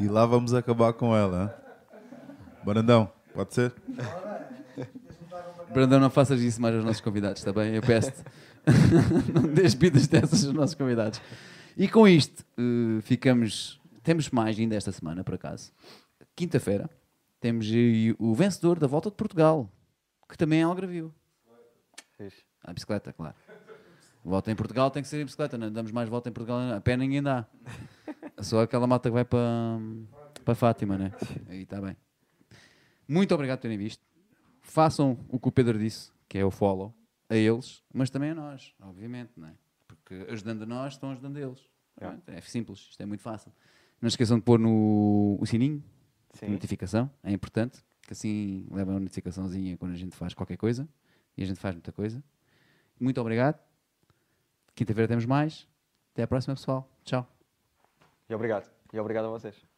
E 0.00 0.08
lá 0.08 0.24
vamos 0.26 0.54
acabar 0.54 0.92
com 0.94 1.14
ela. 1.14 1.54
hein? 1.54 1.98
Barandão, 2.64 3.10
pode 3.34 3.52
ser? 3.54 3.72
Brandão, 5.72 5.98
não 6.00 6.10
faças 6.10 6.40
isso 6.40 6.60
mais 6.60 6.74
aos 6.74 6.84
nossos 6.84 7.00
convidados, 7.00 7.40
está 7.40 7.52
bem? 7.52 7.74
Eu 7.74 7.82
peço-te. 7.82 8.22
não 9.34 9.52
dês 9.52 9.74
vidas 9.74 10.06
dessas 10.06 10.44
aos 10.44 10.54
nossos 10.54 10.74
convidados. 10.74 11.20
E 11.76 11.88
com 11.88 12.06
isto, 12.06 12.44
eh, 12.58 13.00
ficamos. 13.02 13.80
Temos 14.02 14.30
mais 14.30 14.58
ainda 14.58 14.74
esta 14.74 14.90
semana, 14.92 15.22
por 15.22 15.34
acaso. 15.34 15.72
Quinta-feira, 16.34 16.90
temos 17.40 17.66
o 18.18 18.34
vencedor 18.34 18.78
da 18.78 18.86
Volta 18.86 19.10
de 19.10 19.16
Portugal, 19.16 19.70
que 20.28 20.36
também 20.36 20.60
é 20.60 20.62
Algravio. 20.62 21.14
A 22.64 22.72
bicicleta, 22.72 23.12
claro. 23.12 23.34
Volta 24.24 24.50
em 24.50 24.54
Portugal 24.54 24.90
tem 24.90 25.02
que 25.02 25.08
ser 25.08 25.20
em 25.20 25.24
bicicleta, 25.24 25.58
não 25.58 25.70
damos 25.70 25.90
mais 25.90 26.08
volta 26.08 26.28
em 26.28 26.32
Portugal, 26.32 26.60
a 26.72 26.80
pé 26.80 26.96
ninguém 26.96 27.22
dá. 27.22 27.44
Só 28.38 28.62
aquela 28.62 28.86
malta 28.86 29.08
que 29.08 29.14
vai 29.14 29.24
para, 29.24 29.78
para 30.44 30.54
Fátima, 30.54 30.96
né? 30.96 31.12
Aí 31.48 31.62
está 31.62 31.80
bem. 31.80 31.96
Muito 33.06 33.34
obrigado 33.34 33.58
por 33.58 33.62
terem 33.62 33.78
visto. 33.78 34.02
Façam 34.60 35.18
o 35.28 35.38
que 35.40 35.48
o 35.48 35.52
Pedro 35.52 35.78
disse, 35.78 36.12
que 36.28 36.38
é 36.38 36.44
o 36.44 36.50
follow, 36.50 36.94
a 37.32 37.36
eles, 37.36 37.82
mas 37.92 38.10
também 38.10 38.30
a 38.30 38.34
nós, 38.34 38.74
obviamente, 38.80 39.32
não 39.36 39.48
é? 39.48 39.54
Porque 39.88 40.26
ajudando 40.30 40.62
a 40.62 40.66
nós, 40.66 40.94
estão 40.94 41.10
ajudando 41.10 41.36
a 41.36 41.40
eles. 41.40 41.70
É 42.26 42.40
simples, 42.40 42.88
isto 42.90 43.00
é 43.02 43.06
muito 43.06 43.22
fácil. 43.22 43.52
Não 44.00 44.08
esqueçam 44.08 44.38
de 44.38 44.44
pôr 44.44 44.58
no 44.58 45.38
o 45.40 45.46
sininho 45.46 45.82
de 46.32 46.38
Sim. 46.38 46.48
notificação, 46.48 47.10
é 47.22 47.30
importante, 47.30 47.84
que 48.02 48.12
assim 48.12 48.66
leva 48.70 48.90
uma 48.90 49.00
notificaçãozinha 49.00 49.76
quando 49.76 49.92
a 49.92 49.96
gente 49.96 50.16
faz 50.16 50.34
qualquer 50.34 50.56
coisa, 50.56 50.88
e 51.36 51.42
a 51.42 51.46
gente 51.46 51.60
faz 51.60 51.74
muita 51.74 51.92
coisa. 51.92 52.22
Muito 52.98 53.20
obrigado. 53.20 53.58
Quinta-feira 54.74 55.08
temos 55.08 55.26
mais. 55.26 55.68
Até 56.12 56.22
à 56.22 56.26
próxima, 56.26 56.54
pessoal. 56.54 56.88
Tchau. 57.04 57.26
E 58.28 58.34
obrigado. 58.34 58.70
E 58.92 58.98
obrigado 58.98 59.26
a 59.26 59.30
vocês. 59.30 59.71